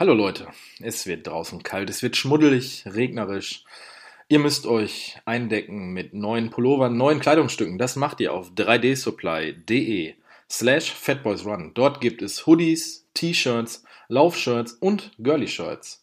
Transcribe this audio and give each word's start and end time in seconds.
Hallo 0.00 0.14
Leute, 0.14 0.48
es 0.80 1.06
wird 1.06 1.26
draußen 1.26 1.62
kalt, 1.62 1.90
es 1.90 2.02
wird 2.02 2.16
schmuddelig, 2.16 2.84
regnerisch. 2.86 3.64
Ihr 4.28 4.38
müsst 4.38 4.66
euch 4.66 5.18
eindecken 5.26 5.92
mit 5.92 6.14
neuen 6.14 6.48
Pullovern, 6.48 6.96
neuen 6.96 7.20
Kleidungsstücken. 7.20 7.76
Das 7.76 7.96
macht 7.96 8.18
ihr 8.20 8.32
auf 8.32 8.52
3dsupply.de 8.52 10.14
slash 10.50 10.90
fatboysrun. 10.90 11.72
Dort 11.74 12.00
gibt 12.00 12.22
es 12.22 12.46
Hoodies, 12.46 13.10
T-Shirts, 13.12 13.84
Laufshirts 14.08 14.72
und 14.72 15.10
Girly-Shirts. 15.18 16.00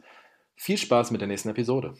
Viel 0.55 0.77
Spaß 0.77 1.09
mit 1.09 1.21
der 1.21 1.27
nächsten 1.27 1.49
Episode. 1.49 1.95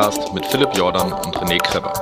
Joggingcast 0.00 0.32
mit 0.32 0.46
Philipp 0.46 0.70
Jordan 0.74 1.12
und 1.12 1.36
René 1.36 1.58
Kreber. 1.58 1.92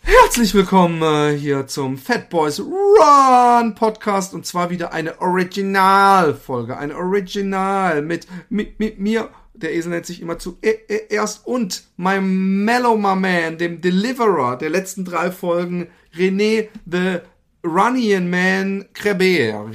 Herzlich 0.00 0.54
willkommen 0.54 1.02
äh, 1.02 1.36
hier 1.36 1.68
zum 1.68 1.96
Fat 1.96 2.28
Boys 2.28 2.60
Run 2.60 3.74
Podcast 3.76 4.34
und 4.34 4.46
zwar 4.46 4.70
wieder 4.70 4.92
eine 4.92 5.20
Originalfolge, 5.20 6.76
eine 6.76 6.96
Original 6.96 8.02
mit, 8.02 8.26
mit, 8.48 8.80
mit 8.80 8.98
mir. 8.98 9.30
Der 9.54 9.74
Esel 9.74 9.90
nennt 9.90 10.06
sich 10.06 10.22
immer 10.22 10.38
zu 10.38 10.58
e 10.62 10.70
e 10.88 11.02
erst 11.10 11.46
und 11.46 11.84
meinem 11.96 12.64
Man, 12.64 13.58
dem 13.58 13.80
Deliverer 13.80 14.56
der 14.56 14.70
letzten 14.70 15.04
drei 15.04 15.30
Folgen, 15.30 15.88
René 16.16 16.68
the 16.86 17.20
Runnian 17.64 18.28
Man 18.30 18.86
Kreber. 18.92 19.70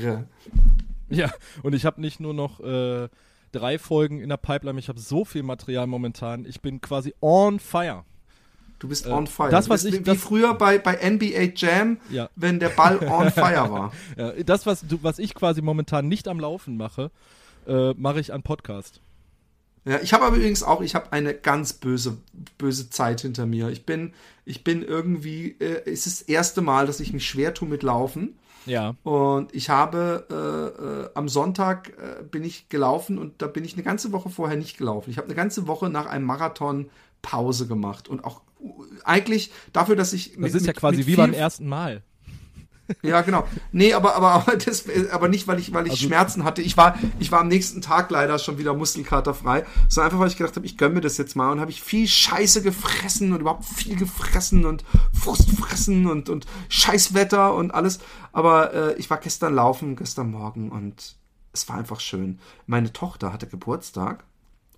Ja, 1.10 1.32
und 1.64 1.74
ich 1.76 1.86
habe 1.86 2.02
nicht 2.02 2.20
nur 2.20 2.34
noch 2.34 2.60
äh, 2.60 3.08
drei 3.52 3.78
Folgen 3.80 4.20
in 4.22 4.30
der 4.30 4.38
Pipeline, 4.38 4.80
ich 4.80 4.90
habe 4.90 5.00
so 5.00 5.24
viel 5.26 5.44
Material 5.44 5.88
momentan. 5.88 6.46
Ich 6.46 6.62
bin 6.62 6.82
quasi 6.82 7.14
on 7.22 7.60
fire. 7.60 8.04
Du 8.80 8.90
bist 8.90 9.08
on 9.08 9.26
fire. 9.28 9.50
das, 9.50 9.70
was 9.70 9.86
ich- 9.86 9.94
wie 9.94 10.00
das- 10.04 10.18
früher 10.18 10.54
bei, 10.56 10.80
bei 10.80 10.96
NBA 10.96 11.52
Jam, 11.56 11.98
Ja. 12.10 12.30
wenn 12.36 12.60
der 12.60 12.70
Ball 12.70 12.98
on 13.08 13.32
fire 13.32 13.72
war. 13.72 13.94
Ja, 14.18 14.32
das, 14.44 14.66
was, 14.66 14.84
was 15.02 15.20
ich 15.20 15.34
quasi 15.34 15.62
momentan 15.62 16.08
nicht 16.08 16.28
am 16.28 16.40
Laufen 16.40 16.76
mache, 16.76 17.10
äh, 17.68 17.94
mache 17.94 18.20
ich 18.20 18.34
an 18.34 18.44
Podcast. 18.44 19.00
Ja, 19.86 20.00
ich 20.02 20.14
habe 20.14 20.26
aber 20.26 20.38
übrigens 20.38 20.64
auch, 20.64 20.82
ich 20.82 20.96
habe 20.96 21.14
eine 21.14 21.34
ganz 21.34 21.74
böse, 21.74 22.18
böse 22.58 22.90
Zeit 22.90 23.22
hinter 23.22 23.46
mir. 23.46 23.70
Ich 23.70 23.86
bin, 23.86 24.14
ich 24.44 24.64
bin 24.64 24.82
irgendwie, 24.82 25.56
äh, 25.60 25.84
es 25.86 26.08
ist 26.08 26.22
das 26.22 26.28
erste 26.28 26.62
Mal, 26.62 26.88
dass 26.88 27.00
ich 27.00 27.14
mich 27.14 27.28
schwer 27.28 27.54
tue 27.54 27.68
mit 27.68 27.84
Laufen. 27.84 28.36
Ja. 28.66 28.96
Und 29.04 29.54
ich 29.54 29.70
habe 29.70 30.26
äh, 30.32 30.84
äh, 30.84 31.10
am 31.14 31.30
Sonntag 31.30 31.90
äh, 31.90 32.24
bin 32.24 32.44
ich 32.44 32.68
gelaufen 32.70 33.20
und 33.20 33.42
da 33.44 33.48
bin 33.48 33.64
ich 33.64 33.74
eine 33.74 33.84
ganze 33.84 34.12
Woche 34.12 34.30
vorher 34.30 34.58
nicht 34.58 34.78
gelaufen. 34.78 35.12
Ich 35.12 35.18
habe 35.18 35.28
eine 35.28 35.36
ganze 35.36 35.68
Woche 35.68 35.90
nach 35.90 36.08
einem 36.08 36.26
Marathon 36.26 36.90
Pause 37.22 37.68
gemacht 37.68 38.08
und 38.08 38.24
auch 38.24 38.42
eigentlich 39.04 39.52
dafür, 39.72 39.96
dass 39.96 40.14
ich 40.14 40.36
Das 40.40 40.56
ist 40.56 40.66
ja 40.66 40.74
quasi 40.74 41.06
wie 41.06 41.16
beim 41.16 41.34
ersten 41.34 41.68
Mal. 41.68 42.02
Ja, 43.02 43.22
genau. 43.22 43.48
Nee, 43.72 43.94
aber, 43.94 44.16
aber, 44.16 44.32
aber, 44.32 44.56
das, 44.66 44.86
aber 45.12 45.28
nicht, 45.28 45.48
weil 45.48 45.60
ich, 45.60 45.74
weil 45.74 45.86
ich 45.88 45.94
Also- 45.94 46.06
Schmerzen 46.06 46.44
hatte. 46.44 46.62
Ich 46.62 46.78
war, 46.78 46.98
ich 47.20 47.32
war 47.32 47.42
am 47.42 47.48
nächsten 47.48 47.82
Tag 47.82 48.12
leider 48.12 48.38
schon 48.40 48.58
wieder 48.58 48.74
muskelkaterfrei, 48.74 49.66
sondern 49.90 50.12
einfach, 50.12 50.20
weil 50.22 50.28
ich 50.30 50.38
gedacht 50.38 50.56
habe, 50.56 50.66
ich 50.66 50.78
gönn 50.78 50.94
mir 50.94 51.02
das 51.02 51.18
jetzt 51.18 51.36
mal 51.36 51.52
und 51.52 51.60
habe 51.60 51.72
ich 51.72 51.82
viel 51.82 52.08
Scheiße 52.08 52.62
gefressen 52.62 53.34
und 53.34 53.42
überhaupt 53.42 53.66
viel 53.66 53.96
gefressen 53.96 54.66
und 54.66 54.84
Frust 55.14 55.50
fressen 55.52 56.06
und, 56.08 56.30
und 56.30 56.46
Scheißwetter 56.70 57.54
und 57.56 57.74
alles. 57.74 58.00
Aber 58.32 58.74
äh, 58.74 58.94
ich 58.96 59.10
war 59.10 59.18
gestern 59.18 59.56
laufen, 59.56 59.96
gestern 59.96 60.32
Morgen 60.32 60.70
und 60.70 61.16
es 61.54 61.68
war 61.70 61.78
einfach 61.78 62.00
schön. 62.00 62.40
Meine 62.68 62.92
Tochter 62.94 63.32
hatte 63.32 63.48
Geburtstag 63.48 64.24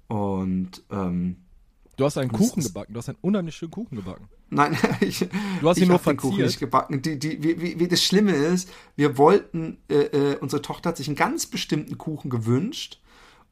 und 0.07 0.84
ähm, 0.91 1.38
Du 1.97 2.06
hast 2.06 2.18
einen 2.18 2.31
Kuchen 2.31 2.63
gebacken. 2.63 2.94
Du 2.94 3.00
hast 3.00 3.09
einen 3.09 3.18
ununheimlich 3.22 3.56
schönen 3.56 3.72
Kuchen 3.72 3.96
gebacken. 3.96 4.30
Nein, 4.50 4.78
ich, 5.02 5.28
Du 5.62 5.68
hast 5.68 5.78
ihn 5.78 5.84
ich 5.84 5.90
nur 5.90 5.97
den 5.97 6.18
Kuchen 6.18 6.30
verziert. 6.30 6.47
nicht 6.47 6.59
gebacken. 6.59 7.02
Die, 7.02 7.18
die, 7.18 7.44
wie, 7.44 7.80
wie, 7.80 7.88
das 7.88 8.03
Schlimme 8.03 8.34
ist, 8.34 8.69
wir 8.96 9.18
wollten, 9.18 9.78
äh, 9.90 9.96
äh, 9.96 10.38
unsere 10.38 10.62
Tochter 10.62 10.90
hat 10.90 10.97
sich 10.97 11.08
einen 11.08 11.16
ganz 11.16 11.47
bestimmten 11.47 11.97
Kuchen 11.97 12.30
gewünscht. 12.30 13.02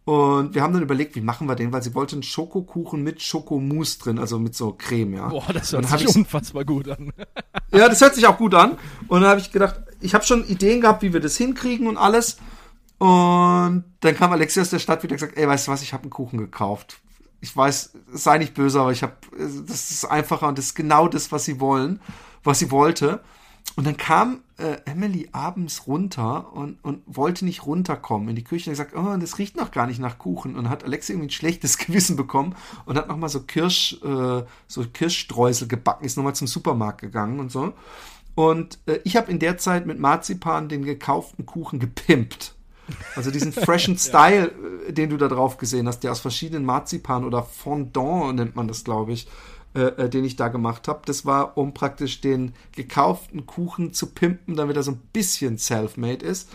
Und 0.05 0.53
wir 0.53 0.61
haben 0.61 0.73
dann 0.73 0.83
überlegt, 0.83 1.15
wie 1.15 1.21
machen 1.21 1.47
wir 1.47 1.55
den, 1.55 1.73
weil 1.73 1.81
sie 1.81 1.95
wollte 1.95 2.15
einen 2.15 2.21
Schokokuchen 2.21 3.01
mit 3.01 3.23
Schokomousse 3.23 3.97
drin, 3.97 4.19
also 4.19 4.37
mit 4.37 4.53
so 4.55 4.75
Creme, 4.77 5.15
ja. 5.15 5.27
Boah, 5.29 5.51
das 5.51 5.73
hört 5.73 5.89
sich 5.89 6.15
unfassbar 6.15 6.63
gut 6.63 6.87
an. 6.87 7.11
Ja, 7.71 7.89
das 7.89 8.01
hört 8.01 8.13
sich 8.13 8.27
auch 8.27 8.37
gut 8.37 8.53
an. 8.53 8.77
Und 9.07 9.21
dann 9.21 9.31
habe 9.31 9.39
ich 9.39 9.51
gedacht, 9.51 9.81
ich 10.01 10.13
habe 10.13 10.23
schon 10.23 10.45
Ideen 10.47 10.81
gehabt, 10.81 11.01
wie 11.01 11.11
wir 11.11 11.19
das 11.21 11.35
hinkriegen 11.37 11.87
und 11.87 11.97
alles. 11.97 12.37
Und 12.99 13.83
dann 14.01 14.15
kam 14.15 14.31
Alexia 14.31 14.61
aus 14.61 14.69
der 14.69 14.77
Stadt 14.77 15.01
wieder 15.01 15.13
und 15.13 15.19
gesagt, 15.19 15.37
ey, 15.37 15.47
weißt 15.47 15.67
du 15.67 15.71
was, 15.71 15.81
ich 15.81 15.91
habe 15.93 16.03
einen 16.03 16.11
Kuchen 16.11 16.37
gekauft. 16.37 17.01
Ich 17.41 17.55
weiß, 17.55 17.93
sei 18.11 18.37
nicht 18.37 18.53
böse, 18.53 18.79
aber 18.79 18.91
ich 18.91 19.03
habe, 19.03 19.13
das 19.37 19.91
ist 19.91 20.05
einfacher 20.05 20.47
und 20.47 20.57
das 20.57 20.67
ist 20.67 20.75
genau 20.75 21.07
das, 21.07 21.31
was 21.31 21.45
sie 21.45 21.59
wollen, 21.59 21.99
was 22.43 22.59
sie 22.59 22.71
wollte. 22.71 23.21
Und 23.75 23.85
dann 23.85 23.97
kam 23.97 24.39
äh, 24.57 24.77
Emily 24.85 25.29
abends 25.33 25.85
runter 25.85 26.53
und, 26.53 26.77
und 26.83 27.01
wollte 27.05 27.43
nicht 27.43 27.65
runterkommen 27.65 28.29
in 28.29 28.35
die 28.35 28.43
Küche 28.43 28.69
und 28.69 28.79
hat 28.79 28.89
gesagt, 28.89 29.05
oh, 29.05 29.17
das 29.17 29.37
riecht 29.37 29.57
noch 29.57 29.71
gar 29.71 29.85
nicht 29.85 29.99
nach 29.99 30.17
Kuchen. 30.17 30.55
Und 30.55 30.69
hat 30.69 30.85
Alexia 30.85 31.13
irgendwie 31.13 31.27
ein 31.27 31.31
schlechtes 31.31 31.77
Gewissen 31.79 32.15
bekommen 32.15 32.55
und 32.85 32.97
hat 32.97 33.09
nochmal 33.09 33.29
so 33.29 33.41
Kirsch, 33.41 33.99
äh, 34.03 34.43
so 34.67 34.85
Kirschstreusel 34.93 35.67
gebacken, 35.67 36.05
ist 36.05 36.15
nochmal 36.15 36.35
zum 36.35 36.47
Supermarkt 36.47 37.01
gegangen 37.01 37.39
und 37.39 37.51
so. 37.51 37.73
Und 38.35 38.79
äh, 38.85 38.99
ich 39.03 39.17
habe 39.17 39.31
in 39.31 39.39
der 39.39 39.57
Zeit 39.57 39.85
mit 39.85 39.99
Marzipan 39.99 40.69
den 40.69 40.83
gekauften 40.83 41.45
Kuchen 41.45 41.79
gepimpt. 41.79 42.54
Also 43.15 43.31
diesen 43.31 43.51
freshen 43.53 43.97
Style, 43.97 44.51
äh, 44.87 44.93
den 44.93 45.09
du 45.09 45.17
da 45.17 45.27
drauf 45.27 45.57
gesehen 45.57 45.87
hast, 45.87 46.01
der 46.01 46.11
aus 46.11 46.19
verschiedenen 46.19 46.65
Marzipan 46.65 47.25
oder 47.25 47.43
Fondant 47.43 48.35
nennt 48.35 48.55
man 48.55 48.67
das, 48.67 48.83
glaube 48.83 49.13
ich, 49.13 49.27
äh, 49.73 49.81
äh, 49.81 50.09
den 50.09 50.23
ich 50.23 50.35
da 50.35 50.47
gemacht 50.47 50.87
habe. 50.87 51.01
Das 51.05 51.25
war, 51.25 51.57
um 51.57 51.73
praktisch 51.73 52.21
den 52.21 52.53
gekauften 52.71 53.45
Kuchen 53.45 53.93
zu 53.93 54.07
pimpen, 54.07 54.55
damit 54.55 54.77
er 54.77 54.83
so 54.83 54.91
ein 54.91 55.01
bisschen 55.11 55.57
self-made 55.57 56.25
ist. 56.25 56.49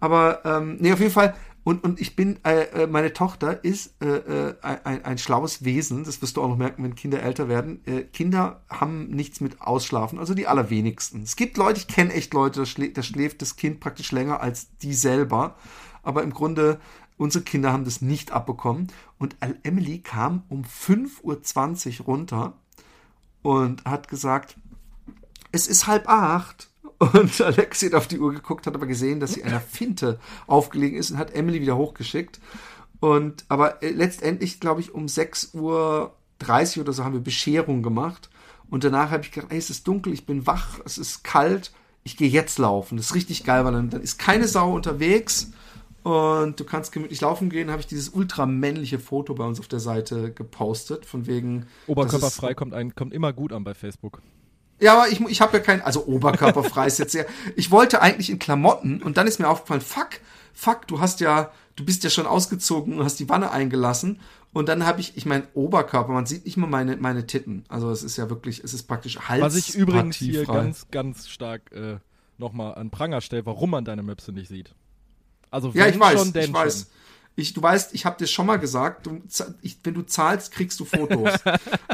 Aber 0.00 0.40
ähm, 0.44 0.78
nee, 0.80 0.92
auf 0.92 1.00
jeden 1.00 1.12
Fall. 1.12 1.34
Und, 1.64 1.84
und 1.84 2.00
ich 2.00 2.16
bin, 2.16 2.38
äh, 2.44 2.62
äh, 2.82 2.86
meine 2.88 3.12
Tochter 3.12 3.64
ist 3.64 3.94
äh, 4.02 4.06
äh, 4.48 4.54
ein, 4.62 5.04
ein 5.04 5.18
schlaues 5.18 5.64
Wesen. 5.64 6.02
Das 6.02 6.20
wirst 6.20 6.36
du 6.36 6.42
auch 6.42 6.48
noch 6.48 6.56
merken, 6.56 6.82
wenn 6.82 6.96
Kinder 6.96 7.22
älter 7.22 7.48
werden. 7.48 7.80
Äh, 7.86 8.02
Kinder 8.02 8.62
haben 8.68 9.08
nichts 9.10 9.40
mit 9.40 9.60
Ausschlafen, 9.60 10.18
also 10.18 10.34
die 10.34 10.48
allerwenigsten. 10.48 11.22
Es 11.22 11.36
gibt 11.36 11.56
Leute, 11.56 11.78
ich 11.78 11.86
kenne 11.86 12.12
echt 12.14 12.34
Leute, 12.34 12.60
da, 12.60 12.66
schlä 12.66 12.88
da 12.88 13.02
schläft 13.02 13.42
das 13.42 13.54
Kind 13.54 13.78
praktisch 13.78 14.10
länger 14.10 14.40
als 14.40 14.76
die 14.78 14.94
selber. 14.94 15.54
Aber 16.02 16.24
im 16.24 16.32
Grunde, 16.32 16.80
unsere 17.16 17.44
Kinder 17.44 17.72
haben 17.72 17.84
das 17.84 18.02
nicht 18.02 18.32
abbekommen. 18.32 18.88
Und 19.18 19.36
Emily 19.62 20.00
kam 20.00 20.42
um 20.48 20.64
5.20 20.64 22.00
Uhr 22.00 22.06
runter 22.06 22.54
und 23.42 23.84
hat 23.84 24.08
gesagt, 24.08 24.56
es 25.52 25.68
ist 25.68 25.86
halb 25.86 26.08
acht. 26.08 26.71
Und 27.10 27.40
Alexi 27.40 27.86
hat 27.86 27.94
auf 27.94 28.06
die 28.06 28.20
Uhr 28.20 28.32
geguckt, 28.32 28.66
hat 28.66 28.76
aber 28.76 28.86
gesehen, 28.86 29.18
dass 29.18 29.32
sie 29.32 29.42
einer 29.42 29.60
Finte 29.60 30.20
aufgelegen 30.46 30.98
ist 30.98 31.10
und 31.10 31.18
hat 31.18 31.34
Emily 31.34 31.60
wieder 31.60 31.76
hochgeschickt. 31.76 32.40
Und 33.00 33.44
aber 33.48 33.82
äh, 33.82 33.90
letztendlich, 33.90 34.60
glaube 34.60 34.80
ich, 34.80 34.94
um 34.94 35.06
6.30 35.06 35.56
Uhr 35.56 36.12
oder 36.80 36.92
so 36.92 37.04
haben 37.04 37.14
wir 37.14 37.20
Bescherung 37.20 37.82
gemacht. 37.82 38.30
Und 38.70 38.84
danach 38.84 39.10
habe 39.10 39.24
ich 39.24 39.32
gedacht, 39.32 39.50
ey, 39.50 39.58
es 39.58 39.68
ist 39.68 39.88
dunkel, 39.88 40.12
ich 40.12 40.26
bin 40.26 40.46
wach, 40.46 40.78
es 40.84 40.96
ist 40.96 41.24
kalt, 41.24 41.72
ich 42.04 42.16
gehe 42.16 42.28
jetzt 42.28 42.58
laufen. 42.58 42.96
Das 42.96 43.06
ist 43.06 43.14
richtig 43.16 43.44
geil, 43.44 43.64
weil 43.64 43.72
dann, 43.72 43.90
dann 43.90 44.00
ist 44.00 44.18
keine 44.18 44.46
Sau 44.46 44.72
unterwegs 44.72 45.52
und 46.04 46.58
du 46.58 46.64
kannst 46.64 46.92
gemütlich 46.92 47.20
laufen 47.20 47.50
gehen. 47.50 47.70
Habe 47.70 47.80
ich 47.80 47.88
dieses 47.88 48.10
ultramännliche 48.10 49.00
Foto 49.00 49.34
bei 49.34 49.44
uns 49.44 49.58
auf 49.58 49.68
der 49.68 49.80
Seite 49.80 50.32
gepostet, 50.32 51.04
von 51.04 51.26
wegen. 51.26 51.66
Oberkörperfrei 51.88 52.54
kommt, 52.54 52.74
ein, 52.74 52.94
kommt 52.94 53.12
immer 53.12 53.32
gut 53.32 53.52
an 53.52 53.64
bei 53.64 53.74
Facebook. 53.74 54.22
Ja, 54.82 54.94
aber 54.94 55.08
ich, 55.08 55.20
ich 55.20 55.40
habe 55.40 55.56
ja 55.56 55.62
kein, 55.62 55.80
also 55.80 56.06
oberkörperfrei 56.06 56.86
ist 56.86 56.98
jetzt 56.98 57.12
sehr. 57.12 57.26
Ich 57.56 57.70
wollte 57.70 58.02
eigentlich 58.02 58.30
in 58.30 58.38
Klamotten 58.38 59.02
und 59.02 59.16
dann 59.16 59.26
ist 59.26 59.38
mir 59.38 59.48
aufgefallen, 59.48 59.80
fuck, 59.80 60.20
fuck, 60.52 60.86
du 60.88 61.00
hast 61.00 61.20
ja, 61.20 61.52
du 61.76 61.84
bist 61.84 62.04
ja 62.04 62.10
schon 62.10 62.26
ausgezogen 62.26 62.98
und 62.98 63.04
hast 63.04 63.20
die 63.20 63.28
Wanne 63.28 63.50
eingelassen. 63.50 64.20
Und 64.52 64.68
dann 64.68 64.84
habe 64.84 65.00
ich, 65.00 65.16
ich 65.16 65.24
mein 65.24 65.44
Oberkörper, 65.54 66.12
man 66.12 66.26
sieht 66.26 66.44
nicht 66.44 66.56
mal 66.56 66.66
meine, 66.66 66.96
meine 66.96 67.26
Titten. 67.26 67.64
Also 67.68 67.90
es 67.90 68.02
ist 68.02 68.18
ja 68.18 68.28
wirklich, 68.28 68.62
es 68.62 68.74
ist 68.74 68.82
praktisch 68.82 69.18
Hals. 69.20 69.40
Was 69.40 69.56
ich 69.56 69.74
übrigens 69.74 70.16
hier 70.16 70.44
ganz, 70.44 70.88
ganz 70.90 71.28
stark 71.28 71.72
äh, 71.72 71.96
nochmal 72.36 72.74
an 72.74 72.90
Pranger 72.90 73.20
stelle, 73.20 73.46
warum 73.46 73.70
man 73.70 73.84
deine 73.84 74.02
Möpse 74.02 74.32
nicht 74.32 74.48
sieht. 74.48 74.74
Also 75.50 75.70
Ja, 75.74 75.86
ich 75.86 75.98
weiß, 75.98 76.18
schon, 76.18 76.32
denn 76.32 76.44
ich 76.50 76.52
weiß. 76.52 76.90
Ich, 77.34 77.54
du 77.54 77.62
weißt, 77.62 77.94
ich 77.94 78.04
habe 78.04 78.18
dir 78.18 78.26
schon 78.26 78.46
mal 78.46 78.58
gesagt, 78.58 79.06
du, 79.06 79.22
ich, 79.62 79.78
wenn 79.84 79.94
du 79.94 80.02
zahlst, 80.02 80.52
kriegst 80.52 80.78
du 80.80 80.84
Fotos. 80.84 81.32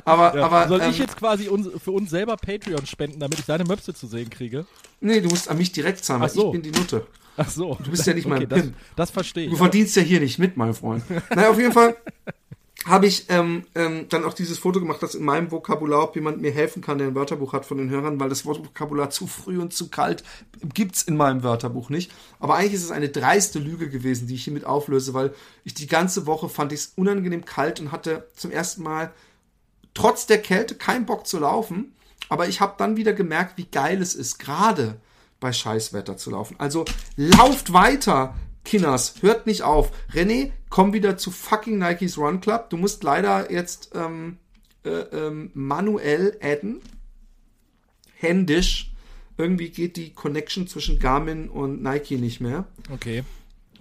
Aber, 0.05 0.35
aber 0.35 0.69
Soll 0.69 0.81
ähm, 0.81 0.91
ich 0.91 0.99
jetzt 0.99 1.17
quasi 1.17 1.49
uns, 1.49 1.69
für 1.83 1.93
uns 1.93 2.11
selber 2.11 2.37
Patreon 2.37 2.87
spenden, 2.87 3.21
damit 3.21 3.39
ich 3.39 3.45
deine 3.45 3.65
Möpse 3.65 3.95
zu 3.95 4.07
sehen 4.07 4.31
kriege? 4.31 4.67
nee, 5.01 5.21
du 5.21 5.29
musst 5.29 5.49
an 5.49 5.59
mich 5.59 5.71
direkt 5.71 6.05
zahlen, 6.05 6.23
weil 6.23 6.29
so. 6.29 6.47
ich 6.47 6.61
bin 6.61 6.63
die 6.63 6.79
Nutte. 6.79 7.07
Ach 7.37 7.49
so. 7.49 7.79
Du 7.83 7.91
bist 7.91 8.05
ja 8.07 8.15
nicht 8.15 8.27
mein 8.27 8.49
das, 8.49 8.61
Pimp. 8.61 8.75
das 8.97 9.11
verstehe 9.11 9.45
ich. 9.45 9.51
Du 9.51 9.57
verdienst 9.57 9.95
ja 9.95 10.03
hier 10.03 10.21
nicht 10.21 10.39
mit, 10.41 10.57
mein 10.57 10.75
Freund. 10.75 11.05
naja, 11.31 11.51
auf 11.51 11.59
jeden 11.59 11.73
Fall 11.73 11.97
habe 12.85 13.07
ich 13.07 13.27
ähm, 13.29 13.65
ähm, 13.75 14.07
dann 14.09 14.25
auch 14.25 14.35
dieses 14.35 14.59
Foto 14.59 14.79
gemacht, 14.79 15.03
dass 15.03 15.15
in 15.15 15.25
meinem 15.25 15.51
Vokabular, 15.51 16.05
ob 16.05 16.15
jemand 16.15 16.41
mir 16.41 16.53
helfen 16.53 16.81
kann, 16.81 16.99
der 16.99 17.09
ein 17.09 17.15
Wörterbuch 17.15 17.53
hat 17.53 17.67
von 17.67 17.79
den 17.79 17.91
Hörern, 17.91 18.21
weil 18.21 18.29
das 18.29 18.47
Wortvokabular 18.47 19.11
zu 19.11 19.27
früh 19.27 19.59
und 19.59 19.75
zu 19.75 19.89
kalt 19.89 20.23
gibt's 20.75 21.03
in 21.03 21.17
meinem 21.17 21.43
Wörterbuch 21.43 21.91
nicht. 21.91 22.13
Aber 22.39 22.55
eigentlich 22.55 22.75
ist 22.75 22.85
es 22.85 22.91
eine 22.93 23.09
dreiste 23.09 23.59
Lüge 23.59 23.91
gewesen, 23.91 24.29
die 24.29 24.35
ich 24.35 24.45
hiermit 24.45 24.65
auflöse, 24.65 25.13
weil 25.13 25.35
ich 25.65 25.75
die 25.75 25.89
ganze 25.89 26.27
Woche 26.27 26.49
fand 26.49 26.73
ich 26.73 26.81
es 26.81 26.93
unangenehm 26.95 27.45
kalt 27.45 27.81
und 27.81 27.91
hatte 27.91 28.29
zum 28.35 28.53
ersten 28.53 28.85
Mal 28.85 29.13
trotz 29.93 30.27
der 30.27 30.41
Kälte 30.41 30.77
keinen 30.77 31.05
Bock 31.05 31.27
zu 31.27 31.41
laufen. 31.41 31.95
Aber 32.29 32.49
ich 32.49 32.61
habe 32.61 32.75
dann 32.79 32.97
wieder 32.97 33.13
gemerkt, 33.13 33.59
wie 33.59 33.67
geil 33.67 34.01
es 34.01 34.15
ist, 34.15 34.39
gerade 34.39 35.01
bei 35.41 35.53
Scheißwetter 35.53 36.17
zu 36.17 36.31
laufen. 36.31 36.57
Also 36.59 36.85
lauft 37.17 37.73
weiter, 37.73 38.35
Kinders, 38.69 39.15
hört 39.23 39.47
nicht 39.47 39.63
auf. 39.63 39.91
René, 40.13 40.53
komm 40.69 40.93
wieder 40.93 41.17
zu 41.17 41.31
fucking 41.31 41.79
Nikes 41.79 42.19
Run 42.19 42.41
Club. 42.41 42.71
Du 42.71 42.77
musst 42.77 43.03
leider 43.03 43.51
jetzt 43.51 43.93
ähm, 43.95 44.37
äh, 44.85 44.91
ähm, 44.91 45.51
manuell 45.55 46.37
adden, 46.43 46.81
händisch. 48.15 48.93
Irgendwie 49.37 49.71
geht 49.71 49.97
die 49.97 50.11
Connection 50.13 50.67
zwischen 50.67 50.99
Garmin 50.99 51.49
und 51.49 51.83
Nike 51.83 52.17
nicht 52.19 52.41
mehr. 52.41 52.67
Okay. 52.91 53.23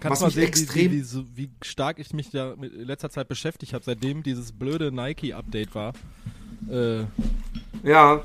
Kannst 0.00 0.20
du 0.20 0.24
mal 0.24 0.26
mich 0.28 0.34
sehen, 0.34 0.44
extrem- 0.48 0.92
wie, 0.92 1.04
wie, 1.36 1.48
wie, 1.48 1.50
stark 1.62 1.98
ich 1.98 2.12
mich 2.12 2.30
da 2.30 2.54
mit 2.56 2.72
in 2.72 2.84
letzter 2.84 3.10
Zeit 3.10 3.26
beschäftigt 3.28 3.72
habe, 3.72 3.84
seitdem 3.84 4.22
dieses 4.22 4.52
blöde 4.52 4.92
Nike-Update 4.92 5.74
war. 5.74 5.92
Äh, 6.70 7.00
Ja, 7.82 8.24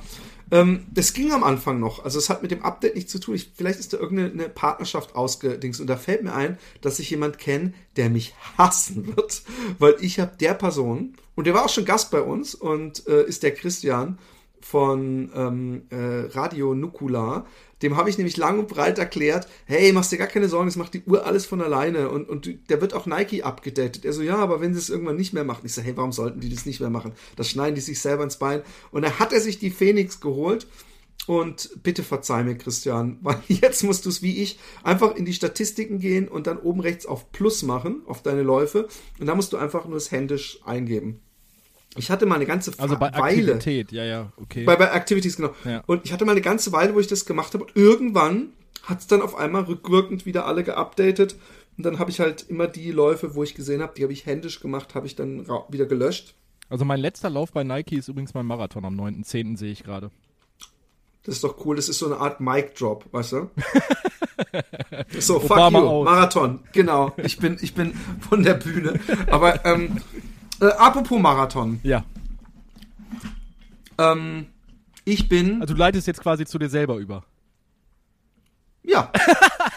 ähm, 0.52 0.86
das 0.92 1.14
ging 1.14 1.32
am 1.32 1.44
Anfang 1.44 1.80
noch. 1.80 2.04
Also 2.04 2.20
es 2.20 2.30
hat 2.30 2.42
mit 2.42 2.52
dem 2.52 2.64
Update 2.64 2.96
nichts 2.96 3.12
zu 3.12 3.20
tun. 3.20 3.36
Ich, 3.36 3.52
vielleicht 3.56 3.80
ist 3.80 3.94
da 3.94 3.98
irgendeine 3.98 4.32
eine 4.32 4.50
Partnerschaft 4.50 5.16
ausgedings. 5.16 5.80
Und 5.80 5.88
da 5.88 5.98
fällt 5.98 6.24
mir 6.24 6.34
ein, 6.34 6.58
dass 6.82 7.00
ich 7.00 7.10
jemand 7.10 7.38
kenne, 7.38 7.74
der 7.96 8.10
mich 8.10 8.36
hassen 8.58 9.16
wird. 9.16 9.44
Weil 9.80 9.96
ich 10.02 10.20
habe 10.20 10.38
der 10.40 10.54
Person, 10.54 11.16
und 11.36 11.48
der 11.48 11.54
war 11.54 11.66
auch 11.66 11.70
schon 11.70 11.86
Gast 11.86 12.12
bei 12.12 12.22
uns, 12.22 12.56
und 12.56 13.08
äh, 13.08 13.24
ist 13.24 13.44
der 13.44 13.54
Christian 13.54 14.20
von 14.62 15.32
ähm, 15.36 15.84
äh, 15.90 16.28
Radio 16.38 16.74
Nukular. 16.74 17.46
Dem 17.84 17.98
habe 17.98 18.10
ich 18.10 18.18
nämlich 18.18 18.38
lang 18.38 18.60
und 18.60 18.70
breit 18.70 18.98
erklärt, 18.98 19.48
hey, 19.66 19.92
machst 19.92 20.12
dir 20.12 20.18
gar 20.18 20.28
keine 20.28 20.48
Sorgen, 20.48 20.68
das 20.68 20.78
macht 20.78 20.94
die 20.94 21.04
Uhr 21.04 21.26
alles 21.26 21.46
von 21.46 21.62
alleine. 21.62 22.10
Und, 22.10 22.30
und 22.30 22.70
der 22.70 22.82
wird 22.82 22.94
auch 22.94 23.06
Nike 23.06 23.44
abgedatet. 23.44 24.06
Er 24.06 24.14
so, 24.14 24.22
ja, 24.22 24.38
aber 24.38 24.62
wenn 24.62 24.74
sie 24.74 24.80
es 24.80 24.90
irgendwann 24.90 25.18
nicht 25.18 25.34
mehr 25.34 25.44
machen. 25.44 25.66
Ich 25.66 25.74
so, 25.74 25.82
hey, 25.82 25.96
warum 25.96 26.14
sollten 26.14 26.40
die 26.40 26.50
das 26.50 26.66
nicht 26.66 26.80
mehr 26.80 26.90
machen? 26.90 27.12
Das 27.36 27.50
schneiden 27.50 27.76
die 27.76 27.82
sich 27.82 28.00
selber 28.00 28.24
ins 28.24 28.38
Bein. 28.38 28.62
Und 28.92 29.04
dann 29.04 29.20
hat 29.20 29.34
er 29.34 29.42
sich 29.42 29.60
die 29.60 29.70
Phoenix 29.70 30.22
geholt. 30.22 30.66
Und 31.28 31.72
bitte 31.84 32.04
verzeih 32.04 32.44
mir, 32.44 32.58
Christian, 32.58 33.18
weil 33.22 33.42
jetzt 33.48 33.84
musst 33.84 34.06
du 34.06 34.10
es 34.10 34.22
wie 34.22 34.42
ich 34.42 34.60
einfach 34.84 35.16
in 35.16 35.26
die 35.26 35.34
Statistiken 35.34 36.00
gehen 36.00 36.28
und 36.28 36.48
dann 36.48 36.58
oben 36.58 36.80
rechts 36.80 37.06
auf 37.06 37.32
Plus 37.32 37.64
machen, 37.64 38.02
auf 38.06 38.24
deine 38.24 38.44
Läufe. 38.44 38.88
Und 39.20 39.28
da 39.28 39.36
musst 39.36 39.54
du 39.54 39.58
einfach 39.58 39.86
nur 39.86 39.96
das 39.96 40.12
händisch 40.12 40.60
eingeben. 40.66 41.22
Ich 41.96 42.10
hatte 42.10 42.26
mal 42.26 42.36
eine 42.36 42.46
ganze 42.46 42.72
also 42.78 42.98
bei 42.98 43.14
Weile. 43.14 43.54
Aktivität, 43.54 43.92
ja, 43.92 44.04
ja, 44.04 44.34
okay. 44.38 44.64
Bei, 44.64 44.76
bei 44.76 44.86
Activities, 44.86 45.38
genau. 45.38 45.54
Ja. 45.64 45.84
Und 45.86 46.06
ich 46.06 46.14
hatte 46.14 46.26
mal 46.26 46.32
eine 46.32 46.42
ganze 46.42 46.72
Weile, 46.72 46.96
wo 46.96 47.00
ich 47.00 47.08
das 47.08 47.26
gemacht 47.26 47.54
habe. 47.54 47.66
Und 47.66 47.76
irgendwann 47.76 48.50
hat 48.84 49.00
es 49.00 49.08
dann 49.08 49.22
auf 49.22 49.36
einmal 49.36 49.64
rückwirkend 49.64 50.26
wieder 50.26 50.46
alle 50.46 50.64
geupdatet. 50.64 51.36
Und 51.78 51.86
dann 51.86 52.00
habe 52.00 52.12
ich 52.12 52.20
halt 52.20 52.46
immer 52.50 52.68
die 52.68 52.92
Läufe, 52.92 53.36
wo 53.36 53.44
ich 53.44 53.56
gesehen 53.56 53.82
habe, 53.82 53.94
die 53.96 54.04
habe 54.04 54.14
ich 54.14 54.26
händisch 54.26 54.60
gemacht, 54.60 54.96
habe 54.96 55.08
ich 55.08 55.16
dann 55.16 55.48
wieder 55.70 55.86
gelöscht. 55.86 56.36
also 56.70 56.86
mein 56.86 57.00
letzter 57.00 57.30
Lauf 57.30 57.52
bei 57.52 57.64
Nike 57.64 57.98
ist 57.98 58.08
übrigens 58.08 58.34
mein 58.34 58.46
Marathon 58.46 58.86
am 58.86 59.00
9.10. 59.00 59.58
sehe 59.58 59.72
ich 59.72 59.84
gerade. 59.84 60.12
Das 61.24 61.36
ist 61.36 61.44
doch 61.44 61.66
cool. 61.66 61.76
Das 61.76 61.90
ist 61.90 62.00
so 62.00 62.08
eine 62.08 62.18
Art 62.18 62.42
Mic-Drop, 62.42 63.06
weißt 63.12 63.32
du? 63.32 63.50
so, 65.20 65.40
fuck 65.40 65.52
Obama 65.52 65.80
you. 65.80 65.86
out. 65.86 66.06
Marathon. 66.06 66.60
Genau. 66.74 67.14
Ich 67.24 67.38
bin, 67.38 67.58
ich 67.62 67.74
bin 67.74 67.94
von 68.20 68.44
der 68.44 68.56
Bühne. 68.56 69.00
Aber 69.32 69.66
ähm, 69.66 70.02
äh, 70.64 70.72
apropos 70.78 71.20
Marathon. 71.20 71.80
Ja. 71.84 72.04
Ähm, 73.98 74.48
ich 75.06 75.30
bin. 75.30 75.62
Also 75.62 75.74
du 75.74 75.80
leitest 75.80 76.08
jetzt 76.08 76.22
quasi 76.22 76.46
zu 76.46 76.58
dir 76.58 76.70
selber 76.70 76.98
über. 76.98 77.24
ja. 78.84 79.12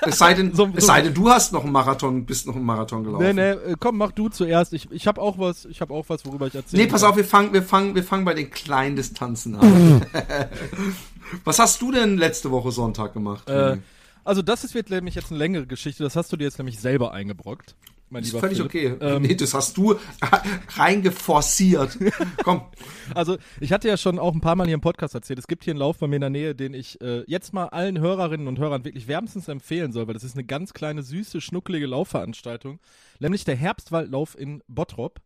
Es 0.02 0.18
sei 0.18 0.34
denn, 0.34 0.54
So- 0.54 0.66
es 0.74 0.82
so- 0.84 0.86
sei 0.88 1.00
denn, 1.02 1.14
du 1.14 1.28
hast 1.30 1.52
noch 1.52 1.64
einen 1.64 1.72
Marathon, 1.72 2.26
bist 2.26 2.46
noch 2.46 2.54
einen 2.54 2.64
Marathon 2.64 3.02
gelaufen. 3.02 3.24
Nee, 3.24 3.32
nee, 3.32 3.50
äh, 3.72 3.76
komm, 3.80 3.96
mach 3.96 4.12
du 4.12 4.28
zuerst. 4.28 4.72
Ich, 4.72 4.90
ich 4.92 5.06
habe 5.08 5.20
auch 5.20 5.38
was, 5.38 5.64
ich 5.64 5.80
habe 5.80 5.92
auch 5.94 6.04
was, 6.08 6.24
worüber 6.26 6.46
ich 6.46 6.54
erzähle. 6.54 6.82
Nee, 6.84 6.88
pass 6.88 7.02
auf, 7.02 7.16
wir 7.16 7.24
fangen, 7.24 7.52
wir 7.52 7.62
fangen, 7.62 7.94
wir 7.94 8.04
fangen 8.04 8.24
bei 8.24 8.34
den 8.34 8.50
kleinen 8.50 8.94
Distanzen 8.94 9.56
an. 9.56 10.06
Was 11.44 11.58
hast 11.58 11.80
du 11.82 11.90
denn 11.90 12.18
letzte 12.18 12.50
Woche 12.52 12.70
Sonntag 12.70 13.14
gemacht? 13.14 13.48
Äh, 13.50 13.78
also 14.22 14.42
das 14.42 14.62
ist 14.64 14.74
wird 14.74 14.90
nämlich 14.90 15.14
jetzt 15.16 15.30
eine 15.30 15.38
längere 15.38 15.66
Geschichte. 15.66 16.04
Das 16.04 16.14
hast 16.14 16.30
du 16.32 16.36
dir 16.36 16.44
jetzt 16.44 16.58
nämlich 16.58 16.78
selber 16.78 17.12
eingebrockt, 17.12 17.74
mein 18.08 18.22
ist 18.22 18.28
lieber 18.28 18.40
völlig 18.40 18.58
Philipp. 18.58 19.00
okay. 19.00 19.06
Ähm, 19.06 19.22
nee, 19.22 19.34
das 19.34 19.52
hast 19.54 19.76
du 19.76 19.96
reingeforciert. 20.76 21.98
Komm. 22.44 22.62
Also 23.14 23.36
ich 23.60 23.72
hatte 23.72 23.88
ja 23.88 23.96
schon 23.96 24.18
auch 24.18 24.34
ein 24.34 24.40
paar 24.40 24.56
Mal 24.56 24.66
hier 24.66 24.74
im 24.74 24.80
Podcast 24.80 25.14
erzählt, 25.14 25.38
es 25.38 25.46
gibt 25.46 25.64
hier 25.64 25.72
einen 25.72 25.80
Lauf 25.80 25.98
bei 25.98 26.06
mir 26.06 26.16
in 26.16 26.20
der 26.20 26.30
Nähe, 26.30 26.54
den 26.54 26.74
ich 26.74 27.00
äh, 27.00 27.24
jetzt 27.26 27.52
mal 27.52 27.66
allen 27.66 27.98
Hörerinnen 27.98 28.46
und 28.46 28.58
Hörern 28.58 28.84
wirklich 28.84 29.08
wärmstens 29.08 29.48
empfehlen 29.48 29.92
soll, 29.92 30.06
weil 30.06 30.14
das 30.14 30.24
ist 30.24 30.34
eine 30.34 30.44
ganz 30.44 30.72
kleine, 30.72 31.02
süße, 31.02 31.40
schnuckelige 31.40 31.86
Laufveranstaltung, 31.86 32.78
nämlich 33.18 33.44
der 33.44 33.56
Herbstwaldlauf 33.56 34.38
in 34.38 34.62
Bottrop, 34.68 35.20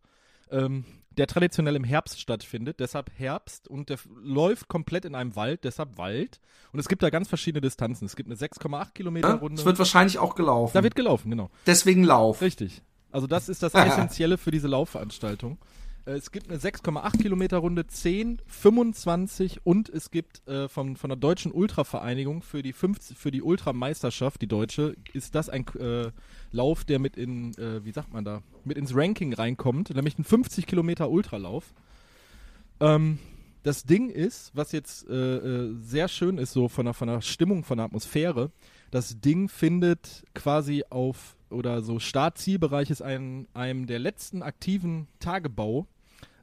ähm, 0.49 0.85
der 1.17 1.27
traditionell 1.27 1.75
im 1.75 1.83
Herbst 1.83 2.19
stattfindet, 2.19 2.79
deshalb 2.79 3.11
Herbst 3.17 3.67
und 3.67 3.89
der 3.89 3.97
läuft 4.23 4.67
komplett 4.67 5.05
in 5.05 5.15
einem 5.15 5.35
Wald, 5.35 5.63
deshalb 5.63 5.97
Wald. 5.97 6.39
Und 6.71 6.79
es 6.79 6.87
gibt 6.87 7.03
da 7.03 7.09
ganz 7.09 7.27
verschiedene 7.27 7.61
Distanzen. 7.61 8.05
Es 8.05 8.15
gibt 8.15 8.29
eine 8.29 8.37
6,8 8.37 8.93
Kilometer 8.93 9.33
Runde. 9.35 9.59
es 9.59 9.65
wird 9.65 9.77
wahrscheinlich 9.77 10.19
auch 10.19 10.35
gelaufen. 10.35 10.71
da 10.73 10.83
wird 10.83 10.95
gelaufen, 10.95 11.29
genau. 11.29 11.49
Deswegen 11.65 12.03
Lauf. 12.03 12.41
Richtig. 12.41 12.81
Also 13.11 13.27
das 13.27 13.49
ist 13.49 13.61
das 13.61 13.73
Essentielle 13.75 14.37
für 14.37 14.51
diese 14.51 14.67
Laufveranstaltung. 14.69 15.57
Äh, 16.05 16.11
Es 16.13 16.31
gibt 16.31 16.49
eine 16.49 16.57
6,8 16.59 17.21
Kilometer 17.21 17.57
Runde, 17.57 17.85
10, 17.87 18.41
25 18.47 19.65
und 19.65 19.89
es 19.89 20.11
gibt 20.11 20.47
äh, 20.47 20.67
von, 20.69 20.95
von 20.95 21.09
der 21.09 21.17
Deutschen 21.17 21.51
Ultravereinigung 21.51 22.41
für 22.41 22.63
die 22.63 22.73
50, 22.73 23.17
für 23.17 23.31
die 23.31 23.41
Ultrameisterschaft, 23.41 24.41
die 24.41 24.47
deutsche, 24.47 24.95
ist 25.13 25.35
das 25.35 25.49
ein 25.49 25.65
äh, 25.77 26.11
Lauf, 26.51 26.83
der 26.83 26.99
mit 26.99 27.17
in, 27.17 27.53
äh, 27.57 27.83
wie 27.85 27.91
sagt 27.91 28.11
man 28.13 28.25
da, 28.25 28.41
mit 28.63 28.77
ins 28.77 28.95
Ranking 28.95 29.33
reinkommt, 29.33 29.93
nämlich 29.93 30.17
ein 30.17 30.23
50 30.23 30.67
Kilometer 30.67 31.09
Ultralauf. 31.09 31.73
Ähm, 32.79 33.19
das 33.63 33.83
Ding 33.83 34.09
ist, 34.09 34.51
was 34.55 34.71
jetzt 34.71 35.07
äh, 35.07 35.13
äh, 35.13 35.75
sehr 35.75 36.07
schön 36.07 36.37
ist, 36.37 36.51
so 36.51 36.67
von 36.67 36.85
der, 36.85 36.93
von 36.93 37.07
der 37.07 37.21
Stimmung, 37.21 37.63
von 37.63 37.77
der 37.77 37.85
Atmosphäre, 37.85 38.51
das 38.89 39.21
Ding 39.21 39.49
findet 39.49 40.25
quasi 40.33 40.83
auf, 40.89 41.37
oder 41.49 41.81
so 41.81 41.99
Start-Zielbereich 41.99 42.89
ist 42.89 43.01
ein, 43.01 43.47
einem 43.53 43.87
der 43.87 43.99
letzten 43.99 44.41
aktiven 44.41 45.07
Tagebau 45.19 45.85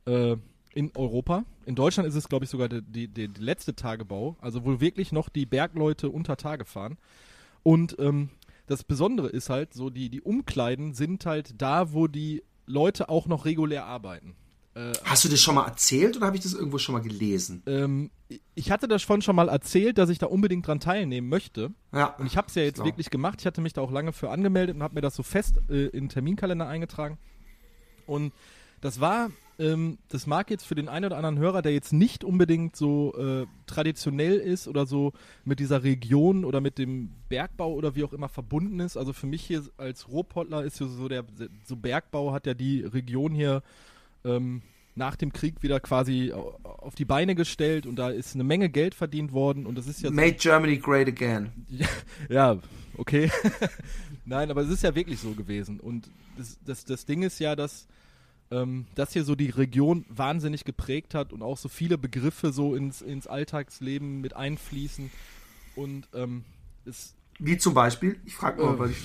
äh, 0.07 0.37
in 0.75 0.93
Europa. 0.95 1.45
In 1.67 1.75
Deutschland 1.75 2.09
ist 2.09 2.15
es, 2.15 2.29
glaube 2.29 2.45
ich, 2.45 2.50
sogar 2.50 2.69
die, 2.69 2.83
die, 2.83 3.09
die 3.09 3.41
letzte 3.41 3.75
Tagebau, 3.75 4.37
also 4.41 4.65
wo 4.65 4.81
wirklich 4.81 5.12
noch 5.12 5.29
die 5.29 5.45
Bergleute 5.45 6.09
unter 6.09 6.37
Tage 6.37 6.65
fahren. 6.65 6.97
Und 7.65 7.97
ähm, 7.99 8.31
das 8.69 8.85
Besondere 8.85 9.29
ist 9.29 9.51
halt, 9.51 9.75
so 9.75 9.91
die, 9.91 10.11
die 10.11 10.21
Umkleiden 10.21 10.95
sind 10.95 11.27
halt 11.27 11.61
da, 11.61 11.93
wo 11.93 12.07
die 12.07 12.43
Leute 12.67 13.09
auch 13.09 13.27
noch 13.27 13.45
regulär 13.45 13.87
arbeiten. 13.87 14.37
Hast 15.05 15.25
du 15.25 15.29
das 15.29 15.41
schon 15.41 15.57
mal 15.57 15.67
erzählt 15.67 16.17
oder 16.17 16.27
habe 16.27 16.37
ich 16.37 16.43
das 16.43 16.55
irgendwo 16.55 16.79
schon 16.79 16.93
mal 16.93 17.01
gelesen? 17.01 17.63
Ähm, 17.67 18.11
ich 18.55 18.71
hatte 18.71 18.87
das 18.87 19.03
schon 19.03 19.23
schon 19.23 19.35
mal 19.35 19.49
erzählt, 19.49 19.99
dass 19.99 20.09
ich 20.09 20.19
da 20.19 20.27
unbedingt 20.27 20.67
dran 20.67 20.79
teilnehmen 20.79 21.29
möchte. 21.29 21.73
Ja. 21.93 22.15
Und 22.17 22.27
ich 22.27 22.37
habe 22.37 22.47
es 22.47 22.55
ja 22.55 22.63
jetzt 22.63 22.77
Klar. 22.77 22.87
wirklich 22.87 23.11
gemacht. 23.11 23.41
Ich 23.41 23.47
hatte 23.47 23.61
mich 23.61 23.73
da 23.73 23.81
auch 23.81 23.91
lange 23.91 24.13
für 24.13 24.31
angemeldet 24.31 24.77
und 24.77 24.83
habe 24.85 24.95
mir 24.95 25.01
das 25.01 25.17
so 25.17 25.25
fest 25.25 25.59
äh, 25.69 25.87
in 25.87 26.05
den 26.05 26.09
Terminkalender 26.11 26.69
eingetragen. 26.69 27.19
Und 28.07 28.33
das 28.80 29.00
war, 29.00 29.30
ähm, 29.58 29.99
das 30.08 30.26
mag 30.26 30.50
jetzt 30.50 30.64
für 30.66 30.75
den 30.75 30.88
einen 30.88 31.06
oder 31.06 31.16
anderen 31.16 31.38
Hörer, 31.38 31.62
der 31.62 31.73
jetzt 31.73 31.92
nicht 31.92 32.23
unbedingt 32.25 32.76
so 32.76 33.14
äh, 33.16 33.47
traditionell 33.66 34.37
ist 34.37 34.68
oder 34.68 34.87
so 34.87 35.12
mit 35.44 35.58
dieser 35.61 35.82
Region 35.82 36.44
oder 36.44 36.61
mit 36.61 36.78
dem 36.78 37.11
Bergbau 37.28 37.73
oder 37.75 37.94
wie 37.97 38.04
auch 38.04 38.12
immer 38.12 38.28
verbunden 38.28 38.78
ist. 38.80 38.97
Also 38.97 39.12
für 39.12 39.26
mich 39.26 39.42
hier 39.42 39.62
als 39.76 40.08
Ruhrpottler 40.08 40.64
ist 40.64 40.78
ja 40.80 40.87
so 40.87 41.08
der, 41.08 41.25
so 41.64 41.76
Bergbau 41.76 42.32
hat 42.32 42.47
ja 42.47 42.54
die 42.54 42.82
Region 42.82 43.32
hier 43.32 43.62
ähm, 44.25 44.62
nach 44.94 45.14
dem 45.16 45.32
Krieg 45.32 45.62
wieder 45.62 45.78
quasi 45.80 46.32
au- 46.32 46.58
auf 46.64 46.94
die 46.97 47.04
Beine 47.04 47.35
gestellt 47.37 47.87
und 47.87 47.97
da 47.97 48.11
ist 48.11 48.35
eine 48.35 48.42
Menge 48.44 48.68
Geld 48.68 48.94
verdient 48.94 49.32
worden 49.32 49.64
und 49.66 49.76
das 49.78 49.87
ist 49.87 50.02
ja 50.02 50.08
so- 50.08 50.14
Made 50.14 50.32
Germany 50.35 50.76
great 50.76 51.06
again. 51.08 51.50
ja, 52.28 52.58
okay. 52.97 53.30
Nein, 54.25 54.50
aber 54.50 54.62
es 54.62 54.68
ist 54.70 54.82
ja 54.82 54.94
wirklich 54.94 55.20
so 55.20 55.30
gewesen. 55.32 55.80
Und 55.80 56.11
das, 56.37 56.58
das, 56.64 56.85
das 56.85 57.06
Ding 57.06 57.23
ist 57.23 57.38
ja, 57.38 57.54
dass 57.56 57.87
ähm, 58.50 58.87
das 58.95 59.12
hier 59.12 59.25
so 59.25 59.35
die 59.35 59.50
Region 59.50 60.05
wahnsinnig 60.09 60.64
geprägt 60.64 61.14
hat 61.14 61.33
und 61.33 61.43
auch 61.43 61.59
so 61.59 61.69
viele 61.69 61.99
Begriffe 61.99 62.52
so 62.52 62.75
ins, 62.75 63.02
ins 63.02 63.26
Alltagsleben 63.26 64.21
mit 64.21 64.35
einfließen. 64.35 65.11
Und 65.76 66.09
ähm, 66.14 66.45
es 66.87 67.14
Wie 67.38 67.59
zum 67.59 67.75
Beispiel, 67.75 68.19
ich 68.25 68.35
frage 68.35 68.62
mal, 68.62 68.75
Äh, 68.75 68.78
weil 68.78 68.90
ich, 68.90 68.97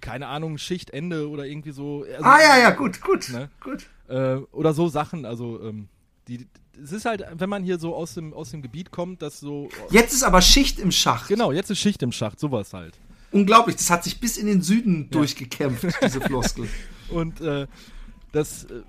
keine 0.00 0.26
Ahnung, 0.28 0.58
Schichtende 0.58 1.28
oder 1.28 1.46
irgendwie 1.46 1.70
so. 1.72 2.04
Also, 2.10 2.24
ah 2.24 2.38
ja, 2.40 2.58
ja, 2.58 2.70
gut, 2.70 3.00
gut, 3.00 3.28
Ne? 3.30 3.50
gut. 3.62 3.86
äh, 4.08 4.36
oder 4.52 4.74
so 4.74 4.88
Sachen. 4.88 5.24
Also 5.24 5.62
ähm, 5.62 5.88
die, 6.28 6.46
es 6.82 6.92
ist 6.92 7.04
halt, 7.04 7.24
wenn 7.36 7.48
man 7.48 7.62
hier 7.62 7.78
so 7.78 7.94
aus 7.94 8.14
dem 8.14 8.32
aus 8.34 8.50
dem 8.50 8.60
Gebiet 8.62 8.90
kommt, 8.90 9.22
dass 9.22 9.38
so 9.40 9.68
Jetzt 9.90 10.12
ist 10.12 10.22
aber 10.24 10.40
Schicht 10.42 10.78
im 10.78 10.90
Schacht. 10.90 11.28
genau 11.28 11.52
jetzt 11.52 11.70
ist 11.70 11.78
Schicht 11.78 12.02
im 12.02 12.12
Schacht, 12.12 12.40
sowas 12.40 12.72
halt. 12.72 12.98
Unglaublich, 13.32 13.76
das 13.76 13.90
hat 13.90 14.04
sich 14.04 14.20
bis 14.20 14.36
in 14.36 14.46
den 14.46 14.62
Süden 14.62 15.10
durchgekämpft, 15.10 15.86
diese 16.02 16.20
Floskel. 16.20 16.68
Und 17.10 17.40
äh, 17.40 17.66
das, 18.34 18.64
äh, 18.64 18.82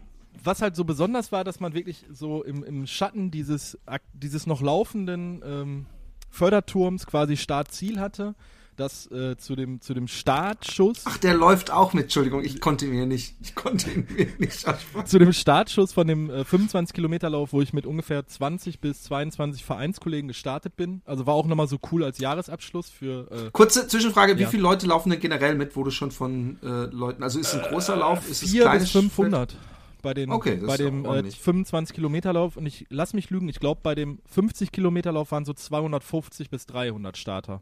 was 0.43 0.61
halt 0.61 0.75
so 0.75 0.83
besonders 0.83 1.31
war, 1.31 1.43
dass 1.43 1.59
man 1.59 1.73
wirklich 1.73 2.05
so 2.11 2.43
im, 2.43 2.63
im 2.63 2.87
Schatten 2.87 3.31
dieses, 3.31 3.77
dieses 4.13 4.47
noch 4.47 4.61
laufenden 4.61 5.41
ähm, 5.45 5.85
Förderturms 6.29 7.05
quasi 7.05 7.37
Startziel 7.37 7.99
hatte, 7.99 8.35
das 8.75 9.09
äh, 9.11 9.37
zu, 9.37 9.55
dem, 9.55 9.81
zu 9.81 9.93
dem 9.93 10.07
Startschuss. 10.07 11.03
Ach, 11.05 11.17
der 11.17 11.33
läuft 11.33 11.71
auch 11.71 11.93
mit, 11.93 12.03
Entschuldigung, 12.03 12.43
ich 12.43 12.59
konnte 12.61 12.85
ihn 12.85 12.91
mir 12.91 13.05
nicht, 13.05 13.35
ich 13.41 13.55
konnte 13.55 13.89
ihn 13.89 14.07
mir 14.15 14.27
nicht 14.37 14.67
ansprechen. 14.67 15.05
zu 15.05 15.19
dem 15.19 15.33
Startschuss 15.33 15.93
von 15.93 16.07
dem 16.07 16.29
äh, 16.29 16.43
25 16.45 16.93
Kilometer 16.93 17.29
Lauf, 17.29 17.53
wo 17.53 17.61
ich 17.61 17.73
mit 17.73 17.85
ungefähr 17.85 18.25
20 18.25 18.79
bis 18.79 19.03
22 19.03 19.63
Vereinskollegen 19.63 20.27
gestartet 20.27 20.75
bin. 20.75 21.01
Also 21.05 21.25
war 21.25 21.33
auch 21.35 21.47
nochmal 21.47 21.67
so 21.67 21.77
cool 21.91 22.03
als 22.03 22.19
Jahresabschluss 22.19 22.89
für 22.89 23.29
äh, 23.31 23.49
Kurze 23.51 23.87
Zwischenfrage, 23.87 24.37
wie 24.37 24.43
Ja. 24.43 24.49
viele 24.49 24.63
Leute 24.63 24.87
laufen 24.87 25.09
denn 25.09 25.19
generell 25.19 25.55
mit, 25.55 25.75
wo 25.75 25.83
du 25.83 25.91
schon 25.91 26.11
von 26.11 26.57
äh, 26.63 26.67
Leuten, 26.93 27.23
also 27.23 27.39
ist 27.39 27.53
es 27.53 27.61
ein 27.63 27.69
großer 27.69 27.95
Lauf, 27.95 28.29
ist 28.29 28.43
es 28.43 28.51
4 28.51 28.61
kleines 28.63 28.83
bis 28.83 28.91
500 28.91 29.55
bei, 30.01 30.13
den, 30.13 30.31
Okay, 30.31 30.61
bei 30.63 30.77
dem 30.77 31.03
äh, 31.03 31.07
ordentlich. 31.07 31.39
25 31.39 31.95
Kilometer 31.95 32.31
Lauf 32.33 32.57
und 32.57 32.65
ich 32.67 32.85
lass 32.89 33.13
mich 33.13 33.31
lügen, 33.31 33.49
ich 33.49 33.59
glaube 33.59 33.79
bei 33.81 33.95
dem 33.95 34.19
50 34.31 34.71
Kilometer 34.71 35.11
Lauf 35.11 35.31
waren 35.31 35.45
so 35.45 35.53
250 35.53 36.49
bis 36.51 36.65
300 36.67 37.17
Starter. 37.17 37.61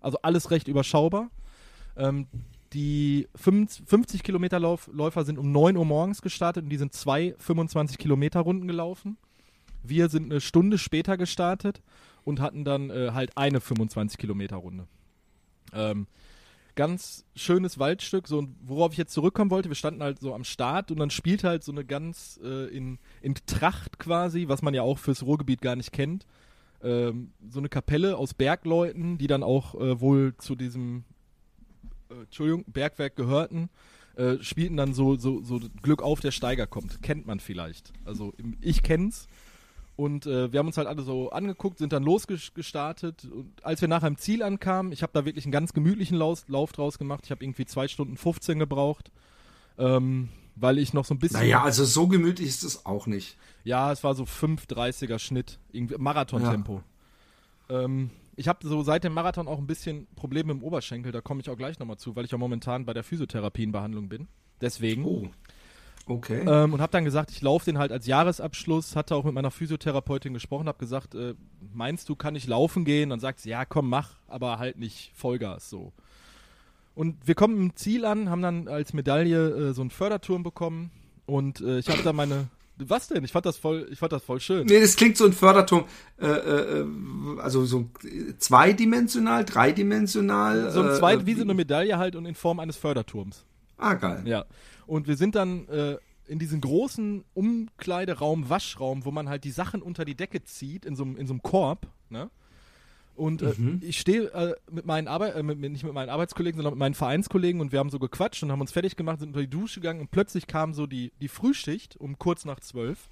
Also 0.00 0.18
alles 0.22 0.50
recht 0.50 0.68
überschaubar. 0.68 1.30
Ähm, 1.96 2.26
die 2.72 3.28
55 3.34 3.88
50 3.88 4.22
Kilometer 4.22 4.60
Läufer 4.60 5.24
sind 5.24 5.38
um 5.38 5.50
9 5.50 5.76
Uhr 5.76 5.84
morgens 5.84 6.22
gestartet 6.22 6.64
und 6.64 6.70
die 6.70 6.76
sind 6.76 6.92
zwei 6.92 7.34
25 7.38 7.98
Kilometer 7.98 8.40
Runden 8.40 8.68
gelaufen. 8.68 9.16
Wir 9.82 10.08
sind 10.08 10.30
eine 10.30 10.40
Stunde 10.40 10.78
später 10.78 11.16
gestartet 11.16 11.82
und 12.24 12.40
hatten 12.40 12.64
dann 12.64 12.90
äh, 12.90 13.10
halt 13.12 13.36
eine 13.36 13.60
25 13.60 14.18
Kilometer 14.18 14.56
Runde. 14.56 14.86
Ähm, 15.72 16.06
ganz 16.76 17.24
schönes 17.34 17.78
Waldstück, 17.78 18.28
so 18.28 18.46
worauf 18.62 18.92
ich 18.92 18.98
jetzt 18.98 19.12
zurückkommen 19.12 19.50
wollte, 19.50 19.68
wir 19.68 19.76
standen 19.76 20.02
halt 20.02 20.20
so 20.20 20.34
am 20.34 20.44
Start 20.44 20.90
und 20.90 20.98
dann 20.98 21.10
spielt 21.10 21.44
halt 21.44 21.64
so 21.64 21.72
eine 21.72 21.84
ganz 21.84 22.38
äh, 22.42 22.66
in, 22.74 22.98
in 23.20 23.34
Tracht 23.46 23.98
quasi, 23.98 24.48
was 24.48 24.62
man 24.62 24.74
ja 24.74 24.82
auch 24.82 24.98
fürs 24.98 25.22
Ruhrgebiet 25.22 25.60
gar 25.60 25.76
nicht 25.76 25.92
kennt, 25.92 26.26
ähm, 26.82 27.32
so 27.48 27.58
eine 27.58 27.68
Kapelle 27.68 28.16
aus 28.16 28.34
Bergleuten, 28.34 29.18
die 29.18 29.26
dann 29.26 29.42
auch 29.42 29.74
äh, 29.74 30.00
wohl 30.00 30.34
zu 30.38 30.54
diesem 30.54 31.04
äh, 32.10 32.22
Entschuldigung, 32.22 32.64
Bergwerk 32.66 33.16
gehörten, 33.16 33.68
äh, 34.16 34.36
spielten 34.40 34.76
dann 34.76 34.94
so, 34.94 35.16
so, 35.16 35.42
so 35.42 35.60
Glück 35.82 36.02
auf, 36.02 36.20
der 36.20 36.30
Steiger 36.30 36.66
kommt. 36.66 37.02
Kennt 37.02 37.26
man 37.26 37.40
vielleicht. 37.40 37.92
Also 38.04 38.32
ich 38.60 38.82
kenn's. 38.82 39.28
Und 39.96 40.24
äh, 40.24 40.50
wir 40.50 40.58
haben 40.60 40.66
uns 40.66 40.78
halt 40.78 40.88
alle 40.88 41.02
so 41.02 41.30
angeguckt, 41.30 41.76
sind 41.76 41.92
dann 41.92 42.02
losgestartet. 42.02 43.26
Und 43.26 43.62
als 43.62 43.82
wir 43.82 43.88
nachher 43.88 44.08
im 44.08 44.16
Ziel 44.16 44.42
ankamen, 44.42 44.92
ich 44.92 45.02
habe 45.02 45.12
da 45.12 45.26
wirklich 45.26 45.44
einen 45.44 45.52
ganz 45.52 45.74
gemütlichen 45.74 46.16
Lauf, 46.16 46.44
Lauf 46.48 46.72
draus 46.72 46.98
gemacht. 46.98 47.24
Ich 47.24 47.30
habe 47.30 47.44
irgendwie 47.44 47.66
zwei 47.66 47.86
Stunden 47.86 48.16
15 48.16 48.58
gebraucht, 48.58 49.12
ähm, 49.76 50.30
weil 50.60 50.78
ich 50.78 50.92
noch 50.92 51.04
so 51.04 51.14
ein 51.14 51.18
bisschen. 51.18 51.40
Naja, 51.40 51.62
also 51.62 51.84
so 51.84 52.06
gemütlich 52.06 52.48
ist 52.48 52.62
es 52.62 52.86
auch 52.86 53.06
nicht. 53.06 53.36
Ja, 53.64 53.92
es 53.92 54.04
war 54.04 54.14
so 54.14 54.24
5,30er 54.24 55.18
Schnitt, 55.18 55.58
irgendwie 55.72 55.96
Marathontempo. 55.98 56.82
Ähm, 57.68 58.10
ich 58.36 58.48
habe 58.48 58.66
so 58.66 58.82
seit 58.82 59.04
dem 59.04 59.12
Marathon 59.12 59.48
auch 59.48 59.58
ein 59.58 59.66
bisschen 59.66 60.06
Probleme 60.16 60.52
im 60.52 60.62
Oberschenkel, 60.62 61.12
da 61.12 61.20
komme 61.20 61.40
ich 61.40 61.50
auch 61.50 61.56
gleich 61.56 61.78
nochmal 61.78 61.98
zu, 61.98 62.16
weil 62.16 62.24
ich 62.24 62.30
ja 62.30 62.38
momentan 62.38 62.84
bei 62.84 62.94
der 62.94 63.02
Physiotherapie 63.04 63.64
in 63.64 63.72
Behandlung 63.72 64.08
bin. 64.08 64.28
Deswegen. 64.60 65.04
Oh. 65.04 65.28
Okay. 66.06 66.44
Ähm, 66.46 66.72
und 66.72 66.80
habe 66.80 66.90
dann 66.90 67.04
gesagt, 67.04 67.30
ich 67.30 67.40
laufe 67.40 67.66
den 67.66 67.78
halt 67.78 67.92
als 67.92 68.06
Jahresabschluss, 68.06 68.96
hatte 68.96 69.14
auch 69.14 69.24
mit 69.24 69.34
meiner 69.34 69.50
Physiotherapeutin 69.50 70.34
gesprochen, 70.34 70.66
habe 70.66 70.78
gesagt, 70.78 71.14
äh, 71.14 71.34
meinst 71.72 72.08
du, 72.08 72.16
kann 72.16 72.34
ich 72.34 72.46
laufen 72.46 72.84
gehen? 72.84 73.10
Dann 73.10 73.20
sagt 73.20 73.40
sie, 73.40 73.50
ja, 73.50 73.64
komm, 73.64 73.88
mach, 73.88 74.16
aber 74.26 74.58
halt 74.58 74.78
nicht 74.78 75.12
Vollgas 75.14 75.70
so. 75.70 75.92
Und 77.00 77.16
wir 77.26 77.34
kommen 77.34 77.56
im 77.56 77.76
Ziel 77.76 78.04
an, 78.04 78.28
haben 78.28 78.42
dann 78.42 78.68
als 78.68 78.92
Medaille 78.92 79.70
äh, 79.70 79.72
so 79.72 79.80
einen 79.80 79.88
Förderturm 79.88 80.42
bekommen 80.42 80.90
und 81.24 81.62
äh, 81.62 81.78
ich 81.78 81.88
habe 81.88 82.02
da 82.02 82.12
meine 82.12 82.48
was 82.76 83.08
denn? 83.08 83.24
Ich 83.24 83.32
fand 83.32 83.46
das 83.46 83.56
voll, 83.56 83.88
ich 83.90 83.98
fand 83.98 84.12
das 84.12 84.22
voll 84.22 84.38
schön. 84.38 84.66
Nee, 84.66 84.82
das 84.82 84.96
klingt 84.96 85.16
so 85.16 85.24
ein 85.24 85.32
Förderturm, 85.32 85.84
äh, 86.20 86.26
äh, 86.26 86.86
also 87.38 87.64
so 87.64 87.88
zweidimensional, 88.36 89.46
dreidimensional. 89.46 90.70
So 90.72 90.82
ein 90.82 90.90
äh, 90.90 90.94
zweit, 90.98 91.22
äh, 91.22 91.26
wie 91.26 91.34
so 91.36 91.42
eine 91.42 91.54
Medaille 91.54 91.96
halt 91.96 92.16
und 92.16 92.26
in 92.26 92.34
Form 92.34 92.60
eines 92.60 92.76
Förderturms. 92.76 93.46
Ah, 93.78 93.94
geil. 93.94 94.20
Ja. 94.26 94.44
Und 94.86 95.08
wir 95.08 95.16
sind 95.16 95.36
dann 95.36 95.68
äh, 95.68 95.96
in 96.26 96.38
diesen 96.38 96.60
großen 96.60 97.24
Umkleideraum, 97.32 98.50
Waschraum, 98.50 99.06
wo 99.06 99.10
man 99.10 99.30
halt 99.30 99.44
die 99.44 99.52
Sachen 99.52 99.80
unter 99.80 100.04
die 100.04 100.16
Decke 100.16 100.44
zieht, 100.44 100.84
in 100.84 100.96
so 100.96 101.04
einem 101.04 101.16
in 101.16 101.26
so 101.26 101.32
einem 101.32 101.42
Korb, 101.42 101.86
ne? 102.10 102.30
Und 103.20 103.42
äh, 103.42 103.52
ich 103.82 104.00
stehe 104.00 104.32
äh, 104.32 104.54
mit 104.70 104.86
meinen 104.86 105.06
Arbeit, 105.06 105.34
äh, 105.36 105.42
mit, 105.42 105.58
mit- 105.58 105.72
nicht 105.72 105.84
mit 105.84 105.92
meinen 105.92 106.08
Arbeitskollegen, 106.08 106.56
sondern 106.56 106.72
mit 106.74 106.78
meinen 106.78 106.94
Vereinskollegen 106.94 107.60
und 107.60 107.70
wir 107.70 107.78
haben 107.78 107.90
so 107.90 107.98
gequatscht 107.98 108.42
und 108.42 108.50
haben 108.50 108.60
uns 108.62 108.72
fertig 108.72 108.96
gemacht, 108.96 109.18
sind 109.20 109.28
unter 109.28 109.40
die 109.40 109.50
Dusche 109.50 109.80
gegangen 109.80 110.00
und 110.00 110.10
plötzlich 110.10 110.46
kam 110.46 110.72
so 110.72 110.86
die, 110.86 111.12
die 111.20 111.28
Frühschicht 111.28 111.96
um 111.98 112.18
kurz 112.18 112.44
nach 112.46 112.60
zwölf 112.60 113.10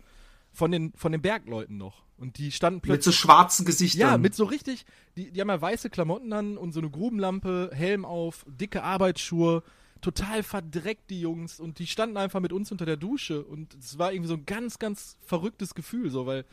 von 0.53 0.71
den, 0.73 0.93
von 0.97 1.13
den 1.13 1.21
Bergleuten 1.21 1.77
noch. 1.77 2.05
Und 2.17 2.39
die 2.39 2.51
standen 2.51 2.81
plötzlich. 2.81 2.97
Mit 2.97 3.05
so 3.05 3.13
schwarzen 3.13 3.65
Gesichtern. 3.67 4.01
Ja, 4.01 4.19
mit 4.19 4.35
so 4.35 4.45
richtig, 4.45 4.87
die, 5.17 5.31
die 5.31 5.41
haben 5.41 5.51
ja 5.51 5.61
weiße 5.61 5.91
Klamotten 5.91 6.33
an 6.33 6.57
und 6.57 6.73
so 6.73 6.81
eine 6.81 6.91
Grubenlampe, 6.91 7.71
Helm 7.75 8.05
auf, 8.05 8.45
dicke 8.49 8.83
Arbeitsschuhe, 8.83 9.63
total 10.01 10.43
verdreckt 10.43 11.11
die 11.11 11.21
Jungs 11.21 11.61
und 11.61 11.79
die 11.79 11.87
standen 11.87 12.17
einfach 12.17 12.41
mit 12.41 12.53
uns 12.53 12.73
unter 12.73 12.87
der 12.87 12.97
Dusche 12.97 13.45
und 13.45 13.75
es 13.75 13.99
war 13.99 14.13
irgendwie 14.13 14.29
so 14.29 14.35
ein 14.35 14.47
ganz, 14.47 14.79
ganz 14.79 15.17
verrücktes 15.21 15.75
Gefühl, 15.75 16.11
so, 16.11 16.25
weil 16.25 16.45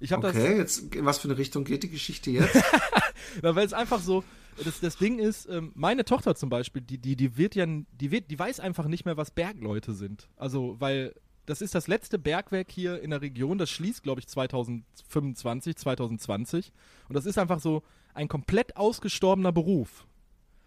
ich 0.00 0.12
habe 0.12 0.28
Okay, 0.28 0.56
jetzt, 0.56 0.94
in 0.94 1.04
was 1.04 1.18
für 1.18 1.28
eine 1.28 1.38
Richtung 1.38 1.64
geht 1.64 1.82
die 1.82 1.90
Geschichte 1.90 2.30
jetzt? 2.30 2.54
das, 3.42 3.54
weil 3.54 3.66
es 3.66 3.72
einfach 3.72 4.00
so, 4.00 4.24
das, 4.64 4.80
das 4.80 4.96
Ding 4.96 5.18
ist, 5.18 5.48
ähm, 5.48 5.72
meine 5.74 6.04
Tochter 6.04 6.34
zum 6.34 6.50
Beispiel, 6.50 6.82
die, 6.82 6.98
die, 6.98 7.16
die 7.16 7.36
wird 7.36 7.54
ja, 7.54 7.66
die 7.66 8.10
wird, 8.10 8.30
die 8.30 8.38
weiß 8.38 8.60
einfach 8.60 8.86
nicht 8.86 9.04
mehr, 9.04 9.16
was 9.16 9.30
Bergleute 9.30 9.92
sind. 9.92 10.28
Also, 10.36 10.76
weil 10.78 11.14
das 11.46 11.62
ist 11.62 11.74
das 11.74 11.88
letzte 11.88 12.18
Bergwerk 12.18 12.70
hier 12.70 13.00
in 13.00 13.10
der 13.10 13.22
Region, 13.22 13.56
das 13.56 13.70
schließt, 13.70 14.02
glaube 14.02 14.20
ich, 14.20 14.28
2025, 14.28 15.76
2020. 15.76 16.72
Und 17.08 17.14
das 17.14 17.24
ist 17.24 17.38
einfach 17.38 17.60
so 17.60 17.82
ein 18.12 18.28
komplett 18.28 18.76
ausgestorbener 18.76 19.52
Beruf. 19.52 20.06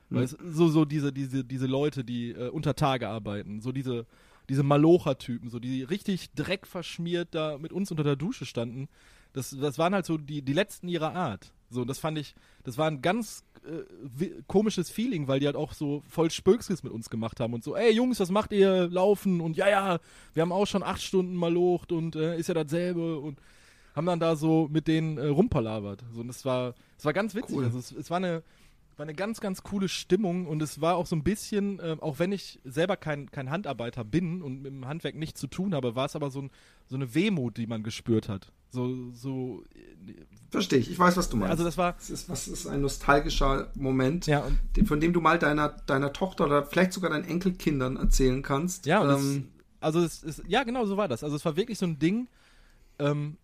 Weil 0.09 0.23
es, 0.23 0.31
so, 0.31 0.67
so 0.67 0.83
diese, 0.83 1.13
diese, 1.13 1.45
diese 1.45 1.67
Leute, 1.67 2.03
die 2.03 2.31
äh, 2.31 2.49
unter 2.49 2.75
Tage 2.75 3.07
arbeiten, 3.07 3.61
so 3.61 3.71
diese, 3.71 4.05
diese 4.49 4.63
Malocher-Typen, 4.63 5.49
so 5.49 5.59
die 5.59 5.83
richtig 5.83 6.31
dreckverschmiert 6.33 7.29
da 7.31 7.57
mit 7.57 7.71
uns 7.71 7.91
unter 7.91 8.03
der 8.03 8.17
Dusche 8.17 8.45
standen. 8.45 8.89
Das, 9.33 9.55
das 9.59 9.77
waren 9.77 9.93
halt 9.93 10.05
so 10.05 10.17
die, 10.17 10.41
die 10.41 10.53
letzten 10.53 10.87
ihrer 10.87 11.13
Art. 11.13 11.53
So, 11.69 11.85
das 11.85 11.99
fand 11.99 12.17
ich, 12.17 12.35
das 12.63 12.77
war 12.77 12.87
ein 12.87 13.01
ganz 13.01 13.45
äh, 13.63 14.29
komisches 14.47 14.89
Feeling, 14.89 15.27
weil 15.27 15.39
die 15.39 15.45
halt 15.45 15.55
auch 15.55 15.73
so 15.73 16.03
voll 16.07 16.29
Spökskis 16.29 16.83
mit 16.83 16.91
uns 16.91 17.09
gemacht 17.09 17.39
haben 17.39 17.53
und 17.53 17.63
so, 17.63 17.75
ey 17.75 17.93
Jungs, 17.93 18.19
was 18.19 18.29
macht 18.29 18.51
ihr? 18.51 18.89
Laufen 18.89 19.39
und 19.39 19.55
ja, 19.55 19.69
ja, 19.69 19.99
wir 20.33 20.41
haben 20.41 20.51
auch 20.51 20.67
schon 20.67 20.83
acht 20.83 21.01
Stunden 21.01 21.35
mal 21.35 21.53
locht 21.53 21.91
und 21.91 22.15
äh, 22.15 22.37
ist 22.37 22.47
ja 22.47 22.53
dasselbe 22.53 23.19
und 23.19 23.39
haben 23.95 24.05
dann 24.05 24.19
da 24.19 24.35
so 24.35 24.67
mit 24.69 24.87
denen 24.87 25.17
äh, 25.17 25.27
rumpalabert. 25.27 26.03
So, 26.13 26.21
und 26.21 26.27
das 26.27 26.43
war, 26.43 26.73
das 26.97 27.05
war 27.05 27.13
ganz 27.13 27.35
witzig. 27.35 27.55
Cool. 27.55 27.65
Also 27.65 27.79
es, 27.79 27.91
es 27.91 28.09
war 28.09 28.17
eine, 28.17 28.43
war 28.97 29.05
eine 29.05 29.13
ganz, 29.13 29.39
ganz 29.39 29.63
coole 29.63 29.89
Stimmung 29.89 30.47
und 30.47 30.61
es 30.61 30.81
war 30.81 30.95
auch 30.95 31.05
so 31.05 31.15
ein 31.15 31.23
bisschen, 31.23 31.79
äh, 31.79 31.97
auch 32.01 32.19
wenn 32.19 32.31
ich 32.31 32.59
selber 32.63 32.97
kein, 32.97 33.31
kein 33.31 33.49
Handarbeiter 33.49 34.03
bin 34.03 34.41
und 34.41 34.61
mit 34.61 34.71
dem 34.71 34.87
Handwerk 34.87 35.15
nichts 35.15 35.39
zu 35.39 35.47
tun 35.47 35.73
habe, 35.73 35.95
war 35.95 36.05
es 36.05 36.15
aber 36.15 36.31
so, 36.31 36.41
ein, 36.41 36.51
so 36.87 36.95
eine 36.95 37.13
Wehmut, 37.15 37.57
die 37.57 37.67
man 37.67 37.83
gespürt 37.83 38.29
hat. 38.29 38.51
So, 38.71 39.11
so, 39.13 39.63
Verstehe 40.49 40.79
ich, 40.79 40.91
ich 40.91 40.99
weiß, 40.99 41.15
was 41.15 41.29
du 41.29 41.37
meinst. 41.37 41.51
also 41.51 41.63
das 41.63 41.77
war, 41.77 41.93
das 41.93 42.09
ist, 42.09 42.29
was 42.29 42.47
ist 42.49 42.67
ein 42.67 42.81
nostalgischer 42.81 43.71
Moment, 43.75 44.27
ja, 44.27 44.45
von 44.85 44.99
dem 44.99 45.13
du 45.13 45.21
mal 45.21 45.39
deiner, 45.39 45.69
deiner 45.69 46.11
Tochter 46.11 46.45
oder 46.45 46.65
vielleicht 46.65 46.91
sogar 46.91 47.09
deinen 47.09 47.23
Enkelkindern 47.23 47.95
erzählen 47.95 48.41
kannst. 48.41 48.85
Ja, 48.85 49.01
ähm, 49.01 49.07
das, 49.07 49.41
also 49.79 50.01
es 50.01 50.23
ist, 50.23 50.43
ja, 50.47 50.63
genau 50.63 50.85
so 50.85 50.97
war 50.97 51.07
das. 51.07 51.23
Also 51.23 51.37
es 51.37 51.45
war 51.45 51.55
wirklich 51.55 51.77
so 51.77 51.85
ein 51.85 51.99
Ding. 51.99 52.27
Ähm, 52.99 53.37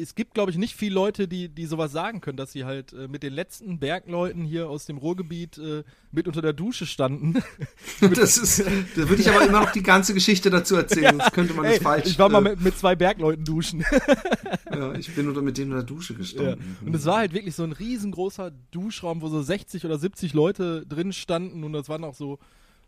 es 0.00 0.14
gibt, 0.14 0.34
glaube 0.34 0.50
ich, 0.50 0.56
nicht 0.56 0.76
viele 0.76 0.94
Leute, 0.94 1.28
die, 1.28 1.48
die 1.48 1.66
sowas 1.66 1.92
sagen 1.92 2.20
können, 2.20 2.36
dass 2.36 2.52
sie 2.52 2.64
halt 2.64 2.92
äh, 2.92 3.08
mit 3.08 3.22
den 3.22 3.32
letzten 3.32 3.78
Bergleuten 3.78 4.44
hier 4.44 4.68
aus 4.68 4.86
dem 4.86 4.98
Ruhrgebiet 4.98 5.58
äh, 5.58 5.84
mit 6.12 6.26
unter 6.26 6.42
der 6.42 6.52
Dusche 6.52 6.86
standen. 6.86 7.42
das 8.00 8.38
ist, 8.38 8.60
da 8.60 9.08
würde 9.08 9.22
ich 9.22 9.28
aber 9.28 9.44
immer 9.44 9.60
noch 9.60 9.72
die 9.72 9.82
ganze 9.82 10.14
Geschichte 10.14 10.50
dazu 10.50 10.76
erzählen, 10.76 11.18
sonst 11.18 11.32
könnte 11.32 11.54
man 11.54 11.64
Ey, 11.66 11.74
das 11.74 11.82
falsch. 11.82 12.06
ich 12.06 12.18
war 12.18 12.28
mal 12.28 12.44
äh, 12.46 12.50
mit, 12.50 12.60
mit 12.60 12.78
zwei 12.78 12.96
Bergleuten 12.96 13.44
duschen. 13.44 13.84
ja, 14.72 14.94
ich 14.94 15.14
bin 15.14 15.28
unter 15.28 15.42
mit 15.42 15.58
denen 15.58 15.72
in 15.72 15.76
der 15.76 15.86
Dusche 15.86 16.12
ja. 16.12 16.18
gestanden. 16.18 16.76
Und 16.84 16.94
es 16.94 17.04
war 17.04 17.18
halt 17.18 17.32
wirklich 17.32 17.54
so 17.54 17.64
ein 17.64 17.72
riesengroßer 17.72 18.52
Duschraum, 18.70 19.22
wo 19.22 19.28
so 19.28 19.42
60 19.42 19.84
oder 19.84 19.98
70 19.98 20.34
Leute 20.34 20.86
drin 20.86 21.12
standen 21.12 21.64
und 21.64 21.72
das 21.72 21.88
waren 21.88 22.04
auch 22.04 22.14
so, 22.14 22.38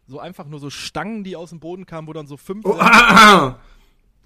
so 0.07 0.19
einfach 0.19 0.47
nur 0.47 0.61
so 0.61 0.71
Stangen, 0.71 1.25
die 1.25 1.37
aus 1.37 1.51
dem 1.51 1.61
Boden 1.61 1.87
kamen, 1.87 2.09
wo 2.09 2.13
dann 2.13 2.27
so 2.27 2.37
fünf. 2.37 2.65
Oh, 2.65 2.77
ah, 2.79 3.57
ah, 3.59 3.61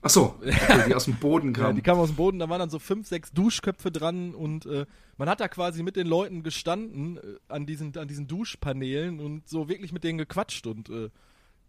Ach 0.05 0.11
so, 0.11 0.35
okay, 0.41 0.85
die 0.87 0.95
aus 0.95 1.07
dem 1.07 1.17
Boden 1.17 1.49
Ja, 1.57 1.63
kamen. 1.63 1.77
die 1.77 1.83
kamen 1.83 2.01
aus 2.01 2.09
dem 2.11 2.17
Boden, 2.17 2.39
da 2.39 2.49
waren 2.49 2.59
dann 2.61 2.71
so 2.71 2.79
fünf, 2.79 3.09
sechs 3.09 3.33
Duschköpfe 3.33 3.91
dran 3.91 4.35
und 4.35 4.67
äh, 4.67 4.85
man 5.17 5.29
hat 5.29 5.41
da 5.41 5.49
quasi 5.49 5.83
mit 5.83 5.97
den 5.97 6.07
Leuten 6.07 6.43
gestanden 6.43 7.17
äh, 7.17 7.21
an, 7.49 7.67
diesen, 7.67 7.97
an 7.97 8.07
diesen 8.07 8.27
Duschpaneelen 8.29 9.19
und 9.19 9.49
so 9.49 9.69
wirklich 9.69 9.93
mit 9.93 10.05
denen 10.05 10.19
gequatscht 10.19 10.67
und 10.67 10.89
äh, 10.91 11.09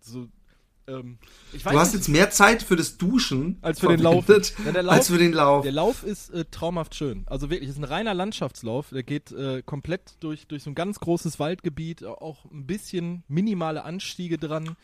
so. 0.01 0.27
Ähm, 0.87 1.17
du 1.51 1.59
hast 1.79 1.93
nicht, 1.93 2.01
jetzt 2.01 2.09
mehr 2.09 2.29
Zeit 2.29 2.61
für 2.61 2.75
das 2.75 2.97
Duschen 2.97 3.57
Als 3.63 3.79
für 3.79 3.87
den 3.87 4.01
Lauf. 4.01 4.27
Ja, 4.27 4.71
der 4.71 4.83
Lauf- 4.83 4.93
als 4.93 5.07
für 5.07 5.17
den 5.17 5.33
Lauf. 5.33 5.63
Der 5.63 5.71
Lauf 5.71 6.03
ist 6.03 6.29
äh, 6.29 6.45
traumhaft 6.51 6.93
schön. 6.93 7.23
Also 7.25 7.49
wirklich, 7.49 7.71
ist 7.71 7.79
ein 7.79 7.83
reiner 7.85 8.13
Landschaftslauf. 8.13 8.89
Der 8.91 9.01
geht 9.01 9.31
äh, 9.31 9.63
komplett 9.65 10.13
durch, 10.19 10.45
durch 10.45 10.61
so 10.61 10.69
ein 10.69 10.75
ganz 10.75 10.99
großes 10.99 11.39
Waldgebiet, 11.39 12.03
auch 12.05 12.45
ein 12.51 12.67
bisschen 12.67 13.23
minimale 13.27 13.83
Anstiege 13.83 14.37
dran. 14.37 14.75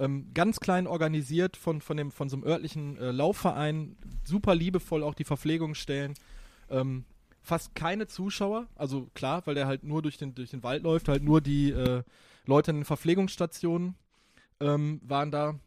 Ähm, 0.00 0.30
ganz 0.32 0.60
klein 0.60 0.86
organisiert 0.86 1.58
von, 1.58 1.82
von, 1.82 1.98
dem, 1.98 2.10
von 2.10 2.30
so 2.30 2.36
einem 2.36 2.46
örtlichen 2.46 2.96
äh, 2.96 3.10
Laufverein. 3.10 3.96
Super 4.24 4.54
liebevoll 4.54 5.02
auch 5.02 5.14
die 5.14 5.24
Verpflegungsstellen. 5.24 6.14
Ähm, 6.70 7.04
fast 7.42 7.74
keine 7.74 8.06
Zuschauer. 8.06 8.66
Also 8.76 9.08
klar, 9.12 9.42
weil 9.46 9.54
der 9.54 9.66
halt 9.66 9.84
nur 9.84 10.00
durch 10.00 10.16
den, 10.16 10.34
durch 10.34 10.50
den 10.50 10.62
Wald 10.62 10.84
läuft, 10.84 11.08
halt 11.08 11.22
nur 11.22 11.42
die 11.42 11.70
äh, 11.70 12.02
Leute 12.46 12.70
in 12.70 12.78
den 12.78 12.84
Verpflegungsstationen 12.86 13.94
ähm, 14.60 15.02
waren 15.04 15.30
da. 15.30 15.60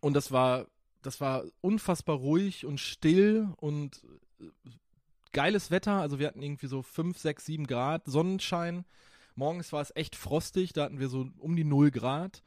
Und 0.00 0.14
das 0.14 0.30
war, 0.30 0.66
das 1.02 1.20
war 1.20 1.42
unfassbar 1.60 2.16
ruhig 2.16 2.66
und 2.66 2.78
still 2.78 3.48
und 3.56 4.00
äh, 4.40 4.44
geiles 5.32 5.72
Wetter. 5.72 6.00
Also 6.00 6.20
wir 6.20 6.28
hatten 6.28 6.42
irgendwie 6.42 6.68
so 6.68 6.82
5, 6.82 7.18
6, 7.18 7.46
7 7.46 7.66
Grad 7.66 8.06
Sonnenschein. 8.06 8.84
Morgens 9.34 9.72
war 9.72 9.82
es 9.82 9.92
echt 9.96 10.14
frostig, 10.14 10.72
da 10.72 10.84
hatten 10.84 11.00
wir 11.00 11.08
so 11.08 11.26
um 11.38 11.56
die 11.56 11.64
0 11.64 11.90
Grad. 11.90 12.42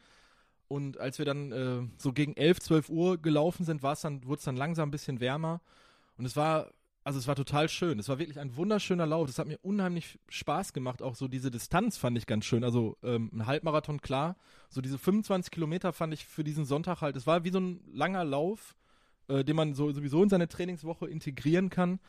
Und 0.70 1.00
als 1.00 1.18
wir 1.18 1.26
dann 1.26 1.52
äh, 1.52 1.82
so 1.98 2.14
gegen 2.14 2.38
11, 2.38 2.60
12 2.62 2.90
Uhr 2.90 3.18
gelaufen 3.18 3.66
sind, 3.66 3.84
dann, 3.84 4.26
wurde 4.26 4.38
es 4.38 4.46
dann 4.46 4.56
langsam 4.56 4.88
ein 4.88 4.92
bisschen 4.92 5.20
wärmer. 5.20 5.62
Und 6.16 6.26
es 6.26 6.36
war, 6.36 6.70
also 7.04 7.18
es 7.18 7.28
war 7.28 7.36
total 7.36 7.68
schön. 7.70 7.98
Es 7.98 8.08
war 8.08 8.20
wirklich 8.20 8.40
ein 8.40 8.56
wunderschöner 8.56 9.08
Lauf. 9.08 9.26
Das 9.26 9.40
hat 9.40 9.48
mir 9.48 9.58
unheimlich 9.64 10.20
Spaß 10.30 10.74
gemacht. 10.74 11.02
Auch 11.02 11.16
so 11.16 11.28
diese 11.28 11.50
Distanz 11.50 11.98
fand 11.98 12.20
ich 12.20 12.28
ganz 12.28 12.46
schön. 12.46 12.64
Also 12.64 12.98
ähm, 13.02 13.32
ein 13.34 13.48
Halbmarathon, 13.48 14.00
klar. 14.00 14.36
So 14.70 14.80
diese 14.80 15.00
25 15.00 15.50
Kilometer 15.50 15.92
fand 15.92 16.14
ich 16.14 16.24
für 16.26 16.44
diesen 16.44 16.66
Sonntag 16.66 17.02
halt, 17.02 17.16
es 17.16 17.26
war 17.26 17.44
wie 17.44 17.50
so 17.50 17.60
ein 17.60 17.82
langer 17.92 18.24
Lauf, 18.24 18.76
äh, 19.28 19.44
den 19.44 19.56
man 19.56 19.74
so, 19.74 19.92
sowieso 19.92 20.22
in 20.22 20.30
seine 20.30 20.48
Trainingswoche 20.48 21.08
integrieren 21.08 21.72
kann. 21.72 22.00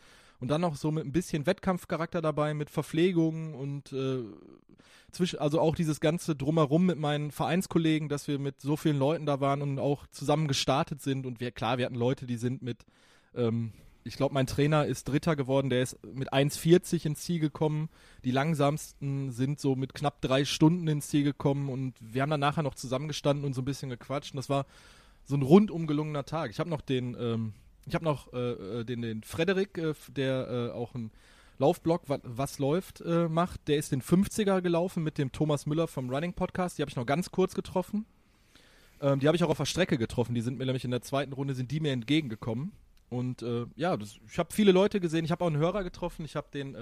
Und 0.40 0.48
dann 0.48 0.62
noch 0.62 0.76
so 0.76 0.90
mit 0.90 1.04
ein 1.04 1.12
bisschen 1.12 1.46
Wettkampfcharakter 1.46 2.22
dabei, 2.22 2.54
mit 2.54 2.70
Verpflegung 2.70 3.54
und 3.54 3.92
äh, 3.92 4.24
zwischen, 5.12 5.38
also 5.38 5.60
auch 5.60 5.74
dieses 5.74 6.00
ganze 6.00 6.34
Drumherum 6.34 6.86
mit 6.86 6.98
meinen 6.98 7.30
Vereinskollegen, 7.30 8.08
dass 8.08 8.28
wir 8.28 8.38
mit 8.38 8.60
so 8.60 8.76
vielen 8.76 8.98
Leuten 8.98 9.26
da 9.26 9.40
waren 9.40 9.62
und 9.62 9.78
auch 9.78 10.06
zusammen 10.08 10.48
gestartet 10.48 11.02
sind. 11.02 11.26
Und 11.26 11.40
wir, 11.40 11.50
klar, 11.50 11.78
wir 11.78 11.86
hatten 11.86 11.96
Leute, 11.96 12.26
die 12.26 12.36
sind 12.36 12.62
mit, 12.62 12.84
ähm, 13.34 13.72
ich 14.04 14.16
glaube, 14.16 14.32
mein 14.32 14.46
Trainer 14.46 14.86
ist 14.86 15.08
Dritter 15.08 15.36
geworden, 15.36 15.68
der 15.68 15.82
ist 15.82 15.98
mit 16.06 16.32
1,40 16.32 17.06
ins 17.06 17.20
Ziel 17.20 17.40
gekommen. 17.40 17.90
Die 18.24 18.30
langsamsten 18.30 19.30
sind 19.30 19.60
so 19.60 19.76
mit 19.76 19.94
knapp 19.94 20.20
drei 20.22 20.44
Stunden 20.44 20.88
ins 20.88 21.08
Ziel 21.08 21.24
gekommen 21.24 21.68
und 21.68 21.94
wir 22.00 22.22
haben 22.22 22.30
dann 22.30 22.40
nachher 22.40 22.62
noch 22.62 22.74
zusammengestanden 22.74 23.44
und 23.44 23.54
so 23.54 23.62
ein 23.62 23.66
bisschen 23.66 23.90
gequatscht. 23.90 24.32
Und 24.32 24.38
das 24.38 24.48
war 24.48 24.64
so 25.24 25.36
ein 25.36 25.42
rundum 25.42 25.86
gelungener 25.86 26.24
Tag. 26.24 26.50
Ich 26.50 26.60
habe 26.60 26.70
noch 26.70 26.80
den, 26.80 27.16
ähm, 27.20 27.52
ich 27.86 27.94
habe 27.94 28.04
noch 28.04 28.32
äh, 28.32 28.80
äh, 28.80 28.84
den, 28.84 29.02
den 29.02 29.22
Frederik, 29.22 29.78
äh, 29.78 29.94
der 30.08 30.48
äh, 30.48 30.70
auch 30.70 30.94
ein 30.94 31.10
Laufblog, 31.58 32.02
was, 32.06 32.20
was 32.24 32.58
läuft, 32.58 33.00
äh, 33.00 33.28
macht. 33.28 33.68
Der 33.68 33.76
ist 33.76 33.92
den 33.92 34.02
50er 34.02 34.60
gelaufen 34.60 35.02
mit 35.02 35.18
dem 35.18 35.32
Thomas 35.32 35.66
Müller 35.66 35.88
vom 35.88 36.10
Running 36.10 36.32
Podcast. 36.32 36.78
Die 36.78 36.82
habe 36.82 36.90
ich 36.90 36.96
noch 36.96 37.06
ganz 37.06 37.30
kurz 37.30 37.54
getroffen. 37.54 38.06
Ähm, 39.00 39.20
die 39.20 39.26
habe 39.26 39.36
ich 39.36 39.44
auch 39.44 39.50
auf 39.50 39.58
der 39.58 39.66
Strecke 39.66 39.98
getroffen. 39.98 40.34
Die 40.34 40.40
sind 40.40 40.58
mir 40.58 40.66
nämlich 40.66 40.84
in 40.84 40.90
der 40.90 41.02
zweiten 41.02 41.32
Runde, 41.32 41.54
sind 41.54 41.70
die 41.70 41.80
mir 41.80 41.92
entgegengekommen. 41.92 42.72
Und 43.08 43.42
äh, 43.42 43.66
ja, 43.76 43.96
das, 43.96 44.18
ich 44.30 44.38
habe 44.38 44.52
viele 44.52 44.72
Leute 44.72 45.00
gesehen. 45.00 45.24
Ich 45.24 45.30
habe 45.30 45.44
auch 45.44 45.48
einen 45.48 45.58
Hörer 45.58 45.84
getroffen. 45.84 46.24
Ich 46.24 46.36
habe 46.36 46.48
den, 46.52 46.76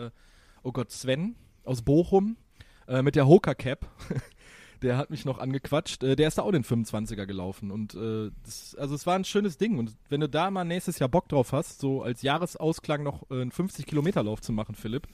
oh 0.63 0.73
Gott, 0.73 0.91
Sven 0.91 1.37
aus 1.65 1.83
Bochum 1.83 2.37
mit 3.03 3.17
der 3.17 3.27
Hoka 3.27 3.55
Cap. 3.55 3.89
der 4.83 4.97
hat 4.97 5.11
mich 5.11 5.25
noch 5.25 5.39
angequatscht. 5.39 6.03
Äh, 6.03 6.17
der 6.17 6.29
ist 6.29 6.39
da 6.39 6.43
auch 6.43 6.53
den 6.53 6.65
25er 6.65 7.27
gelaufen. 7.27 7.71
Und 7.71 7.95
äh, 7.95 8.31
das, 8.45 8.75
also 8.79 8.95
es 8.95 9.07
war 9.07 9.15
ein 9.15 9.25
schönes 9.25 9.59
Ding. 9.59 9.79
Und 9.79 9.95
wenn 10.09 10.21
du 10.21 10.29
da 10.29 10.51
mal 10.51 10.65
nächstes 10.65 10.99
Jahr 10.99 11.09
Bock 11.09 11.29
drauf 11.29 11.53
hast, 11.53 11.81
so 11.81 12.03
als 12.03 12.23
Jahresausklang 12.23 13.03
noch 13.03 13.31
äh, 13.31 13.35
einen 13.35 13.53
50-Kilometer-Lauf 13.53 14.41
zu 14.41 14.53
machen, 14.53 14.75
Philipp. 14.75 15.07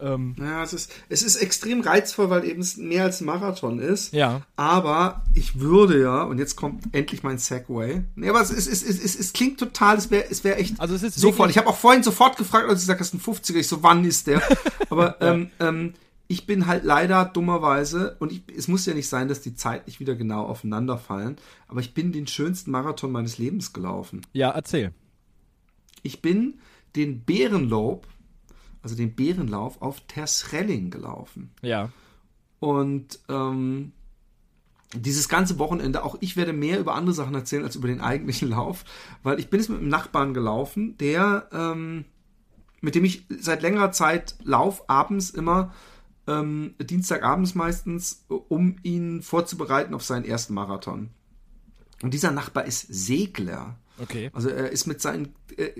Ähm, 0.00 0.36
Ja, 0.38 0.62
es 0.62 0.72
ist, 0.72 0.92
es 1.08 1.22
ist 1.22 1.36
extrem 1.36 1.80
reizvoll, 1.80 2.30
weil 2.30 2.44
eben 2.44 2.60
es 2.60 2.76
mehr 2.76 3.04
als 3.04 3.20
ein 3.20 3.24
Marathon 3.24 3.78
ist. 3.78 4.12
ja. 4.12 4.42
Aber 4.56 5.24
ich 5.34 5.58
würde 5.60 6.00
ja, 6.00 6.22
und 6.22 6.38
jetzt 6.38 6.56
kommt 6.56 6.84
endlich 6.94 7.22
mein 7.22 7.38
Segway. 7.38 8.02
Nee, 8.14 8.28
aber 8.28 8.40
es, 8.40 8.50
es, 8.50 8.66
es, 8.66 8.82
es, 8.82 9.02
es, 9.02 9.18
es 9.18 9.32
klingt 9.32 9.58
total, 9.58 9.96
es 9.96 10.10
wäre 10.10 10.26
es 10.30 10.44
wär 10.44 10.58
echt 10.58 10.78
Also 10.78 10.94
es 10.94 11.02
ist 11.02 11.18
sofort. 11.18 11.50
Ich 11.50 11.58
habe 11.58 11.68
auch 11.68 11.76
vorhin 11.76 12.02
sofort 12.02 12.36
gefragt, 12.36 12.68
als 12.68 12.80
du 12.80 12.86
gesagt 12.86 13.00
hast, 13.00 13.14
ein 13.14 13.20
50er. 13.20 13.56
Ich 13.56 13.68
so, 13.68 13.82
wann 13.82 14.04
ist 14.04 14.26
der? 14.26 14.42
Aber 14.90 15.20
ähm, 15.20 15.50
ähm, 15.60 15.94
ich 16.28 16.44
bin 16.46 16.66
halt 16.66 16.84
leider 16.84 17.24
dummerweise, 17.24 18.16
und 18.20 18.30
ich, 18.32 18.42
es 18.54 18.68
muss 18.68 18.84
ja 18.84 18.92
nicht 18.92 19.08
sein, 19.08 19.28
dass 19.28 19.40
die 19.40 19.54
zeitlich 19.54 19.98
wieder 19.98 20.14
genau 20.14 20.44
aufeinander 20.44 20.98
fallen, 20.98 21.36
aber 21.66 21.80
ich 21.80 21.94
bin 21.94 22.12
den 22.12 22.26
schönsten 22.26 22.70
Marathon 22.70 23.10
meines 23.10 23.38
Lebens 23.38 23.72
gelaufen. 23.72 24.20
Ja, 24.34 24.50
erzähl. 24.50 24.92
Ich 26.02 26.20
bin 26.20 26.60
den 26.96 27.24
Bärenlob, 27.24 28.06
also 28.82 28.94
den 28.94 29.14
Bärenlauf 29.14 29.80
auf 29.80 30.02
Tersrelling 30.02 30.90
gelaufen. 30.90 31.50
Ja. 31.62 31.90
Und 32.60 33.20
ähm, 33.30 33.92
dieses 34.94 35.30
ganze 35.30 35.58
Wochenende, 35.58 36.04
auch 36.04 36.16
ich 36.20 36.36
werde 36.36 36.52
mehr 36.52 36.78
über 36.78 36.94
andere 36.94 37.14
Sachen 37.14 37.34
erzählen 37.34 37.64
als 37.64 37.76
über 37.76 37.88
den 37.88 38.02
eigentlichen 38.02 38.48
Lauf, 38.50 38.84
weil 39.22 39.40
ich 39.40 39.48
bin 39.48 39.60
es 39.60 39.70
mit 39.70 39.78
einem 39.78 39.88
Nachbarn 39.88 40.34
gelaufen, 40.34 40.98
der, 40.98 41.48
ähm, 41.52 42.04
mit 42.82 42.94
dem 42.94 43.04
ich 43.06 43.24
seit 43.40 43.62
längerer 43.62 43.92
Zeit 43.92 44.36
lauf, 44.42 44.88
abends 44.90 45.30
immer, 45.30 45.72
ähm, 46.28 46.74
Dienstagabends 46.78 47.54
meistens, 47.54 48.24
um 48.28 48.76
ihn 48.82 49.22
vorzubereiten 49.22 49.94
auf 49.94 50.04
seinen 50.04 50.24
ersten 50.24 50.54
Marathon. 50.54 51.10
Und 52.02 52.14
dieser 52.14 52.30
Nachbar 52.30 52.66
ist 52.66 52.86
Segler. 52.88 53.78
Okay. 53.98 54.30
Also 54.32 54.50
er 54.50 54.70
ist 54.70 54.86
mit 54.86 55.00
seinen 55.00 55.34
äh, 55.56 55.70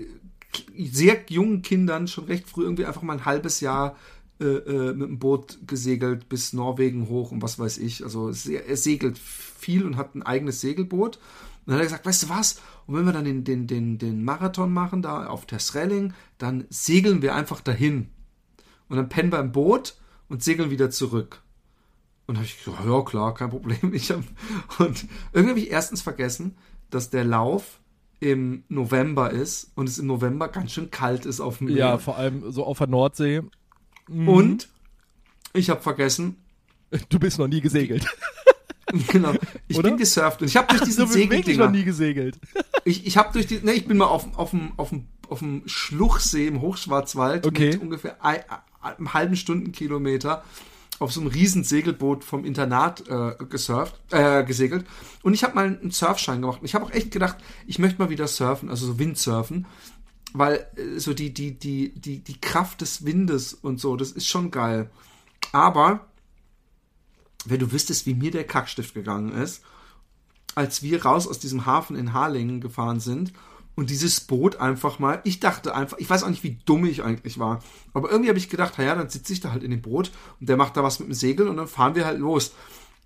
sehr 0.77 1.21
jungen 1.29 1.61
Kindern 1.61 2.07
schon 2.07 2.25
recht 2.25 2.49
früh 2.49 2.63
irgendwie 2.63 2.85
einfach 2.85 3.03
mal 3.03 3.13
ein 3.13 3.25
halbes 3.25 3.61
Jahr 3.61 3.95
äh, 4.41 4.45
äh, 4.45 4.93
mit 4.93 5.07
dem 5.07 5.19
Boot 5.19 5.59
gesegelt 5.67 6.27
bis 6.27 6.53
Norwegen 6.53 7.07
hoch 7.07 7.31
und 7.31 7.41
was 7.41 7.59
weiß 7.59 7.77
ich. 7.77 8.03
Also 8.03 8.31
sehr, 8.31 8.67
er 8.67 8.77
segelt 8.77 9.17
viel 9.19 9.85
und 9.85 9.97
hat 9.97 10.15
ein 10.15 10.23
eigenes 10.23 10.61
Segelboot. 10.61 11.17
Und 11.17 11.21
dann 11.67 11.75
hat 11.75 11.81
er 11.81 11.85
gesagt, 11.85 12.05
weißt 12.05 12.23
du 12.23 12.29
was? 12.29 12.59
Und 12.87 12.95
wenn 12.95 13.05
wir 13.05 13.13
dann 13.13 13.25
den, 13.25 13.43
den, 13.43 13.67
den, 13.67 13.99
den 13.99 14.23
Marathon 14.23 14.73
machen 14.73 15.03
da 15.03 15.27
auf 15.27 15.45
Tersrelling, 15.45 16.13
dann 16.39 16.65
segeln 16.69 17.21
wir 17.21 17.35
einfach 17.35 17.61
dahin. 17.61 18.09
Und 18.87 18.97
dann 18.97 19.09
pennen 19.09 19.31
wir 19.31 19.39
im 19.39 19.51
Boot 19.51 19.95
und 20.29 20.43
segeln 20.43 20.69
wieder 20.71 20.89
zurück. 20.89 21.41
Und 22.27 22.35
habe 22.37 22.45
ich 22.45 22.63
gesagt, 22.63 22.85
ja 22.85 23.01
klar, 23.01 23.33
kein 23.33 23.49
Problem. 23.49 23.77
Ich 23.93 24.11
hab, 24.11 24.23
und 24.79 25.05
irgendwie 25.33 25.49
habe 25.49 25.59
ich 25.59 25.71
erstens 25.71 26.01
vergessen, 26.01 26.55
dass 26.89 27.09
der 27.09 27.23
Lauf 27.25 27.79
im 28.19 28.63
November 28.69 29.31
ist 29.31 29.71
und 29.75 29.87
es 29.89 29.97
im 29.97 30.07
November 30.07 30.47
ganz 30.49 30.71
schön 30.73 30.91
kalt 30.91 31.25
ist 31.25 31.39
auf 31.39 31.57
dem 31.59 31.67
Meer. 31.67 31.77
Ja, 31.77 31.97
vor 31.97 32.17
allem 32.17 32.51
so 32.51 32.65
auf 32.65 32.77
der 32.77 32.87
Nordsee. 32.87 33.41
und 34.09 34.69
ich 35.53 35.69
habe 35.69 35.81
vergessen, 35.81 36.37
Du 37.09 37.19
bist 37.19 37.37
noch 37.37 37.47
nie 37.47 37.61
gesegelt. 37.61 38.03
genau, 39.09 39.33
ich 39.67 39.77
Oder? 39.77 39.89
bin 39.89 39.97
gesurft 39.97 40.41
und 40.41 40.47
ich 40.47 40.57
habe 40.57 40.67
durch 40.69 40.81
diesen 40.81 41.05
du 41.07 41.13
bist 41.13 41.29
wirklich 41.29 41.57
noch 41.57 41.69
nie 41.69 41.83
gesegelt. 41.83 42.39
ich, 42.83 43.05
ich 43.05 43.17
habe 43.17 43.31
durch 43.31 43.45
die, 43.45 43.59
ne, 43.59 43.73
ich 43.73 43.85
bin 43.87 43.97
mal 43.97 44.07
auf, 44.07 44.27
auf 44.37 44.49
dem, 44.51 44.73
auf 44.77 44.89
dem, 44.89 45.05
auf 45.29 45.39
dem 45.39 45.61
Schluchsee 45.67 46.47
im 46.47 46.61
Hochschwarzwald 46.61 47.45
Okay. 47.45 47.71
mit 47.73 47.81
ungefähr 47.81 48.23
einem 48.81 49.13
halben 49.13 49.35
Stundenkilometer 49.35 50.43
auf 50.99 51.13
so 51.13 51.21
einem 51.21 51.29
riesen 51.29 51.63
Segelboot 51.63 52.23
vom 52.23 52.43
Internat 52.43 53.07
äh, 53.07 53.35
gesurft, 53.45 53.99
äh, 54.11 54.43
gesegelt. 54.43 54.85
Und 55.23 55.33
ich 55.33 55.43
habe 55.43 55.55
mal 55.55 55.65
einen 55.65 55.91
Surfschein 55.91 56.41
gemacht. 56.41 56.59
Ich 56.63 56.75
habe 56.75 56.85
auch 56.85 56.91
echt 56.91 57.11
gedacht, 57.11 57.37
ich 57.65 57.79
möchte 57.79 58.01
mal 58.01 58.09
wieder 58.09 58.27
surfen, 58.27 58.69
also 58.69 58.85
so 58.85 58.99
Windsurfen. 58.99 59.65
Weil 60.33 60.67
äh, 60.75 60.99
so 60.99 61.13
die, 61.13 61.33
die, 61.33 61.57
die, 61.57 61.93
die, 61.93 62.19
die 62.19 62.41
Kraft 62.41 62.81
des 62.81 63.05
Windes 63.05 63.53
und 63.53 63.79
so, 63.79 63.95
das 63.95 64.11
ist 64.11 64.27
schon 64.27 64.51
geil. 64.51 64.89
Aber, 65.53 66.07
wenn 67.45 67.59
du 67.59 67.71
wüsstest, 67.71 68.05
wie 68.05 68.13
mir 68.13 68.31
der 68.31 68.43
Kackstift 68.43 68.93
gegangen 68.93 69.31
ist, 69.31 69.63
als 70.55 70.83
wir 70.83 71.03
raus 71.05 71.27
aus 71.27 71.39
diesem 71.39 71.65
Hafen 71.65 71.95
in 71.95 72.13
Harlingen 72.13 72.59
gefahren 72.59 72.99
sind 72.99 73.31
und 73.75 73.89
dieses 73.89 74.21
Boot 74.21 74.57
einfach 74.57 74.99
mal, 74.99 75.21
ich 75.23 75.39
dachte 75.39 75.73
einfach, 75.73 75.97
ich 75.99 76.09
weiß 76.09 76.23
auch 76.23 76.29
nicht, 76.29 76.43
wie 76.43 76.57
dumm 76.65 76.85
ich 76.85 77.03
eigentlich 77.03 77.39
war, 77.39 77.63
aber 77.93 78.09
irgendwie 78.09 78.29
habe 78.29 78.39
ich 78.39 78.49
gedacht, 78.49 78.77
naja, 78.77 78.95
dann 78.95 79.09
sitze 79.09 79.33
ich 79.33 79.39
da 79.39 79.51
halt 79.51 79.63
in 79.63 79.71
dem 79.71 79.81
Boot 79.81 80.11
und 80.39 80.49
der 80.49 80.57
macht 80.57 80.75
da 80.75 80.83
was 80.83 80.99
mit 80.99 81.07
dem 81.07 81.13
Segel 81.13 81.47
und 81.47 81.57
dann 81.57 81.67
fahren 81.67 81.95
wir 81.95 82.05
halt 82.05 82.19
los. 82.19 82.53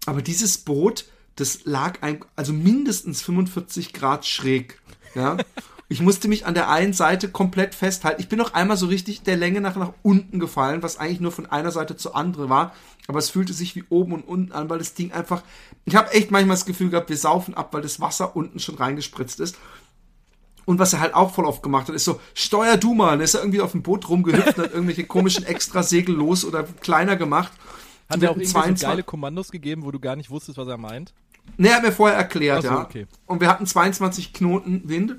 Aber 0.05 0.21
dieses 0.21 0.57
Boot, 0.57 1.05
das 1.35 1.65
lag 1.65 2.01
ein, 2.01 2.23
also 2.35 2.53
mindestens 2.53 3.21
45 3.21 3.93
Grad 3.93 4.25
schräg, 4.25 4.79
ja. 5.15 5.37
Ich 5.89 6.01
musste 6.01 6.27
mich 6.27 6.47
an 6.47 6.55
der 6.55 6.69
einen 6.71 6.93
Seite 6.93 7.29
komplett 7.29 7.75
festhalten. 7.75 8.19
Ich 8.19 8.27
bin 8.27 8.39
noch 8.39 8.55
einmal 8.55 8.77
so 8.77 8.87
richtig 8.87 9.21
der 9.21 9.37
Länge 9.37 9.61
nach 9.61 9.75
nach 9.75 9.93
unten 10.01 10.39
gefallen, 10.39 10.81
was 10.81 10.97
eigentlich 10.97 11.19
nur 11.19 11.31
von 11.31 11.45
einer 11.45 11.69
Seite 11.69 11.95
zur 11.95 12.15
anderen 12.15 12.49
war. 12.49 12.73
Aber 13.07 13.19
es 13.19 13.29
fühlte 13.29 13.53
sich 13.53 13.75
wie 13.75 13.83
oben 13.89 14.13
und 14.13 14.23
unten 14.23 14.53
an, 14.53 14.71
weil 14.71 14.79
das 14.79 14.95
Ding 14.95 15.11
einfach. 15.11 15.43
Ich 15.85 15.95
habe 15.95 16.11
echt 16.13 16.31
manchmal 16.31 16.55
das 16.55 16.65
Gefühl 16.65 16.89
gehabt, 16.89 17.09
wir 17.09 17.17
saufen 17.17 17.53
ab, 17.53 17.73
weil 17.73 17.83
das 17.83 17.99
Wasser 17.99 18.35
unten 18.35 18.59
schon 18.59 18.75
reingespritzt 18.75 19.39
ist. 19.39 19.57
Und 20.65 20.79
was 20.79 20.93
er 20.93 20.99
halt 20.99 21.13
auch 21.13 21.33
voll 21.33 21.45
oft 21.45 21.61
gemacht 21.61 21.87
hat, 21.87 21.95
ist 21.95 22.05
so, 22.05 22.19
steuer 22.33 22.77
du 22.77 22.93
mal. 22.93 23.11
Dann 23.11 23.21
ist 23.21 23.33
er 23.33 23.41
irgendwie 23.41 23.61
auf 23.61 23.71
dem 23.71 23.83
Boot 23.83 24.07
rumgehüpft 24.07 24.57
und 24.57 24.63
hat 24.63 24.73
irgendwelche 24.73 25.05
komischen 25.05 25.45
Extrasegel 25.45 26.15
los 26.15 26.45
oder 26.45 26.63
kleiner 26.63 27.15
gemacht. 27.15 27.51
Hat 28.09 28.21
er 28.21 28.31
auch 28.31 28.37
irgendwie 28.37 28.75
so 28.77 28.85
geile 28.85 29.03
Kommandos 29.03 29.51
gegeben, 29.51 29.83
wo 29.83 29.91
du 29.91 29.99
gar 29.99 30.15
nicht 30.15 30.29
wusstest, 30.29 30.57
was 30.57 30.67
er 30.67 30.77
meint? 30.77 31.13
Ne, 31.57 31.69
er 31.69 31.75
hat 31.75 31.83
mir 31.83 31.91
vorher 31.91 32.17
erklärt, 32.17 32.63
so, 32.63 32.69
ja. 32.69 32.81
Okay. 32.81 33.07
Und 33.25 33.41
wir 33.41 33.49
hatten 33.49 33.65
22 33.65 34.33
Knoten 34.33 34.87
Wind. 34.87 35.17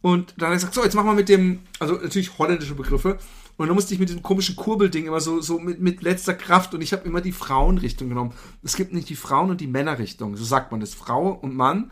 Und 0.00 0.34
dann 0.38 0.48
hat 0.48 0.52
er 0.52 0.56
gesagt, 0.56 0.74
so, 0.74 0.84
jetzt 0.84 0.94
machen 0.94 1.06
wir 1.06 1.14
mit 1.14 1.28
dem, 1.28 1.60
also 1.78 1.94
natürlich 1.94 2.38
holländische 2.38 2.74
Begriffe. 2.74 3.18
Und 3.56 3.68
dann 3.68 3.74
musste 3.74 3.94
ich 3.94 4.00
mit 4.00 4.08
diesem 4.08 4.22
komischen 4.22 4.54
Kurbelding 4.54 5.06
immer 5.06 5.20
so, 5.20 5.40
so 5.40 5.58
mit, 5.58 5.80
mit 5.80 6.02
letzter 6.02 6.34
Kraft 6.34 6.74
und 6.74 6.82
ich 6.82 6.92
habe 6.92 7.06
immer 7.06 7.22
die 7.22 7.32
Frauenrichtung 7.32 8.10
genommen. 8.10 8.34
Es 8.62 8.76
gibt 8.76 8.92
nicht 8.92 9.08
die 9.08 9.16
Frauen- 9.16 9.50
und 9.50 9.60
die 9.60 9.66
Männerrichtung. 9.66 10.36
So 10.36 10.44
sagt 10.44 10.72
man 10.72 10.80
das. 10.80 10.94
Frau 10.94 11.30
und 11.30 11.56
Mann. 11.56 11.90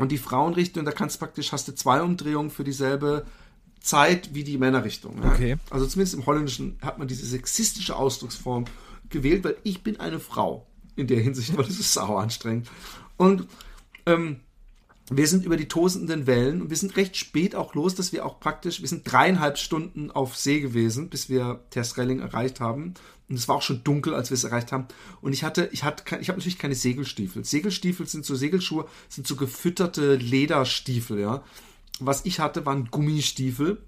Und 0.00 0.10
die 0.10 0.18
Frauenrichtung, 0.18 0.86
da 0.86 0.92
kannst 0.92 1.16
du 1.16 1.18
praktisch, 1.18 1.52
hast 1.52 1.68
du 1.68 1.74
zwei 1.74 2.00
Umdrehungen 2.00 2.48
für 2.48 2.64
dieselbe 2.64 3.26
Zeit 3.80 4.34
wie 4.34 4.44
die 4.44 4.56
Männerrichtung. 4.56 5.22
Ja? 5.22 5.30
Okay. 5.30 5.56
Also 5.68 5.86
zumindest 5.86 6.14
im 6.14 6.24
Holländischen 6.24 6.78
hat 6.80 6.98
man 6.98 7.06
diese 7.06 7.26
sexistische 7.26 7.94
Ausdrucksform 7.94 8.64
gewählt, 9.10 9.44
weil 9.44 9.56
ich 9.62 9.82
bin 9.82 10.00
eine 10.00 10.18
Frau 10.18 10.66
in 10.96 11.06
der 11.06 11.20
Hinsicht, 11.20 11.52
aber 11.52 11.64
das 11.64 11.72
ist 11.78 11.92
sauer 11.92 12.18
anstrengend. 12.18 12.70
Und 13.18 13.46
ähm, 14.06 14.40
wir 15.10 15.26
sind 15.26 15.44
über 15.44 15.56
die 15.56 15.66
tosenden 15.66 16.28
Wellen 16.28 16.62
und 16.62 16.70
wir 16.70 16.76
sind 16.76 16.96
recht 16.96 17.16
spät 17.16 17.56
auch 17.56 17.74
los, 17.74 17.96
dass 17.96 18.12
wir 18.12 18.24
auch 18.24 18.38
praktisch, 18.38 18.80
wir 18.80 18.88
sind 18.88 19.10
dreieinhalb 19.10 19.58
Stunden 19.58 20.12
auf 20.12 20.36
See 20.36 20.60
gewesen, 20.60 21.10
bis 21.10 21.28
wir 21.28 21.64
Terstrelling 21.70 22.20
erreicht 22.20 22.60
haben. 22.60 22.94
Und 23.28 23.36
es 23.36 23.48
war 23.48 23.56
auch 23.56 23.62
schon 23.62 23.82
dunkel, 23.82 24.14
als 24.14 24.30
wir 24.30 24.36
es 24.36 24.44
erreicht 24.44 24.70
haben. 24.70 24.86
Und 25.20 25.32
ich 25.32 25.42
hatte, 25.42 25.68
ich 25.72 25.82
hatte, 25.82 26.04
ich 26.20 26.28
habe 26.28 26.38
natürlich 26.38 26.58
keine 26.58 26.76
Segelstiefel. 26.76 27.44
Segelstiefel 27.44 28.06
sind 28.06 28.24
so 28.24 28.36
Segelschuhe, 28.36 28.86
sind 29.08 29.26
so 29.26 29.34
gefütterte 29.34 30.14
Lederstiefel, 30.14 31.20
ja. 31.20 31.42
Was 31.98 32.24
ich 32.24 32.40
hatte, 32.40 32.64
waren 32.64 32.86
Gummistiefel, 32.90 33.82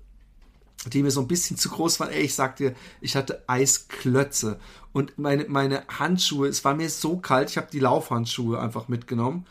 die 0.87 1.03
mir 1.03 1.11
so 1.13 1.21
ein 1.21 1.29
bisschen 1.29 1.57
zu 1.57 1.71
groß 1.71 2.01
waren. 2.01 2.11
Ey, 2.11 2.23
ich 2.23 2.35
sag 2.35 2.57
dir, 2.57 2.75
ich 3.01 3.15
hatte 3.15 3.45
Eisklötze. 3.49 4.59
Und 4.93 5.19
meine, 5.19 5.47
meine 5.49 5.85
Handschuhe, 5.89 6.49
es 6.49 6.65
war 6.65 6.75
mir 6.75 6.91
so 6.91 7.19
kalt, 7.19 7.51
ich 7.51 7.57
habe 7.57 7.69
die 7.73 7.81
Laufhandschuhe 7.81 8.61
einfach 8.61 8.89
mitgenommen. 8.89 9.47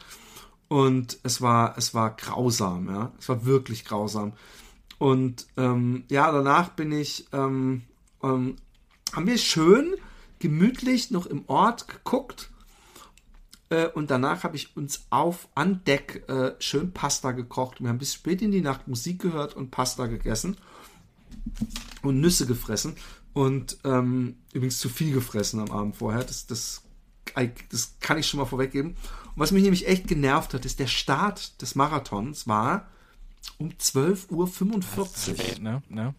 Und 0.72 1.20
es 1.24 1.42
war, 1.42 1.78
es 1.78 1.94
war 1.94 2.16
grausam, 2.16 2.88
ja. 2.88 3.12
Es 3.20 3.28
war 3.28 3.44
wirklich 3.44 3.84
grausam. 3.84 4.32
Und 5.00 5.46
ähm, 5.58 6.06
ja, 6.10 6.32
danach 6.32 6.70
bin 6.70 6.94
ich, 6.94 7.26
ähm, 7.34 7.82
ähm, 8.24 8.56
haben 9.12 9.28
wir 9.28 9.38
schön 9.38 9.96
gemütlich 10.40 11.12
noch 11.12 11.26
im 11.26 11.44
Ort 11.48 11.90
geguckt. 11.90 12.52
Äh, 13.70 13.88
und 13.88 14.12
danach 14.12 14.46
habe 14.46 14.56
ich 14.56 14.78
uns 14.78 15.08
auf 15.10 15.50
an 15.56 15.84
Deck 15.84 16.24
äh, 16.30 16.54
schön 16.60 16.94
Pasta 16.94 17.34
gekocht. 17.34 17.82
Wir 17.82 17.90
haben 17.90 17.98
bis 17.98 18.14
spät 18.14 18.42
in 18.42 18.52
die 18.52 18.62
Nacht 18.62 18.88
Musik 18.88 19.22
gehört 19.22 19.58
und 19.58 19.72
Pasta 19.72 20.08
gegessen 20.08 20.56
und 22.02 22.22
Nüsse 22.22 22.46
gefressen. 22.46 22.96
Und 23.34 23.78
ähm, 23.84 24.38
übrigens 24.54 24.80
zu 24.80 24.88
viel 24.88 25.14
gefressen 25.14 25.60
am 25.60 25.72
Abend 25.72 25.98
vorher. 25.98 26.24
Das, 26.24 26.48
das, 26.48 26.82
das 27.70 27.96
kann 28.00 28.18
ich 28.18 28.26
schon 28.26 28.40
mal 28.40 28.46
vorweggeben. 28.46 28.96
Und 29.36 29.40
was 29.42 29.52
mich 29.52 29.64
nämlich 29.64 29.88
echt 29.88 30.08
genervt 30.08 30.54
hat, 30.54 30.66
ist, 30.66 30.80
der 30.80 30.88
Start 30.88 31.62
des 31.62 31.76
Marathons 31.76 32.48
war 32.48 32.88
um 33.58 33.70
12.45 33.70 34.30
Uhr. 34.32 35.08
Spät, 35.36 35.62
ne? 35.62 35.82
ne? 35.90 36.14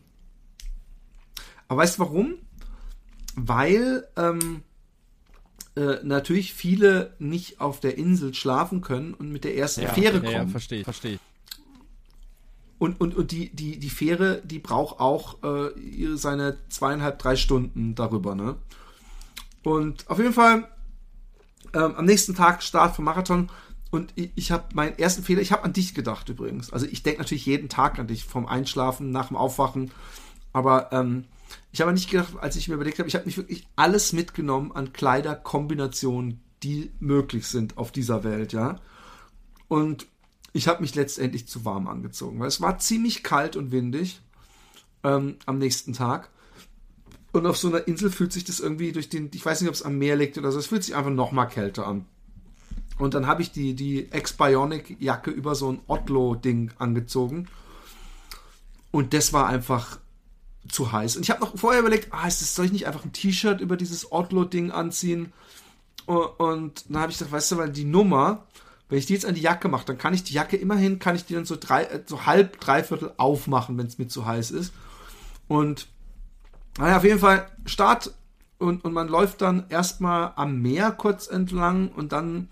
Aber 1.68 1.82
weißt 1.82 1.98
du 1.98 2.02
warum? 2.02 2.34
Weil 3.34 4.06
ähm, 4.16 4.62
äh, 5.76 5.96
natürlich 6.02 6.52
viele 6.52 7.14
nicht 7.18 7.60
auf 7.60 7.80
der 7.80 7.96
Insel 7.96 8.34
schlafen 8.34 8.80
können 8.80 9.14
und 9.14 9.30
mit 9.30 9.44
der 9.44 9.56
ersten 9.56 9.82
ja, 9.82 9.88
Fähre 9.88 10.20
kommen. 10.20 10.32
Ja, 10.32 10.46
verstehe, 10.46 10.84
verstehe. 10.84 11.18
Und, 12.78 13.00
und, 13.00 13.14
und 13.14 13.30
die, 13.30 13.54
die, 13.54 13.78
die 13.78 13.90
Fähre, 13.90 14.42
die 14.44 14.58
braucht 14.58 14.98
auch 14.98 15.42
äh, 15.44 16.16
seine 16.16 16.58
zweieinhalb, 16.68 17.18
drei 17.18 17.36
Stunden 17.36 17.94
darüber, 17.94 18.34
ne? 18.34 18.56
Und 19.62 20.10
auf 20.10 20.18
jeden 20.18 20.32
Fall 20.32 20.68
ähm, 21.74 21.94
am 21.96 22.04
nächsten 22.04 22.34
Tag 22.34 22.62
Start 22.62 22.96
vom 22.96 23.04
Marathon 23.04 23.50
und 23.90 24.12
ich, 24.14 24.30
ich 24.34 24.50
habe 24.52 24.64
meinen 24.74 24.98
ersten 24.98 25.22
Fehler, 25.22 25.42
ich 25.42 25.52
habe 25.52 25.64
an 25.64 25.74
dich 25.74 25.94
gedacht 25.94 26.28
übrigens. 26.28 26.72
Also 26.72 26.86
ich 26.86 27.02
denke 27.02 27.20
natürlich 27.20 27.46
jeden 27.46 27.68
Tag 27.68 27.98
an 27.98 28.06
dich, 28.06 28.24
vom 28.24 28.46
Einschlafen, 28.46 29.10
nach 29.10 29.28
dem 29.28 29.36
Aufwachen. 29.36 29.90
Aber 30.52 30.92
ähm, 30.92 31.24
ich 31.72 31.82
habe 31.82 31.92
nicht 31.92 32.10
gedacht, 32.10 32.34
als 32.40 32.56
ich 32.56 32.68
mir 32.68 32.74
überlegt 32.74 32.98
habe, 32.98 33.08
ich 33.08 33.14
habe 33.14 33.26
nicht 33.26 33.36
wirklich 33.36 33.66
alles 33.76 34.12
mitgenommen 34.12 34.72
an 34.72 34.92
Kleiderkombinationen, 34.92 36.40
die 36.62 36.90
möglich 37.00 37.46
sind 37.46 37.76
auf 37.76 37.92
dieser 37.92 38.24
Welt, 38.24 38.52
ja. 38.52 38.80
Und 39.68 40.06
ich 40.54 40.68
habe 40.68 40.82
mich 40.82 40.94
letztendlich 40.94 41.48
zu 41.48 41.64
warm 41.64 41.86
angezogen, 41.86 42.40
weil 42.40 42.48
es 42.48 42.60
war 42.60 42.78
ziemlich 42.78 43.22
kalt 43.22 43.56
und 43.56 43.72
windig 43.72 44.20
ähm, 45.02 45.36
am 45.46 45.58
nächsten 45.58 45.92
Tag. 45.92 46.30
Und 47.32 47.46
auf 47.46 47.56
so 47.56 47.68
einer 47.68 47.86
Insel 47.88 48.10
fühlt 48.10 48.32
sich 48.32 48.44
das 48.44 48.60
irgendwie 48.60 48.92
durch 48.92 49.08
den, 49.08 49.30
ich 49.32 49.44
weiß 49.44 49.60
nicht, 49.60 49.68
ob 49.68 49.74
es 49.74 49.82
am 49.82 49.98
Meer 49.98 50.16
liegt 50.16 50.36
oder 50.36 50.52
so, 50.52 50.58
es 50.58 50.66
fühlt 50.66 50.84
sich 50.84 50.94
einfach 50.94 51.10
noch 51.10 51.32
mal 51.32 51.46
kälter 51.46 51.86
an. 51.86 52.04
Und 52.98 53.14
dann 53.14 53.26
habe 53.26 53.42
ich 53.42 53.52
die, 53.52 53.74
die 53.74 54.12
Ex-Bionic-Jacke 54.12 55.30
über 55.30 55.54
so 55.54 55.72
ein 55.72 55.80
Otlo-Ding 55.86 56.72
angezogen. 56.78 57.48
Und 58.90 59.14
das 59.14 59.32
war 59.32 59.46
einfach 59.46 59.98
zu 60.68 60.92
heiß. 60.92 61.16
Und 61.16 61.22
ich 61.22 61.30
habe 61.30 61.40
noch 61.40 61.56
vorher 61.56 61.80
überlegt, 61.80 62.12
ah, 62.12 62.28
ist 62.28 62.42
das, 62.42 62.54
soll 62.54 62.66
ich 62.66 62.72
nicht 62.72 62.86
einfach 62.86 63.04
ein 63.04 63.12
T-Shirt 63.12 63.60
über 63.60 63.76
dieses 63.76 64.12
Otlo-Ding 64.12 64.70
anziehen? 64.70 65.32
Und 66.06 66.84
dann 66.88 67.02
habe 67.02 67.12
ich 67.12 67.18
gedacht, 67.18 67.32
weißt 67.32 67.52
du, 67.52 67.56
weil 67.56 67.70
die 67.70 67.84
Nummer, 67.84 68.46
wenn 68.88 68.98
ich 68.98 69.06
die 69.06 69.14
jetzt 69.14 69.26
an 69.26 69.34
die 69.34 69.40
Jacke 69.40 69.68
mache, 69.68 69.86
dann 69.86 69.98
kann 69.98 70.14
ich 70.14 70.22
die 70.22 70.34
Jacke 70.34 70.56
immerhin, 70.56 70.98
kann 70.98 71.16
ich 71.16 71.24
die 71.24 71.34
dann 71.34 71.46
so, 71.46 71.56
drei, 71.58 71.84
äh, 71.84 72.02
so 72.06 72.26
halb, 72.26 72.60
dreiviertel 72.60 73.12
aufmachen, 73.16 73.78
wenn 73.78 73.86
es 73.86 73.98
mir 73.98 74.08
zu 74.08 74.26
heiß 74.26 74.50
ist. 74.50 74.72
Und 75.48 75.88
naja, 76.78 76.96
auf 76.96 77.04
jeden 77.04 77.18
Fall 77.18 77.46
Start 77.66 78.12
und, 78.58 78.84
und 78.84 78.92
man 78.92 79.08
läuft 79.08 79.40
dann 79.40 79.64
erstmal 79.68 80.32
am 80.36 80.60
Meer 80.62 80.92
kurz 80.92 81.26
entlang 81.26 81.88
und 81.88 82.12
dann 82.12 82.48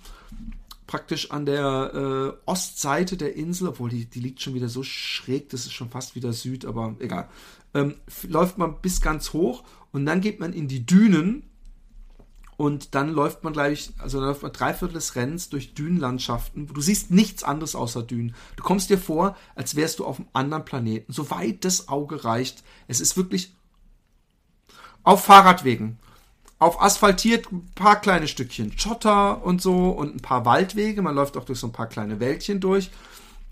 praktisch 0.87 1.31
an 1.31 1.47
der 1.47 1.93
äh, 1.95 2.51
Ostseite 2.51 3.17
der 3.17 3.37
Insel, 3.37 3.69
obwohl 3.69 3.91
die, 3.91 4.07
die 4.07 4.19
liegt 4.19 4.43
schon 4.43 4.55
wieder 4.55 4.69
so 4.69 4.83
schräg, 4.83 5.49
das 5.51 5.67
ist 5.67 5.73
schon 5.73 5.89
fast 5.89 6.17
wieder 6.17 6.33
Süd, 6.33 6.65
aber 6.65 6.97
egal. 6.99 7.29
Ähm, 7.75 7.95
läuft 8.25 8.59
man 8.59 8.81
bis 8.81 9.01
ganz 9.01 9.33
hoch 9.33 9.63
und 9.93 10.05
dann 10.05 10.21
geht 10.21 10.41
man 10.41 10.53
in 10.53 10.67
die 10.67 10.85
Dünen 10.85 11.45
und 12.57 12.97
dann 12.97 13.15
läuft 13.15 13.45
man 13.45 13.53
gleich, 13.53 13.93
also 13.99 14.19
dann 14.19 14.29
läuft 14.29 14.43
man 14.43 14.53
dreiviertel 14.53 14.95
des 14.95 15.15
Rennens 15.15 15.49
durch 15.49 15.75
Dünenlandschaften. 15.75 16.67
Du 16.67 16.81
siehst 16.81 17.13
nichts 17.13 17.45
anderes 17.45 17.77
außer 17.77 18.03
Dünen. 18.03 18.35
Du 18.57 18.65
kommst 18.65 18.91
dir 18.91 18.99
vor, 18.99 19.37
als 19.55 19.77
wärst 19.77 20.01
du 20.01 20.05
auf 20.05 20.19
einem 20.19 20.29
anderen 20.33 20.65
Planeten, 20.65 21.13
soweit 21.13 21.65
das 21.65 21.89
Auge 21.89 22.25
reicht. 22.25 22.65
Es 22.89 23.01
ist 23.01 23.17
wirklich 23.17 23.55
auf 25.03 25.25
Fahrradwegen. 25.25 25.99
Auf 26.59 26.83
asphaltiert 26.83 27.51
ein 27.51 27.71
paar 27.75 28.01
kleine 28.01 28.29
Stückchen 28.29 28.79
Schotter 28.79 29.43
und 29.43 29.63
so 29.63 29.89
und 29.89 30.15
ein 30.15 30.21
paar 30.21 30.45
Waldwege. 30.45 31.01
Man 31.01 31.15
läuft 31.15 31.37
auch 31.37 31.45
durch 31.45 31.59
so 31.59 31.67
ein 31.67 31.73
paar 31.73 31.89
kleine 31.89 32.21
Wäldchen 32.21 32.61
durch. 32.61 32.91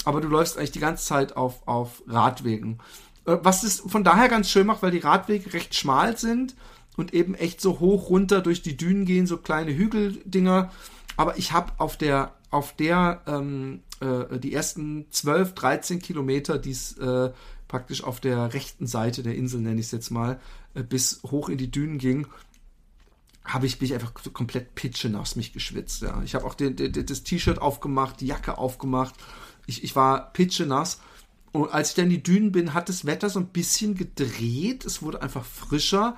Aber 0.04 0.20
du 0.20 0.28
läufst 0.28 0.58
eigentlich 0.58 0.72
die 0.72 0.78
ganze 0.78 1.06
Zeit 1.06 1.36
auf, 1.36 1.66
auf 1.66 2.02
Radwegen. 2.06 2.80
Äh, 3.24 3.38
was 3.42 3.62
es 3.62 3.80
von 3.80 4.04
daher 4.04 4.28
ganz 4.28 4.50
schön 4.50 4.66
macht, 4.66 4.82
weil 4.82 4.90
die 4.90 4.98
Radwege 4.98 5.52
recht 5.52 5.74
schmal 5.74 6.16
sind 6.16 6.54
und 6.96 7.14
eben 7.14 7.34
echt 7.34 7.60
so 7.60 7.80
hoch 7.80 8.10
runter 8.10 8.40
durch 8.40 8.62
die 8.62 8.76
Dünen 8.76 9.04
gehen, 9.04 9.26
so 9.26 9.38
kleine 9.38 9.74
Hügeldinger. 9.74 10.70
Aber 11.16 11.38
ich 11.38 11.52
habe 11.52 11.72
auf 11.78 11.96
der, 11.96 12.32
auf 12.50 12.74
der, 12.74 13.22
ähm, 13.26 13.82
äh, 14.00 14.38
die 14.38 14.52
ersten 14.52 15.06
12, 15.10 15.54
13 15.54 15.98
Kilometer, 16.00 16.58
die 16.58 16.72
es 16.72 16.96
äh, 16.98 17.30
praktisch 17.68 18.02
auf 18.02 18.20
der 18.20 18.54
rechten 18.54 18.86
Seite 18.86 19.22
der 19.22 19.36
Insel, 19.36 19.60
nenne 19.60 19.80
ich 19.80 19.86
es 19.86 19.92
jetzt 19.92 20.10
mal, 20.10 20.40
äh, 20.74 20.82
bis 20.82 21.20
hoch 21.24 21.48
in 21.48 21.58
die 21.58 21.70
Dünen 21.70 21.98
ging, 21.98 22.26
habe 23.44 23.66
ich 23.66 23.80
mich 23.80 23.94
einfach 23.94 24.12
komplett 24.32 24.74
pitschenass 24.74 25.36
mich 25.36 25.52
geschwitzt. 25.52 26.02
Ja. 26.02 26.22
Ich 26.22 26.34
habe 26.34 26.44
auch 26.44 26.54
den, 26.54 26.76
den, 26.76 26.92
das 26.92 27.22
T-Shirt 27.22 27.58
aufgemacht, 27.58 28.20
die 28.20 28.26
Jacke 28.26 28.58
aufgemacht. 28.58 29.14
Ich, 29.66 29.84
ich 29.84 29.96
war 29.96 30.32
pitschenass. 30.32 31.00
Und 31.52 31.72
als 31.72 31.90
ich 31.90 31.94
dann 31.94 32.06
in 32.06 32.10
die 32.10 32.22
Dünen 32.22 32.52
bin, 32.52 32.74
hat 32.74 32.90
das 32.90 33.06
Wetter 33.06 33.30
so 33.30 33.40
ein 33.40 33.48
bisschen 33.48 33.94
gedreht. 33.94 34.84
Es 34.84 35.00
wurde 35.00 35.22
einfach 35.22 35.44
frischer. 35.44 36.16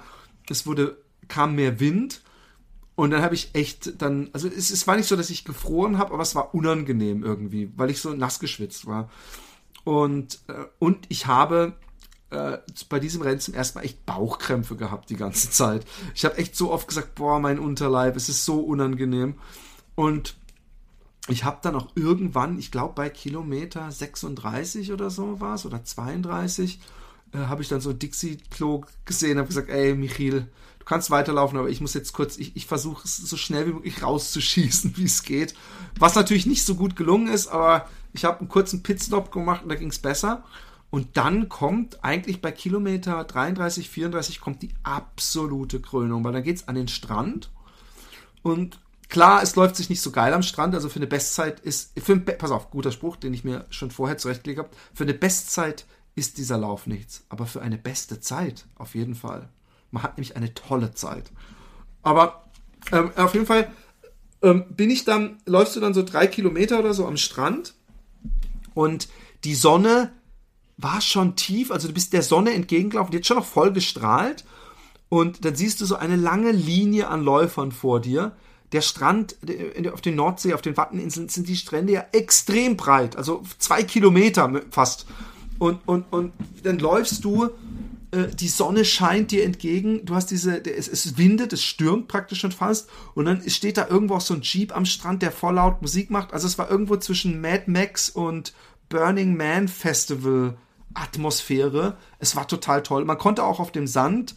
Es 0.48 0.66
wurde, 0.66 0.96
kam 1.28 1.54
mehr 1.54 1.78
Wind. 1.78 2.22
Und 2.96 3.12
dann 3.12 3.22
habe 3.22 3.36
ich 3.36 3.54
echt 3.54 4.02
dann, 4.02 4.28
also 4.32 4.48
es, 4.48 4.70
es 4.70 4.86
war 4.86 4.96
nicht 4.96 5.08
so, 5.08 5.16
dass 5.16 5.30
ich 5.30 5.44
gefroren 5.44 5.98
habe, 5.98 6.12
aber 6.12 6.22
es 6.22 6.34
war 6.34 6.54
unangenehm 6.54 7.22
irgendwie, 7.22 7.70
weil 7.76 7.90
ich 7.90 8.00
so 8.00 8.12
nass 8.12 8.40
geschwitzt 8.40 8.86
war. 8.86 9.08
Und, 9.84 10.40
äh, 10.48 10.64
und 10.78 11.06
ich 11.08 11.26
habe 11.26 11.74
äh, 12.30 12.58
bei 12.88 13.00
diesem 13.00 13.22
Rennen 13.22 13.40
zum 13.40 13.54
ersten 13.54 13.78
Mal 13.78 13.84
echt 13.84 14.06
Bauchkrämpfe 14.06 14.76
gehabt 14.76 15.10
die 15.10 15.16
ganze 15.16 15.50
Zeit. 15.50 15.84
Ich 16.14 16.24
habe 16.24 16.38
echt 16.38 16.56
so 16.56 16.72
oft 16.72 16.88
gesagt, 16.88 17.14
boah, 17.14 17.40
mein 17.40 17.58
Unterleib, 17.58 18.16
es 18.16 18.28
ist 18.28 18.44
so 18.44 18.60
unangenehm. 18.60 19.34
Und 19.94 20.36
ich 21.28 21.44
habe 21.44 21.58
dann 21.62 21.76
auch 21.76 21.88
irgendwann, 21.94 22.58
ich 22.58 22.70
glaube 22.70 22.94
bei 22.94 23.10
Kilometer 23.10 23.90
36 23.90 24.92
oder 24.92 25.10
so 25.10 25.40
war 25.40 25.54
es, 25.54 25.66
oder 25.66 25.84
32, 25.84 26.80
äh, 27.32 27.38
habe 27.38 27.62
ich 27.62 27.68
dann 27.68 27.80
so 27.80 27.92
Dixie-Klo 27.92 28.84
gesehen, 29.04 29.38
habe 29.38 29.48
gesagt, 29.48 29.68
ey, 29.68 29.94
Michiel, 29.94 30.46
du 30.78 30.84
kannst 30.84 31.10
weiterlaufen, 31.10 31.58
aber 31.58 31.68
ich 31.68 31.80
muss 31.80 31.94
jetzt 31.94 32.12
kurz, 32.12 32.38
ich, 32.38 32.56
ich 32.56 32.66
versuche 32.66 33.04
es 33.04 33.16
so 33.16 33.36
schnell 33.36 33.66
wie 33.66 33.72
möglich 33.72 34.02
rauszuschießen, 34.02 34.94
wie 34.96 35.04
es 35.04 35.22
geht. 35.22 35.54
Was 35.98 36.14
natürlich 36.14 36.46
nicht 36.46 36.64
so 36.64 36.74
gut 36.74 36.96
gelungen 36.96 37.28
ist, 37.28 37.48
aber 37.48 37.88
Ich 38.12 38.24
habe 38.24 38.40
einen 38.40 38.48
kurzen 38.48 38.82
Pitstop 38.82 39.32
gemacht 39.32 39.62
und 39.62 39.68
da 39.68 39.74
ging 39.74 39.90
es 39.90 39.98
besser. 39.98 40.44
Und 40.90 41.16
dann 41.16 41.48
kommt 41.48 42.02
eigentlich 42.02 42.40
bei 42.40 42.50
Kilometer 42.50 43.22
33, 43.22 43.88
34 43.88 44.40
kommt 44.40 44.62
die 44.62 44.74
absolute 44.82 45.80
Krönung, 45.80 46.24
weil 46.24 46.32
dann 46.32 46.42
geht 46.42 46.56
es 46.56 46.68
an 46.68 46.74
den 46.74 46.88
Strand. 46.88 47.50
Und 48.42 48.80
klar, 49.08 49.42
es 49.42 49.54
läuft 49.54 49.76
sich 49.76 49.88
nicht 49.88 50.00
so 50.00 50.10
geil 50.10 50.34
am 50.34 50.42
Strand. 50.42 50.74
Also 50.74 50.88
für 50.88 50.96
eine 50.96 51.06
Bestzeit 51.06 51.60
ist, 51.60 51.98
für, 52.00 52.16
pass 52.18 52.50
auf, 52.50 52.70
guter 52.70 52.90
Spruch, 52.90 53.16
den 53.16 53.32
ich 53.32 53.44
mir 53.44 53.66
schon 53.70 53.92
vorher 53.92 54.18
zurechtgelegt 54.18 54.58
habe. 54.58 54.70
Für 54.92 55.04
eine 55.04 55.14
Bestzeit 55.14 55.86
ist 56.16 56.38
dieser 56.38 56.58
Lauf 56.58 56.88
nichts. 56.88 57.24
Aber 57.28 57.46
für 57.46 57.62
eine 57.62 57.78
beste 57.78 58.18
Zeit 58.18 58.66
auf 58.76 58.96
jeden 58.96 59.14
Fall. 59.14 59.48
Man 59.92 60.02
hat 60.02 60.16
nämlich 60.16 60.36
eine 60.36 60.54
tolle 60.54 60.92
Zeit. 60.92 61.30
Aber 62.02 62.50
ähm, 62.90 63.12
auf 63.14 63.34
jeden 63.34 63.46
Fall 63.46 63.70
ähm, 64.42 64.64
bin 64.70 64.90
ich 64.90 65.04
dann, 65.04 65.38
läufst 65.46 65.76
du 65.76 65.80
dann 65.80 65.94
so 65.94 66.02
drei 66.02 66.26
Kilometer 66.26 66.80
oder 66.80 66.94
so 66.94 67.06
am 67.06 67.16
Strand 67.16 67.74
und 68.74 69.08
die 69.44 69.54
Sonne 69.54 70.12
war 70.76 71.00
schon 71.00 71.36
tief, 71.36 71.70
also 71.70 71.88
du 71.88 71.94
bist 71.94 72.12
der 72.12 72.22
Sonne 72.22 72.52
entgegengelaufen, 72.52 73.10
die 73.10 73.18
hat 73.18 73.26
schon 73.26 73.36
noch 73.36 73.46
voll 73.46 73.72
gestrahlt 73.72 74.44
und 75.08 75.44
dann 75.44 75.54
siehst 75.54 75.80
du 75.80 75.86
so 75.86 75.96
eine 75.96 76.16
lange 76.16 76.52
Linie 76.52 77.08
an 77.08 77.22
Läufern 77.22 77.72
vor 77.72 78.00
dir. 78.00 78.32
Der 78.72 78.80
Strand 78.80 79.36
auf 79.92 80.00
den 80.00 80.14
Nordsee, 80.14 80.54
auf 80.54 80.62
den 80.62 80.76
Watteninseln 80.76 81.28
sind 81.28 81.48
die 81.48 81.56
Strände 81.56 81.92
ja 81.92 82.04
extrem 82.12 82.76
breit, 82.76 83.16
also 83.16 83.42
zwei 83.58 83.82
Kilometer 83.82 84.62
fast. 84.70 85.06
Und, 85.58 85.80
und, 85.86 86.04
und 86.12 86.32
dann 86.62 86.78
läufst 86.78 87.24
du 87.24 87.50
äh, 88.12 88.28
die 88.28 88.48
Sonne 88.48 88.84
scheint 88.84 89.30
dir 89.30 89.44
entgegen, 89.44 90.04
du 90.04 90.14
hast 90.14 90.30
diese, 90.30 90.64
es, 90.64 90.88
es 90.88 91.16
windet, 91.16 91.52
es 91.52 91.62
stürmt 91.62 92.08
praktisch 92.08 92.40
schon 92.40 92.52
fast 92.52 92.88
und 93.14 93.24
dann 93.24 93.48
steht 93.48 93.76
da 93.76 93.88
irgendwo 93.88 94.16
auch 94.16 94.20
so 94.20 94.34
ein 94.34 94.42
Jeep 94.42 94.74
am 94.74 94.84
Strand, 94.84 95.22
der 95.22 95.32
voll 95.32 95.54
laut 95.54 95.82
Musik 95.82 96.10
macht. 96.10 96.32
Also 96.32 96.46
es 96.46 96.58
war 96.58 96.70
irgendwo 96.70 96.96
zwischen 96.96 97.40
Mad 97.40 97.64
Max 97.66 98.10
und 98.10 98.52
Burning 98.88 99.36
Man 99.36 99.68
Festival 99.68 100.56
Atmosphäre. 100.94 101.96
Es 102.18 102.34
war 102.34 102.48
total 102.48 102.82
toll. 102.82 103.04
Man 103.04 103.18
konnte 103.18 103.44
auch 103.44 103.60
auf 103.60 103.70
dem 103.70 103.86
Sand 103.86 104.34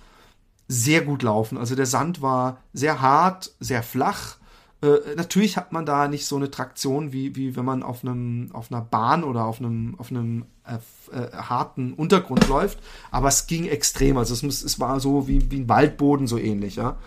sehr 0.67 1.01
gut 1.01 1.23
laufen. 1.23 1.57
Also 1.57 1.75
der 1.75 1.85
Sand 1.85 2.21
war 2.21 2.61
sehr 2.73 3.01
hart, 3.01 3.53
sehr 3.59 3.83
flach 3.83 4.37
äh, 4.83 5.15
natürlich 5.15 5.55
hat 5.55 5.71
man 5.71 5.85
da 5.85 6.07
nicht 6.07 6.25
so 6.25 6.35
eine 6.35 6.51
Traktion, 6.51 7.13
wie, 7.13 7.35
wie 7.35 7.55
wenn 7.55 7.63
man 7.63 7.83
auf 7.83 8.03
einem, 8.03 8.49
auf 8.51 8.71
einer 8.71 8.81
Bahn 8.81 9.23
oder 9.23 9.45
auf 9.45 9.59
einem, 9.59 9.95
auf 9.97 10.11
einem 10.11 10.45
äh, 10.65 10.75
äh, 11.17 11.31
harten 11.31 11.93
Untergrund 11.93 12.47
läuft, 12.49 12.79
aber 13.09 13.29
es 13.29 13.47
ging 13.47 13.65
extrem. 13.65 14.17
Also 14.17 14.33
es, 14.33 14.43
muss, 14.43 14.61
es 14.61 14.79
war 14.79 14.99
so 14.99 15.27
wie, 15.27 15.49
wie 15.49 15.61
ein 15.61 15.69
Waldboden, 15.69 16.27
so 16.27 16.37
ähnlich, 16.37 16.75
ja. 16.75 16.97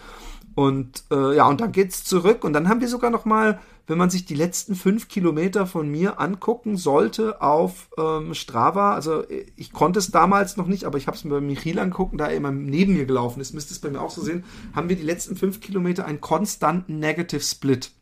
Und 0.57 1.05
äh, 1.13 1.37
ja, 1.37 1.47
und 1.47 1.61
dann 1.61 1.71
geht's 1.71 2.03
zurück 2.03 2.43
und 2.43 2.53
dann 2.53 2.69
haben 2.69 2.81
wir 2.81 2.89
sogar 2.89 3.11
noch 3.11 3.25
mal 3.25 3.61
wenn 3.87 3.99
man 3.99 4.11
sich 4.11 4.25
die 4.25 4.35
letzten 4.35 4.75
fünf 4.75 5.09
Kilometer 5.09 5.67
von 5.67 5.89
mir 5.89 6.21
angucken 6.21 6.77
sollte 6.77 7.41
auf 7.41 7.89
ähm, 7.99 8.35
Strava, 8.35 8.95
also 8.95 9.23
äh, 9.29 9.47
ich 9.57 9.73
konnte 9.73 9.99
es 9.99 10.11
damals 10.11 10.57
noch 10.57 10.67
nicht, 10.67 10.85
aber 10.85 10.99
ich 10.99 11.07
habe 11.07 11.17
es 11.17 11.25
mir 11.25 11.31
bei 11.31 11.41
Michiel 11.41 11.79
angucken, 11.79 12.19
da 12.19 12.27
er 12.27 12.37
immer 12.37 12.51
neben 12.51 12.95
mir 12.95 13.07
gelaufen 13.07 13.41
ist, 13.41 13.55
müsste 13.55 13.73
es 13.73 13.81
bei 13.81 13.91
mir 13.91 14.01
auch 14.01 14.11
so 14.11 14.23
sehen, 14.23 14.45
haben 14.75 14.89
wir 14.89 14.97
die 14.97 15.03
letzten 15.03 15.37
fünf 15.37 15.61
Kilometer 15.61 16.05
einen 16.05 16.21
konstanten 16.21 16.99
Negative 16.99 17.41
Split. 17.41 17.93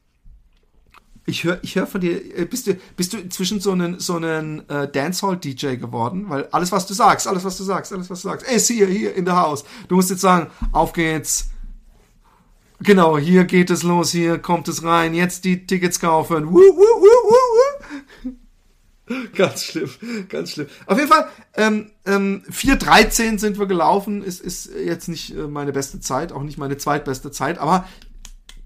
Ich 1.27 1.45
höre 1.45 1.59
ich 1.63 1.77
hör 1.77 1.87
von 1.87 2.03
dir, 2.03 2.39
äh, 2.39 2.45
bist 2.45 2.67
du, 2.67 2.77
bist 2.97 3.13
du 3.13 3.19
inzwischen 3.19 3.61
so 3.61 3.73
einen, 3.73 3.99
so 3.99 4.17
einen 4.17 4.69
äh, 4.69 4.91
Dancehall-DJ 4.91 5.77
geworden? 5.77 6.27
Weil 6.29 6.49
alles, 6.51 6.71
was 6.71 6.87
du 6.87 6.93
sagst, 6.93 7.27
alles, 7.27 7.45
was 7.45 7.57
du 7.57 7.65
sagst, 7.65 7.93
alles, 7.93 8.11
was 8.11 8.23
du 8.23 8.29
sagst, 8.29 8.47
ey, 8.47 8.57
ist 8.57 8.69
hier, 8.69 8.87
hier 8.87 9.15
in 9.15 9.25
der 9.25 9.37
Haus. 9.37 9.65
Du 9.89 9.97
musst 9.97 10.11
jetzt 10.11 10.21
sagen, 10.21 10.51
auf 10.73 10.93
geht's, 10.93 11.49
Genau, 12.81 13.19
hier 13.19 13.45
geht 13.45 13.71
es 13.71 13.83
los, 13.83 14.11
hier 14.11 14.39
kommt 14.39 14.69
es 14.69 14.83
rein, 14.83 15.15
jetzt 15.15 15.45
die 15.45 15.67
Tickets 15.67 16.01
kaufen. 16.01 16.49
Woo, 16.49 16.59
woo, 16.59 17.01
woo, 17.01 17.31
woo, 17.31 18.33
Ganz 19.35 19.65
schlimm, 19.65 19.91
ganz 20.29 20.53
schlimm. 20.53 20.67
Auf 20.87 20.97
jeden 20.97 21.11
Fall, 21.11 21.29
ähm, 21.57 21.91
ähm, 22.07 22.43
4.13 22.51 23.39
sind 23.39 23.59
wir 23.59 23.67
gelaufen, 23.67 24.23
ist, 24.23 24.41
ist 24.41 24.71
jetzt 24.75 25.09
nicht 25.09 25.37
äh, 25.37 25.47
meine 25.47 25.73
beste 25.73 26.01
Zeit, 26.01 26.33
auch 26.33 26.43
nicht 26.43 26.57
meine 26.57 26.79
zweitbeste 26.79 27.31
Zeit, 27.31 27.59
aber 27.59 27.87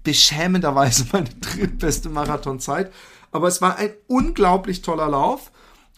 beschämenderweise 0.03 1.05
meine 1.11 1.29
drittbeste 1.29 2.09
Marathonzeit. 2.09 2.91
Aber 3.31 3.47
es 3.47 3.61
war 3.61 3.77
ein 3.77 3.91
unglaublich 4.07 4.81
toller 4.81 5.09
Lauf 5.09 5.51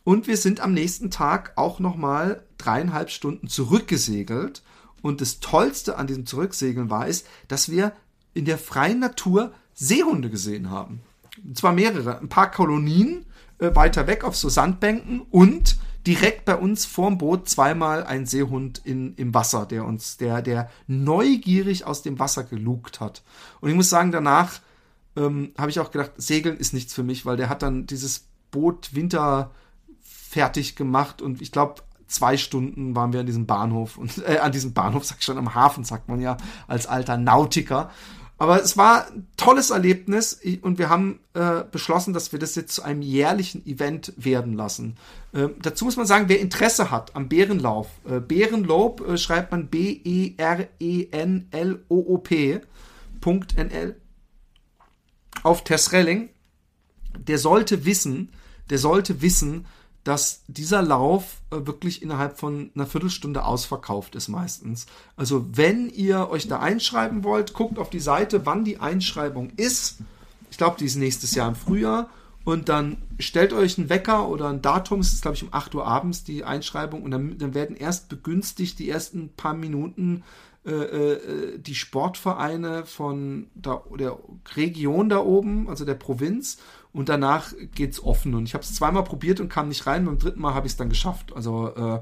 und 0.04 0.28
wir 0.28 0.38
sind 0.38 0.60
am 0.60 0.74
nächsten 0.74 1.12
Tag 1.12 1.54
auch 1.56 1.80
nochmal 1.80 2.44
dreieinhalb 2.58 3.12
Stunden 3.12 3.48
zurückgesegelt. 3.48 4.64
Und 5.02 5.22
das 5.22 5.40
Tollste 5.40 5.98
an 5.98 6.08
diesem 6.08 6.26
Zurücksegeln 6.26 6.90
war 6.90 7.08
es, 7.08 7.26
dass 7.48 7.70
wir 7.70 7.94
in 8.34 8.46
der 8.46 8.58
freien 8.58 9.00
Natur 9.00 9.54
Seehunde 9.74 10.30
gesehen 10.30 10.70
haben. 10.70 11.02
Und 11.44 11.58
zwar 11.58 11.74
mehrere. 11.74 12.20
Ein 12.20 12.30
paar 12.30 12.52
Kolonien 12.52 13.26
äh, 13.58 13.76
weiter 13.76 14.08
weg 14.08 14.24
auf 14.24 14.36
so 14.36 14.50
Sandbänken 14.50 15.22
und 15.22 15.78
direkt 16.06 16.46
bei 16.46 16.56
uns 16.56 16.86
vorm 16.86 17.18
Boot 17.18 17.48
zweimal 17.48 18.04
ein 18.04 18.26
Seehund 18.26 18.82
in, 18.84 19.14
im 19.16 19.34
Wasser, 19.34 19.66
der 19.66 19.86
uns, 19.86 20.18
der, 20.18 20.42
der 20.42 20.70
neugierig 20.88 21.86
aus 21.86 22.02
dem 22.02 22.20
Wasser 22.20 22.44
gelugt 22.44 23.00
hat. 23.00 23.22
Und 23.60 23.70
ich 23.70 23.76
muss 23.76 23.90
sagen, 23.90 24.12
danach 24.12 24.62
ähm, 25.16 25.54
habe 25.58 25.70
ich 25.70 25.80
auch 25.80 25.92
gedacht, 25.92 26.12
Segeln 26.18 26.58
ist 26.58 26.74
nichts 26.74 26.94
für 26.94 27.04
mich, 27.04 27.26
weil 27.26 27.38
der 27.38 27.50
hat 27.50 27.62
dann 27.62 27.86
dieses 27.86 28.26
Boot 28.50 28.96
Winter 28.96 29.52
fertig 30.02 30.76
gemacht 30.76 31.22
und 31.22 31.42
ich 31.42 31.52
glaube, 31.52 31.84
zwei 32.12 32.38
Stunden 32.38 32.96
waren 32.96 33.14
wir 33.14 33.22
an 33.22 33.26
diesem 33.26 33.46
Bahnhof 33.46 33.98
und 33.98 34.24
äh, 34.28 34.38
an 34.38 34.52
diesem 34.52 34.74
Bahnhof, 34.74 35.06
sag 35.06 35.20
ich 35.20 35.26
schon, 35.26 35.38
am 35.38 35.56
Hafen, 35.56 35.84
sagt 35.84 36.10
man 36.10 36.22
ja, 36.22 36.38
als 36.68 36.88
alter 36.88 37.18
Nautiker. 37.18 37.90
Aber 38.38 38.62
es 38.62 38.76
war 38.76 39.08
ein 39.12 39.28
tolles 39.38 39.70
Erlebnis 39.70 40.42
und 40.64 40.80
wir 40.80 40.90
haben 40.90 41.20
äh, 41.36 41.64
beschlossen, 41.72 42.12
dass 42.12 42.32
wir 42.32 42.40
das 42.40 42.56
jetzt 42.56 42.74
zu 42.74 42.82
einem 42.82 43.04
jährlichen 43.04 43.64
Event 43.68 44.14
werden 44.18 44.54
lassen. 44.54 44.96
Äh, 45.32 45.50
dazu 45.62 45.86
muss 45.86 45.96
man 45.96 46.08
sagen, 46.08 46.28
wer 46.28 46.40
Interesse 46.40 46.90
hat 46.90 47.16
am 47.16 47.30
Bärenlauf, 47.30 47.88
äh, 48.10 48.20
Bärenlob 48.20 49.08
äh, 49.08 49.20
schreibt 49.20 49.52
man 49.52 49.68
B-E-R-E-N-L-O-O-P.nl 49.68 50.36
auf 55.44 55.64
Tessrelling, 55.64 56.30
der 57.16 57.38
sollte 57.38 57.86
wissen, 57.86 58.30
der 58.72 58.80
sollte 58.80 59.22
wissen, 59.22 59.68
dass 60.04 60.44
dieser 60.48 60.82
Lauf 60.82 61.42
äh, 61.52 61.66
wirklich 61.66 62.02
innerhalb 62.02 62.40
von 62.40 62.72
einer 62.76 62.88
Viertelstunde 62.88 63.46
ausverkauft 63.46 64.16
ist 64.16 64.28
meistens. 64.28 64.88
Also 65.16 65.46
wenn 65.54 65.90
ihr 65.90 66.30
euch 66.30 66.48
da 66.48 66.60
einschreiben 66.60 67.24
wollt, 67.24 67.54
guckt 67.54 67.78
auf 67.78 67.90
die 67.90 68.00
Seite, 68.00 68.46
wann 68.46 68.66
die 68.66 68.80
Einschreibung 68.80 69.52
ist. 69.58 70.00
Ich 70.50 70.58
glaube, 70.58 70.78
die 70.80 70.86
ist 70.86 70.96
nächstes 70.96 71.36
Jahr 71.36 71.48
im 71.48 71.56
Frühjahr. 71.56 72.10
Und 72.44 72.70
dann 72.70 72.98
stellt 73.20 73.54
euch 73.54 73.78
einen 73.78 73.90
Wecker 73.90 74.28
oder 74.28 74.50
ein 74.50 74.64
Datum, 74.64 75.00
es 75.00 75.14
ist 75.14 75.22
glaube 75.22 75.36
ich 75.36 75.44
um 75.44 75.50
8 75.52 75.76
Uhr 75.76 75.86
abends 75.86 76.24
die 76.24 76.44
Einschreibung 76.44 77.04
und 77.04 77.12
dann, 77.12 77.38
dann 77.38 77.54
werden 77.54 77.76
erst 77.76 78.10
begünstigt 78.10 78.80
die 78.80 78.90
ersten 78.90 79.30
paar 79.30 79.54
Minuten 79.54 80.24
äh, 80.64 80.72
äh, 80.72 81.60
die 81.60 81.74
Sportvereine 81.74 82.86
von 82.86 83.48
der, 83.56 83.82
der 83.98 84.20
Region 84.56 85.10
da 85.10 85.18
oben, 85.18 85.68
also 85.68 85.86
der 85.86 85.96
Provinz 85.96 86.60
und 86.94 87.10
danach 87.10 87.54
geht's 87.74 88.04
offen. 88.04 88.34
Und 88.36 88.46
ich 88.46 88.54
habe 88.54 88.64
es 88.64 88.76
zweimal 88.76 89.04
probiert 89.04 89.40
und 89.40 89.50
kam 89.50 89.70
nicht 89.70 89.88
rein. 89.88 90.06
Beim 90.06 90.18
dritten 90.18 90.42
Mal 90.42 90.54
habe 90.54 90.68
ich 90.68 90.74
es 90.74 90.78
dann 90.78 90.90
geschafft. 90.90 91.34
Also 91.36 91.74
äh, 91.76 92.02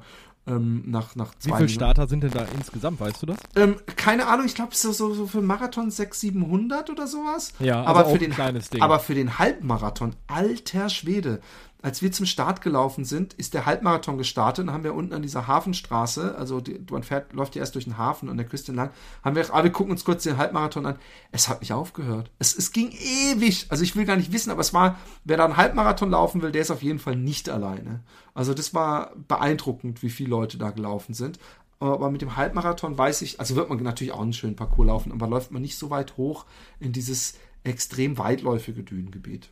ähm, 0.49 0.83
nach, 0.87 1.15
nach 1.15 1.35
zwei 1.35 1.51
Wie 1.51 1.57
viele 1.57 1.69
Starter 1.69 2.07
sind 2.07 2.23
denn 2.23 2.31
da 2.31 2.45
insgesamt, 2.55 2.99
weißt 2.99 3.21
du 3.21 3.27
das? 3.27 3.37
Ähm, 3.55 3.75
keine 3.95 4.27
Ahnung, 4.27 4.45
ich 4.45 4.55
glaube, 4.55 4.75
so, 4.75 4.91
so, 4.91 5.13
so 5.13 5.27
für 5.27 5.41
Marathon 5.41 5.91
600, 5.91 6.15
700 6.15 6.89
oder 6.89 7.07
sowas. 7.07 7.53
Ja, 7.59 7.83
aber, 7.83 7.99
also 7.99 8.11
für 8.13 8.19
den, 8.19 8.33
aber 8.81 8.99
für 8.99 9.13
den 9.13 9.37
Halbmarathon, 9.37 10.15
alter 10.27 10.89
Schwede, 10.89 11.41
als 11.81 12.01
wir 12.01 12.11
zum 12.11 12.25
Start 12.25 12.61
gelaufen 12.61 13.05
sind, 13.05 13.33
ist 13.35 13.53
der 13.53 13.65
Halbmarathon 13.65 14.17
gestartet 14.17 14.67
und 14.67 14.73
haben 14.73 14.83
wir 14.83 14.93
unten 14.93 15.13
an 15.13 15.21
dieser 15.21 15.47
Hafenstraße, 15.47 16.35
also 16.35 16.59
die, 16.59 16.79
man 16.91 17.03
fährt, 17.03 17.31
läuft 17.31 17.55
ja 17.55 17.61
erst 17.61 17.75
durch 17.75 17.85
den 17.85 17.97
Hafen 17.97 18.27
an 18.27 18.35
der 18.35 18.45
Küste 18.45 18.73
entlang, 18.73 18.89
haben 19.23 19.35
wir, 19.35 19.53
ah, 19.53 19.63
wir 19.63 19.71
gucken 19.71 19.91
uns 19.91 20.03
kurz 20.03 20.23
den 20.23 20.37
Halbmarathon 20.37 20.85
an. 20.85 20.99
Es 21.31 21.47
hat 21.47 21.61
nicht 21.61 21.71
aufgehört. 21.71 22.31
Es, 22.37 22.53
es 22.57 22.73
ging 22.73 22.91
ewig. 22.91 23.67
Also 23.69 23.83
ich 23.83 23.95
will 23.95 24.05
gar 24.05 24.17
nicht 24.17 24.33
wissen, 24.33 24.51
aber 24.51 24.59
es 24.59 24.73
war, 24.73 24.97
wer 25.23 25.37
da 25.37 25.45
einen 25.45 25.57
Halbmarathon 25.57 26.09
laufen 26.09 26.41
will, 26.41 26.51
der 26.51 26.63
ist 26.63 26.71
auf 26.71 26.83
jeden 26.83 26.99
Fall 26.99 27.15
nicht 27.15 27.49
alleine. 27.49 28.03
Also 28.33 28.53
das 28.53 28.73
war 28.73 29.13
beeindruckend, 29.27 30.03
wie 30.03 30.09
viele 30.09 30.31
Leute 30.31 30.57
da 30.57 30.71
gelaufen 30.71 31.13
sind. 31.13 31.39
Aber 31.79 32.11
mit 32.11 32.21
dem 32.21 32.35
Halbmarathon 32.35 32.97
weiß 32.97 33.21
ich, 33.21 33.39
also 33.39 33.55
wird 33.55 33.69
man 33.69 33.81
natürlich 33.81 34.11
auch 34.11 34.21
einen 34.21 34.33
schönen 34.33 34.57
Parcours 34.57 34.87
laufen, 34.87 35.13
aber 35.13 35.27
läuft 35.27 35.51
man 35.51 35.61
nicht 35.61 35.77
so 35.77 35.89
weit 35.89 36.17
hoch 36.17 36.45
in 36.81 36.91
dieses 36.91 37.35
extrem 37.63 38.17
weitläufige 38.17 38.83
Dünengebiet. 38.83 39.49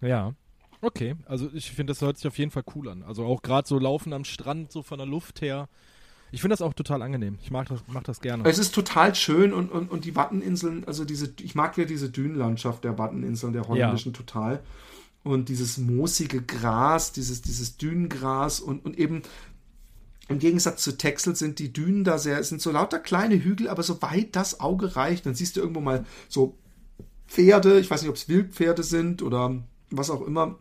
Ja. 0.00 0.32
Okay, 0.80 1.16
also 1.26 1.48
ich 1.52 1.70
finde, 1.72 1.92
das 1.92 2.00
hört 2.02 2.16
sich 2.18 2.26
auf 2.26 2.38
jeden 2.38 2.50
Fall 2.50 2.62
cool 2.74 2.88
an. 2.88 3.02
Also 3.02 3.24
auch 3.24 3.42
gerade 3.42 3.66
so 3.66 3.78
laufen 3.78 4.12
am 4.12 4.24
Strand, 4.24 4.70
so 4.70 4.82
von 4.82 4.98
der 4.98 5.06
Luft 5.06 5.40
her. 5.40 5.68
Ich 6.30 6.40
finde 6.40 6.52
das 6.52 6.62
auch 6.62 6.74
total 6.74 7.02
angenehm. 7.02 7.38
Ich 7.42 7.50
mag 7.50 7.68
das, 7.68 7.80
mag 7.88 8.04
das 8.04 8.20
gerne. 8.20 8.44
Es 8.44 8.58
ist 8.58 8.74
total 8.74 9.14
schön 9.14 9.52
und, 9.52 9.70
und, 9.70 9.90
und 9.90 10.04
die 10.04 10.14
Watteninseln, 10.14 10.84
also 10.84 11.04
diese, 11.04 11.32
ich 11.40 11.54
mag 11.54 11.76
ja 11.78 11.84
diese 11.84 12.10
Dünenlandschaft 12.10 12.84
der 12.84 12.98
Watteninseln, 12.98 13.52
der 13.52 13.66
holländischen 13.66 14.12
ja. 14.12 14.18
total. 14.18 14.62
Und 15.24 15.48
dieses 15.48 15.78
moosige 15.78 16.42
Gras, 16.42 17.12
dieses, 17.12 17.42
dieses 17.42 17.76
Dünengras 17.76 18.60
und, 18.60 18.84
und 18.84 18.98
eben 18.98 19.22
im 20.28 20.38
Gegensatz 20.38 20.82
zu 20.82 20.96
Texel 20.96 21.34
sind 21.34 21.58
die 21.58 21.72
Dünen 21.72 22.04
da 22.04 22.18
sehr, 22.18 22.42
sind 22.44 22.60
so 22.60 22.70
lauter 22.70 22.98
kleine 22.98 23.42
Hügel, 23.42 23.68
aber 23.68 23.82
so 23.82 24.00
weit 24.02 24.36
das 24.36 24.60
Auge 24.60 24.94
reicht, 24.94 25.24
dann 25.24 25.34
siehst 25.34 25.56
du 25.56 25.60
irgendwo 25.60 25.80
mal 25.80 26.04
so 26.28 26.58
Pferde, 27.26 27.80
ich 27.80 27.90
weiß 27.90 28.02
nicht, 28.02 28.10
ob 28.10 28.16
es 28.16 28.28
Wildpferde 28.28 28.82
sind 28.82 29.22
oder 29.22 29.62
was 29.90 30.10
auch 30.10 30.26
immer, 30.26 30.58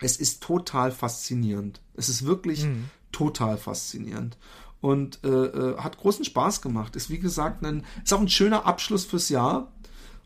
Es 0.00 0.16
ist 0.16 0.42
total 0.42 0.92
faszinierend. 0.92 1.80
Es 1.94 2.08
ist 2.08 2.24
wirklich 2.24 2.64
mhm. 2.64 2.90
total 3.12 3.56
faszinierend. 3.56 4.36
Und 4.80 5.20
äh, 5.24 5.28
äh, 5.28 5.76
hat 5.76 5.98
großen 5.98 6.24
Spaß 6.24 6.62
gemacht. 6.62 6.96
Ist 6.96 7.10
wie 7.10 7.18
gesagt 7.18 7.64
ein, 7.64 7.84
ist 8.02 8.12
auch 8.12 8.20
ein 8.20 8.28
schöner 8.28 8.64
Abschluss 8.64 9.04
fürs 9.04 9.28
Jahr. 9.28 9.72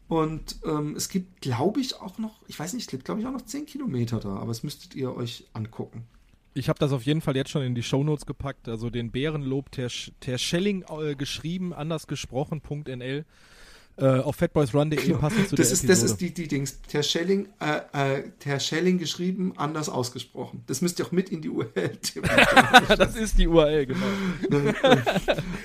Und 0.06 0.56
ähm, 0.64 0.94
es 0.96 1.08
gibt, 1.08 1.40
glaube 1.40 1.80
ich, 1.80 2.00
auch 2.00 2.18
noch, 2.18 2.42
ich 2.46 2.58
weiß 2.58 2.74
nicht, 2.74 2.82
es 2.82 2.88
gibt, 2.88 3.04
glaube 3.04 3.20
ich, 3.20 3.26
auch 3.26 3.32
noch 3.32 3.42
10 3.42 3.66
Kilometer 3.66 4.20
da, 4.20 4.36
aber 4.36 4.48
das 4.48 4.62
müsstet 4.62 4.94
ihr 4.94 5.14
euch 5.14 5.46
angucken. 5.54 6.04
Ich 6.52 6.68
habe 6.68 6.78
das 6.78 6.92
auf 6.92 7.02
jeden 7.02 7.20
Fall 7.20 7.34
jetzt 7.36 7.50
schon 7.50 7.62
in 7.62 7.74
die 7.74 7.82
Shownotes 7.82 8.26
gepackt, 8.26 8.68
also 8.68 8.90
den 8.90 9.10
Bärenlob 9.10 9.72
Ter, 9.72 9.88
Ter 10.20 10.38
Schelling 10.38 10.84
äh, 10.88 11.16
geschrieben, 11.16 11.72
anders 11.72 12.06
gesprochen.nl 12.06 13.24
äh, 13.96 14.06
auf 14.06 14.36
fatboysrun.de 14.36 15.00
genau. 15.00 15.18
passend 15.18 15.48
zu 15.48 15.56
das 15.56 15.68
der 15.68 15.72
ist, 15.72 15.84
Episode. 15.84 15.92
Das 15.92 16.10
ist 16.10 16.20
die, 16.20 16.34
die 16.34 16.48
Dings. 16.48 16.80
Terschelling, 16.82 17.48
äh, 17.60 18.18
äh, 18.18 18.30
Terschelling 18.40 18.98
geschrieben, 18.98 19.52
anders 19.56 19.88
ausgesprochen. 19.88 20.64
Das 20.66 20.80
müsst 20.80 20.98
ihr 20.98 21.06
auch 21.06 21.12
mit 21.12 21.30
in 21.30 21.42
die 21.42 21.48
URL 21.48 21.98
das 22.98 23.16
ist 23.16 23.38
die 23.38 23.46
URL, 23.46 23.86
genau. 23.86 24.06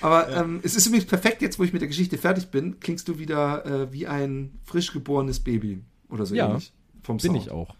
Aber 0.01 0.29
ja. 0.29 0.41
ähm, 0.41 0.59
es 0.63 0.75
ist 0.75 0.85
übrigens 0.85 1.07
perfekt, 1.07 1.41
jetzt 1.41 1.57
wo 1.57 1.63
ich 1.63 1.73
mit 1.73 1.81
der 1.81 1.87
Geschichte 1.87 2.17
fertig 2.17 2.47
bin, 2.47 2.79
klingst 2.79 3.07
du 3.07 3.17
wieder 3.17 3.65
äh, 3.65 3.93
wie 3.93 4.05
ein 4.05 4.59
frisch 4.63 4.93
geborenes 4.93 5.39
Baby 5.39 5.81
oder 6.09 6.25
so 6.25 6.35
ja, 6.35 6.49
ähnlich. 6.49 6.71
Vom 7.01 7.17
bin 7.17 7.31
Sound. 7.31 7.43
ich 7.43 7.51
auch. 7.51 7.75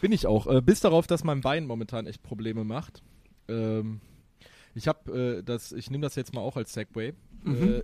Bin 0.00 0.12
ich 0.12 0.26
auch. 0.26 0.46
Äh, 0.46 0.60
bis 0.60 0.80
darauf, 0.80 1.06
dass 1.06 1.24
mein 1.24 1.40
Bein 1.40 1.66
momentan 1.66 2.06
echt 2.06 2.22
Probleme 2.22 2.64
macht. 2.64 3.02
Ähm, 3.48 4.00
ich 4.74 4.88
habe 4.88 5.38
äh, 5.38 5.42
das, 5.42 5.72
ich 5.72 5.90
nehme 5.90 6.02
das 6.02 6.14
jetzt 6.14 6.32
mal 6.32 6.40
auch 6.40 6.56
als 6.56 6.72
Segway. 6.72 7.12
Mhm. 7.42 7.62
Äh, 7.62 7.82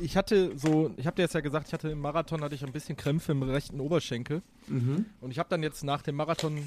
ich 0.00 0.16
hatte 0.16 0.56
so, 0.56 0.92
ich 0.96 1.06
habe 1.06 1.16
dir 1.16 1.22
jetzt 1.22 1.34
ja 1.34 1.40
gesagt, 1.40 1.68
ich 1.68 1.72
hatte 1.72 1.90
im 1.90 2.00
Marathon 2.00 2.42
hatte 2.42 2.54
ich 2.54 2.64
ein 2.64 2.72
bisschen 2.72 2.96
Krämpfe 2.96 3.32
im 3.32 3.42
rechten 3.42 3.80
Oberschenkel. 3.80 4.42
Mhm. 4.66 5.06
Und 5.20 5.30
ich 5.30 5.38
habe 5.38 5.48
dann 5.48 5.62
jetzt 5.62 5.84
nach 5.84 6.02
dem 6.02 6.16
Marathon 6.16 6.64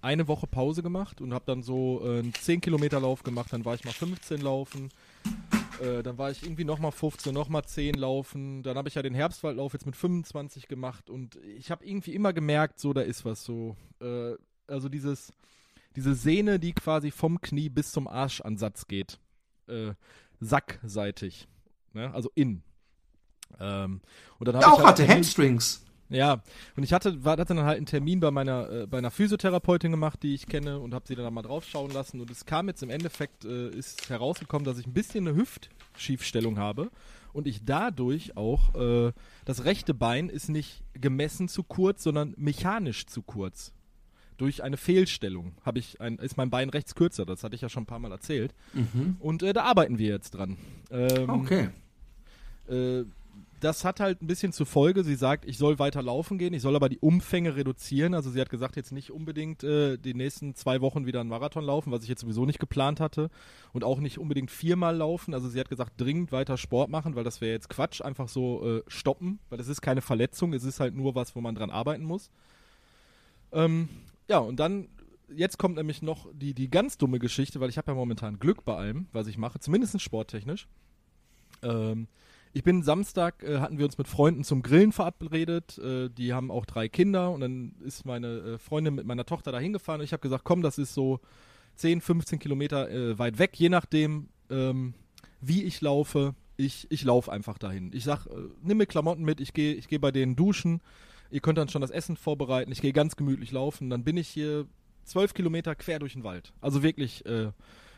eine 0.00 0.28
Woche 0.28 0.46
Pause 0.46 0.82
gemacht 0.82 1.20
und 1.20 1.32
habe 1.32 1.44
dann 1.46 1.62
so 1.62 2.02
äh, 2.04 2.18
einen 2.20 2.34
10 2.34 2.60
Kilometer 2.60 3.00
Lauf 3.00 3.22
gemacht. 3.22 3.52
Dann 3.52 3.64
war 3.64 3.74
ich 3.74 3.84
mal 3.84 3.92
15 3.92 4.40
laufen. 4.40 4.90
Äh, 5.80 6.02
dann 6.02 6.18
war 6.18 6.30
ich 6.30 6.42
irgendwie 6.42 6.64
nochmal 6.64 6.92
15, 6.92 7.32
nochmal 7.32 7.64
10 7.64 7.94
laufen. 7.94 8.62
Dann 8.62 8.76
habe 8.76 8.88
ich 8.88 8.94
ja 8.94 9.02
den 9.02 9.14
Herbstwaldlauf 9.14 9.72
jetzt 9.72 9.86
mit 9.86 9.96
25 9.96 10.68
gemacht 10.68 11.10
und 11.10 11.36
ich 11.36 11.70
habe 11.70 11.84
irgendwie 11.84 12.14
immer 12.14 12.32
gemerkt, 12.32 12.78
so 12.80 12.92
da 12.92 13.00
ist 13.00 13.24
was 13.24 13.44
so. 13.44 13.76
Äh, 14.00 14.34
also 14.66 14.88
dieses, 14.88 15.32
diese 15.96 16.14
Sehne, 16.14 16.58
die 16.58 16.72
quasi 16.72 17.10
vom 17.10 17.40
Knie 17.40 17.68
bis 17.68 17.92
zum 17.92 18.08
Arschansatz 18.08 18.86
geht. 18.86 19.18
Äh, 19.66 19.94
sackseitig 20.40 21.48
ne? 21.94 22.12
also 22.12 22.30
in. 22.34 22.62
Ähm, 23.60 24.00
und 24.38 24.48
dann 24.48 24.56
auch 24.56 24.78
halt 24.78 24.88
hatte 24.88 25.08
Hamstrings. 25.08 25.84
Ja, 26.10 26.42
und 26.76 26.82
ich 26.82 26.92
hatte, 26.92 27.24
war, 27.24 27.32
hatte 27.38 27.54
dann 27.54 27.64
halt 27.64 27.78
einen 27.78 27.86
Termin 27.86 28.20
bei 28.20 28.30
meiner, 28.30 28.70
äh, 28.70 28.86
bei 28.86 28.98
einer 28.98 29.10
Physiotherapeutin 29.10 29.90
gemacht, 29.90 30.22
die 30.22 30.34
ich 30.34 30.46
kenne, 30.46 30.78
und 30.78 30.94
habe 30.94 31.06
sie 31.08 31.14
dann 31.14 31.32
mal 31.32 31.42
draufschauen 31.42 31.90
lassen. 31.92 32.20
Und 32.20 32.30
es 32.30 32.44
kam 32.44 32.68
jetzt 32.68 32.82
im 32.82 32.90
Endeffekt, 32.90 33.44
äh, 33.44 33.70
ist 33.70 34.10
herausgekommen, 34.10 34.64
dass 34.64 34.78
ich 34.78 34.86
ein 34.86 34.92
bisschen 34.92 35.26
eine 35.26 35.36
Hüftschiefstellung 35.36 36.58
habe 36.58 36.90
und 37.34 37.46
ich 37.46 37.64
dadurch 37.64 38.36
auch, 38.36 38.74
äh, 38.74 39.12
das 39.44 39.64
rechte 39.64 39.92
Bein 39.92 40.28
ist 40.28 40.48
nicht 40.48 40.82
gemessen 40.94 41.48
zu 41.48 41.64
kurz, 41.64 42.02
sondern 42.02 42.34
mechanisch 42.36 43.06
zu 43.06 43.22
kurz. 43.22 43.72
Durch 44.36 44.62
eine 44.62 44.76
Fehlstellung 44.76 45.54
habe 45.62 45.78
ich 45.78 46.00
ein, 46.00 46.18
ist 46.18 46.36
mein 46.36 46.50
Bein 46.50 46.70
rechts 46.70 46.94
kürzer, 46.94 47.26
das 47.26 47.44
hatte 47.44 47.54
ich 47.54 47.60
ja 47.60 47.68
schon 47.68 47.84
ein 47.84 47.86
paar 47.86 47.98
Mal 47.98 48.12
erzählt. 48.12 48.54
Mhm. 48.72 49.16
Und 49.20 49.42
äh, 49.42 49.52
da 49.52 49.64
arbeiten 49.64 49.98
wir 49.98 50.08
jetzt 50.08 50.32
dran. 50.32 50.56
Ähm, 50.90 51.28
okay. 51.28 51.70
Äh, 52.68 53.04
das 53.60 53.84
hat 53.84 53.98
halt 53.98 54.20
ein 54.20 54.26
bisschen 54.26 54.52
zur 54.52 54.66
Folge, 54.66 55.04
sie 55.04 55.14
sagt, 55.14 55.46
ich 55.46 55.56
soll 55.56 55.78
weiter 55.78 56.02
laufen 56.02 56.36
gehen, 56.36 56.52
ich 56.52 56.60
soll 56.60 56.76
aber 56.76 56.90
die 56.90 56.98
Umfänge 56.98 57.56
reduzieren. 57.56 58.12
Also 58.12 58.30
sie 58.30 58.40
hat 58.40 58.50
gesagt, 58.50 58.76
jetzt 58.76 58.92
nicht 58.92 59.10
unbedingt 59.10 59.64
äh, 59.64 59.96
die 59.96 60.12
nächsten 60.12 60.54
zwei 60.54 60.82
Wochen 60.82 61.06
wieder 61.06 61.20
einen 61.20 61.30
Marathon 61.30 61.64
laufen, 61.64 61.90
was 61.90 62.02
ich 62.02 62.10
jetzt 62.10 62.20
sowieso 62.20 62.44
nicht 62.44 62.58
geplant 62.58 63.00
hatte. 63.00 63.30
Und 63.72 63.82
auch 63.82 64.00
nicht 64.00 64.18
unbedingt 64.18 64.50
viermal 64.50 64.96
laufen. 64.96 65.32
Also 65.32 65.48
sie 65.48 65.58
hat 65.58 65.70
gesagt, 65.70 65.92
dringend 65.96 66.30
weiter 66.30 66.58
Sport 66.58 66.90
machen, 66.90 67.16
weil 67.16 67.24
das 67.24 67.40
wäre 67.40 67.52
jetzt 67.52 67.70
Quatsch, 67.70 68.02
einfach 68.02 68.28
so 68.28 68.78
äh, 68.78 68.82
stoppen, 68.86 69.38
weil 69.48 69.60
es 69.60 69.68
ist 69.68 69.80
keine 69.80 70.02
Verletzung, 70.02 70.52
es 70.52 70.64
ist 70.64 70.80
halt 70.80 70.94
nur 70.94 71.14
was, 71.14 71.34
wo 71.34 71.40
man 71.40 71.54
dran 71.54 71.70
arbeiten 71.70 72.04
muss. 72.04 72.30
Ähm, 73.52 73.88
ja, 74.28 74.38
und 74.38 74.60
dann 74.60 74.88
jetzt 75.34 75.58
kommt 75.58 75.76
nämlich 75.76 76.02
noch 76.02 76.26
die, 76.34 76.52
die 76.52 76.70
ganz 76.70 76.98
dumme 76.98 77.18
Geschichte, 77.18 77.60
weil 77.60 77.70
ich 77.70 77.78
habe 77.78 77.90
ja 77.90 77.94
momentan 77.94 78.38
Glück 78.38 78.64
bei 78.64 78.76
allem, 78.76 79.06
was 79.12 79.26
ich 79.26 79.38
mache, 79.38 79.58
zumindest 79.58 80.00
sporttechnisch. 80.00 80.68
Ähm, 81.62 82.08
ich 82.54 82.62
bin 82.62 82.82
Samstag, 82.82 83.42
äh, 83.42 83.58
hatten 83.58 83.78
wir 83.78 83.84
uns 83.84 83.98
mit 83.98 84.06
Freunden 84.06 84.44
zum 84.44 84.62
Grillen 84.62 84.92
verabredet. 84.92 85.76
Äh, 85.78 86.08
die 86.08 86.32
haben 86.32 86.52
auch 86.52 86.64
drei 86.64 86.88
Kinder 86.88 87.32
und 87.32 87.40
dann 87.40 87.74
ist 87.84 88.06
meine 88.06 88.28
äh, 88.38 88.58
Freundin 88.58 88.94
mit 88.94 89.06
meiner 89.06 89.26
Tochter 89.26 89.52
da 89.52 89.58
hingefahren 89.58 90.00
ich 90.00 90.12
habe 90.12 90.20
gesagt, 90.20 90.44
komm, 90.44 90.62
das 90.62 90.78
ist 90.78 90.94
so 90.94 91.20
10, 91.74 92.00
15 92.00 92.38
Kilometer 92.38 92.88
äh, 92.88 93.18
weit 93.18 93.38
weg, 93.38 93.50
je 93.54 93.68
nachdem, 93.68 94.28
ähm, 94.50 94.94
wie 95.40 95.64
ich 95.64 95.80
laufe. 95.80 96.34
Ich, 96.56 96.86
ich 96.90 97.02
laufe 97.02 97.32
einfach 97.32 97.58
dahin. 97.58 97.90
Ich 97.92 98.04
sag, 98.04 98.26
äh, 98.26 98.30
nimm 98.62 98.78
mir 98.78 98.86
Klamotten 98.86 99.24
mit, 99.24 99.40
ich 99.40 99.52
gehe 99.52 99.74
ich 99.74 99.88
geh 99.88 99.98
bei 99.98 100.12
denen 100.12 100.36
duschen. 100.36 100.80
Ihr 101.30 101.40
könnt 101.40 101.58
dann 101.58 101.68
schon 101.68 101.82
das 101.82 101.90
Essen 101.90 102.16
vorbereiten. 102.16 102.70
Ich 102.70 102.80
gehe 102.80 102.92
ganz 102.92 103.16
gemütlich 103.16 103.50
laufen. 103.50 103.90
Dann 103.90 104.04
bin 104.04 104.16
ich 104.16 104.28
hier 104.28 104.66
zwölf 105.02 105.34
Kilometer 105.34 105.74
quer 105.74 105.98
durch 105.98 106.12
den 106.12 106.22
Wald. 106.22 106.52
Also 106.60 106.84
wirklich, 106.84 107.26
äh, 107.26 107.50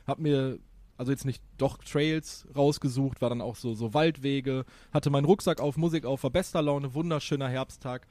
hab 0.06 0.18
mir 0.18 0.58
also 0.96 1.12
jetzt 1.12 1.24
nicht 1.24 1.42
doch 1.58 1.78
Trails 1.78 2.46
rausgesucht, 2.54 3.20
war 3.20 3.28
dann 3.28 3.40
auch 3.40 3.56
so, 3.56 3.74
so 3.74 3.94
Waldwege, 3.94 4.64
hatte 4.92 5.10
meinen 5.10 5.24
Rucksack 5.24 5.60
auf, 5.60 5.76
Musik 5.76 6.04
auf, 6.04 6.22
war 6.22 6.30
bester 6.30 6.62
Laune, 6.62 6.94
wunderschöner 6.94 7.48
Herbsttag. 7.48 8.06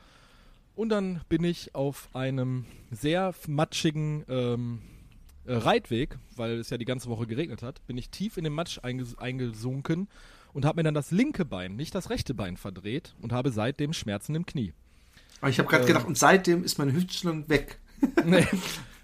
Und 0.76 0.90
dann 0.90 1.22
bin 1.30 1.44
ich 1.44 1.74
auf 1.74 2.10
einem 2.14 2.66
sehr 2.92 3.34
matschigen 3.48 4.26
ähm, 4.28 4.82
äh, 5.46 5.54
Reitweg, 5.54 6.18
weil 6.36 6.60
es 6.60 6.70
ja 6.70 6.78
die 6.78 6.86
ganze 6.86 7.10
Woche 7.10 7.28
geregnet 7.28 7.64
hat, 7.64 7.86
bin 7.88 7.98
ich 7.98 8.10
tief 8.10 8.38
in 8.38 8.44
den 8.44 8.54
Matsch 8.54 8.80
einges 8.84 9.18
eingesunken 9.18 10.08
und 10.54 10.66
habe 10.66 10.78
mir 10.78 10.84
dann 10.84 10.94
das 10.94 11.12
linke 11.12 11.46
Bein, 11.46 11.76
nicht 11.76 11.96
das 11.96 12.10
rechte 12.10 12.34
Bein 12.34 12.58
verdreht 12.58 13.16
und 13.22 13.32
habe 13.32 13.52
seitdem 13.52 13.94
Schmerzen 13.94 14.36
im 14.36 14.46
Knie. 14.46 14.74
Aber 15.42 15.50
ich 15.50 15.60
habe 15.60 15.70
gerade 15.70 15.84
äh, 15.84 15.88
gedacht, 15.88 16.08
und 16.08 16.18
seitdem 16.18 16.64
ist 16.64 16.78
meine 16.78 16.94
Hüftstellung 16.94 17.48
weg. 17.50 17.80
nee, 18.26 18.46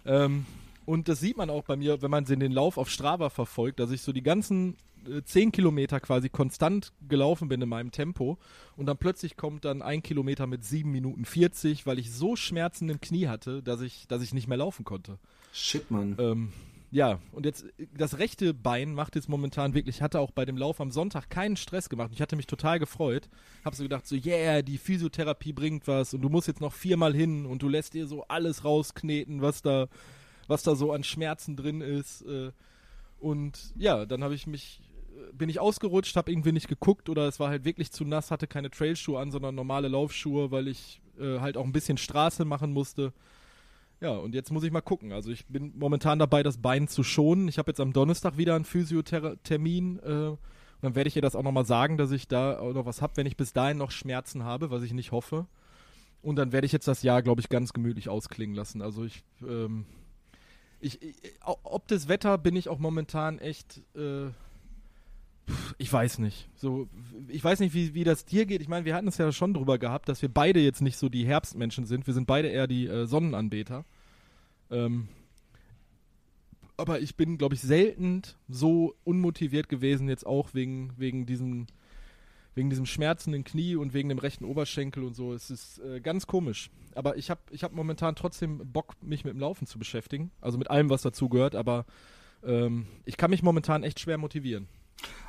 ähm, 0.06 0.46
und 0.92 1.08
das 1.08 1.22
sieht 1.22 1.38
man 1.38 1.50
auch 1.50 1.64
bei 1.64 1.78
mir, 1.78 2.02
wenn 2.02 2.12
man 2.12 2.26
den 2.26 2.52
Lauf 2.52 2.78
auf 2.78 2.90
Strava 2.90 3.30
verfolgt, 3.30 3.80
dass 3.80 3.92
ich 3.92 4.02
so 4.02 4.12
die 4.12 4.24
ganzen 4.24 4.76
äh, 5.08 5.22
10 5.24 5.54
Kilometer 5.54 6.02
quasi 6.02 6.28
konstant 6.28 6.92
gelaufen 7.08 7.48
bin 7.48 7.62
in 7.62 7.70
meinem 7.70 7.92
Tempo. 7.92 8.38
Und 8.76 8.88
dann 8.88 8.98
plötzlich 8.98 9.38
kommt 9.38 9.64
dann 9.64 9.82
ein 9.82 10.04
Kilometer 10.04 10.48
mit 10.48 10.66
7 10.66 10.92
Minuten 10.92 11.24
40, 11.24 11.86
weil 11.86 11.98
ich 11.98 12.12
so 12.12 12.36
Schmerzen 12.36 12.90
im 12.90 13.00
Knie 13.00 13.30
hatte, 13.30 13.64
dass 13.64 13.80
ich, 13.80 14.06
dass 14.10 14.22
ich 14.22 14.34
nicht 14.34 14.50
mehr 14.50 14.58
laufen 14.58 14.84
konnte. 14.84 15.18
Shit, 15.54 15.90
Mann. 15.92 16.18
Ähm, 16.20 16.52
ja, 16.92 17.20
und 17.32 17.46
jetzt 17.46 17.68
das 17.98 18.20
rechte 18.20 18.54
Bein 18.54 18.94
macht 18.94 19.16
jetzt 19.16 19.30
momentan 19.30 19.74
wirklich, 19.74 20.02
hatte 20.02 20.20
auch 20.20 20.32
bei 20.32 20.44
dem 20.44 20.58
Lauf 20.58 20.82
am 20.82 20.92
Sonntag 20.92 21.30
keinen 21.30 21.56
Stress 21.56 21.88
gemacht. 21.88 22.12
Ich 22.14 22.22
hatte 22.22 22.36
mich 22.36 22.48
total 22.48 22.80
gefreut. 22.80 23.30
Hab 23.64 23.76
so 23.76 23.84
gedacht, 23.84 24.06
so, 24.06 24.18
yeah, 24.18 24.62
die 24.62 24.78
Physiotherapie 24.78 25.54
bringt 25.54 25.88
was 25.88 26.14
und 26.14 26.22
du 26.22 26.28
musst 26.28 26.50
jetzt 26.50 26.60
noch 26.60 26.74
viermal 26.74 27.16
hin 27.16 27.46
und 27.46 27.62
du 27.62 27.70
lässt 27.70 27.94
dir 27.94 28.08
so 28.08 28.26
alles 28.28 28.66
rauskneten, 28.66 29.42
was 29.42 29.62
da, 29.62 29.88
was 30.52 30.62
da 30.62 30.76
so 30.76 30.92
an 30.92 31.04
Schmerzen 31.04 31.56
drin 31.56 31.82
ist. 31.82 32.22
Äh, 32.22 32.52
und 33.20 33.74
ja, 33.76 34.06
dann 34.06 34.24
habe 34.24 34.36
ich 34.36 34.46
mich, 34.46 34.82
äh, 35.16 35.34
bin 35.34 35.50
ich 35.50 35.60
ausgerutscht, 35.60 36.16
habe 36.16 36.32
irgendwie 36.32 36.52
nicht 36.52 36.68
geguckt 36.68 37.10
oder 37.10 37.28
es 37.28 37.40
war 37.40 37.50
halt 37.50 37.66
wirklich 37.66 37.92
zu 37.92 38.06
nass, 38.06 38.30
hatte 38.30 38.46
keine 38.46 38.70
Trailschuhe 38.70 39.20
an, 39.20 39.32
sondern 39.32 39.56
normale 39.56 39.88
Laufschuhe, 39.88 40.52
weil 40.52 40.68
ich 40.68 41.02
äh, 41.20 41.40
halt 41.40 41.58
auch 41.58 41.66
ein 41.66 41.72
bisschen 41.72 41.98
Straße 41.98 42.46
machen 42.46 42.74
musste. 42.74 43.14
Ja, 44.02 44.12
und 44.12 44.34
jetzt 44.34 44.52
muss 44.52 44.64
ich 44.64 44.72
mal 44.72 44.82
gucken. 44.82 45.12
Also 45.12 45.32
ich 45.32 45.46
bin 45.46 45.74
momentan 45.78 46.20
dabei, 46.20 46.44
das 46.44 46.58
Bein 46.58 46.88
zu 46.88 47.04
schonen. 47.04 47.48
Ich 47.48 47.58
habe 47.60 47.72
jetzt 47.72 47.80
am 47.80 47.94
Donnerstag 47.94 48.38
wieder 48.38 48.56
einen 48.56 48.66
Physiothermin. 48.66 50.00
Äh, 50.00 50.38
dann 50.82 50.96
werde 50.96 51.08
ich 51.08 51.16
ihr 51.16 51.22
das 51.22 51.36
auch 51.36 51.44
nochmal 51.44 51.66
sagen, 51.66 51.98
dass 51.98 52.12
ich 52.12 52.28
da 52.28 52.60
auch 52.60 52.74
noch 52.74 52.88
was 52.88 53.02
habe, 53.02 53.18
wenn 53.18 53.28
ich 53.28 53.38
bis 53.38 53.54
dahin 53.54 53.78
noch 53.78 53.92
Schmerzen 53.92 54.44
habe, 54.44 54.72
was 54.72 54.82
ich 54.82 54.94
nicht 54.94 55.12
hoffe. 55.12 55.46
Und 56.24 56.36
dann 56.36 56.52
werde 56.52 56.66
ich 56.66 56.72
jetzt 56.72 56.88
das 56.88 57.04
Jahr, 57.04 57.22
glaube 57.22 57.42
ich, 57.42 57.50
ganz 57.50 57.74
gemütlich 57.74 58.10
ausklingen 58.10 58.56
lassen. 58.56 58.82
Also 58.82 59.04
ich 59.06 59.24
ähm, 59.42 59.86
ich, 60.82 61.02
ich, 61.02 61.16
ob 61.44 61.88
das 61.88 62.08
Wetter 62.08 62.38
bin 62.38 62.56
ich 62.56 62.70
auch 62.70 62.80
momentan 62.80 63.40
echt, 63.40 63.82
äh, 63.96 64.28
ich 65.78 65.92
weiß 65.92 66.20
nicht. 66.20 66.50
So, 66.56 66.90
ich 67.28 67.44
weiß 67.44 67.60
nicht, 67.60 67.74
wie, 67.74 67.94
wie 67.94 68.04
das 68.04 68.26
dir 68.26 68.46
geht. 68.46 68.62
Ich 68.62 68.68
meine, 68.68 68.86
wir 68.86 68.96
hatten 68.96 69.08
es 69.08 69.18
ja 69.18 69.32
schon 69.32 69.54
drüber 69.54 69.78
gehabt, 69.78 70.10
dass 70.10 70.22
wir 70.22 70.30
beide 70.30 70.60
jetzt 70.60 70.82
nicht 70.82 70.98
so 70.98 71.10
die 71.10 71.26
Herbstmenschen 71.26 71.86
sind. 71.86 72.08
Wir 72.08 72.14
sind 72.14 72.28
beide 72.28 72.48
eher 72.48 72.68
die 72.68 72.88
äh, 72.88 73.06
Sonnenanbeter. 73.06 73.86
Ähm, 74.70 75.08
aber 76.78 77.00
ich 77.00 77.16
bin, 77.16 77.38
glaube 77.38 77.56
ich, 77.56 77.62
selten 77.62 78.24
so 78.50 78.96
unmotiviert 79.04 79.70
gewesen, 79.70 80.10
jetzt 80.10 80.26
auch 80.26 80.54
wegen, 80.54 80.94
wegen 80.98 81.26
diesen 81.26 81.68
wegen 82.54 82.70
diesem 82.70 82.86
schmerzenden 82.86 83.44
Knie 83.44 83.76
und 83.76 83.94
wegen 83.94 84.10
dem 84.10 84.20
rechten 84.20 84.46
Oberschenkel 84.46 85.04
und 85.04 85.16
so. 85.16 85.34
Es 85.34 85.50
ist 85.50 85.80
äh, 85.80 86.02
ganz 86.02 86.28
komisch. 86.28 86.70
Aber 86.96 87.18
ich 87.18 87.30
habe 87.30 87.42
ich 87.52 87.64
hab 87.64 87.72
momentan 87.72 88.16
trotzdem 88.16 88.60
Bock, 88.72 88.96
mich 89.02 89.24
mit 89.24 89.34
dem 89.34 89.40
Laufen 89.40 89.68
zu 89.68 89.80
beschäftigen. 89.80 90.32
Also 90.42 90.58
mit 90.58 90.70
allem, 90.70 90.90
was 90.90 91.02
dazu 91.02 91.30
gehört. 91.30 91.56
Aber 91.56 91.86
ähm, 92.44 92.88
ich 93.06 93.18
kann 93.18 93.32
mich 93.32 93.44
momentan 93.44 93.84
echt 93.84 94.00
schwer 94.00 94.18
motivieren. 94.18 94.68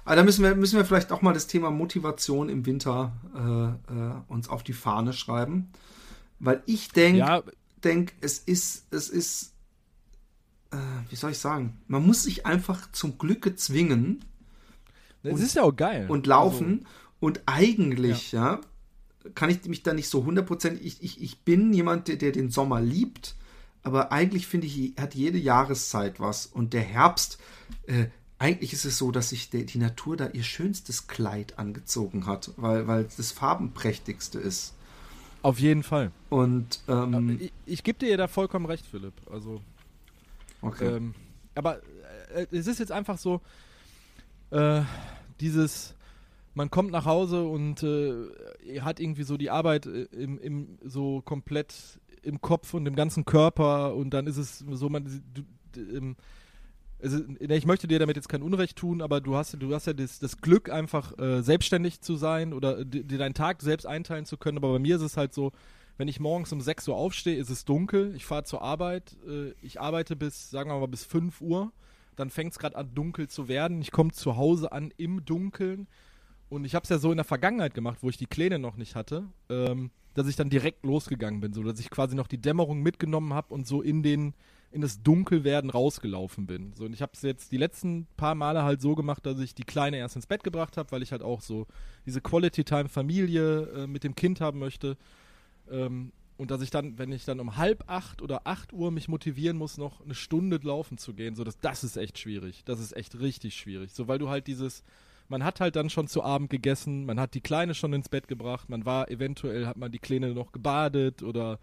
Aber 0.05 0.16
da 0.16 0.25
müssen 0.25 0.43
wir, 0.43 0.55
müssen 0.55 0.77
wir 0.77 0.85
vielleicht 0.85 1.12
auch 1.12 1.23
mal 1.23 1.33
das 1.33 1.47
Thema 1.47 1.70
Motivation 1.70 2.49
im 2.49 2.66
Winter 2.66 3.12
äh, 3.35 3.95
äh, 3.95 4.14
uns 4.29 4.49
auf 4.49 4.62
die 4.62 4.73
Fahne 4.73 5.12
schreiben. 5.12 5.70
Weil 6.41 6.62
ich 6.66 6.89
denke, 6.89 7.18
ja, 7.18 7.43
denke, 7.85 8.14
es 8.20 8.39
ist, 8.39 8.93
es 8.93 9.09
ist, 9.09 9.55
äh, 10.73 10.77
wie 11.09 11.14
soll 11.14 11.31
ich 11.31 11.39
sagen, 11.39 11.81
man 11.87 12.05
muss 12.05 12.25
sich 12.25 12.47
einfach 12.47 12.91
zum 12.91 13.16
Glücke 13.16 13.55
zwingen. 13.55 14.25
Das 15.23 15.41
ist 15.41 15.55
ja 15.55 15.62
auch 15.62 15.77
geil. 15.77 16.07
Und 16.09 16.27
laufen. 16.27 16.81
Also, 16.81 17.01
und 17.23 17.41
eigentlich, 17.47 18.33
ja. 18.33 18.55
ja. 18.55 19.31
kann 19.37 19.49
ich 19.49 19.64
mich 19.66 19.85
da 19.85 19.95
nicht 19.95 20.09
so 20.09 20.25
hundertprozentig, 20.25 20.85
ich, 20.85 21.03
ich, 21.05 21.23
ich 21.23 21.39
bin 21.43 21.73
jemand, 21.73 22.09
der, 22.09 22.16
der 22.16 22.33
den 22.33 22.51
Sommer 22.51 22.81
liebt, 22.81 23.37
aber 23.85 24.11
eigentlich 24.11 24.49
finde 24.49 24.66
ich, 24.66 24.95
hat 24.99 25.14
jede 25.14 25.39
Jahreszeit 25.39 26.18
was. 26.18 26.47
Und 26.47 26.73
der 26.73 26.81
Herbst, 26.81 27.39
äh, 27.87 28.07
eigentlich 28.41 28.73
ist 28.73 28.85
es 28.85 28.99
so, 28.99 29.12
dass 29.12 29.29
sich 29.29 29.51
die 29.51 29.79
Natur 29.79 30.16
da 30.16 30.31
ihr 30.31 30.43
schönstes 30.43 31.07
Kleid 31.07 31.61
angezogen 31.61 32.27
hat, 32.27 32.51
weil, 32.57 32.89
weil 32.89 33.05
das 33.16 33.31
farbenprächtigste 33.31 34.41
ist. 34.41 34.75
Auf 35.43 35.61
jeden 35.61 35.85
Fall. 35.85 36.11
Und 36.29 36.81
ähm, 36.89 37.39
ich, 37.41 37.53
ich 37.66 37.85
gebe 37.85 38.01
dir 38.01 38.16
da 38.16 38.27
vollkommen 38.27 38.66
recht, 38.66 38.85
Philipp. 38.85 39.14
Also. 39.31 39.61
Okay. 40.61 40.97
Ähm, 40.97 41.14
aber 41.55 41.79
äh, 42.35 42.47
es 42.51 42.66
ist 42.66 42.81
jetzt 42.81 42.91
einfach 42.91 43.18
so, 43.18 43.41
äh, 44.51 44.83
dieses, 45.39 45.95
man 46.55 46.70
kommt 46.70 46.90
nach 46.90 47.07
Hause 47.07 47.44
und 47.44 47.82
äh, 47.82 48.80
hat 48.80 49.00
irgendwie 49.00 49.22
so 49.22 49.36
die 49.36 49.50
Arbeit 49.50 49.86
äh, 49.86 50.05
im, 50.12 50.38
im, 50.38 50.78
so 50.84 51.22
komplett 51.22 52.00
im 52.22 52.40
Kopf 52.40 52.74
und 52.74 52.86
im 52.86 52.94
ganzen 52.94 53.24
Körper 53.24 53.94
und 53.94 54.11
dann 54.11 54.26
ist 54.26 54.36
es 54.36 54.59
so, 54.59 54.88
man, 54.88 55.22
du, 55.34 55.42
ähm, 55.80 56.16
also, 57.03 57.18
ich 57.40 57.66
möchte 57.66 57.88
dir 57.88 57.98
damit 57.98 58.14
jetzt 58.14 58.28
kein 58.28 58.42
Unrecht 58.42 58.78
tun, 58.78 59.03
aber 59.03 59.20
du 59.20 59.34
hast, 59.34 59.61
du 59.61 59.74
hast 59.74 59.88
ja 59.88 59.92
das, 59.92 60.20
das 60.20 60.36
Glück, 60.36 60.70
einfach 60.70 61.18
äh, 61.18 61.42
selbstständig 61.42 62.00
zu 62.00 62.14
sein 62.14 62.53
oder 62.53 62.84
dir 62.84 63.18
deinen 63.18 63.34
Tag 63.34 63.61
selbst 63.61 63.86
einteilen 63.86 64.24
zu 64.24 64.36
können. 64.36 64.57
Aber 64.57 64.72
bei 64.72 64.78
mir 64.78 64.96
ist 64.96 65.03
es 65.03 65.16
halt 65.16 65.34
so, 65.34 65.50
wenn 65.96 66.07
ich 66.07 66.20
morgens 66.20 66.53
um 66.53 66.61
6 66.61 66.86
Uhr 66.88 66.96
aufstehe, 66.96 67.36
ist 67.36 67.50
es 67.50 67.64
dunkel, 67.64 68.14
ich 68.14 68.24
fahre 68.24 68.44
zur 68.44 68.62
Arbeit, 68.62 69.16
äh, 69.26 69.50
ich 69.62 69.80
arbeite 69.80 70.14
bis, 70.14 70.50
sagen 70.50 70.70
wir 70.70 70.78
mal, 70.78 70.86
bis 70.86 71.05
5 71.05 71.40
Uhr, 71.40 71.72
dann 72.14 72.30
fängt 72.30 72.53
es 72.53 72.59
gerade 72.61 72.76
an, 72.76 72.94
dunkel 72.94 73.28
zu 73.28 73.48
werden. 73.48 73.80
Ich 73.80 73.90
komme 73.90 74.12
zu 74.12 74.36
Hause 74.36 74.70
an 74.70 74.92
im 74.96 75.24
Dunkeln. 75.24 75.88
Und 76.53 76.66
ich 76.66 76.74
habe 76.74 76.82
es 76.82 76.90
ja 76.90 76.98
so 76.98 77.11
in 77.11 77.16
der 77.16 77.24
Vergangenheit 77.24 77.72
gemacht, 77.72 78.00
wo 78.03 78.11
ich 78.11 78.18
die 78.18 78.26
Pläne 78.26 78.59
noch 78.59 78.76
nicht 78.76 78.94
hatte, 78.94 79.24
ähm, 79.48 79.90
dass 80.12 80.28
ich 80.28 80.36
dann 80.36 80.50
direkt 80.50 80.84
losgegangen 80.84 81.40
bin, 81.40 81.55
so 81.55 81.62
dass 81.62 81.80
ich 81.80 81.88
quasi 81.88 82.14
noch 82.14 82.26
die 82.26 82.36
Dämmerung 82.36 82.82
mitgenommen 82.82 83.32
habe 83.32 83.55
und 83.55 83.66
so 83.66 83.80
in 83.80 84.03
den 84.03 84.34
in 84.70 84.82
das 84.82 85.03
Dunkelwerden 85.03 85.70
rausgelaufen 85.70 86.46
bin. 86.46 86.74
So, 86.74 86.84
und 86.84 86.92
ich 86.92 87.00
habe 87.00 87.12
es 87.14 87.22
jetzt 87.22 87.53
die 87.53 87.57
letzten 87.57 88.07
paar 88.18 88.34
Male 88.34 88.64
halt 88.64 88.82
so 88.82 88.94
gemacht, 88.94 89.24
dass 89.24 89.38
ich 89.38 89.55
die 89.55 89.64
Kleine 89.64 89.96
erst 89.96 90.16
ins 90.16 90.26
Bett 90.26 90.44
gebracht 90.44 90.76
habe, 90.76 90.90
weil 90.92 91.03
ich 91.03 91.12
halt 91.12 91.22
auch 91.22 91.40
so 91.40 91.66
diese 92.05 92.20
Quality 92.20 92.64
Time 92.64 92.90
Familie 92.90 93.62
äh, 93.68 93.86
mit 93.86 94.05
dem 94.05 94.14
Kind 94.14 94.42
haben 94.42 94.59
möchte. 94.59 94.98
Ähm, 95.70 96.12
und 96.36 96.50
dass 96.50 96.61
ich 96.61 96.70
dann, 96.70 96.98
wenn 96.98 97.12
ich 97.12 97.24
dann 97.24 97.40
um 97.40 97.57
halb 97.57 97.84
acht 97.86 98.20
oder 98.20 98.46
acht 98.46 98.74
Uhr 98.74 98.90
mich 98.90 99.09
motivieren 99.09 99.57
muss, 99.57 99.78
noch 99.78 100.03
eine 100.03 100.14
Stunde 100.14 100.59
laufen 100.62 100.98
zu 100.98 101.14
gehen, 101.14 101.34
so 101.34 101.44
dass 101.44 101.59
das 101.61 101.82
ist 101.82 101.96
echt 101.96 102.18
schwierig. 102.18 102.62
Das 102.66 102.78
ist 102.78 102.94
echt 102.94 103.18
richtig 103.20 103.55
schwierig. 103.55 103.92
So, 103.92 104.07
weil 104.07 104.18
du 104.18 104.28
halt 104.28 104.46
dieses, 104.46 104.84
man 105.33 105.43
hat 105.45 105.61
halt 105.61 105.76
dann 105.76 105.89
schon 105.89 106.07
zu 106.07 106.22
Abend 106.22 106.51
gegessen, 106.51 107.07
man 107.07 107.18
hat 107.18 107.33
die 107.35 107.41
Kleine 107.41 107.74
schon 107.74 107.95
ins 107.95 108.11
Bett 108.11 108.28
gebracht, 108.28 108.68
man 108.68 108.85
war 108.85 109.11
eventuell, 109.11 109.66
hat 109.66 109.78
man 109.78 109.91
die 109.91 109.99
Kleine 109.99 110.35
noch 110.35 110.53
gebadet 110.53 111.22
oder 111.22 111.59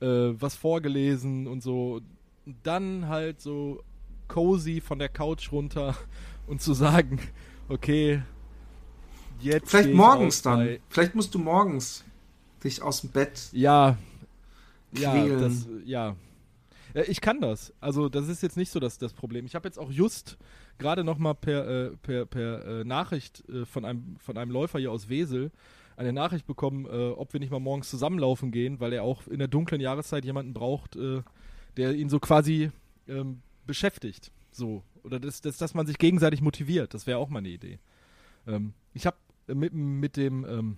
äh, 0.00 0.06
was 0.06 0.56
vorgelesen 0.56 1.46
und 1.46 1.62
so 1.62 2.00
dann 2.62 3.08
halt 3.08 3.42
so 3.42 3.82
cozy 4.26 4.80
von 4.80 4.98
der 4.98 5.10
Couch 5.10 5.52
runter 5.52 5.94
und 6.46 6.62
zu 6.62 6.72
sagen, 6.72 7.20
okay, 7.68 8.22
jetzt. 9.40 9.70
Vielleicht 9.70 9.92
morgens 9.92 10.40
dann. 10.40 10.78
Vielleicht 10.88 11.14
musst 11.14 11.34
du 11.34 11.38
morgens 11.38 12.04
dich 12.64 12.82
aus 12.82 13.02
dem 13.02 13.10
Bett. 13.10 13.50
Ja. 13.52 13.98
Quälen. 14.94 15.30
Ja, 15.30 15.38
das, 15.38 15.68
ja. 15.84 16.16
Ich 16.94 17.20
kann 17.20 17.40
das. 17.40 17.72
Also, 17.80 18.08
das 18.08 18.28
ist 18.28 18.42
jetzt 18.42 18.56
nicht 18.56 18.70
so 18.70 18.78
das, 18.78 18.98
das 18.98 19.12
Problem. 19.12 19.46
Ich 19.46 19.56
habe 19.56 19.66
jetzt 19.66 19.78
auch 19.78 19.90
just 19.90 20.38
gerade 20.78 21.02
nochmal 21.02 21.34
per, 21.34 21.68
äh, 21.68 21.96
per, 21.96 22.24
per 22.24 22.64
äh, 22.64 22.84
Nachricht 22.84 23.48
äh, 23.48 23.66
von, 23.66 23.84
einem, 23.84 24.16
von 24.18 24.38
einem 24.38 24.52
Läufer 24.52 24.78
hier 24.78 24.92
aus 24.92 25.08
Wesel 25.08 25.50
eine 25.96 26.12
Nachricht 26.12 26.46
bekommen, 26.46 26.86
äh, 26.86 27.10
ob 27.10 27.32
wir 27.32 27.40
nicht 27.40 27.50
mal 27.50 27.60
morgens 27.60 27.90
zusammenlaufen 27.90 28.50
gehen, 28.50 28.80
weil 28.80 28.92
er 28.92 29.02
auch 29.02 29.26
in 29.26 29.38
der 29.38 29.48
dunklen 29.48 29.80
Jahreszeit 29.80 30.24
jemanden 30.24 30.54
braucht, 30.54 30.96
äh, 30.96 31.22
der 31.76 31.94
ihn 31.94 32.08
so 32.08 32.20
quasi 32.20 32.70
ähm, 33.08 33.42
beschäftigt. 33.66 34.32
So. 34.50 34.82
Oder 35.02 35.20
das, 35.20 35.40
das, 35.40 35.58
dass 35.58 35.74
man 35.74 35.86
sich 35.86 35.98
gegenseitig 35.98 36.40
motiviert. 36.40 36.94
Das 36.94 37.06
wäre 37.06 37.18
auch 37.18 37.28
mal 37.28 37.40
eine 37.40 37.48
Idee. 37.48 37.78
Ähm, 38.46 38.72
ich 38.92 39.06
habe 39.06 39.16
mit, 39.46 39.74
mit 39.74 40.16
dem 40.16 40.44
ähm, 40.44 40.76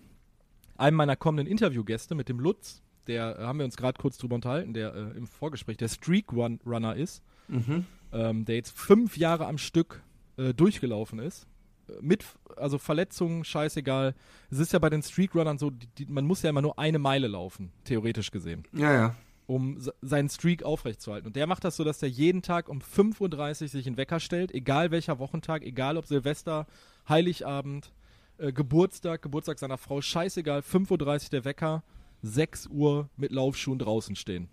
einem 0.77 0.97
meiner 0.97 1.17
kommenden 1.17 1.47
Interviewgäste, 1.47 2.15
mit 2.15 2.29
dem 2.29 2.41
Lutz, 2.41 2.83
der 3.07 3.39
äh, 3.39 3.43
haben 3.43 3.59
wir 3.59 3.65
uns 3.65 3.77
gerade 3.77 3.99
kurz 4.01 4.19
drüber 4.19 4.35
unterhalten, 4.35 4.75
der 4.75 4.95
äh, 4.95 5.17
im 5.17 5.27
Vorgespräch 5.27 5.77
der 5.77 5.89
Streak 5.89 6.33
Run 6.33 6.61
Runner 6.67 6.95
ist, 6.95 7.23
mhm. 7.49 7.85
ähm, 8.13 8.45
der 8.45 8.57
jetzt 8.57 8.77
fünf 8.77 9.17
Jahre 9.17 9.47
am 9.47 9.59
Stück 9.59 10.03
äh, 10.37 10.55
durchgelaufen 10.55 11.19
ist. 11.19 11.47
Äh, 11.89 11.93
mit, 12.01 12.25
also 12.57 12.79
Verletzungen, 12.79 13.45
scheißegal. 13.45 14.15
Es 14.51 14.59
ist 14.59 14.73
ja 14.73 14.79
bei 14.79 14.91
den 14.91 15.03
Streak 15.03 15.35
Runnern 15.35 15.59
so, 15.59 15.71
die, 15.71 15.87
die, 15.99 16.07
man 16.07 16.27
muss 16.27 16.43
ja 16.43 16.51
immer 16.51 16.63
nur 16.63 16.79
eine 16.79 16.99
Meile 16.99 17.27
laufen, 17.27 17.73
theoretisch 17.85 18.31
gesehen. 18.31 18.65
Ja, 18.73 18.93
ja 18.93 19.15
um 19.47 19.79
seinen 20.03 20.29
Streak 20.29 20.65
aufrechtzuerhalten. 20.65 21.29
Und 21.29 21.37
der 21.37 21.47
macht 21.47 21.65
das 21.65 21.77
so, 21.77 21.85
dass 21.85 22.03
er 22.03 22.09
jeden 22.09 22.43
Tag 22.43 22.69
um 22.69 22.81
5.30 22.81 23.63
Uhr 23.63 23.69
sich 23.69 23.87
in 23.87 23.97
Wecker 23.97 24.19
stellt, 24.21 24.53
egal 24.53 24.91
welcher 24.91 25.19
Wochentag, 25.19 25.63
egal 25.63 25.97
ob 25.97 26.07
Silvester, 26.07 26.67
Heiligabend, 27.09 27.93
äh, 28.39 28.53
Geburtstag, 28.53 29.23
Geburtstag 29.23 29.59
seiner 29.59 29.79
Frau, 29.79 30.01
scheißegal, 30.01 30.61
5.30 30.61 30.91
Uhr 30.91 31.31
der 31.31 31.45
Wecker, 31.45 31.83
6 32.23 32.69
Uhr 32.69 33.09
mit 33.17 33.33
Laufschuhen 33.33 33.79
draußen 33.79 34.17
stehen. 34.17 34.49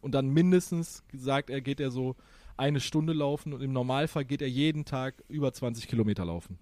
Und 0.00 0.12
dann 0.12 0.28
mindestens, 0.28 1.02
sagt 1.12 1.50
er, 1.50 1.60
geht 1.60 1.80
er 1.80 1.90
so 1.90 2.16
eine 2.56 2.80
Stunde 2.80 3.12
laufen 3.12 3.52
und 3.52 3.62
im 3.62 3.72
Normalfall 3.72 4.24
geht 4.24 4.42
er 4.42 4.48
jeden 4.48 4.84
Tag 4.84 5.22
über 5.28 5.52
20 5.52 5.88
Kilometer 5.88 6.24
laufen 6.24 6.58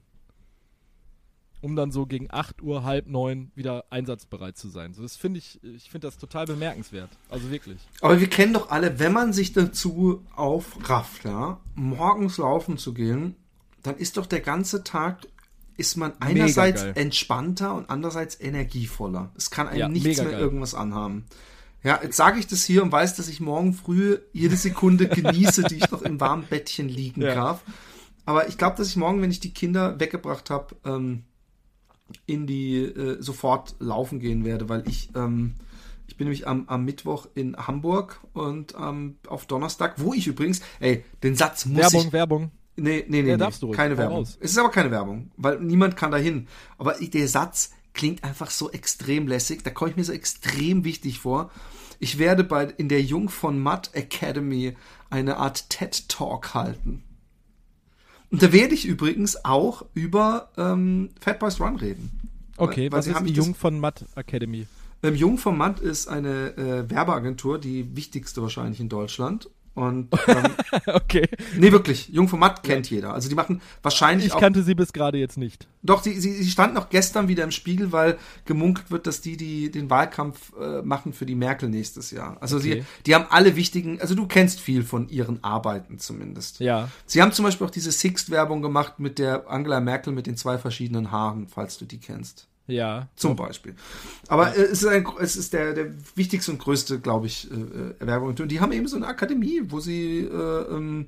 um 1.65 1.77
dann 1.77 1.91
so 1.91 2.05
gegen 2.05 2.27
8 2.31 2.61
Uhr, 2.61 2.85
halb 2.85 3.07
neun 3.07 3.51
wieder 3.55 3.87
einsatzbereit 3.89 4.59
zu 4.59 4.69
sein. 4.69 4.93
So, 4.93 5.01
das 5.01 5.17
finde 5.17 5.39
ich, 5.39 5.65
ich 5.65 5.89
finde 5.89 6.07
das 6.07 6.19
total 6.19 6.45
bemerkenswert. 6.45 7.09
Also 7.31 7.51
wirklich. 7.51 7.79
Aber 8.03 8.21
wir 8.21 8.29
kennen 8.29 8.53
doch 8.53 8.69
alle, 8.69 8.99
wenn 8.99 9.15
man 9.15 9.33
sich 9.33 9.55
dazu 9.55 10.23
aufrafft, 10.37 11.25
ja, 11.25 11.59
morgens 11.75 12.37
laufen 12.37 12.77
zu 12.77 12.93
gehen, 12.93 13.35
dann 13.83 13.97
ist 13.97 14.19
doch 14.19 14.27
der 14.27 14.41
ganze 14.41 14.85
Tag, 14.85 15.27
ist 15.77 15.97
man 15.97 16.13
einerseits 16.21 16.83
entspannter 16.83 17.75
und 17.75 17.91
andererseits 17.91 18.41
energievoller. 18.41 19.31
Es 19.37 19.51
kann 19.51 19.69
einem 19.69 19.79
ja, 19.79 19.89
nichts 19.89 20.19
mehr 20.19 20.31
geil. 20.31 20.41
irgendwas 20.41 20.75
anhaben. 20.75 21.25
Ja, 21.83 22.01
jetzt 22.03 22.17
sage 22.17 22.39
ich 22.39 22.47
das 22.47 22.65
hier 22.65 22.83
und 22.83 22.93
weiß, 22.93 23.17
dass 23.17 23.29
ich 23.29 23.41
morgen 23.41 23.75
früh 23.75 24.19
jede 24.33 24.57
Sekunde 24.57 25.09
genieße, 25.09 25.65
die 25.65 25.77
ich 25.77 25.91
noch 25.91 26.03
im 26.03 26.19
warmen 26.19 26.47
Bettchen 26.49 26.89
liegen 26.89 27.21
ja. 27.21 27.35
darf. 27.35 27.63
Aber 28.25 28.49
ich 28.49 28.57
glaube, 28.57 28.77
dass 28.77 28.89
ich 28.89 28.97
morgen, 28.97 29.21
wenn 29.21 29.31
ich 29.31 29.41
die 29.41 29.53
Kinder 29.53 30.01
weggebracht 30.01 30.49
habe, 30.49 30.77
ähm, 30.85 31.25
in 32.27 32.47
die 32.47 32.79
äh, 32.85 33.21
sofort 33.21 33.77
laufen 33.81 34.19
gehen 34.19 34.45
werde, 34.45 34.69
weil 34.69 34.89
ich 34.89 35.11
ähm, 35.15 35.55
ich 36.07 36.17
bin 36.17 36.27
nämlich 36.27 36.47
am, 36.47 36.69
am 36.69 36.85
Mittwoch 36.85 37.27
in 37.35 37.57
Hamburg 37.57 38.21
und 38.35 38.75
ähm, 38.79 39.17
auf 39.27 39.47
Donnerstag, 39.47 39.95
wo 39.97 40.15
ich 40.15 40.27
übrigens, 40.27 40.61
ey, 40.81 41.05
den 41.23 41.35
Satz 41.35 41.67
muss 41.67 41.79
Werbung, 41.79 42.07
ich... 42.07 42.13
Werbung, 42.13 42.51
Nee, 42.77 43.05
nee, 43.09 43.23
nee, 43.23 43.31
ja, 43.31 43.37
nee 43.37 43.73
keine 43.73 43.97
Werbung. 43.97 44.19
Raus. 44.19 44.37
Es 44.41 44.53
ist 44.53 44.59
aber 44.59 44.71
keine 44.71 44.91
Werbung, 44.91 45.31
weil 45.37 45.61
niemand 45.61 45.97
kann 45.97 46.11
dahin. 46.11 46.49
Aber 46.77 46.95
der 47.01 47.29
Satz 47.29 47.71
klingt 47.93 48.25
einfach 48.25 48.51
so 48.51 48.71
extrem 48.71 49.29
lässig, 49.29 49.63
da 49.63 49.71
komme 49.71 49.93
ich 49.93 49.97
mir 49.97 50.05
so 50.05 50.13
extrem 50.13 50.85
wichtig 50.85 51.21
vor. 51.21 51.51
Ich 52.01 52.19
werde 52.19 52.43
bei 52.43 52.65
in 52.65 52.89
der 52.89 53.03
Jung 53.03 53.29
von 53.29 53.59
Matt 53.61 53.91
Academy 53.95 54.77
eine 55.11 55.37
Art 55.37 55.71
TED 55.71 56.09
Talk 56.09 56.55
halten. 56.55 57.05
Und 58.31 58.43
da 58.43 58.53
werde 58.53 58.75
ich 58.75 58.85
übrigens 58.85 59.45
auch 59.45 59.85
über 59.95 60.51
ähm, 60.57 61.11
Fat 61.21 61.39
Boys 61.39 61.61
Run 61.61 61.77
reden. 61.77 62.11
Okay, 62.57 62.91
weil, 62.91 62.99
was 62.99 63.07
ist 63.07 63.21
die 63.21 63.33
Jung 63.33 63.55
von 63.55 63.79
Matt 63.79 64.05
Academy? 64.17 64.67
Ähm, 65.05 65.15
Jung 65.15 65.39
von 65.39 65.57
Matt 65.57 65.79
ist 65.79 66.09
eine 66.09 66.57
äh, 66.57 66.91
Werbeagentur, 66.91 67.61
die 67.61 67.95
wichtigste 67.97 68.43
wahrscheinlich 68.43 68.81
in 68.81 68.89
Deutschland. 68.89 69.51
Und 69.75 70.09
ähm, 70.29 70.45
okay. 70.87 71.29
Nee, 71.57 71.73
wirklich. 71.73 72.09
Jungformat 72.09 72.63
kennt 72.63 72.89
jeder. 72.91 73.13
Also 73.13 73.29
die 73.29 73.35
machen 73.35 73.61
wahrscheinlich. 73.83 74.29
Ich 74.29 74.37
kannte 74.37 74.63
sie 74.63 74.75
bis 74.75 74.93
gerade 74.93 75.19
jetzt 75.19 75.37
nicht. 75.37 75.67
Doch, 75.83 76.03
sie, 76.03 76.19
sie, 76.19 76.33
sie 76.33 76.51
stand 76.51 76.75
noch 76.75 76.89
gestern 76.89 77.29
wieder 77.29 77.45
im 77.45 77.51
Spiegel, 77.51 77.91
weil 77.93 78.17
gemunkelt 78.45 78.91
wird, 78.91 79.07
dass 79.07 79.21
die, 79.21 79.37
die 79.37 79.71
den 79.71 79.91
Wahlkampf 79.91 80.53
äh, 80.61 80.83
machen 80.83 81.13
für 81.13 81.27
die 81.27 81.35
Merkel 81.35 81.69
nächstes 81.69 82.11
Jahr. 82.11 82.37
Also 82.41 82.57
okay. 82.57 82.83
sie, 82.83 82.85
die 83.07 83.15
haben 83.15 83.27
alle 83.31 83.57
wichtigen, 83.57 84.01
also 84.01 84.15
du 84.15 84.27
kennst 84.27 84.61
viel 84.61 84.85
von 84.85 85.09
ihren 85.09 85.43
Arbeiten 85.43 85.99
zumindest. 85.99 86.61
Ja. 86.61 86.89
Sie 87.07 87.21
haben 87.21 87.33
zum 87.33 87.45
Beispiel 87.45 87.67
auch 87.67 87.73
diese 87.73 87.91
Sixt-Werbung 87.93 88.63
gemacht 88.63 89.01
mit 89.01 89.19
der 89.19 89.51
Angela 89.51 89.81
Merkel 89.81 90.13
mit 90.13 90.27
den 90.27 90.37
zwei 90.37 90.57
verschiedenen 90.57 91.11
Haaren, 91.11 91.49
falls 91.49 91.79
du 91.79 91.85
die 91.85 91.99
kennst. 91.99 92.49
Ja. 92.67 93.09
Zum 93.15 93.37
Beispiel. 93.37 93.75
Aber 94.29 94.49
ja. 94.49 94.63
es 94.63 94.83
ist, 94.83 94.87
ein, 94.87 95.07
es 95.21 95.37
ist 95.37 95.53
der, 95.53 95.75
der 95.75 95.93
wichtigste 96.15 96.51
und 96.51 96.59
größte, 96.59 96.99
glaube 96.99 97.27
ich, 97.27 97.51
äh, 97.51 97.95
Erwerbung. 97.99 98.29
Und 98.29 98.51
die 98.51 98.61
haben 98.61 98.73
eben 98.73 98.89
so 98.89 98.97
eine 98.97 99.07
Akademie, 99.07 99.61
wo 99.65 99.81
sie. 99.81 100.21
Äh, 100.21 100.75
ähm, 100.75 101.07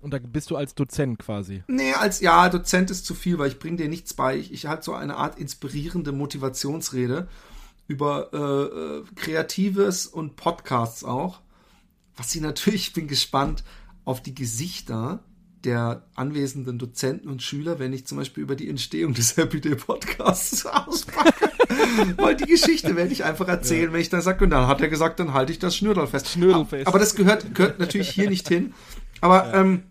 und 0.00 0.12
da 0.12 0.18
bist 0.18 0.50
du 0.50 0.56
als 0.56 0.74
Dozent 0.74 1.18
quasi. 1.18 1.62
Nee, 1.68 1.92
als 1.92 2.20
ja, 2.20 2.48
Dozent 2.48 2.90
ist 2.90 3.06
zu 3.06 3.14
viel, 3.14 3.38
weil 3.38 3.48
ich 3.48 3.58
bringe 3.58 3.76
dir 3.76 3.88
nichts 3.88 4.14
bei. 4.14 4.36
Ich, 4.36 4.52
ich 4.52 4.66
halte 4.66 4.84
so 4.84 4.94
eine 4.94 5.16
Art 5.16 5.38
inspirierende 5.38 6.12
Motivationsrede. 6.12 7.28
über 7.86 8.28
äh, 8.32 8.98
äh, 8.98 9.04
Kreatives 9.14 10.06
und 10.06 10.36
Podcasts 10.36 11.04
auch. 11.04 11.40
Was 12.16 12.30
sie 12.30 12.40
natürlich, 12.40 12.88
ich 12.88 12.92
bin 12.92 13.08
gespannt 13.08 13.62
auf 14.04 14.22
die 14.22 14.34
Gesichter 14.34 15.20
der 15.68 16.02
anwesenden 16.14 16.78
Dozenten 16.78 17.28
und 17.28 17.42
Schüler, 17.42 17.78
wenn 17.78 17.92
ich 17.92 18.06
zum 18.06 18.16
Beispiel 18.16 18.42
über 18.42 18.56
die 18.56 18.70
Entstehung 18.70 19.12
des 19.12 19.36
Happy 19.36 19.60
Day 19.60 19.74
Podcasts 19.74 20.64
auspacke. 20.66 21.50
Weil 22.16 22.36
die 22.36 22.46
Geschichte 22.46 22.96
werde 22.96 23.12
ich 23.12 23.24
einfach 23.24 23.46
erzählen, 23.48 23.88
ja. 23.88 23.92
wenn 23.92 24.00
ich 24.00 24.08
dann 24.08 24.22
sage, 24.22 24.44
und 24.44 24.50
dann 24.50 24.66
hat 24.66 24.80
er 24.80 24.88
gesagt, 24.88 25.20
dann 25.20 25.34
halte 25.34 25.52
ich 25.52 25.58
das 25.58 25.76
Schnürdel 25.76 26.06
fest. 26.06 26.28
Schnürdel 26.30 26.64
fest. 26.64 26.86
Aber 26.86 26.98
das 26.98 27.14
gehört, 27.14 27.54
gehört 27.54 27.78
natürlich 27.78 28.08
hier 28.08 28.30
nicht 28.30 28.48
hin. 28.48 28.72
Aber 29.20 29.46
ja. 29.46 29.60
ähm, 29.60 29.82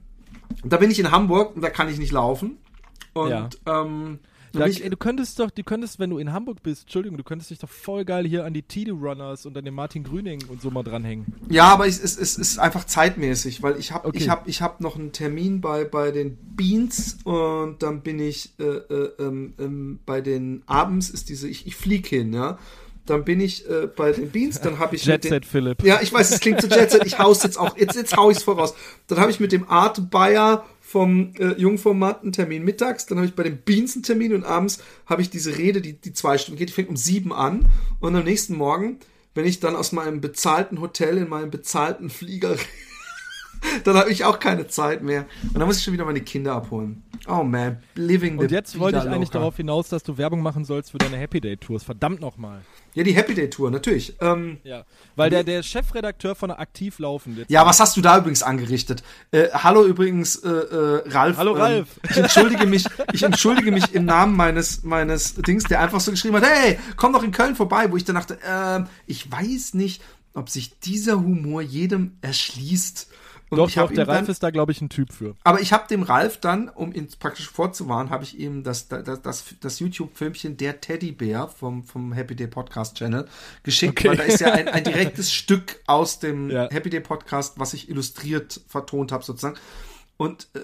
da 0.64 0.78
bin 0.78 0.90
ich 0.90 1.00
in 1.00 1.12
Hamburg 1.12 1.56
und 1.56 1.62
da 1.62 1.70
kann 1.70 1.90
ich 1.90 2.00
nicht 2.00 2.12
laufen. 2.12 2.58
Und 3.14 3.30
ja. 3.30 3.50
ähm, 3.68 4.18
da, 4.54 4.66
ey, 4.66 4.90
du 4.90 4.98
könntest 4.98 5.40
doch, 5.40 5.52
du 5.52 5.64
könntest, 5.64 6.00
wenn 6.00 6.10
du 6.10 6.18
in 6.18 6.34
Hamburg 6.34 6.64
bist, 6.64 6.84
Entschuldigung, 6.84 7.18
du 7.18 7.24
könntest 7.24 7.52
dich 7.52 7.60
doch 7.60 7.70
voll 7.70 8.06
geil 8.06 8.26
hier 8.26 8.46
an 8.46 8.54
die 8.54 8.64
Tide 8.64 8.92
Runners 8.92 9.46
und 9.46 9.58
an 9.58 9.66
den 9.66 9.74
Martin 9.74 10.04
Grüning 10.04 10.42
und 10.50 10.62
so 10.62 10.72
mal 10.72 10.84
dranhängen. 10.84 11.26
Ja, 11.50 11.66
aber 11.66 11.88
es, 11.88 12.00
es, 12.02 12.18
es 12.18 12.38
ist 12.38 12.60
einfach 12.60 12.86
zeitmäßig, 12.86 13.62
weil 13.64 13.78
ich 13.78 13.92
habe 13.92 14.08
okay. 14.08 14.18
ich 14.18 14.30
hab, 14.30 14.48
ich 14.48 14.62
hab 14.62 14.82
noch 14.82 14.96
einen 14.96 15.12
Termin 15.12 15.62
bei, 15.62 15.84
bei 15.84 16.12
den 16.12 16.38
Beans 16.56 17.18
und 17.24 17.82
dann 17.84 18.02
bin 18.02 18.20
ich 18.20 18.52
äh, 18.60 18.64
äh, 18.64 19.12
ähm, 19.20 19.54
ähm, 19.60 20.00
bei 20.06 20.22
den 20.22 20.64
abends 20.66 21.10
ist 21.10 21.30
diese, 21.30 21.48
ich, 21.48 21.68
ich 21.68 21.76
flieg 21.76 22.08
hin, 22.08 22.34
ja 22.34 22.58
dann 23.10 23.24
bin 23.24 23.40
ich 23.40 23.68
äh, 23.70 23.88
bei 23.88 24.12
den 24.12 24.30
Beans, 24.30 24.60
dann 24.62 24.80
habe 24.80 24.96
ich 24.96 25.06
Jet 25.06 25.24
Set 25.24 25.46
Philipp. 25.46 25.84
Ja, 25.84 26.00
ich 26.02 26.14
weiß, 26.14 26.32
es 26.32 26.40
klingt 26.40 26.62
zu 26.62 26.68
Jet 26.68 26.92
Set, 26.92 27.06
ich 27.06 27.18
hau's 27.18 27.42
jetzt 27.44 27.58
auch, 27.58 27.78
jetzt, 27.78 27.96
jetzt 27.96 28.16
hau 28.16 28.30
ich's 28.30 28.44
voraus. 28.44 28.74
Dann 29.08 29.20
habe 29.20 29.32
ich 29.32 29.40
mit 29.40 29.52
dem 29.52 29.70
Art 29.70 30.12
Bayer 30.12 30.66
vom 30.88 31.34
äh, 31.38 31.52
Jungformat 31.60 32.24
einen 32.24 32.32
Termin 32.32 32.64
mittags, 32.64 33.06
dann 33.08 33.18
habe 33.18 33.28
ich 33.28 33.36
bei 33.36 33.44
dem 33.44 33.58
Beans 33.58 33.96
einen 33.96 34.04
Termin 34.04 34.34
und 34.34 34.46
abends 34.46 34.82
habe 35.06 35.22
ich 35.22 35.30
diese 35.30 35.58
Rede, 35.58 35.82
die, 35.82 36.00
die 36.00 36.14
zwei 36.14 36.38
Stunden 36.38 36.58
geht, 36.58 36.70
die 36.70 36.74
fängt 36.74 36.88
um 36.88 36.96
sieben 36.96 37.34
an. 37.34 37.68
Und 38.00 38.16
am 38.16 38.24
nächsten 38.24 38.56
Morgen, 38.56 38.98
wenn 39.36 39.46
ich 39.46 39.60
dann 39.60 39.76
aus 39.76 39.92
meinem 39.92 40.22
bezahlten 40.22 40.80
Hotel 40.80 41.18
in 41.18 41.28
meinem 41.28 41.52
bezahlten 41.52 42.10
Flieger 42.10 42.56
dann 43.84 43.98
habe 43.98 44.12
ich 44.12 44.26
auch 44.26 44.40
keine 44.40 44.68
Zeit 44.68 45.04
mehr. 45.04 45.26
Und 45.44 45.60
dann 45.60 45.68
muss 45.68 45.78
ich 45.78 45.84
schon 45.84 45.94
wieder 45.94 46.06
meine 46.06 46.22
Kinder 46.22 46.54
abholen. 46.54 47.04
Oh 47.28 47.44
man, 47.44 47.78
living 47.96 48.38
the 48.38 48.46
Und 48.46 48.52
jetzt 48.52 48.80
wollte 48.80 49.00
ich 49.00 49.04
eigentlich 49.06 49.30
darauf 49.30 49.58
hinaus, 49.58 49.90
dass 49.90 50.04
du 50.04 50.18
Werbung 50.18 50.42
machen 50.42 50.64
sollst 50.64 50.92
für 50.92 50.98
deine 50.98 51.18
Happy 51.18 51.42
Day 51.42 51.58
Tours. 51.58 51.84
Verdammt 51.84 52.22
nochmal. 52.22 52.62
Ja, 52.94 53.04
die 53.04 53.14
Happy 53.14 53.34
Day 53.34 53.50
Tour, 53.50 53.70
natürlich. 53.70 54.16
Ähm, 54.22 54.58
ja, 54.64 54.86
weil 55.16 55.30
der, 55.30 55.44
der 55.44 55.62
Chefredakteur 55.62 56.36
von 56.36 56.50
der 56.50 56.60
Aktiv 56.60 57.00
laufen. 57.00 57.46
Ja, 57.48 57.66
was 57.66 57.80
hast 57.80 57.98
du 57.98 58.02
da 58.02 58.18
übrigens 58.18 58.44
angerichtet? 58.44 59.04
Äh, 59.32 59.50
hallo 59.52 59.84
übrigens, 59.86 60.38
äh, 60.38 60.50
äh, 60.50 61.10
Ralf. 61.10 61.38
Hallo 61.38 61.56
ähm, 61.56 61.62
Ralf. 61.62 62.00
ich 62.10 62.18
entschuldige 62.18 62.66
mich, 62.66 62.86
ich 63.14 63.24
entschuldige 63.24 63.72
mich 63.72 63.94
im 63.94 64.06
Namen 64.06 64.36
meines, 64.36 64.84
meines 64.84 65.36
Dings, 65.36 65.66
der 65.66 65.82
einfach 65.82 66.00
so 66.00 66.12
geschrieben 66.12 66.38
hat, 66.38 66.46
hey, 66.46 66.80
komm 66.96 67.14
doch 67.14 67.24
in 67.24 67.32
Köln 67.32 67.56
vorbei, 67.56 67.92
wo 67.92 67.98
ich 67.98 68.06
dann 68.06 68.16
dachte, 68.16 68.40
äh, 68.42 68.84
ich 69.06 69.30
weiß 69.32 69.74
nicht, 69.74 70.02
ob 70.34 70.50
sich 70.50 70.80
dieser 70.80 71.20
Humor 71.20 71.62
jedem 71.62 72.18
erschließt. 72.22 73.10
Und 73.50 73.58
doch, 73.60 73.72
doch, 73.72 73.92
der 73.92 74.08
Ralf 74.08 74.26
dann, 74.26 74.32
ist 74.32 74.44
da, 74.44 74.50
glaube 74.50 74.74
ich, 74.74 74.82
ein 74.82 74.90
Typ 74.90 75.14
für. 75.14 75.36
Aber 75.44 75.62
ich 75.62 75.72
habe 75.72 75.88
dem 75.88 76.04
Ralf 76.04 76.40
dann, 76.40 76.68
um 76.68 76.94
ihn 76.94 77.08
praktisch 77.20 77.50
vorzuwarnen, 77.50 78.10
habe 78.10 78.26
ich 78.26 78.38
ihm 78.38 78.64
das, 78.64 78.90
das, 78.90 79.22
das, 79.22 79.46
das 79.62 79.80
YouTube-Filmchen 79.80 80.58
Der 80.58 80.82
Teddybär 80.82 81.48
vom, 81.48 81.84
vom 81.84 82.12
Happy 82.12 82.36
Day 82.36 82.48
Podcast 82.48 82.98
Channel 82.98 83.28
geschickt, 83.64 84.00
okay. 84.00 84.10
weil 84.10 84.18
da 84.18 84.24
ist 84.24 84.42
ja 84.42 84.52
ein, 84.52 84.68
ein 84.68 84.84
direktes 84.86 85.34
Stück 85.34 85.82
aus 85.88 86.20
dem 86.20 86.50
ja. 86.50 86.70
Happy 86.70 86.90
Day 86.90 87.00
Podcast, 87.00 87.58
was 87.58 87.74
ich 87.74 87.90
illustriert 87.90 88.60
vertont 88.68 89.14
habe, 89.14 89.24
sozusagen. 89.24 89.58
Und 90.18 90.50
äh, 90.54 90.60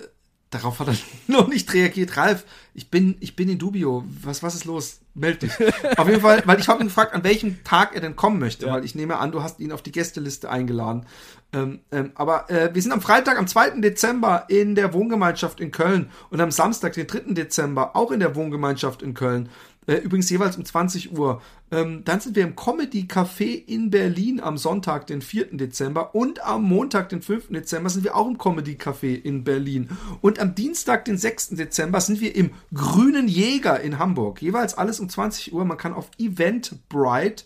darauf 0.53 0.79
hat 0.79 0.87
er 0.87 0.95
noch 1.27 1.47
nicht 1.47 1.73
reagiert. 1.73 2.17
Ralf, 2.17 2.45
ich 2.73 2.89
bin, 2.89 3.15
ich 3.19 3.35
bin 3.35 3.49
in 3.49 3.57
Dubio. 3.57 4.03
Was, 4.21 4.43
was 4.43 4.55
ist 4.55 4.65
los? 4.65 4.99
Meld 5.13 5.43
dich. 5.43 5.51
auf 5.97 6.07
jeden 6.07 6.21
Fall, 6.21 6.41
weil 6.45 6.59
ich 6.59 6.67
habe 6.67 6.81
ihn 6.81 6.87
gefragt, 6.87 7.13
an 7.13 7.23
welchem 7.23 7.63
Tag 7.63 7.93
er 7.93 8.01
denn 8.01 8.15
kommen 8.15 8.39
möchte, 8.39 8.65
ja. 8.65 8.73
weil 8.73 8.83
ich 8.83 8.95
nehme 8.95 9.17
an, 9.17 9.31
du 9.31 9.43
hast 9.43 9.59
ihn 9.59 9.71
auf 9.71 9.81
die 9.81 9.91
Gästeliste 9.91 10.49
eingeladen. 10.49 11.05
Ähm, 11.53 11.81
ähm, 11.91 12.11
aber 12.15 12.49
äh, 12.49 12.73
wir 12.73 12.81
sind 12.81 12.91
am 12.91 13.01
Freitag, 13.01 13.37
am 13.37 13.47
2. 13.47 13.81
Dezember 13.81 14.45
in 14.47 14.73
der 14.75 14.93
Wohngemeinschaft 14.93 15.59
in 15.59 15.71
Köln 15.71 16.09
und 16.31 16.41
am 16.41 16.49
Samstag, 16.51 16.93
den 16.93 17.05
3. 17.05 17.33
Dezember, 17.33 17.95
auch 17.95 18.11
in 18.11 18.19
der 18.19 18.35
Wohngemeinschaft 18.35 19.03
in 19.03 19.13
Köln. 19.13 19.49
Äh, 19.87 19.95
übrigens 19.95 20.29
jeweils 20.29 20.57
um 20.57 20.65
20 20.65 21.17
Uhr. 21.17 21.41
Ähm, 21.71 22.03
dann 22.05 22.19
sind 22.19 22.35
wir 22.35 22.43
im 22.43 22.55
Comedy 22.55 23.07
Café 23.09 23.63
in 23.65 23.89
Berlin 23.89 24.39
am 24.39 24.57
Sonntag, 24.57 25.07
den 25.07 25.21
4. 25.21 25.57
Dezember. 25.57 26.15
Und 26.15 26.43
am 26.45 26.63
Montag, 26.63 27.09
den 27.09 27.21
5. 27.21 27.49
Dezember, 27.49 27.89
sind 27.89 28.03
wir 28.03 28.15
auch 28.15 28.27
im 28.27 28.37
Comedy 28.37 28.73
Café 28.73 29.13
in 29.15 29.43
Berlin. 29.43 29.89
Und 30.21 30.39
am 30.39 30.55
Dienstag, 30.55 31.05
den 31.05 31.17
6. 31.17 31.49
Dezember, 31.49 31.99
sind 32.01 32.21
wir 32.21 32.35
im 32.35 32.51
Grünen 32.73 33.27
Jäger 33.27 33.79
in 33.81 33.99
Hamburg. 33.99 34.41
Jeweils 34.41 34.77
alles 34.77 34.99
um 34.99 35.09
20 35.09 35.53
Uhr. 35.53 35.65
Man 35.65 35.77
kann 35.77 35.93
auf 35.93 36.09
Eventbrite 36.17 37.45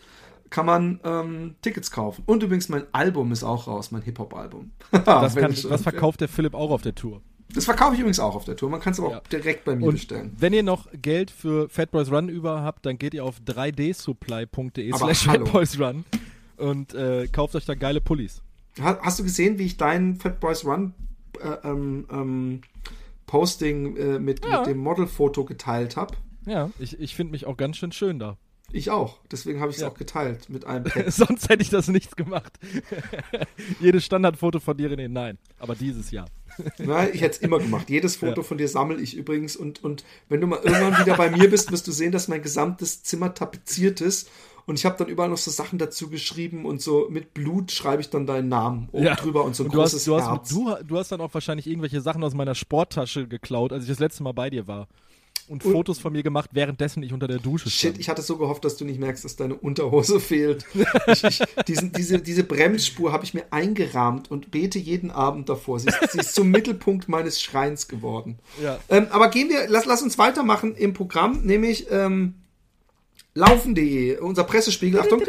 kann 0.49 0.65
man 0.65 0.99
ähm, 1.03 1.55
Tickets 1.61 1.91
kaufen. 1.91 2.23
Und 2.25 2.43
übrigens, 2.43 2.69
mein 2.69 2.83
Album 2.93 3.33
ist 3.33 3.43
auch 3.43 3.67
raus, 3.67 3.91
mein 3.91 4.01
Hip-Hop-Album. 4.01 4.71
das, 5.05 5.35
das 5.35 5.81
verkauft 5.81 6.21
der 6.21 6.29
Philipp 6.29 6.53
auch 6.53 6.71
auf 6.71 6.81
der 6.81 6.95
Tour. 6.95 7.21
Das 7.53 7.65
verkaufe 7.65 7.93
ich 7.93 7.99
übrigens 7.99 8.19
auch 8.19 8.35
auf 8.35 8.45
der 8.45 8.55
Tour. 8.55 8.69
Man 8.69 8.81
kann 8.81 8.93
es 8.93 8.99
aber 8.99 9.11
ja. 9.11 9.17
auch 9.19 9.27
direkt 9.27 9.65
bei 9.65 9.75
mir 9.75 9.85
und 9.87 9.93
bestellen. 9.93 10.35
Wenn 10.37 10.53
ihr 10.53 10.63
noch 10.63 10.87
Geld 11.01 11.31
für 11.31 11.69
Fat 11.69 11.91
Boys 11.91 12.11
Run 12.11 12.29
über 12.29 12.61
habt, 12.61 12.85
dann 12.85 12.97
geht 12.97 13.13
ihr 13.13 13.23
auf 13.23 13.39
3dsupply.de 13.45 14.93
slash 14.93 15.25
fatboysrun 15.25 16.05
und 16.57 16.93
äh, 16.93 17.27
kauft 17.27 17.55
euch 17.55 17.65
da 17.65 17.75
geile 17.75 18.01
Pullis. 18.01 18.41
Hast 18.79 19.19
du 19.19 19.23
gesehen, 19.23 19.57
wie 19.57 19.65
ich 19.65 19.77
deinen 19.77 20.17
Fat 20.17 20.39
Boys 20.39 20.65
Run 20.65 20.93
äh, 21.41 21.67
ähm, 21.67 22.05
ähm, 22.11 22.61
Posting 23.25 23.95
äh, 23.97 24.19
mit, 24.19 24.45
ja. 24.45 24.59
mit 24.59 24.67
dem 24.67 24.77
Modelfoto 24.77 25.45
geteilt 25.45 25.95
habe? 25.95 26.15
Ja, 26.45 26.69
ich, 26.79 26.99
ich 26.99 27.15
finde 27.15 27.31
mich 27.31 27.45
auch 27.45 27.57
ganz 27.57 27.77
schön 27.77 27.91
schön 27.91 28.19
da. 28.19 28.37
Ich 28.71 28.91
auch. 28.91 29.19
Deswegen 29.31 29.61
habe 29.61 29.71
ich 29.71 29.77
es 29.77 29.81
ja. 29.81 29.89
auch 29.89 29.93
geteilt 29.93 30.49
mit 30.49 30.65
einem 30.65 30.85
Text. 30.93 31.17
Sonst 31.17 31.49
hätte 31.49 31.61
ich 31.61 31.69
das 31.69 31.87
nicht 31.87 32.17
gemacht. 32.17 32.59
Jedes 33.79 34.05
Standardfoto 34.05 34.59
von 34.59 34.77
dir, 34.77 34.91
René, 34.91 35.07
nein. 35.07 35.37
Aber 35.59 35.75
dieses 35.75 36.11
Jahr. 36.11 36.27
Nein, 36.77 37.09
ich 37.13 37.21
hätte 37.21 37.35
es 37.35 37.41
immer 37.41 37.59
gemacht. 37.59 37.89
Jedes 37.89 38.15
Foto 38.15 38.41
ja. 38.41 38.43
von 38.43 38.57
dir 38.57 38.67
sammle 38.67 38.99
ich 39.01 39.15
übrigens. 39.15 39.55
Und, 39.55 39.83
und 39.83 40.03
wenn 40.29 40.41
du 40.41 40.47
mal 40.47 40.59
irgendwann 40.63 40.99
wieder 40.99 41.17
bei 41.17 41.29
mir 41.29 41.49
bist, 41.49 41.71
wirst 41.71 41.87
du 41.87 41.91
sehen, 41.91 42.11
dass 42.11 42.27
mein 42.27 42.41
gesamtes 42.41 43.03
Zimmer 43.03 43.33
tapeziert 43.33 44.01
ist. 44.01 44.29
Und 44.65 44.77
ich 44.77 44.85
habe 44.85 44.97
dann 44.97 45.07
überall 45.07 45.29
noch 45.29 45.37
so 45.37 45.49
Sachen 45.49 45.79
dazu 45.79 46.09
geschrieben 46.09 46.65
und 46.65 46.81
so 46.81 47.07
mit 47.09 47.33
Blut 47.33 47.71
schreibe 47.71 48.01
ich 48.01 48.09
dann 48.09 48.27
deinen 48.27 48.49
Namen 48.49 48.89
oben 48.91 49.05
ja. 49.05 49.15
drüber 49.15 49.45
und 49.45 49.55
so 49.55 49.63
ein 49.63 49.69
und 49.69 49.75
großes 49.75 50.03
du 50.03 50.15
hast, 50.17 50.25
du 50.49 50.67
Herz. 50.69 50.81
du, 50.81 50.87
du 50.87 50.97
hast 50.97 51.11
dann 51.11 51.21
auch 51.21 51.33
wahrscheinlich 51.33 51.67
irgendwelche 51.67 52.01
Sachen 52.01 52.21
aus 52.21 52.33
meiner 52.33 52.53
Sporttasche 52.53 53.27
geklaut, 53.27 53.71
als 53.71 53.83
ich 53.83 53.89
das 53.89 53.99
letzte 53.99 54.23
Mal 54.23 54.33
bei 54.33 54.49
dir 54.49 54.67
war 54.67 54.89
und, 55.47 55.63
und 55.63 55.71
Fotos 55.71 55.99
von 55.99 56.13
mir 56.13 56.23
gemacht, 56.23 56.49
währenddessen 56.53 57.03
ich 57.03 57.13
unter 57.13 57.27
der 57.27 57.39
Dusche 57.39 57.69
stand. 57.69 57.95
Shit, 57.95 58.01
ich 58.01 58.09
hatte 58.09 58.21
so 58.21 58.37
gehofft, 58.37 58.65
dass 58.65 58.77
du 58.77 58.85
nicht 58.85 58.99
merkst, 58.99 59.23
dass 59.23 59.35
deine 59.35 59.55
Unterhose 59.55 60.19
fehlt. 60.21 60.65
ich, 61.07 61.23
ich, 61.23 61.41
diesen, 61.67 61.91
diese, 61.91 62.19
diese 62.19 62.43
Bremsspur 62.43 63.11
habe 63.11 63.23
ich 63.23 63.33
mir 63.33 63.45
eingerahmt 63.51 64.29
und 64.29 64.51
bete 64.51 64.79
jeden 64.79 65.11
Abend 65.11 65.49
davor. 65.49 65.79
Sie 65.79 65.87
ist, 65.87 66.11
sie 66.11 66.19
ist 66.19 66.35
zum 66.35 66.49
Mittelpunkt 66.51 67.07
meines 67.07 67.41
Schreins 67.41 67.87
geworden. 67.87 68.39
Ja. 68.61 68.79
Ähm, 68.89 69.07
aber 69.11 69.29
gehen 69.29 69.49
wir, 69.49 69.67
lass, 69.67 69.85
lass 69.85 70.01
uns 70.01 70.17
weitermachen 70.17 70.75
im 70.75 70.93
Programm, 70.93 71.41
nämlich 71.43 71.87
ähm, 71.91 72.35
Laufen.de, 73.37 74.17
unser 74.17 74.43
Pressespiegel, 74.45 74.99
Achtung, 74.99 75.21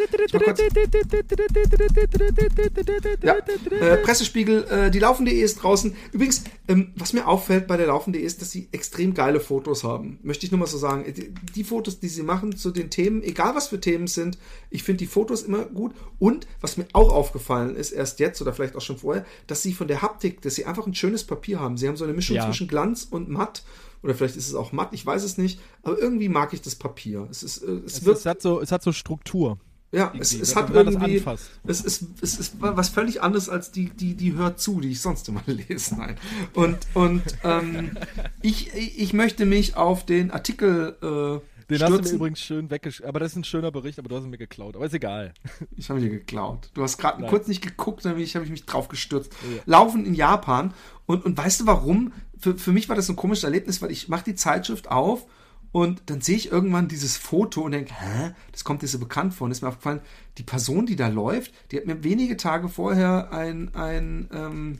ja, 3.23 3.37
äh, 3.71 3.97
Pressespiegel, 3.99 4.65
äh, 4.65 4.91
die 4.91 4.99
Laufen.de 4.99 5.39
ist 5.39 5.63
draußen. 5.63 5.95
Übrigens, 6.13 6.45
ähm, 6.69 6.93
was 6.97 7.13
mir 7.13 7.29
auffällt 7.29 7.67
bei 7.67 7.77
der 7.77 7.89
Laufen.de 7.89 8.23
ist, 8.23 8.41
dass 8.41 8.51
sie 8.51 8.69
extrem 8.73 9.13
geile 9.13 9.41
Fotos 9.41 9.85
haben. 9.85 10.19
Möchte 10.23 10.47
ich 10.47 10.53
nur 10.53 10.59
mal 10.59 10.67
so 10.67 10.79
sagen. 10.79 11.05
Die, 11.13 11.35
die 11.55 11.65
Fotos, 11.65 12.01
die 12.01 12.09
sie 12.09 12.23
machen 12.23 12.57
zu 12.57 12.71
den 12.71 12.89
Themen, 12.89 13.23
egal 13.23 13.55
was 13.55 13.69
für 13.69 13.79
Themen 13.79 14.07
sind, 14.07 14.39
ich 14.71 14.85
finde 14.85 15.01
die 15.01 15.07
Fotos 15.07 15.43
immer 15.43 15.67
gut. 15.67 15.93
Und 16.19 16.47
was 16.63 16.79
mir 16.79 16.87
auch 16.95 17.13
aufgefallen 17.13 17.77
ist, 17.77 17.93
erst 17.93 18.21
jetzt 18.21 18.41
oder 18.41 18.55
vielleicht 18.55 18.75
auch 18.75 18.81
schon 18.81 18.97
vorher, 18.97 19.27
dass 19.47 19.61
sie 19.61 19.75
von 19.75 19.87
der 19.87 20.01
Haptik, 20.01 20.41
dass 20.41 20.55
sie 20.55 20.65
einfach 20.65 20.87
ein 20.87 20.95
schönes 20.95 21.25
Papier 21.25 21.61
haben. 21.61 21.77
Sie 21.77 21.87
haben 21.87 21.97
so 21.99 22.05
eine 22.05 22.15
Mischung 22.15 22.37
ja. 22.37 22.47
zwischen 22.47 22.69
Glanz 22.69 23.07
und 23.11 23.29
matt 23.29 23.65
oder 24.03 24.15
vielleicht 24.15 24.37
ist 24.37 24.49
es 24.49 24.55
auch 24.55 24.73
matt, 24.73 24.91
ich 24.93 25.05
weiß 25.05 25.23
es 25.25 25.39
nicht. 25.39 25.61
Aber 25.83 25.99
irgendwie 25.99 26.29
mag 26.29 26.53
ich 26.53 26.63
das 26.63 26.77
Papier. 26.77 27.27
Es, 27.31 27.43
ist, 27.43 27.59
äh, 27.59 27.81
es, 27.87 27.99
es, 27.99 28.05
wird, 28.05 28.19
es 28.19 28.27
hat, 28.27 28.43
so, 28.43 28.61
es 28.61 28.73
hat 28.73 28.83
so 28.83 28.93
Struktur. 28.93 29.59
Ja, 29.91 30.13
es, 30.19 30.35
es 30.35 30.55
hat 30.55 30.71
irgendwie. 30.71 31.23
Es 31.65 31.81
ist, 31.81 32.05
es 32.21 32.39
ist 32.39 32.55
was 32.59 32.91
völlig 32.91 33.23
anderes 33.23 33.49
als 33.49 33.71
die, 33.71 33.89
die, 33.89 34.15
die 34.15 34.35
hört 34.35 34.61
zu, 34.61 34.81
die 34.81 34.91
ich 34.91 35.01
sonst 35.01 35.29
immer 35.29 35.43
lese. 35.47 35.97
Nein. 35.97 36.17
Und, 36.53 36.79
und 36.95 37.23
ähm, 37.43 37.97
ich, 38.43 38.75
ich 38.75 39.13
möchte 39.15 39.47
mich 39.47 39.77
auf 39.77 40.05
den 40.05 40.31
Artikel. 40.31 41.41
Den 41.69 41.77
stürzen. 41.77 41.95
hast 41.95 42.05
du 42.05 42.11
mir 42.11 42.16
übrigens 42.16 42.41
schön 42.41 42.71
weggeschrieben. 42.71 43.09
Aber 43.09 43.21
das 43.21 43.33
ist 43.33 43.37
ein 43.37 43.45
schöner 43.45 43.71
Bericht, 43.71 43.99
aber 43.99 44.09
du 44.09 44.16
hast 44.16 44.25
ihn 44.25 44.31
mir 44.31 44.39
geklaut. 44.39 44.77
Aber 44.77 44.87
ist 44.87 44.95
egal. 44.95 45.35
Ich 45.77 45.89
habe 45.91 46.01
ihn 46.01 46.07
dir 46.07 46.11
geklaut. 46.11 46.71
Du 46.75 46.83
hast 46.83 46.99
gerade 46.99 47.25
kurz 47.27 47.47
nicht 47.47 47.62
geguckt, 47.62 48.05
dann 48.05 48.12
habe 48.12 48.23
ich 48.23 48.35
mich 48.35 48.66
drauf 48.66 48.89
gestürzt. 48.89 49.33
Ja. 49.43 49.62
Laufen 49.66 50.07
in 50.07 50.14
Japan. 50.14 50.75
Und, 51.07 51.25
und 51.25 51.37
weißt 51.37 51.61
du 51.61 51.66
warum? 51.66 52.12
Für, 52.39 52.57
für 52.57 52.73
mich 52.73 52.89
war 52.89 52.97
das 52.97 53.09
ein 53.09 53.16
komisches 53.16 53.45
Erlebnis, 53.45 53.83
weil 53.83 53.91
ich 53.91 54.09
mache 54.09 54.25
die 54.25 54.35
Zeitschrift 54.35 54.91
auf 54.91 55.27
und 55.71 56.03
dann 56.07 56.21
sehe 56.21 56.37
ich 56.37 56.51
irgendwann 56.51 56.89
dieses 56.89 57.16
Foto 57.16 57.61
und 57.61 57.73
denke, 57.73 57.93
hä, 57.95 58.33
das 58.53 58.64
kommt 58.64 58.83
dir 58.83 58.89
so 58.89 58.99
bekannt 58.99 59.35
vor. 59.35 59.45
Und 59.45 59.51
ist 59.51 59.62
mir 59.62 59.69
aufgefallen, 59.69 60.01
die 60.39 60.43
Person, 60.43 60.87
die 60.87 60.97
da 60.97 61.09
läuft, 61.09 61.53
die 61.71 61.77
hat 61.77 61.87
mir 61.87 62.03
wenige 62.03 62.37
Tage 62.37 62.69
vorher 62.69 63.33
ein, 63.33 63.75
ein, 63.75 64.31
ähm, 64.33 64.79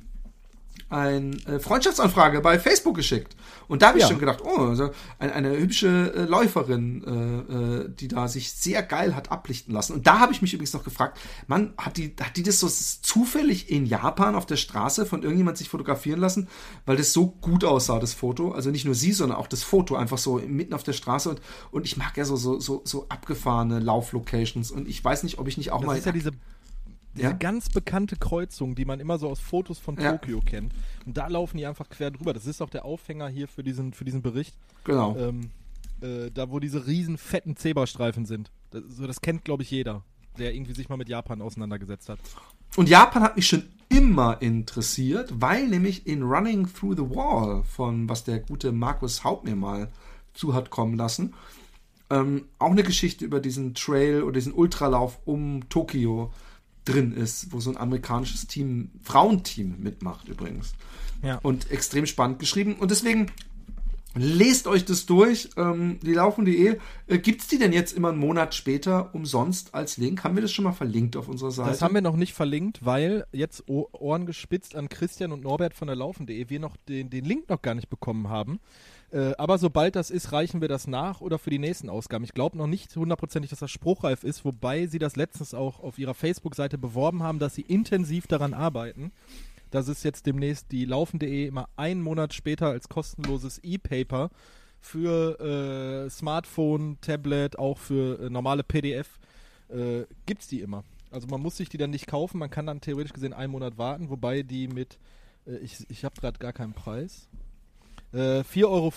eine 0.91 1.36
äh, 1.47 1.59
Freundschaftsanfrage 1.59 2.41
bei 2.41 2.59
Facebook 2.59 2.97
geschickt. 2.97 3.36
Und 3.68 3.82
da 3.82 3.89
habe 3.89 3.99
ich 3.99 4.05
Ja. 4.05 4.09
schon 4.09 4.18
gedacht, 4.18 4.41
oh, 4.43 4.61
also 4.68 4.91
eine, 5.18 5.32
eine 5.34 5.59
hübsche 5.59 6.14
äh, 6.16 6.22
Läuferin, 6.24 7.05
äh, 7.05 7.53
äh, 7.84 7.89
die 7.91 8.09
da 8.09 8.26
sich 8.28 8.53
sehr 8.53 8.82
geil 8.82 9.14
hat 9.14 9.30
ablichten 9.30 9.74
lassen. 9.74 9.93
Und 9.93 10.07
da 10.07 10.18
habe 10.20 10.32
ich 10.32 10.41
mich 10.41 10.55
übrigens 10.55 10.72
noch 10.72 10.84
gefragt, 10.84 11.18
Mann, 11.47 11.74
hat 11.76 11.99
die, 11.99 12.14
hat 12.20 12.36
die 12.36 12.43
das 12.43 12.61
so 12.61 12.68
zufällig 12.68 13.70
in 13.70 13.84
Japan 13.84 14.34
auf 14.34 14.47
der 14.47 14.57
Straße 14.57 15.05
von 15.05 15.22
irgendjemand 15.22 15.59
sich 15.59 15.68
fotografieren 15.68 16.20
lassen, 16.20 16.49
weil 16.86 16.97
das 16.97 17.12
so 17.12 17.26
gut 17.26 17.64
aussah, 17.64 17.99
das 17.99 18.14
Foto. 18.14 18.53
Also 18.53 18.70
nicht 18.70 18.84
nur 18.86 18.95
sie, 18.95 19.12
sondern 19.12 19.36
auch 19.39 19.47
das 19.47 19.62
Foto 19.62 19.97
einfach 19.97 20.18
so 20.18 20.36
mitten 20.47 20.72
auf 20.72 20.82
der 20.82 20.95
Straße. 20.95 21.28
Und, 21.28 21.41
und 21.70 21.84
ich 21.84 21.97
mag 21.99 22.16
ja 22.16 22.24
so, 22.24 22.36
so, 22.36 22.59
so, 22.61 22.80
so 22.84 23.07
abgefahrene 23.11 23.78
Lauflocations. 23.80 24.70
Und 24.70 24.89
ich 24.89 25.05
weiß 25.05 25.22
nicht, 25.24 25.39
ob 25.39 25.49
ich 25.49 25.59
nicht 25.59 25.70
auch 25.72 25.80
Das 25.80 25.86
mal. 25.86 25.99
ist 25.99 26.07
ja 26.07 26.12
diese, 26.12 26.30
diese 27.19 27.31
Ja? 27.31 27.37
ganz 27.37 27.69
bekannte 27.69 28.16
Kreuzung, 28.16 28.75
die 28.75 28.85
man 28.85 29.01
immer 29.01 29.19
so 29.19 29.29
aus 29.29 29.41
Fotos 29.41 29.79
von 29.79 29.97
Ja. 30.01 30.12
Tokio 30.12 30.41
kennt. 30.41 30.73
Und 31.07 31.16
da 31.16 31.27
laufen 31.29 31.59
die 31.59 31.66
einfach 31.66 31.89
quer 31.89 32.11
drüber. 32.11 32.33
Das 32.33 32.47
ist 32.47 32.62
auch 32.62 32.71
der 32.71 32.85
Aufhänger 32.85 33.29
hier 33.29 33.49
für 33.49 33.62
diesen, 33.62 33.93
für 33.93 34.05
diesen 34.05 34.23
Bericht. 34.23 34.57
genau. 34.85 35.16
Ähm, 35.16 35.51
äh, 36.01 36.31
da, 36.33 36.51
wo 36.51 36.61
diese 36.61 36.87
riesen 36.87 37.19
fetten 37.19 37.57
Zebrastreifen 37.57 38.25
sind. 38.25 38.51
Das, 38.71 38.83
so, 38.89 39.07
das 39.07 39.21
kennt, 39.21 39.45
glaube 39.45 39.64
ich, 39.64 39.71
jeder, 39.71 40.05
der 40.39 40.55
irgendwie 40.55 40.73
sich 40.73 40.89
mal 40.89 40.97
mit 40.97 41.09
Japan 41.09 41.43
auseinandergesetzt 41.43 42.09
hat. 42.09 42.21
Und 42.77 42.89
Japan 42.89 43.23
hat 43.23 43.35
mich 43.37 43.49
schon 43.49 43.64
immer 43.89 44.41
interessiert, 44.41 45.33
weil 45.41 45.66
nämlich 45.66 46.07
in 46.07 46.23
Running 46.23 46.69
Through 46.73 46.97
the 46.97 47.11
Wall, 47.16 47.64
von 47.64 48.09
was 48.09 48.23
der 48.25 48.39
gute 48.39 48.71
Markus 48.71 49.25
Haupt 49.25 49.45
mir 49.45 49.57
mal 49.57 49.89
zu 50.35 50.55
hat 50.55 50.71
kommen 50.71 50.97
lassen, 50.97 51.35
ähm, 52.11 52.45
auch 52.59 52.71
eine 52.71 52.83
Geschichte 52.85 53.25
über 53.25 53.41
diesen 53.41 53.75
Trail 53.75 54.23
oder 54.23 54.35
diesen 54.35 54.53
Ultralauf 54.53 55.19
um 55.25 55.69
Tokio 55.69 56.33
drin 56.89 57.12
ist, 57.12 57.53
wo 57.53 57.61
so 57.61 57.70
ein 57.70 57.76
amerikanisches 57.76 58.47
Team, 58.47 58.91
Frauenteam 59.03 59.76
mitmacht 59.78 60.28
übrigens. 60.28 60.74
Ja. 61.22 61.39
Und 61.43 61.70
extrem 61.70 62.07
spannend 62.07 62.39
geschrieben. 62.39 62.76
Und 62.76 62.91
deswegen 62.91 63.30
lest 64.14 64.66
euch 64.66 64.84
das 64.84 65.07
durch. 65.07 65.51
Ähm, 65.57 65.99
die 66.03 66.14
laufen.de. 66.14 66.78
Äh, 67.07 67.18
Gibt 67.18 67.43
es 67.43 67.49
die 67.49 67.59
denn 67.59 67.72
jetzt 67.72 67.93
immer 67.93 68.09
einen 68.11 68.18
Monat 68.18 68.55
später 68.55 69.14
umsonst 69.14 69.74
als 69.74 69.97
Link? 69.97 70.24
Haben 70.24 70.36
wir 70.36 70.43
das 70.43 70.53
schon 70.53 70.64
mal 70.64 70.72
verlinkt 70.72 71.16
auf 71.16 71.28
unserer 71.28 71.51
Seite? 71.51 71.70
Das 71.70 71.82
haben 71.82 71.95
wir 71.95 72.01
noch 72.01 72.16
nicht 72.16 72.34
verlinkt, 72.34 72.84
weil 72.84 73.26
jetzt 73.32 73.64
Ohren 73.68 74.26
gespitzt 74.26 74.74
an 74.74 74.89
Christian 74.89 75.32
und 75.32 75.43
Norbert 75.43 75.74
von 75.74 75.89
der 75.89 75.97
Laufen.de 75.97 76.49
wir 76.49 76.61
noch 76.61 76.76
den, 76.89 77.11
den 77.11 77.24
Link 77.24 77.49
noch 77.49 77.62
gar 77.62 77.74
nicht 77.74 77.89
bekommen 77.89 78.28
haben. 78.28 78.61
Äh, 79.11 79.32
aber 79.38 79.59
sobald 79.59 79.96
das 79.96 80.11
ist, 80.11 80.32
reichen 80.32 80.61
wir 80.61 80.68
das 80.68 80.86
nach 80.86 81.20
oder 81.20 81.38
für 81.38 81.50
die 81.50 81.59
nächsten 81.59 81.88
Ausgaben. 81.88 82.24
Ich 82.24 82.34
glaube 82.34 82.59
noch 82.59 82.66
nicht 82.66 82.94
hundertprozentig, 82.94 83.50
dass 83.50 83.61
das 83.61 83.70
spruchreif 83.70 84.22
ist, 84.22 84.44
wobei 84.44 84.86
sie 84.86 84.98
das 84.98 85.16
letztens 85.16 85.54
auch 85.54 85.80
auf 85.80 85.98
ihrer 85.98 86.14
Facebook-Seite 86.14 86.76
beworben 86.76 87.22
haben, 87.22 87.38
dass 87.38 87.54
sie 87.54 87.62
intensiv 87.62 88.26
daran 88.26 88.54
arbeiten. 88.54 89.12
dass 89.70 89.88
es 89.88 90.02
jetzt 90.02 90.24
demnächst 90.24 90.72
die 90.72 90.86
Laufen.de 90.86 91.46
immer 91.46 91.68
einen 91.76 92.00
Monat 92.00 92.32
später 92.32 92.68
als 92.68 92.88
kostenloses 92.88 93.61
E-Paper 93.62 94.30
für 94.80 96.06
äh, 96.06 96.11
Smartphone, 96.11 96.96
Tablet, 97.02 97.59
auch 97.59 97.76
für 97.76 98.18
äh, 98.18 98.30
normale 98.30 98.64
PDF 98.64 99.18
äh, 99.68 100.04
gibt's 100.24 100.48
die 100.48 100.61
immer. 100.61 100.84
Also 101.11 101.26
man 101.26 101.40
muss 101.42 101.56
sich 101.56 101.68
die 101.68 101.78
dann 101.78 101.90
nicht 101.90 102.06
kaufen, 102.06 102.38
man 102.38 102.50
kann 102.50 102.66
dann 102.66 102.80
theoretisch 102.80 103.12
gesehen 103.12 103.32
einen 103.32 103.52
Monat 103.52 103.78
warten, 103.78 104.11
wobei 104.11 104.42
die 104.42 104.68
mit, 104.68 104.98
äh, 105.46 105.56
ich, 105.59 105.84
ich 105.90 106.04
habe 106.04 106.20
gerade 106.20 106.38
gar 106.38 106.52
keinen 106.52 106.72
Preis, 106.72 107.28
äh, 108.12 108.40
4,50 108.40 108.64
Euro 108.66 108.92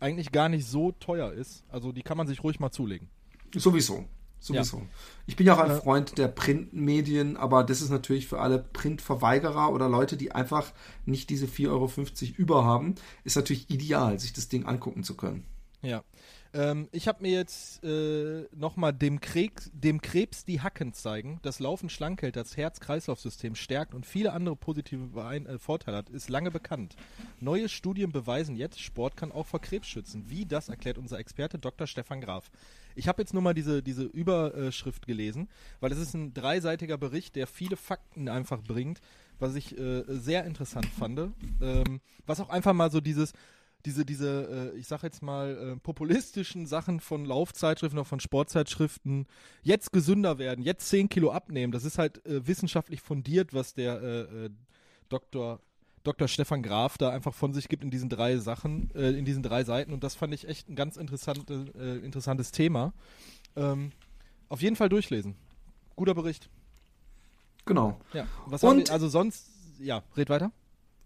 eigentlich 0.00 0.32
gar 0.32 0.48
nicht 0.48 0.66
so 0.66 0.92
teuer 0.92 1.32
ist. 1.32 1.64
Also 1.68 1.92
die 1.92 2.02
kann 2.02 2.16
man 2.16 2.26
sich 2.26 2.42
ruhig 2.42 2.60
mal 2.60 2.70
zulegen. 2.70 3.08
Sowieso. 3.54 4.04
Sowieso. 4.44 4.82
Ich 5.26 5.36
bin 5.36 5.46
ja 5.46 5.54
auch 5.54 5.60
ein 5.60 5.70
Äh, 5.70 5.76
Freund 5.80 6.18
der 6.18 6.28
Printmedien, 6.28 7.38
aber 7.38 7.64
das 7.64 7.80
ist 7.80 7.88
natürlich 7.88 8.26
für 8.26 8.40
alle 8.40 8.58
Printverweigerer 8.58 9.72
oder 9.72 9.88
Leute, 9.88 10.18
die 10.18 10.32
einfach 10.32 10.70
nicht 11.06 11.30
diese 11.30 11.46
4,50 11.46 11.70
Euro 11.70 11.90
über 12.36 12.64
haben, 12.64 12.94
ist 13.24 13.36
natürlich 13.36 13.70
ideal, 13.70 14.18
sich 14.18 14.34
das 14.34 14.48
Ding 14.48 14.66
angucken 14.66 15.02
zu 15.02 15.16
können. 15.16 15.46
Ja. 15.80 16.02
Ähm, 16.54 16.88
ich 16.92 17.08
habe 17.08 17.22
mir 17.22 17.32
jetzt 17.32 17.82
äh, 17.84 18.46
nochmal 18.54 18.92
dem, 18.92 19.20
Krebs- 19.20 19.70
dem 19.74 20.00
Krebs 20.00 20.44
die 20.44 20.60
Hacken 20.60 20.92
zeigen. 20.92 21.40
Das 21.42 21.58
Laufen 21.58 21.88
schlank 21.90 22.22
hält, 22.22 22.36
das 22.36 22.56
Herz-Kreislauf-System 22.56 23.56
stärkt 23.56 23.92
und 23.92 24.06
viele 24.06 24.32
andere 24.32 24.54
positive 24.54 25.08
Beein 25.08 25.46
äh, 25.46 25.58
Vorteile 25.58 25.96
hat, 25.96 26.10
ist 26.10 26.28
lange 26.28 26.52
bekannt. 26.52 26.94
Neue 27.40 27.68
Studien 27.68 28.12
beweisen 28.12 28.54
jetzt, 28.54 28.80
Sport 28.80 29.16
kann 29.16 29.32
auch 29.32 29.46
vor 29.46 29.60
Krebs 29.60 29.88
schützen. 29.88 30.26
Wie, 30.28 30.46
das 30.46 30.68
erklärt 30.68 30.96
unser 30.96 31.18
Experte 31.18 31.58
Dr. 31.58 31.88
Stefan 31.88 32.20
Graf. 32.20 32.50
Ich 32.94 33.08
habe 33.08 33.20
jetzt 33.20 33.34
nur 33.34 33.42
mal 33.42 33.54
diese, 33.54 33.82
diese 33.82 34.04
Überschrift 34.04 35.06
gelesen, 35.06 35.48
weil 35.80 35.90
es 35.90 35.98
ist 35.98 36.14
ein 36.14 36.32
dreiseitiger 36.34 36.96
Bericht, 36.98 37.34
der 37.34 37.48
viele 37.48 37.76
Fakten 37.76 38.28
einfach 38.28 38.62
bringt, 38.62 39.00
was 39.40 39.56
ich 39.56 39.76
äh, 39.76 40.04
sehr 40.06 40.44
interessant 40.44 40.86
fand. 40.86 41.18
Ähm, 41.60 42.00
was 42.26 42.38
auch 42.38 42.50
einfach 42.50 42.72
mal 42.72 42.92
so 42.92 43.00
dieses, 43.00 43.32
diese, 43.84 44.04
diese, 44.04 44.72
äh, 44.74 44.78
ich 44.78 44.86
sag 44.88 45.02
jetzt 45.02 45.22
mal, 45.22 45.74
äh, 45.74 45.76
populistischen 45.76 46.66
Sachen 46.66 47.00
von 47.00 47.24
Laufzeitschriften 47.24 47.98
oder 47.98 48.06
von 48.06 48.20
Sportzeitschriften 48.20 49.26
jetzt 49.62 49.92
gesünder 49.92 50.38
werden, 50.38 50.62
jetzt 50.64 50.88
10 50.88 51.08
Kilo 51.08 51.30
abnehmen. 51.32 51.72
Das 51.72 51.84
ist 51.84 51.98
halt 51.98 52.24
äh, 52.26 52.46
wissenschaftlich 52.46 53.00
fundiert, 53.02 53.52
was 53.52 53.74
der 53.74 54.00
äh, 54.02 54.20
äh, 54.46 54.50
Dr. 55.08 55.60
Dr. 56.02 56.28
Stefan 56.28 56.62
Graf 56.62 56.98
da 56.98 57.10
einfach 57.10 57.32
von 57.32 57.54
sich 57.54 57.68
gibt 57.68 57.82
in 57.82 57.90
diesen 57.90 58.10
drei 58.10 58.36
Sachen, 58.36 58.90
äh, 58.94 59.10
in 59.12 59.24
diesen 59.24 59.42
drei 59.42 59.64
Seiten. 59.64 59.92
Und 59.92 60.04
das 60.04 60.14
fand 60.14 60.34
ich 60.34 60.46
echt 60.48 60.68
ein 60.68 60.76
ganz 60.76 60.96
interessante, 60.98 61.64
äh, 61.78 62.04
interessantes 62.04 62.52
Thema. 62.52 62.92
Ähm, 63.56 63.90
auf 64.50 64.60
jeden 64.60 64.76
Fall 64.76 64.90
durchlesen. 64.90 65.34
Guter 65.96 66.14
Bericht. 66.14 66.50
Genau. 67.64 67.98
Ja. 68.12 68.26
Was 68.46 68.62
Und- 68.62 68.70
haben 68.70 68.78
wir, 68.86 68.92
also 68.92 69.08
sonst, 69.08 69.48
ja, 69.78 70.02
red 70.16 70.28
weiter. 70.28 70.52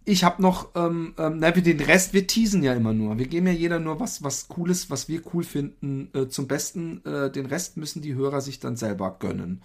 Ich 0.09 0.25
habe 0.25 0.41
noch, 0.41 0.71
ähm, 0.75 1.15
ähm, 1.19 1.39
na, 1.39 1.55
wir 1.55 1.63
den 1.63 1.81
Rest, 1.81 2.15
wir 2.15 2.27
teasen 2.27 2.63
ja 2.63 2.73
immer 2.73 2.95
nur. 2.95 3.19
Wir 3.19 3.27
geben 3.27 3.47
ja 3.47 3.53
jeder 3.53 3.79
nur 3.79 4.01
was, 4.01 4.23
was 4.23 4.49
Cooles, 4.49 4.91
was 4.91 5.09
wir 5.09 5.21
cool 5.35 5.45
finden, 5.45 6.09
äh, 6.15 6.29
zum 6.29 6.49
Besten. 6.49 7.05
Äh, 7.05 7.31
den 7.31 7.45
Rest 7.45 7.77
müssen 7.77 8.01
die 8.01 8.15
Hörer 8.15 8.41
sich 8.41 8.59
dann 8.59 8.77
selber 8.77 9.17
gönnen. 9.19 9.61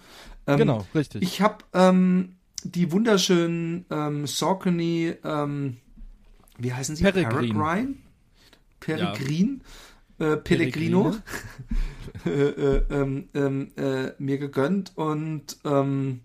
Ähm, 0.46 0.58
genau, 0.58 0.86
richtig. 0.94 1.22
Ich 1.22 1.40
habe 1.40 1.64
ähm, 1.72 2.36
die 2.62 2.92
wunderschönen 2.92 3.86
ähm, 3.90 4.26
Saucony, 4.26 5.14
ähm, 5.24 5.78
wie 6.58 6.74
heißen 6.74 6.94
sie? 6.96 7.04
Peregrine. 7.04 7.54
Peregrine? 7.54 7.94
Peregrine? 8.80 9.60
Äh, 10.18 10.36
Pellegrino 10.36 11.16
äh, 12.26 12.30
äh, 12.30 12.82
ähm, 13.34 13.70
äh, 13.76 14.12
mir 14.18 14.38
gegönnt 14.38 14.92
und 14.94 15.56
ähm, 15.64 16.20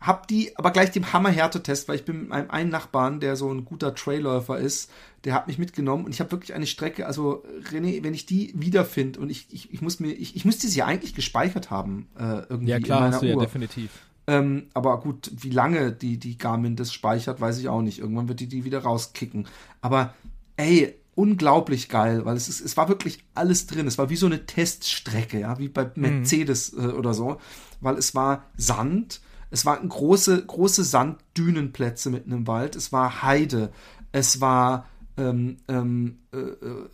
hab 0.00 0.28
die, 0.28 0.56
aber 0.56 0.70
gleich 0.70 0.90
dem 0.90 1.12
Hammer-Härtetest, 1.12 1.88
weil 1.88 1.96
ich 1.96 2.04
bin 2.04 2.20
mit 2.20 2.28
meinem 2.28 2.50
einen 2.50 2.70
Nachbarn, 2.70 3.20
der 3.20 3.36
so 3.36 3.50
ein 3.50 3.64
guter 3.64 3.94
Trailläufer 3.94 4.58
ist, 4.58 4.90
der 5.24 5.34
hat 5.34 5.46
mich 5.46 5.58
mitgenommen 5.58 6.04
und 6.04 6.12
ich 6.12 6.20
habe 6.20 6.30
wirklich 6.30 6.54
eine 6.54 6.66
Strecke, 6.66 7.06
also 7.06 7.42
René, 7.72 8.04
wenn 8.04 8.14
ich 8.14 8.26
die 8.26 8.52
wiederfinde 8.54 9.18
und 9.18 9.30
ich, 9.30 9.46
ich, 9.50 9.72
ich 9.72 9.82
muss 9.82 9.98
mir, 9.98 10.12
ich, 10.12 10.36
ich 10.36 10.44
müsste 10.44 10.68
sie 10.68 10.78
ja 10.78 10.86
eigentlich 10.86 11.14
gespeichert 11.14 11.70
haben, 11.70 12.08
äh, 12.18 12.42
irgendwie 12.48 12.70
ja, 12.70 12.76
in 12.76 12.82
klar, 12.82 13.00
meiner 13.00 13.14
hast 13.14 13.22
du 13.22 13.26
ja 13.26 13.36
Uhr. 13.36 13.42
definitiv. 13.42 13.90
Ähm, 14.28 14.66
aber 14.74 15.00
gut, 15.00 15.30
wie 15.36 15.50
lange 15.50 15.92
die, 15.92 16.18
die 16.18 16.36
Garmin 16.36 16.76
das 16.76 16.92
speichert, 16.92 17.40
weiß 17.40 17.58
ich 17.58 17.68
auch 17.68 17.82
nicht. 17.82 18.00
Irgendwann 18.00 18.28
wird 18.28 18.40
die 18.40 18.48
die 18.48 18.64
wieder 18.64 18.80
rauskicken. 18.80 19.46
Aber 19.80 20.14
ey, 20.56 20.94
unglaublich 21.14 21.88
geil, 21.88 22.24
weil 22.24 22.36
es 22.36 22.48
ist, 22.48 22.60
es 22.60 22.76
war 22.76 22.88
wirklich 22.88 23.24
alles 23.34 23.66
drin. 23.66 23.86
Es 23.86 23.98
war 23.98 24.10
wie 24.10 24.16
so 24.16 24.26
eine 24.26 24.44
Teststrecke, 24.46 25.40
ja, 25.40 25.58
wie 25.58 25.68
bei 25.68 25.90
Mercedes 25.94 26.72
äh, 26.72 26.88
oder 26.88 27.14
so, 27.14 27.40
weil 27.80 27.96
es 27.96 28.14
war 28.14 28.44
Sand, 28.56 29.20
es 29.50 29.64
waren 29.64 29.88
große, 29.88 30.44
große 30.44 30.84
Sanddünenplätze 30.84 32.10
mitten 32.10 32.32
im 32.32 32.46
Wald, 32.46 32.76
es 32.76 32.92
war 32.92 33.22
Heide, 33.22 33.72
es 34.12 34.40
war 34.40 34.86
ähm, 35.16 35.58
ähm, 35.68 36.18
äh, 36.32 36.38
äh, 36.38 36.88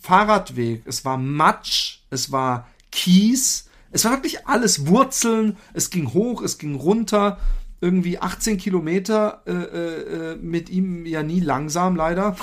Fahrradweg, 0.00 0.82
es 0.86 1.04
war 1.04 1.18
Matsch, 1.18 2.00
es 2.10 2.32
war 2.32 2.68
Kies, 2.90 3.68
es 3.90 4.04
war 4.04 4.12
wirklich 4.12 4.46
alles. 4.46 4.86
Wurzeln, 4.86 5.56
es 5.74 5.90
ging 5.90 6.12
hoch, 6.12 6.42
es 6.42 6.58
ging 6.58 6.74
runter, 6.74 7.38
irgendwie 7.80 8.18
18 8.18 8.58
Kilometer 8.58 9.42
äh, 9.46 9.52
äh, 9.52 10.32
äh, 10.32 10.36
mit 10.36 10.70
ihm 10.70 11.06
ja 11.06 11.22
nie 11.22 11.40
langsam 11.40 11.96
leider. 11.96 12.36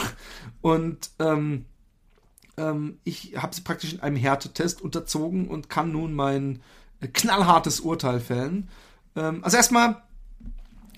Und 0.61 1.09
ähm, 1.19 1.65
ähm, 2.57 2.99
ich 3.03 3.35
habe 3.37 3.53
sie 3.53 3.61
praktisch 3.61 3.93
in 3.93 3.99
einem 3.99 4.15
Härtetest 4.15 4.81
unterzogen 4.81 5.47
und 5.47 5.69
kann 5.69 5.91
nun 5.91 6.13
mein 6.13 6.61
knallhartes 7.13 7.79
Urteil 7.79 8.19
fällen. 8.19 8.69
Ähm, 9.15 9.43
also 9.43 9.57
erstmal, 9.57 10.01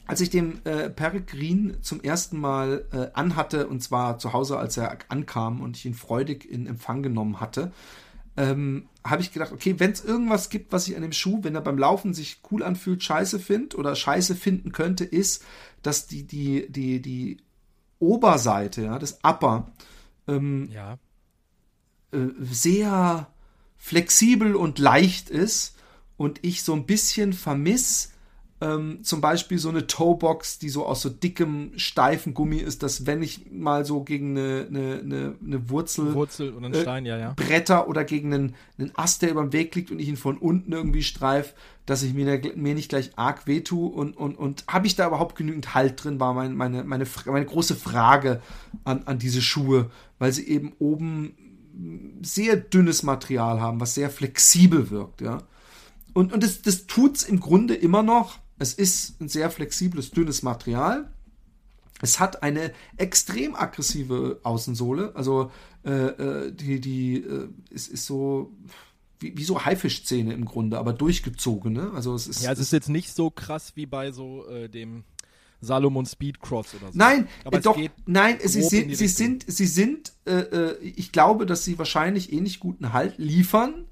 als 0.08 0.22
ich 0.22 0.30
den 0.30 0.64
äh, 0.66 0.90
Peregrin 0.90 1.78
zum 1.82 2.02
ersten 2.02 2.40
Mal 2.40 2.86
äh, 2.92 3.08
anhatte, 3.18 3.68
und 3.68 3.82
zwar 3.82 4.20
zu 4.20 4.34
Hause, 4.34 4.58
als 4.58 4.78
er 4.78 4.98
ankam 5.10 5.62
und 5.62 5.78
ich 5.78 5.86
ihn 5.86 5.94
freudig 5.96 6.50
in 6.50 6.68
Empfang 6.68 7.04
genommen 7.04 7.40
hatte, 7.40 7.72
ähm, 8.38 8.90
habe 9.04 9.22
ich 9.22 9.32
gedacht, 9.32 9.52
okay, 9.54 9.76
wenn 9.78 9.92
es 9.92 10.04
irgendwas 10.04 10.50
gibt, 10.50 10.72
was 10.74 10.88
ich 10.88 10.96
an 10.96 11.02
dem 11.02 11.14
Schuh, 11.14 11.40
wenn 11.44 11.56
er 11.56 11.62
beim 11.62 11.78
Laufen 11.78 12.14
sich 12.14 12.42
cool 12.52 12.64
anfühlt, 12.64 13.02
scheiße 13.02 13.40
findet 13.40 13.76
oder 13.76 13.96
scheiße 13.96 14.36
finden 14.36 14.72
könnte, 14.72 15.06
ist, 15.06 15.44
dass 15.82 16.06
die, 16.08 16.24
die, 16.28 16.70
die, 16.70 17.02
die 17.02 17.38
Oberseite, 18.00 18.84
ja, 18.84 19.00
das 19.00 19.20
Upper, 19.24 19.72
ähm, 20.28 20.70
Ja. 20.72 20.98
äh, 22.12 22.28
sehr 22.42 23.28
flexibel 23.78 24.56
und 24.56 24.80
leicht 24.80 25.30
ist 25.30 25.75
und 26.18 26.40
ich 26.44 26.64
so 26.64 26.74
ein 26.74 26.86
bisschen 26.86 27.34
vermiss 27.34 28.12
ähm, 28.62 29.04
zum 29.04 29.20
Beispiel 29.20 29.58
so 29.58 29.68
eine 29.68 29.86
Toebox, 29.86 30.60
die 30.60 30.70
so 30.70 30.86
aus 30.86 31.02
so 31.02 31.10
dickem, 31.10 31.72
steifen 31.76 32.34
Gummi 32.34 32.58
ist, 32.58 32.84
dass 32.84 33.06
wenn 33.06 33.22
ich 33.22 33.52
mal 33.52 33.84
so 33.84 34.04
gegen 34.04 34.38
eine, 34.38 34.68
eine, 34.70 35.00
eine, 35.04 35.36
eine 35.46 35.70
Wurzel, 35.70 36.14
Wurzel 36.14 36.54
oder 36.54 36.68
einen 36.68 36.76
äh, 36.76 36.82
Stein, 36.82 37.06
ja, 37.06 37.18
ja. 37.18 37.34
Bretter 37.36 37.90
oder 37.90 38.06
gegen 38.06 38.34
einen, 38.34 38.56
einen 38.78 38.92
Ast, 38.96 39.22
der 39.22 39.32
über 39.32 39.42
dem 39.42 39.52
Weg 39.52 39.76
liegt 39.76 39.92
und 39.92 40.00
ich 40.00 40.08
ihn 40.08 40.16
von 40.16 40.38
unten 40.38 40.72
irgendwie 40.72 41.04
streif, 41.04 41.54
dass 41.86 42.02
ich 42.02 42.14
mir, 42.14 42.42
mir 42.56 42.76
nicht 42.76 42.90
gleich 42.90 43.12
arg 43.18 43.46
wehtue 43.46 43.90
und, 43.90 44.16
und, 44.16 44.38
und 44.38 44.64
habe 44.68 44.88
ich 44.88 44.96
da 44.96 45.08
überhaupt 45.08 45.36
genügend 45.36 45.76
Halt 45.76 46.02
drin, 46.02 46.22
war 46.22 46.34
mein, 46.34 46.56
meine, 46.56 46.86
meine, 46.86 47.06
meine 47.26 47.46
große 47.46 47.76
Frage 47.76 48.42
an, 48.86 49.04
an 49.04 49.20
diese 49.20 49.42
Schuhe, 49.42 49.92
weil 50.18 50.32
sie 50.32 50.48
eben 50.48 50.72
oben 50.80 51.34
sehr 52.22 52.56
dünnes 52.56 53.04
Material 53.04 53.60
haben, 53.60 53.82
was 53.82 53.96
sehr 53.96 54.10
flexibel 54.10 54.90
wirkt, 54.90 55.20
ja. 55.20 55.40
Und, 56.16 56.32
und 56.32 56.42
das, 56.42 56.62
das 56.62 56.88
tut's 56.88 57.24
im 57.24 57.42
Grunde 57.42 57.76
immer 57.76 58.02
noch. 58.02 58.40
Es 58.58 58.74
ist 58.74 59.20
ein 59.20 59.28
sehr 59.28 59.52
flexibles, 59.52 60.12
dünnes 60.12 60.44
Material. 60.44 61.12
Es 62.02 62.22
hat 62.22 62.42
eine 62.42 62.72
extrem 62.96 63.54
aggressive 63.54 64.40
Außensohle. 64.44 65.14
Also 65.14 65.52
äh, 65.84 65.92
äh 65.92 66.52
die, 66.54 66.80
die 66.80 67.18
äh, 67.18 67.50
ist, 67.70 67.90
ist 67.90 68.06
so 68.06 68.54
wie, 69.20 69.38
wie 69.38 69.44
so 69.44 69.66
Haifischzähne 69.66 70.34
im 70.34 70.46
Grunde, 70.46 70.78
aber 70.78 70.94
durchgezogene. 70.94 71.92
Also 71.94 72.16
es 72.16 72.28
ist, 72.28 72.44
ja, 72.44 72.54
es 72.54 72.60
ist 72.60 72.72
jetzt 72.72 72.88
nicht 72.88 73.14
so 73.14 73.30
krass 73.30 73.74
wie 73.76 73.86
bei 73.86 74.14
so 74.14 74.48
äh, 74.48 74.70
dem 74.70 75.04
Salomon 75.60 76.06
Speedcross 76.06 76.76
oder 76.76 76.94
so. 76.94 76.98
Nein, 76.98 77.28
aber 77.44 77.60
doch, 77.60 77.78
nein, 78.06 78.38
sie 78.42 78.62
sind, 78.62 78.96
sie 78.96 79.08
sind, 79.10 79.44
sie 79.46 79.68
sind, 79.68 80.14
äh, 80.26 80.32
äh, 80.32 80.78
ich 80.82 81.12
glaube, 81.12 81.46
dass 81.46 81.66
sie 81.66 81.78
wahrscheinlich 81.78 82.32
ähnlich 82.32 82.62
guten 82.62 82.94
Halt 82.94 83.18
liefern, 83.18 83.86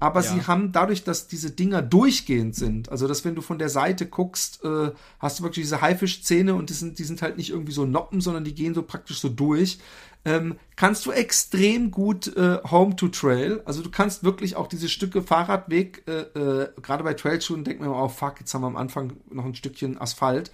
aber 0.00 0.22
ja. 0.22 0.32
sie 0.32 0.46
haben 0.46 0.72
dadurch, 0.72 1.04
dass 1.04 1.28
diese 1.28 1.50
Dinger 1.50 1.82
durchgehend 1.82 2.56
sind, 2.56 2.88
also 2.88 3.06
dass 3.06 3.24
wenn 3.24 3.34
du 3.34 3.42
von 3.42 3.58
der 3.58 3.68
Seite 3.68 4.06
guckst, 4.06 4.64
äh, 4.64 4.90
hast 5.18 5.38
du 5.38 5.42
wirklich 5.44 5.66
diese 5.66 5.82
Haifischzähne 5.82 6.54
und 6.54 6.70
die 6.70 6.74
sind, 6.74 6.98
die 6.98 7.04
sind 7.04 7.22
halt 7.22 7.36
nicht 7.36 7.50
irgendwie 7.50 7.72
so 7.72 7.84
Noppen, 7.84 8.20
sondern 8.20 8.44
die 8.44 8.54
gehen 8.54 8.74
so 8.74 8.82
praktisch 8.82 9.20
so 9.20 9.28
durch. 9.28 9.78
Ähm, 10.24 10.56
kannst 10.76 11.06
du 11.06 11.12
extrem 11.12 11.90
gut 11.90 12.34
äh, 12.36 12.58
Home 12.70 12.96
to 12.96 13.08
Trail. 13.08 13.62
Also 13.64 13.82
du 13.82 13.90
kannst 13.90 14.24
wirklich 14.24 14.56
auch 14.56 14.66
diese 14.66 14.88
Stücke 14.88 15.22
Fahrradweg, 15.22 16.02
äh, 16.06 16.38
äh, 16.38 16.68
gerade 16.82 17.04
bei 17.04 17.14
Trailschuhen, 17.14 17.64
denkt 17.64 17.80
man 17.80 17.90
immer, 17.90 18.02
oh 18.02 18.08
fuck, 18.08 18.40
jetzt 18.40 18.52
haben 18.52 18.62
wir 18.62 18.66
am 18.66 18.76
Anfang 18.76 19.14
noch 19.30 19.44
ein 19.44 19.54
Stückchen 19.54 20.00
Asphalt 20.00 20.50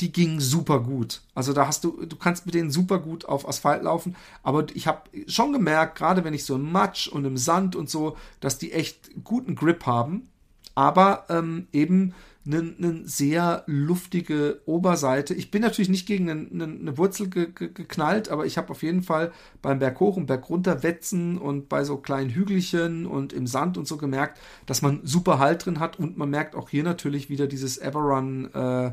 die 0.00 0.12
gingen 0.12 0.40
super 0.40 0.80
gut. 0.80 1.22
Also 1.34 1.52
da 1.52 1.66
hast 1.66 1.84
du, 1.84 2.04
du 2.04 2.16
kannst 2.16 2.46
mit 2.46 2.54
denen 2.54 2.70
super 2.70 2.98
gut 2.98 3.26
auf 3.26 3.48
Asphalt 3.48 3.84
laufen, 3.84 4.16
aber 4.42 4.66
ich 4.74 4.86
habe 4.86 5.02
schon 5.26 5.52
gemerkt, 5.52 5.96
gerade 5.96 6.24
wenn 6.24 6.34
ich 6.34 6.44
so 6.44 6.56
im 6.56 6.72
Matsch 6.72 7.08
und 7.08 7.24
im 7.24 7.36
Sand 7.36 7.76
und 7.76 7.88
so, 7.88 8.16
dass 8.40 8.58
die 8.58 8.72
echt 8.72 9.10
guten 9.22 9.54
Grip 9.54 9.86
haben, 9.86 10.28
aber 10.74 11.26
ähm, 11.28 11.68
eben 11.72 12.14
eine 12.46 12.62
ne 12.62 13.02
sehr 13.04 13.62
luftige 13.66 14.60
Oberseite. 14.66 15.32
Ich 15.32 15.50
bin 15.50 15.62
natürlich 15.62 15.88
nicht 15.88 16.06
gegen 16.06 16.28
eine 16.28 16.42
ne, 16.42 16.66
ne 16.66 16.98
Wurzel 16.98 17.28
ge 17.30 17.48
ge 17.54 17.70
geknallt, 17.72 18.28
aber 18.28 18.44
ich 18.44 18.58
habe 18.58 18.70
auf 18.70 18.82
jeden 18.82 19.02
Fall 19.02 19.32
beim 19.62 19.78
Berg 19.78 19.98
hoch 20.00 20.16
und 20.16 20.26
Berg 20.26 20.48
runter 20.50 20.82
wetzen 20.82 21.38
und 21.38 21.68
bei 21.68 21.84
so 21.84 21.96
kleinen 21.96 22.30
Hügelchen 22.30 23.06
und 23.06 23.32
im 23.32 23.46
Sand 23.46 23.78
und 23.78 23.88
so 23.88 23.96
gemerkt, 23.96 24.38
dass 24.66 24.82
man 24.82 25.00
super 25.04 25.38
Halt 25.38 25.64
drin 25.64 25.80
hat 25.80 25.98
und 25.98 26.18
man 26.18 26.28
merkt 26.28 26.54
auch 26.54 26.68
hier 26.68 26.82
natürlich 26.82 27.30
wieder 27.30 27.46
dieses 27.46 27.78
Everrun 27.78 28.52
äh, 28.52 28.92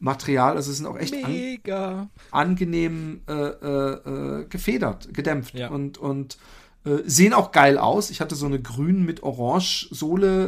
Material. 0.00 0.56
Also 0.56 0.70
es 0.70 0.78
sind 0.78 0.86
auch 0.86 0.98
echt 0.98 1.14
an, 1.24 2.10
angenehm 2.30 3.20
äh, 3.28 3.32
äh, 3.32 4.40
äh, 4.40 4.44
gefedert, 4.46 5.14
gedämpft 5.14 5.54
ja. 5.54 5.68
und, 5.68 5.98
und 5.98 6.38
äh, 6.84 6.98
sehen 7.04 7.34
auch 7.34 7.52
geil 7.52 7.78
aus. 7.78 8.10
Ich 8.10 8.20
hatte 8.20 8.34
so 8.34 8.46
eine 8.46 8.60
grün 8.60 9.04
mit 9.04 9.22
orange 9.22 9.88
Sohle 9.90 10.46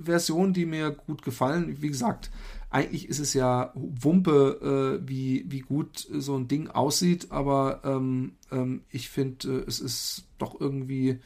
äh, 0.00 0.04
Version, 0.04 0.52
die 0.52 0.66
mir 0.66 0.90
gut 0.90 1.22
gefallen. 1.22 1.76
Wie 1.80 1.88
gesagt, 1.88 2.30
eigentlich 2.70 3.08
ist 3.08 3.18
es 3.18 3.34
ja 3.34 3.72
Wumpe, 3.74 4.98
äh, 5.02 5.08
wie, 5.08 5.44
wie 5.48 5.60
gut 5.60 6.06
so 6.10 6.36
ein 6.36 6.48
Ding 6.48 6.68
aussieht, 6.68 7.28
aber 7.30 7.82
ähm, 7.84 8.32
ähm, 8.50 8.82
ich 8.90 9.08
finde, 9.08 9.64
es 9.66 9.80
ist 9.80 10.24
doch 10.38 10.60
irgendwie 10.60 11.20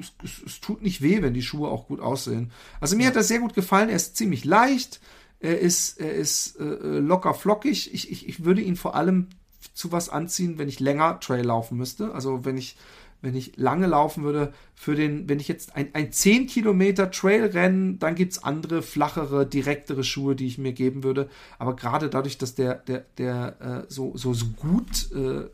es, 0.00 0.12
es, 0.22 0.42
es, 0.46 0.60
tut 0.60 0.82
nicht 0.82 1.02
weh, 1.02 1.22
wenn 1.22 1.34
die 1.34 1.42
Schuhe 1.42 1.68
auch 1.68 1.86
gut 1.86 2.00
aussehen. 2.00 2.50
Also 2.80 2.96
mir 2.96 3.06
hat 3.06 3.16
das 3.16 3.28
sehr 3.28 3.40
gut 3.40 3.54
gefallen. 3.54 3.88
Er 3.88 3.96
ist 3.96 4.16
ziemlich 4.16 4.44
leicht. 4.44 5.00
Er 5.44 5.58
ist, 5.58 6.00
er 6.00 6.14
ist 6.14 6.58
äh, 6.58 6.64
äh, 6.64 6.98
locker 7.00 7.34
flockig. 7.34 7.92
Ich, 7.92 8.10
ich, 8.10 8.26
ich 8.26 8.46
würde 8.46 8.62
ihn 8.62 8.76
vor 8.76 8.94
allem 8.94 9.26
zu 9.74 9.92
was 9.92 10.08
anziehen, 10.08 10.56
wenn 10.56 10.70
ich 10.70 10.80
länger 10.80 11.20
Trail 11.20 11.44
laufen 11.44 11.76
müsste. 11.76 12.14
Also 12.14 12.46
wenn 12.46 12.56
ich, 12.56 12.78
wenn 13.20 13.34
ich 13.34 13.58
lange 13.58 13.86
laufen 13.86 14.24
würde, 14.24 14.54
für 14.74 14.94
den, 14.94 15.28
wenn 15.28 15.40
ich 15.40 15.48
jetzt 15.48 15.76
ein, 15.76 15.90
ein 15.92 16.12
10 16.12 16.46
Kilometer 16.46 17.10
Trail 17.10 17.44
rennen, 17.44 17.98
dann 17.98 18.14
gibt 18.14 18.32
es 18.32 18.42
andere, 18.42 18.80
flachere, 18.80 19.44
direktere 19.44 20.02
Schuhe, 20.02 20.34
die 20.34 20.46
ich 20.46 20.56
mir 20.56 20.72
geben 20.72 21.02
würde. 21.02 21.28
Aber 21.58 21.76
gerade 21.76 22.08
dadurch, 22.08 22.38
dass 22.38 22.54
der, 22.54 22.76
der, 22.76 23.04
der 23.18 23.84
äh, 23.86 23.92
so, 23.92 24.16
so, 24.16 24.32
so 24.32 24.46
gut 24.46 25.12
äh, 25.12 25.50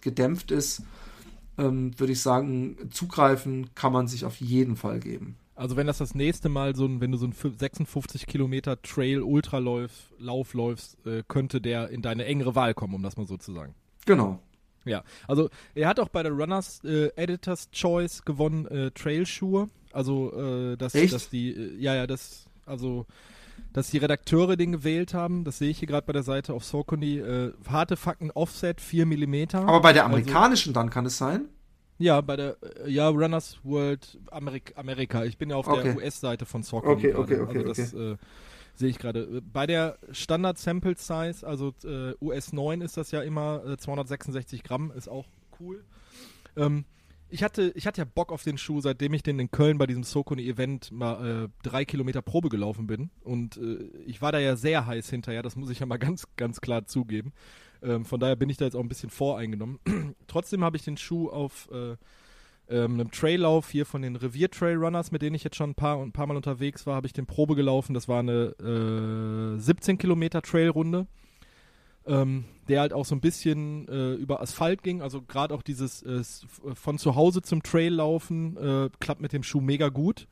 gedämpft 0.00 0.52
ist, 0.52 0.84
ähm, 1.58 1.92
würde 2.00 2.14
ich 2.14 2.22
sagen, 2.22 2.78
zugreifen 2.90 3.74
kann 3.74 3.92
man 3.92 4.08
sich 4.08 4.24
auf 4.24 4.36
jeden 4.36 4.76
Fall 4.76 5.00
geben. 5.00 5.36
Also 5.56 5.76
wenn 5.76 5.86
das 5.86 5.98
das 5.98 6.14
nächste 6.14 6.48
Mal 6.48 6.74
so 6.74 6.84
ein, 6.84 7.00
wenn 7.00 7.12
du 7.12 7.18
so 7.18 7.26
ein 7.26 7.32
56 7.32 8.26
Kilometer 8.26 8.80
Trail 8.82 9.22
Ultralauf 9.22 9.90
Lauf 10.18 10.54
läufst, 10.54 10.96
äh, 11.06 11.22
könnte 11.28 11.60
der 11.60 11.90
in 11.90 12.02
deine 12.02 12.24
engere 12.24 12.54
Wahl 12.54 12.74
kommen, 12.74 12.94
um 12.94 13.02
das 13.02 13.16
mal 13.16 13.26
so 13.26 13.36
zu 13.36 13.52
sagen. 13.52 13.74
Genau. 14.04 14.40
Ja, 14.84 15.02
also 15.28 15.48
er 15.74 15.88
hat 15.88 16.00
auch 16.00 16.08
bei 16.08 16.22
der 16.22 16.32
Runners 16.32 16.82
äh, 16.84 17.10
Editors 17.16 17.70
Choice 17.70 18.24
gewonnen 18.24 18.66
äh, 18.66 18.90
Trailschuhe. 18.90 19.68
Also 19.92 20.32
äh, 20.34 20.76
dass, 20.76 20.92
dass 20.92 21.30
die, 21.30 21.50
äh, 21.50 21.76
ja 21.78 21.94
ja, 21.94 22.06
das, 22.06 22.46
also 22.66 23.06
dass 23.72 23.90
die 23.90 23.98
Redakteure 23.98 24.56
den 24.56 24.72
gewählt 24.72 25.14
haben. 25.14 25.44
Das 25.44 25.58
sehe 25.58 25.70
ich 25.70 25.78
hier 25.78 25.88
gerade 25.88 26.06
bei 26.06 26.12
der 26.12 26.22
Seite 26.22 26.52
auf 26.52 26.64
Saucony. 26.64 27.18
Äh, 27.18 27.52
harte 27.68 27.96
Fakten 27.96 28.30
Offset 28.32 28.80
4 28.80 29.06
mm. 29.06 29.54
Aber 29.54 29.80
bei 29.80 29.92
der 29.92 30.04
also 30.04 30.16
amerikanischen 30.16 30.70
also, 30.70 30.80
dann 30.80 30.90
kann 30.90 31.06
es 31.06 31.16
sein? 31.16 31.42
Ja, 31.98 32.20
bei 32.20 32.36
der 32.36 32.56
ja 32.86 33.08
Runners 33.08 33.58
World 33.62 34.18
Amerika. 34.30 34.80
Amerika. 34.80 35.24
Ich 35.24 35.38
bin 35.38 35.50
ja 35.50 35.56
auf 35.56 35.68
okay. 35.68 35.82
der 35.84 35.96
US-Seite 35.96 36.44
von 36.46 36.62
Soccer. 36.62 36.88
Okay, 36.88 37.14
okay, 37.14 37.38
okay, 37.40 37.58
also 37.58 37.68
das. 37.68 37.94
Äh, 37.94 38.16
sehe 38.76 38.88
ich 38.88 38.98
gerade. 38.98 39.40
Bei 39.52 39.66
der 39.66 39.98
Standard 40.10 40.58
Sample 40.58 40.96
Size, 40.96 41.46
also 41.46 41.72
äh, 41.84 42.14
US 42.20 42.52
9 42.52 42.80
ist 42.80 42.96
das 42.96 43.10
ja 43.10 43.22
immer 43.22 43.64
äh, 43.64 43.76
266 43.76 44.62
Gramm, 44.62 44.90
ist 44.90 45.08
auch 45.08 45.26
cool. 45.60 45.84
Ähm, 46.56 46.84
ich 47.30 47.42
hatte, 47.42 47.72
ich 47.74 47.86
hatte 47.86 48.00
ja 48.00 48.04
Bock 48.04 48.30
auf 48.30 48.44
den 48.44 48.58
Schuh, 48.58 48.80
seitdem 48.80 49.12
ich 49.14 49.22
den 49.22 49.38
in 49.40 49.50
Köln 49.50 49.78
bei 49.78 49.86
diesem 49.86 50.04
Socony-Event 50.04 50.92
mal 50.92 51.44
äh, 51.44 51.48
drei 51.62 51.84
Kilometer 51.84 52.22
Probe 52.22 52.48
gelaufen 52.48 52.86
bin. 52.86 53.10
Und 53.22 53.56
äh, 53.56 53.88
ich 54.06 54.22
war 54.22 54.30
da 54.30 54.38
ja 54.38 54.56
sehr 54.56 54.86
heiß 54.86 55.10
hinterher, 55.10 55.42
das 55.42 55.56
muss 55.56 55.70
ich 55.70 55.80
ja 55.80 55.86
mal 55.86 55.96
ganz, 55.98 56.28
ganz 56.36 56.60
klar 56.60 56.86
zugeben. 56.86 57.32
Ähm, 57.84 58.04
von 58.04 58.18
daher 58.18 58.36
bin 58.36 58.48
ich 58.48 58.56
da 58.56 58.64
jetzt 58.64 58.74
auch 58.74 58.80
ein 58.80 58.88
bisschen 58.88 59.10
voreingenommen. 59.10 59.78
Trotzdem 60.26 60.64
habe 60.64 60.76
ich 60.76 60.84
den 60.84 60.96
Schuh 60.96 61.28
auf 61.28 61.68
äh, 61.70 61.96
ähm, 62.68 62.94
einem 62.94 63.10
Traillauf 63.10 63.70
hier 63.70 63.84
von 63.84 64.02
den 64.02 64.16
Revier 64.16 64.50
Trail 64.50 64.76
Runners, 64.76 65.12
mit 65.12 65.22
denen 65.22 65.34
ich 65.34 65.44
jetzt 65.44 65.56
schon 65.56 65.70
ein 65.70 65.74
paar, 65.74 66.00
ein 66.00 66.12
paar 66.12 66.26
Mal 66.26 66.36
unterwegs 66.36 66.86
war, 66.86 66.96
habe 66.96 67.06
ich 67.06 67.12
den 67.12 67.26
Probe 67.26 67.54
gelaufen. 67.54 67.94
Das 67.94 68.08
war 68.08 68.20
eine 68.20 69.56
äh, 69.56 69.60
17 69.60 69.98
Kilometer 69.98 70.40
Trailrunde, 70.40 71.06
ähm, 72.06 72.44
der 72.68 72.80
halt 72.80 72.94
auch 72.94 73.04
so 73.04 73.14
ein 73.14 73.20
bisschen 73.20 73.86
äh, 73.88 74.14
über 74.14 74.40
Asphalt 74.40 74.82
ging. 74.82 75.02
Also 75.02 75.20
gerade 75.20 75.54
auch 75.54 75.62
dieses 75.62 76.02
äh, 76.02 76.22
von 76.74 76.98
zu 76.98 77.14
Hause 77.14 77.42
zum 77.42 77.62
Trail 77.62 77.92
laufen 77.92 78.56
äh, 78.56 78.88
klappt 78.98 79.20
mit 79.20 79.32
dem 79.34 79.42
Schuh 79.42 79.60
mega 79.60 79.90
gut. 79.90 80.26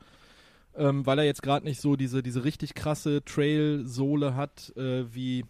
Ähm, 0.75 1.05
weil 1.05 1.19
er 1.19 1.25
jetzt 1.25 1.43
gerade 1.43 1.67
nicht 1.67 1.79
so 1.79 1.95
diese, 1.95 2.23
diese 2.23 2.43
richtig 2.43 2.73
krasse 2.73 3.23
Trail-Sohle 3.23 4.35
hat, 4.35 4.75
äh, 4.75 5.05
wie 5.13 5.45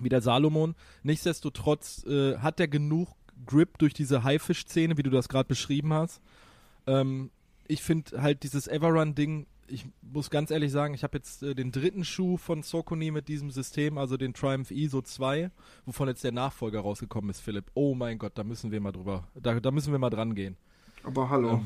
wie 0.00 0.08
der 0.08 0.20
Salomon. 0.20 0.74
Nichtsdestotrotz 1.02 2.04
äh, 2.04 2.38
hat 2.38 2.60
er 2.60 2.68
genug 2.68 3.08
Grip 3.46 3.78
durch 3.78 3.94
diese 3.94 4.24
Haifisch-Szene, 4.24 4.96
wie 4.96 5.02
du 5.02 5.10
das 5.10 5.28
gerade 5.28 5.48
beschrieben 5.48 5.92
hast. 5.92 6.20
Ähm, 6.86 7.30
ich 7.66 7.82
finde 7.82 8.22
halt 8.22 8.42
dieses 8.42 8.68
Everrun-Ding, 8.68 9.46
ich 9.66 9.86
muss 10.02 10.30
ganz 10.30 10.50
ehrlich 10.50 10.70
sagen, 10.70 10.94
ich 10.94 11.02
habe 11.02 11.16
jetzt 11.16 11.42
äh, 11.42 11.54
den 11.54 11.72
dritten 11.72 12.04
Schuh 12.04 12.36
von 12.36 12.62
Sokoni 12.62 13.10
mit 13.10 13.28
diesem 13.28 13.50
System, 13.50 13.98
also 13.98 14.16
den 14.16 14.34
Triumph 14.34 14.70
ISO 14.70 15.02
2, 15.02 15.50
wovon 15.86 16.08
jetzt 16.08 16.24
der 16.24 16.32
Nachfolger 16.32 16.80
rausgekommen 16.80 17.30
ist, 17.30 17.40
Philipp. 17.40 17.70
Oh 17.74 17.94
mein 17.94 18.18
Gott, 18.18 18.32
da 18.36 18.44
müssen 18.44 18.70
wir 18.70 18.80
mal 18.80 18.92
drüber, 18.92 19.26
da, 19.34 19.58
da 19.58 19.70
müssen 19.70 19.92
wir 19.92 19.98
mal 19.98 20.10
dran 20.10 20.34
gehen. 20.34 20.56
Aber 21.02 21.28
hallo. 21.30 21.64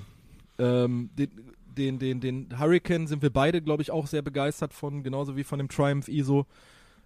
Ähm, 0.59 0.65
ähm, 0.67 1.11
den, 1.17 1.31
den, 1.77 1.99
den, 1.99 2.21
den 2.21 2.59
Hurricane 2.59 3.07
sind 3.07 3.23
wir 3.23 3.31
beide, 3.31 3.63
glaube 3.63 3.83
ich, 3.83 3.91
auch 3.91 4.07
sehr 4.07 4.23
begeistert 4.23 4.75
von, 4.75 5.03
genauso 5.03 5.37
wie 5.37 5.45
von 5.45 5.59
dem 5.59 5.69
Triumph 5.69 6.09
ISO. 6.09 6.47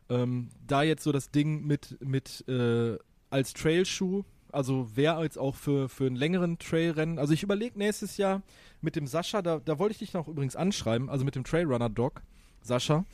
Ähm, 0.09 0.49
da 0.67 0.83
jetzt 0.83 1.05
so 1.05 1.13
das 1.13 1.31
Ding 1.31 1.65
mit, 1.65 1.99
mit 2.01 2.47
äh, 2.49 2.99
als 3.31 3.55
Trailschuh, 3.55 4.25
also 4.51 4.89
wäre 4.95 5.23
jetzt 5.23 5.39
auch 5.39 5.55
für, 5.55 5.89
für 5.89 6.07
einen 6.07 6.17
längeren 6.17 6.59
Trailrennen. 6.59 7.19
Also 7.19 7.33
ich 7.33 7.43
überlege 7.43 7.79
nächstes 7.79 8.19
Jahr 8.19 8.43
mit 8.83 8.97
dem 8.97 9.07
Sascha, 9.07 9.43
da, 9.43 9.61
da 9.65 9.79
wollte 9.79 9.93
ich 9.93 9.99
dich 9.99 10.13
noch 10.13 10.29
übrigens 10.29 10.57
anschreiben, 10.57 11.09
also 11.09 11.25
mit 11.25 11.35
dem 11.35 11.45
Trailrunner 11.45 11.89
Doc, 11.89 12.23
Sascha, 12.63 13.05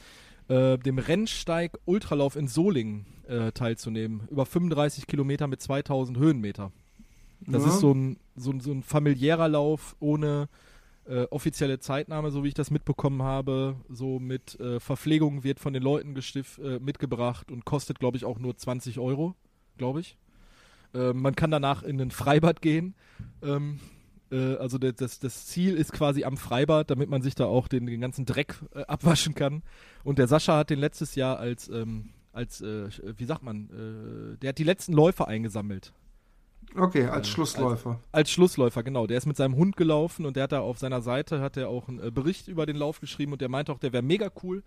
äh, 0.49 0.77
dem 0.79 0.99
Rennsteig 0.99 1.79
Ultralauf 1.85 2.35
in 2.35 2.49
Solingen 2.49 3.07
äh, 3.29 3.53
teilzunehmen. 3.53 4.23
Über 4.31 4.47
35 4.47 5.07
Kilometer 5.07 5.47
mit 5.47 5.63
2000 5.63 6.19
Höhenmeter. 6.19 6.73
Das 7.41 7.63
ja. 7.63 7.69
ist 7.69 7.81
so 7.81 7.93
ein, 7.93 8.17
so, 8.35 8.53
so 8.59 8.73
ein 8.73 8.83
familiärer 8.83 9.49
Lauf 9.49 9.95
ohne 10.01 10.49
äh, 11.09 11.27
offizielle 11.31 11.79
Zeitnahme, 11.79 12.31
so 12.31 12.45
wie 12.45 12.49
ich 12.49 12.55
das 12.55 12.71
mitbekommen 12.71 13.23
habe. 13.23 13.77
So 13.89 14.19
mit 14.19 14.59
äh, 14.61 14.79
Verpflegung 14.79 15.43
wird 15.43 15.59
von 15.59 15.73
den 15.73 15.83
Leuten 15.83 16.15
gestif 16.15 16.59
äh, 16.59 16.79
mitgebracht 16.79 17.51
und 17.51 17.65
kostet, 17.65 17.99
glaube 17.99 18.17
ich, 18.17 18.25
auch 18.25 18.39
nur 18.39 18.57
20 18.57 18.99
Euro, 18.99 19.35
glaube 19.77 20.01
ich. 20.01 20.17
Äh, 20.95 21.13
man 21.13 21.35
kann 21.35 21.51
danach 21.51 21.83
in 21.83 22.01
ein 22.01 22.11
Freibad 22.11 22.61
gehen. 22.63 22.95
Ähm, 23.43 23.81
äh, 24.31 24.57
also 24.57 24.79
das, 24.79 25.19
das, 25.19 25.47
Ziel 25.47 25.75
ist 25.75 25.93
quasi 25.93 26.25
am 26.25 26.37
Freibad, 26.37 26.91
damit 26.91 27.09
man 27.09 27.23
sich 27.23 27.35
da 27.35 27.47
auch 27.47 27.69
den, 27.69 27.87
den 27.87 28.01
ganzen 28.01 28.27
Dreck 28.27 28.57
äh, 28.75 28.83
abwaschen 28.83 29.35
kann. 29.35 29.63
Und 30.05 30.19
der 30.19 30.29
Sascha 30.29 30.59
hat 30.59 30.71
den 30.71 30.79
letztes 30.79 31.15
Jahr 31.15 31.39
als, 31.39 31.69
ähm, 31.69 32.11
als 32.33 32.63
wie 32.63 33.25
sagt 33.25 33.43
man, 33.43 34.37
der 34.41 34.51
hat 34.51 34.59
die 34.59 34.65
letzten 34.65 34.93
Läufer 34.93 35.27
eingesammelt. 35.27 35.93
Okay, 36.77 37.07
als 37.07 37.29
Schlussläufer. 37.29 37.91
Als, 37.91 37.99
als, 38.13 38.31
Schlussläufer, 38.31 38.83
genau. 38.83 39.07
Der 39.07 39.19
ist 39.19 39.27
mit 39.27 39.37
seinem 39.37 39.57
Hund 39.57 39.77
gelaufen 39.77 40.27
und 40.27 40.37
der 40.37 40.45
hat 40.45 40.53
da 40.53 40.61
auf 40.61 40.79
seiner 40.79 41.01
Seite 41.01 41.41
hat 41.41 41.57
er 41.57 41.69
auch 41.69 41.89
einen 41.89 42.01
äh, 42.01 42.11
Bericht 42.11 42.49
über 42.49 42.67
den 42.67 42.77
Lauf 42.77 43.01
geschrieben 43.01 43.33
und 43.33 43.41
der 43.41 43.49
meinte 43.49 43.73
auch, 43.73 43.79
der 43.79 43.93
wäre 43.93 44.03
mega 44.03 44.31
cool. 44.43 44.63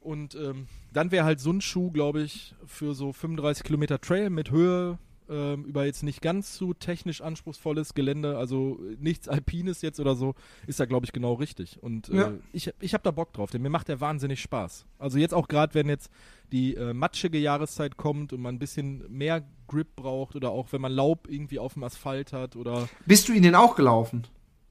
Und 0.00 0.34
ähm, 0.34 0.66
dann 0.92 1.10
wäre 1.10 1.24
halt 1.24 1.40
so 1.40 1.50
ein 1.50 1.60
Schuh, 1.60 1.90
glaube 1.90 2.22
ich, 2.22 2.54
für 2.64 2.94
so 2.94 3.12
35 3.12 3.64
Kilometer 3.64 4.00
Trail 4.00 4.30
mit 4.30 4.50
Höhe, 4.50 4.98
ähm, 5.30 5.64
über 5.64 5.84
jetzt 5.84 6.02
nicht 6.02 6.20
ganz 6.20 6.56
so 6.56 6.74
technisch 6.74 7.20
anspruchsvolles 7.20 7.94
Gelände, 7.94 8.36
also 8.36 8.78
nichts 8.98 9.28
Alpines 9.28 9.82
jetzt 9.82 10.00
oder 10.00 10.16
so, 10.16 10.34
ist 10.66 10.80
da, 10.80 10.84
glaube 10.84 11.06
ich, 11.06 11.12
genau 11.12 11.34
richtig. 11.34 11.82
Und 11.82 12.08
äh, 12.08 12.16
ja. 12.16 12.32
ich, 12.52 12.72
ich 12.80 12.94
habe 12.94 13.04
da 13.04 13.10
Bock 13.10 13.32
drauf, 13.32 13.50
denn 13.50 13.62
mir 13.62 13.70
macht 13.70 13.88
der 13.88 14.00
wahnsinnig 14.00 14.40
Spaß. 14.40 14.86
Also 14.98 15.18
jetzt 15.18 15.34
auch 15.34 15.48
gerade, 15.48 15.74
wenn 15.74 15.88
jetzt 15.88 16.10
die 16.52 16.74
äh, 16.74 16.92
matschige 16.92 17.38
Jahreszeit 17.38 17.96
kommt 17.96 18.32
und 18.32 18.40
man 18.40 18.56
ein 18.56 18.58
bisschen 18.58 19.04
mehr 19.08 19.46
Grip 19.68 19.94
braucht 19.96 20.34
oder 20.34 20.50
auch 20.50 20.72
wenn 20.72 20.80
man 20.80 20.92
Laub 20.92 21.28
irgendwie 21.28 21.58
auf 21.58 21.74
dem 21.74 21.84
Asphalt 21.84 22.32
hat 22.32 22.56
oder. 22.56 22.88
Bist 23.06 23.28
du 23.28 23.32
ihn 23.32 23.42
denn 23.42 23.54
auch 23.54 23.76
gelaufen? 23.76 24.26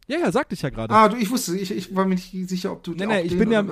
Ja, 0.08 0.20
ja, 0.20 0.32
sagte 0.32 0.56
ich 0.56 0.62
ja 0.62 0.70
gerade. 0.70 0.94
Ah, 0.94 1.08
du, 1.08 1.18
ich 1.18 1.30
wusste, 1.30 1.58
ich, 1.58 1.72
ich 1.72 1.96
war 1.96 2.06
mir 2.06 2.16
nicht 2.16 2.32
sicher, 2.50 2.72
ob 2.72 2.84
du. 2.84 2.94
Nee, 2.94 3.06
nee, 3.06 3.22
ich 3.22 3.38
bin 3.38 3.52
ja. 3.52 3.64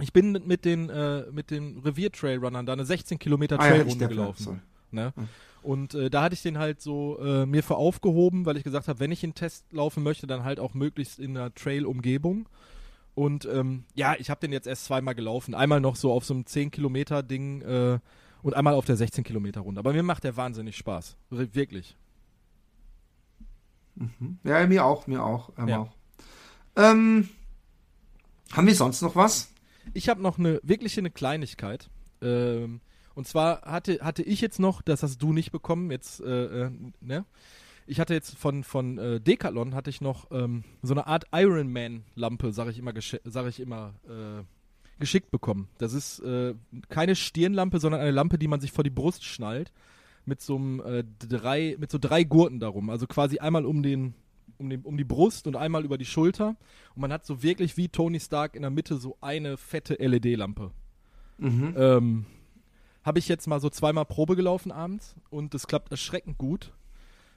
Ich 0.00 0.12
bin 0.12 0.32
mit 0.46 0.64
den, 0.64 0.88
äh, 0.88 1.24
mit 1.30 1.50
den 1.50 1.78
Revier-Trailrunnern 1.78 2.64
da 2.64 2.72
eine 2.72 2.84
16 2.84 3.18
Kilometer 3.18 3.58
Trailrunde 3.58 4.06
ah, 4.06 4.08
ja, 4.08 4.14
gelaufen. 4.14 4.62
Ne? 4.90 5.12
Mhm. 5.14 5.28
Und 5.62 5.94
äh, 5.94 6.10
da 6.10 6.22
hatte 6.22 6.34
ich 6.34 6.42
den 6.42 6.58
halt 6.58 6.80
so 6.80 7.18
äh, 7.20 7.46
mir 7.46 7.62
für 7.62 7.76
aufgehoben, 7.76 8.46
weil 8.46 8.56
ich 8.56 8.64
gesagt 8.64 8.88
habe, 8.88 9.00
wenn 9.00 9.12
ich 9.12 9.22
einen 9.22 9.34
Test 9.34 9.72
laufen 9.72 10.02
möchte, 10.02 10.26
dann 10.26 10.44
halt 10.44 10.58
auch 10.60 10.74
möglichst 10.74 11.18
in 11.18 11.36
einer 11.36 11.54
Trail-Umgebung. 11.54 12.48
Und 13.14 13.44
ähm, 13.44 13.84
ja, 13.94 14.14
ich 14.18 14.30
habe 14.30 14.40
den 14.40 14.52
jetzt 14.52 14.66
erst 14.66 14.86
zweimal 14.86 15.14
gelaufen. 15.14 15.54
Einmal 15.54 15.80
noch 15.80 15.96
so 15.96 16.12
auf 16.12 16.24
so 16.24 16.32
einem 16.34 16.44
10-Kilometer-Ding 16.44 17.62
äh, 17.62 17.98
und 18.42 18.54
einmal 18.54 18.74
auf 18.74 18.86
der 18.86 18.96
16-Kilometer-Runde. 18.96 19.78
Aber 19.78 19.92
mir 19.92 20.02
macht 20.02 20.24
der 20.24 20.36
wahnsinnig 20.36 20.76
Spaß. 20.76 21.16
Wirklich. 21.28 21.96
Mhm. 23.96 24.38
Ja, 24.44 24.66
mir 24.66 24.84
auch, 24.84 25.06
mir 25.06 25.24
auch. 25.24 25.50
Ähm, 25.58 25.68
ja. 25.68 25.78
auch. 25.80 25.92
Ähm, 26.76 27.28
haben 28.52 28.66
wir 28.66 28.74
sonst 28.74 29.02
noch 29.02 29.16
was? 29.16 29.52
Ich 29.92 30.08
habe 30.08 30.22
noch 30.22 30.38
eine 30.38 30.60
wirklich 30.62 30.98
eine 30.98 31.10
Kleinigkeit. 31.10 31.90
Ähm, 32.22 32.80
und 33.20 33.26
zwar 33.26 33.60
hatte, 33.70 33.98
hatte 34.00 34.22
ich 34.22 34.40
jetzt 34.40 34.58
noch, 34.58 34.80
das 34.80 35.02
hast 35.02 35.18
du 35.18 35.34
nicht 35.34 35.52
bekommen, 35.52 35.90
jetzt, 35.90 36.22
äh, 36.22 36.68
äh, 36.68 36.70
ne? 37.02 37.26
Ich 37.86 38.00
hatte 38.00 38.14
jetzt 38.14 38.34
von, 38.38 38.64
von 38.64 38.96
äh, 38.96 39.20
Decathlon 39.20 39.74
hatte 39.74 39.90
ich 39.90 40.00
noch 40.00 40.30
ähm, 40.30 40.64
so 40.80 40.94
eine 40.94 41.06
Art 41.06 41.26
Iron 41.34 41.70
Man 41.70 42.04
Lampe, 42.14 42.50
sage 42.50 42.70
ich 42.70 42.78
immer, 42.78 42.94
sag 43.24 43.46
ich 43.46 43.60
immer 43.60 43.92
äh, 44.08 44.42
geschickt 44.98 45.30
bekommen. 45.30 45.68
Das 45.76 45.92
ist 45.92 46.20
äh, 46.20 46.54
keine 46.88 47.14
Stirnlampe, 47.14 47.78
sondern 47.78 48.00
eine 48.00 48.10
Lampe, 48.10 48.38
die 48.38 48.48
man 48.48 48.62
sich 48.62 48.72
vor 48.72 48.84
die 48.84 48.90
Brust 48.90 49.22
schnallt 49.22 49.70
mit 50.24 50.40
so 50.40 50.56
einem 50.56 50.82
drei 51.18 51.76
mit 51.78 51.90
so 51.90 51.98
drei 51.98 52.24
Gurten 52.24 52.58
darum, 52.58 52.88
also 52.88 53.06
quasi 53.06 53.38
einmal 53.38 53.66
um 53.66 53.82
den 53.82 54.14
um, 54.56 54.70
den, 54.70 54.80
um 54.80 54.96
die 54.96 55.04
Brust 55.04 55.46
und 55.46 55.56
einmal 55.56 55.84
über 55.84 55.98
die 55.98 56.06
Schulter 56.06 56.56
und 56.94 57.02
man 57.02 57.12
hat 57.12 57.26
so 57.26 57.42
wirklich 57.42 57.76
wie 57.76 57.88
Tony 57.88 58.18
Stark 58.18 58.54
in 58.54 58.62
der 58.62 58.70
Mitte 58.70 58.96
so 58.96 59.18
eine 59.20 59.58
fette 59.58 59.96
LED-Lampe. 59.96 60.70
Mhm. 61.36 61.74
Ähm, 61.76 62.26
habe 63.02 63.18
ich 63.18 63.28
jetzt 63.28 63.46
mal 63.46 63.60
so 63.60 63.70
zweimal 63.70 64.04
Probe 64.04 64.36
gelaufen 64.36 64.72
abends 64.72 65.14
und 65.30 65.54
es 65.54 65.66
klappt 65.66 65.90
erschreckend 65.90 66.38
gut. 66.38 66.72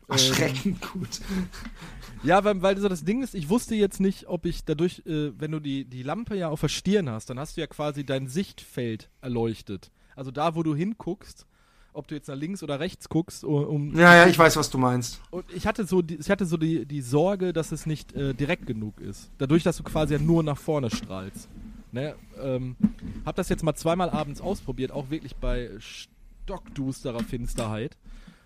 Erschreckend 0.08 0.66
ähm, 0.66 0.90
gut. 0.94 1.22
Ja, 2.24 2.42
weil, 2.46 2.62
weil 2.62 2.78
so 2.78 2.88
das 2.88 3.04
Ding 3.04 3.22
ist, 3.22 3.36
ich 3.36 3.50
wusste 3.50 3.76
jetzt 3.76 4.00
nicht, 4.00 4.28
ob 4.30 4.46
ich 4.46 4.64
dadurch, 4.64 5.06
äh, 5.06 5.38
wenn 5.38 5.52
du 5.52 5.60
die, 5.60 5.84
die 5.84 6.04
Lampe 6.04 6.38
ja 6.38 6.48
auf 6.48 6.62
der 6.62 6.70
Stirn 6.70 7.10
hast, 7.10 7.30
dann 7.30 7.38
hast 7.38 7.58
du 7.58 7.62
ja 7.62 7.68
quasi 7.68 8.06
dein 8.06 8.30
Sichtfeld 8.30 9.10
erleuchtet. 9.20 9.92
Also 10.16 10.32
da, 10.32 10.56
wo 10.56 10.64
du 10.64 10.74
hinguckst, 10.74 11.46
ob 11.92 12.08
du 12.08 12.16
jetzt 12.16 12.28
nach 12.28 12.36
links 12.36 12.64
oder 12.64 12.80
rechts 12.80 13.10
guckst. 13.10 13.44
Um, 13.44 13.94
ja, 13.98 14.16
ja, 14.16 14.28
ich 14.28 14.40
weiß, 14.40 14.56
was 14.56 14.70
du 14.70 14.78
meinst. 14.78 15.22
Und 15.32 15.46
ich 15.54 15.68
hatte 15.68 15.86
so, 15.86 16.02
die, 16.02 16.16
ich 16.16 16.30
hatte 16.30 16.46
so 16.46 16.56
die, 16.58 16.86
die 16.86 17.02
Sorge, 17.02 17.52
dass 17.52 17.72
es 17.72 17.86
nicht 17.86 18.14
äh, 18.14 18.34
direkt 18.34 18.66
genug 18.66 19.00
ist. 19.02 19.32
Dadurch, 19.38 19.64
dass 19.64 19.78
du 19.78 19.84
quasi 19.84 20.14
ja 20.14 20.20
nur 20.20 20.44
nach 20.44 20.58
vorne 20.58 20.90
strahlst. 20.90 21.50
Ne, 21.94 22.16
ähm, 22.42 22.76
hab 23.24 23.36
das 23.36 23.50
jetzt 23.50 23.64
mal 23.64 23.76
zweimal 23.76 24.10
abends 24.10 24.42
ausprobiert, 24.42 24.92
auch 24.92 25.12
wirklich 25.12 25.36
bei 25.36 25.70
stockdusterer 25.78 27.20
Finsterheit. 27.20 27.98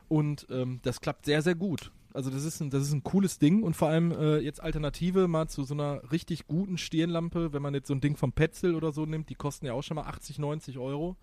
Und 0.09 0.47
ähm, 0.49 0.81
das 0.83 0.99
klappt 0.99 1.25
sehr, 1.25 1.41
sehr 1.41 1.55
gut. 1.55 1.93
Also 2.13 2.29
das 2.29 2.43
ist 2.43 2.59
ein, 2.59 2.69
das 2.69 2.83
ist 2.83 2.91
ein 2.91 3.03
cooles 3.03 3.39
Ding 3.39 3.63
und 3.63 3.73
vor 3.77 3.87
allem 3.87 4.11
äh, 4.11 4.39
jetzt 4.39 4.61
Alternative 4.61 5.29
mal 5.29 5.47
zu 5.47 5.63
so 5.63 5.73
einer 5.73 6.11
richtig 6.11 6.47
guten 6.47 6.77
Stirnlampe, 6.77 7.53
wenn 7.53 7.61
man 7.61 7.73
jetzt 7.73 7.87
so 7.87 7.93
ein 7.93 8.01
Ding 8.01 8.17
vom 8.17 8.33
Petzl 8.33 8.75
oder 8.75 8.91
so 8.91 9.05
nimmt, 9.05 9.29
die 9.29 9.35
kosten 9.35 9.65
ja 9.65 9.71
auch 9.71 9.83
schon 9.83 9.95
mal 9.95 10.07
80, 10.07 10.39
90 10.39 10.77
Euro. 10.77 11.15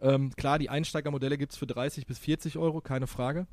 Ähm, 0.00 0.30
klar, 0.36 0.58
die 0.58 0.70
Einsteigermodelle 0.70 1.36
gibt 1.36 1.52
es 1.52 1.58
für 1.58 1.66
30 1.66 2.06
bis 2.06 2.18
40 2.18 2.56
Euro, 2.56 2.80
keine 2.80 3.06
Frage. 3.06 3.46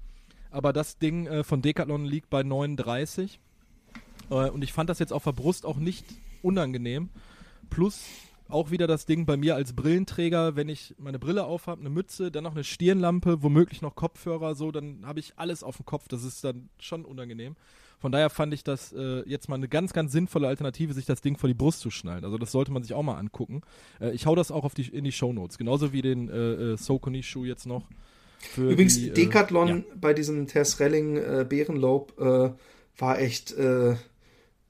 Aber 0.50 0.72
das 0.72 0.98
Ding 0.98 1.28
äh, 1.28 1.44
von 1.44 1.62
Decathlon 1.62 2.06
liegt 2.06 2.30
bei 2.30 2.42
39. 2.42 3.39
Äh, 4.30 4.34
und 4.50 4.64
ich 4.64 4.72
fand 4.72 4.89
das 4.89 5.00
jetzt 5.00 5.12
auf 5.12 5.26
der 5.26 5.34
Brust 5.34 5.66
auch 5.66 5.78
nicht 5.78 6.06
unangenehm. 6.42 7.10
Plus 7.72 8.04
auch 8.52 8.70
wieder 8.70 8.86
das 8.86 9.06
Ding 9.06 9.26
bei 9.26 9.38
mir 9.38 9.56
als 9.56 9.74
Brillenträger, 9.74 10.56
wenn 10.56 10.70
ich 10.70 10.94
meine 11.00 11.20
Brille 11.20 11.46
aufhabe, 11.46 11.82
eine 11.82 11.90
Mütze, 11.90 12.32
dann 12.32 12.44
noch 12.44 12.52
eine 12.52 12.64
Stirnlampe, 12.64 13.42
womöglich 13.42 13.82
noch 13.82 13.96
Kopfhörer, 13.96 14.56
so, 14.56 14.72
dann 14.72 15.06
habe 15.06 15.20
ich 15.20 15.34
alles 15.38 15.64
auf 15.64 15.78
dem 15.78 15.86
Kopf. 15.86 16.08
Das 16.10 16.24
ist 16.24 16.44
dann 16.44 16.70
schon 16.80 17.06
unangenehm. 17.06 17.56
Von 18.00 18.12
daher 18.12 18.30
fand 18.30 18.54
ich 18.54 18.64
das 18.64 18.94
äh, 18.94 19.22
jetzt 19.30 19.48
mal 19.48 19.56
eine 19.56 19.68
ganz, 19.68 19.94
ganz 19.94 20.12
sinnvolle 20.12 20.48
Alternative, 20.48 20.94
sich 20.94 21.06
das 21.06 21.22
Ding 21.22 21.38
vor 21.38 21.48
die 21.48 21.54
Brust 21.54 21.82
zu 21.82 21.92
schnallen. 21.92 22.26
Also 22.26 22.38
das 22.38 22.52
sollte 22.52 22.72
man 22.72 22.84
sich 22.84 22.94
auch 22.94 23.04
mal 23.04 23.18
angucken. 23.18 23.62
Äh, 24.00 24.12
ich 24.12 24.26
hau 24.26 24.36
das 24.36 24.52
auch 24.52 24.64
auf 24.64 24.74
die, 24.74 24.88
in 24.88 25.04
die 25.04 25.12
Show 25.12 25.32
Notes, 25.32 25.58
genauso 25.58 25.94
wie 25.94 26.02
den 26.02 26.28
äh, 26.28 26.74
äh 26.74 26.78
Socony-Schuh 26.78 27.46
jetzt 27.46 27.68
noch. 27.68 27.88
Übrigens, 28.58 28.96
die, 28.96 29.10
äh, 29.10 29.14
Decathlon 29.14 29.68
ja. 29.68 29.84
bei 29.96 30.14
diesem 30.14 30.48
Tess 30.48 30.80
Relling 30.80 31.18
äh, 31.18 31.46
Bärenlob 31.48 32.18
war 32.98 33.20
echt 33.20 33.56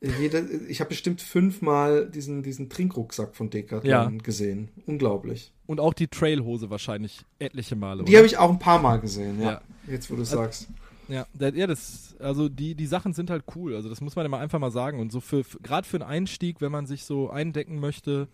jeder, 0.01 0.43
ich 0.67 0.79
habe 0.79 0.89
bestimmt 0.89 1.21
fünfmal 1.21 2.09
diesen, 2.09 2.41
diesen 2.41 2.69
Trinkrucksack 2.69 3.35
von 3.35 3.51
Decathlon 3.51 3.89
ja. 3.89 4.09
gesehen. 4.23 4.69
Unglaublich. 4.87 5.53
Und 5.67 5.79
auch 5.79 5.93
die 5.93 6.07
Trailhose 6.07 6.71
wahrscheinlich 6.71 7.21
etliche 7.37 7.75
Male. 7.75 8.03
Die 8.03 8.17
habe 8.17 8.25
ich 8.25 8.37
auch 8.37 8.49
ein 8.49 8.57
paar 8.57 8.81
Mal 8.81 8.99
gesehen, 8.99 9.39
ja. 9.39 9.51
ja. 9.51 9.61
Jetzt, 9.87 10.09
wo 10.09 10.15
du 10.15 10.21
also, 10.21 10.37
sagst. 10.37 10.69
Ja, 11.07 11.27
ja, 11.39 11.67
das, 11.67 12.15
also 12.19 12.49
die, 12.49 12.73
die 12.73 12.87
Sachen 12.87 13.13
sind 13.13 13.29
halt 13.29 13.43
cool. 13.55 13.75
Also 13.75 13.89
das 13.89 14.01
muss 14.01 14.15
man 14.15 14.25
immer 14.25 14.39
einfach 14.39 14.59
mal 14.59 14.71
sagen. 14.71 14.99
Und 14.99 15.11
so 15.11 15.19
für, 15.19 15.43
für 15.43 15.59
gerade 15.59 15.87
für 15.87 15.97
einen 15.97 16.09
Einstieg, 16.09 16.61
wenn 16.61 16.71
man 16.71 16.87
sich 16.87 17.05
so 17.05 17.29
eindecken 17.29 17.79
möchte, 17.79 18.27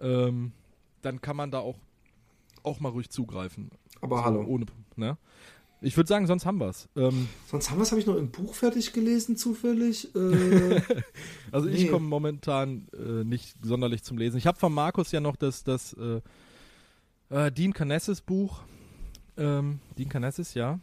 ähm, 0.00 0.52
dann 1.02 1.20
kann 1.20 1.36
man 1.36 1.50
da 1.50 1.58
auch, 1.58 1.76
auch 2.62 2.78
mal 2.78 2.90
ruhig 2.90 3.10
zugreifen. 3.10 3.70
Aber 4.00 4.18
so, 4.18 4.24
hallo. 4.24 4.44
Ohne, 4.44 4.66
ne? 4.94 5.16
Ich 5.82 5.96
würde 5.96 6.08
sagen, 6.08 6.26
sonst 6.26 6.44
haben 6.44 6.58
wir 6.58 6.68
es. 6.68 6.88
Ähm, 6.94 7.28
sonst 7.46 7.70
haben 7.70 7.78
wir 7.78 7.84
es, 7.84 7.90
habe 7.90 8.00
ich 8.00 8.06
noch 8.06 8.16
im 8.16 8.30
Buch 8.30 8.54
fertig 8.54 8.92
gelesen, 8.92 9.36
zufällig. 9.36 10.14
Äh, 10.14 10.82
also 11.52 11.68
nee. 11.68 11.76
ich 11.76 11.90
komme 11.90 12.06
momentan 12.06 12.86
äh, 12.92 13.24
nicht 13.24 13.54
sonderlich 13.62 14.02
zum 14.02 14.18
Lesen. 14.18 14.36
Ich 14.36 14.46
habe 14.46 14.58
von 14.58 14.72
Markus 14.74 15.10
ja 15.10 15.20
noch 15.20 15.36
das, 15.36 15.64
das 15.64 15.94
äh, 15.94 16.20
äh 17.34 17.50
Dean 17.50 17.72
Canessis 17.72 18.20
Buch. 18.20 18.60
Ähm, 19.38 19.80
Dean 19.96 20.10
Canessis, 20.10 20.52
ja. 20.52 20.78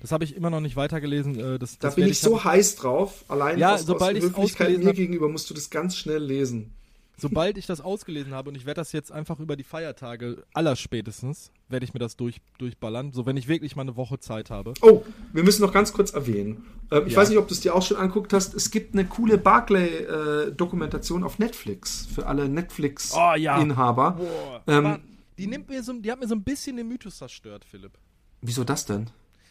Das 0.00 0.10
habe 0.10 0.24
ich 0.24 0.34
immer 0.34 0.50
noch 0.50 0.60
nicht 0.60 0.74
weitergelesen. 0.74 1.38
Äh, 1.38 1.58
das, 1.60 1.78
da 1.78 1.90
bin 1.90 2.08
ich 2.08 2.18
so 2.18 2.42
heiß 2.42 2.74
drauf. 2.74 3.24
Allein 3.28 3.58
ja, 3.58 3.74
aus, 3.74 3.86
sobald 3.86 4.16
aus 4.16 4.24
Höflichkeit 4.24 4.76
mir 4.78 4.92
gegenüber 4.92 5.28
musst 5.28 5.48
du 5.48 5.54
das 5.54 5.70
ganz 5.70 5.96
schnell 5.96 6.22
lesen. 6.22 6.74
Sobald 7.16 7.58
ich 7.58 7.66
das 7.66 7.80
ausgelesen 7.80 8.32
habe 8.32 8.48
und 8.48 8.56
ich 8.56 8.64
werde 8.64 8.80
das 8.80 8.92
jetzt 8.92 9.12
einfach 9.12 9.38
über 9.38 9.54
die 9.54 9.64
Feiertage 9.64 10.44
allerspätestens, 10.54 11.52
werde 11.68 11.84
ich 11.84 11.94
mir 11.94 12.00
das 12.00 12.16
durch, 12.16 12.40
durchballern, 12.58 13.12
so 13.12 13.26
wenn 13.26 13.36
ich 13.36 13.48
wirklich 13.48 13.76
mal 13.76 13.82
eine 13.82 13.96
Woche 13.96 14.18
Zeit 14.18 14.50
habe. 14.50 14.74
Oh, 14.80 15.04
wir 15.32 15.44
müssen 15.44 15.62
noch 15.62 15.72
ganz 15.72 15.92
kurz 15.92 16.12
erwähnen. 16.12 16.64
Äh, 16.90 17.02
ich 17.06 17.12
ja. 17.12 17.18
weiß 17.18 17.28
nicht, 17.28 17.38
ob 17.38 17.48
du 17.48 17.54
es 17.54 17.60
dir 17.60 17.74
auch 17.74 17.82
schon 17.82 17.96
anguckt 17.96 18.32
hast. 18.32 18.54
Es 18.54 18.70
gibt 18.70 18.94
eine 18.94 19.04
coole 19.04 19.38
Barclay-Dokumentation 19.38 21.22
äh, 21.22 21.24
auf 21.24 21.38
Netflix 21.38 22.06
für 22.06 22.26
alle 22.26 22.48
Netflix-Inhaber. 22.48 24.18
Oh, 24.18 24.70
ja. 24.70 24.78
ähm, 24.78 24.98
die, 25.38 25.46
nimmt 25.46 25.68
mir 25.68 25.82
so, 25.82 25.92
die 25.92 26.10
hat 26.10 26.18
mir 26.18 26.28
so 26.28 26.34
ein 26.34 26.42
bisschen 26.42 26.76
den 26.76 26.88
Mythos 26.88 27.18
zerstört, 27.18 27.64
Philipp. 27.64 27.92
Wieso 28.40 28.64
das 28.64 28.86
denn? 28.86 29.10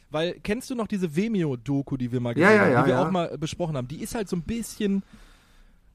Weil, 0.10 0.40
kennst 0.44 0.70
du 0.70 0.76
noch 0.76 0.88
diese 0.88 1.16
Vimeo-Doku, 1.16 1.96
die 1.96 2.12
wir 2.12 2.20
mal 2.20 2.34
gesehen 2.34 2.50
ja, 2.50 2.68
ja, 2.68 2.78
haben, 2.78 2.86
die 2.86 2.92
wir 2.92 3.00
auch 3.00 3.12
mal 3.12 3.38
besprochen 3.38 3.78
haben? 3.78 3.88
Die 3.88 4.02
ist 4.02 4.14
halt 4.14 4.28
so 4.28 4.36
ein 4.36 4.42
bisschen 4.42 5.04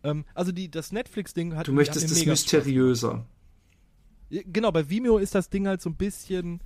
ähm, 0.06 0.24
also 0.34 0.52
die, 0.52 0.70
das 0.70 0.92
Netflix-Ding 0.92 1.56
hat. 1.56 1.68
Du 1.68 1.72
möchtest 1.72 2.10
es 2.10 2.24
mysteriöser. 2.24 3.26
Genau, 4.30 4.72
bei 4.72 4.88
Vimeo 4.88 5.18
ist 5.18 5.34
das 5.34 5.50
Ding 5.50 5.66
halt 5.66 5.80
so 5.80 5.90
ein 5.90 5.96
bisschen. 5.96 6.60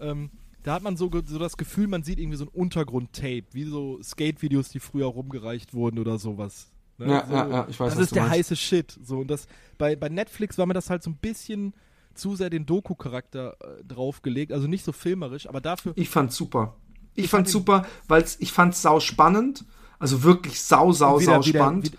Ähm, 0.00 0.30
da 0.64 0.74
hat 0.74 0.82
man 0.82 0.96
so, 0.96 1.10
so 1.26 1.38
das 1.38 1.56
Gefühl, 1.56 1.86
man 1.86 2.02
sieht 2.02 2.18
irgendwie 2.18 2.36
so 2.36 2.44
ein 2.44 2.48
Untergrund-Tape, 2.48 3.44
wie 3.52 3.64
so 3.64 4.02
Skate-Videos, 4.02 4.68
die 4.70 4.80
früher 4.80 5.06
rumgereicht 5.06 5.72
wurden 5.72 5.98
oder 5.98 6.18
sowas. 6.18 6.72
Ne? 6.98 7.06
Ja, 7.06 7.26
so, 7.26 7.32
ja, 7.32 7.48
ja, 7.48 7.66
ich 7.68 7.78
weiß, 7.78 7.94
das 7.94 8.02
ist 8.02 8.14
der 8.14 8.28
heiße 8.28 8.56
Shit. 8.56 8.98
So, 9.02 9.18
und 9.18 9.28
das, 9.28 9.46
bei, 9.78 9.94
bei 9.94 10.08
Netflix 10.08 10.58
war 10.58 10.66
mir 10.66 10.74
das 10.74 10.90
halt 10.90 11.02
so 11.02 11.10
ein 11.10 11.16
bisschen 11.16 11.74
zu 12.14 12.34
sehr 12.34 12.50
den 12.50 12.66
Doku-Charakter 12.66 13.56
äh, 13.60 13.84
draufgelegt. 13.84 14.52
Also 14.52 14.66
nicht 14.66 14.84
so 14.84 14.92
filmerisch, 14.92 15.48
aber 15.48 15.60
dafür. 15.60 15.92
Ich 15.94 16.10
fand's 16.10 16.36
super. 16.36 16.74
Ich, 17.14 17.24
Ich 17.24 17.30
fand's 17.30 17.52
fand 17.52 17.66
super, 17.66 17.86
weil 18.08 18.24
ich 18.40 18.52
fand's 18.52 18.82
sau 18.82 18.98
spannend. 19.00 19.64
Also 20.00 20.22
wirklich 20.24 20.60
sau, 20.60 20.92
sau, 20.92 21.20
wie 21.20 21.24
sau 21.24 21.32
der, 21.32 21.46
wie 21.46 21.52
der, 21.52 21.60
spannend. 21.60 21.92
wie, 21.92 21.98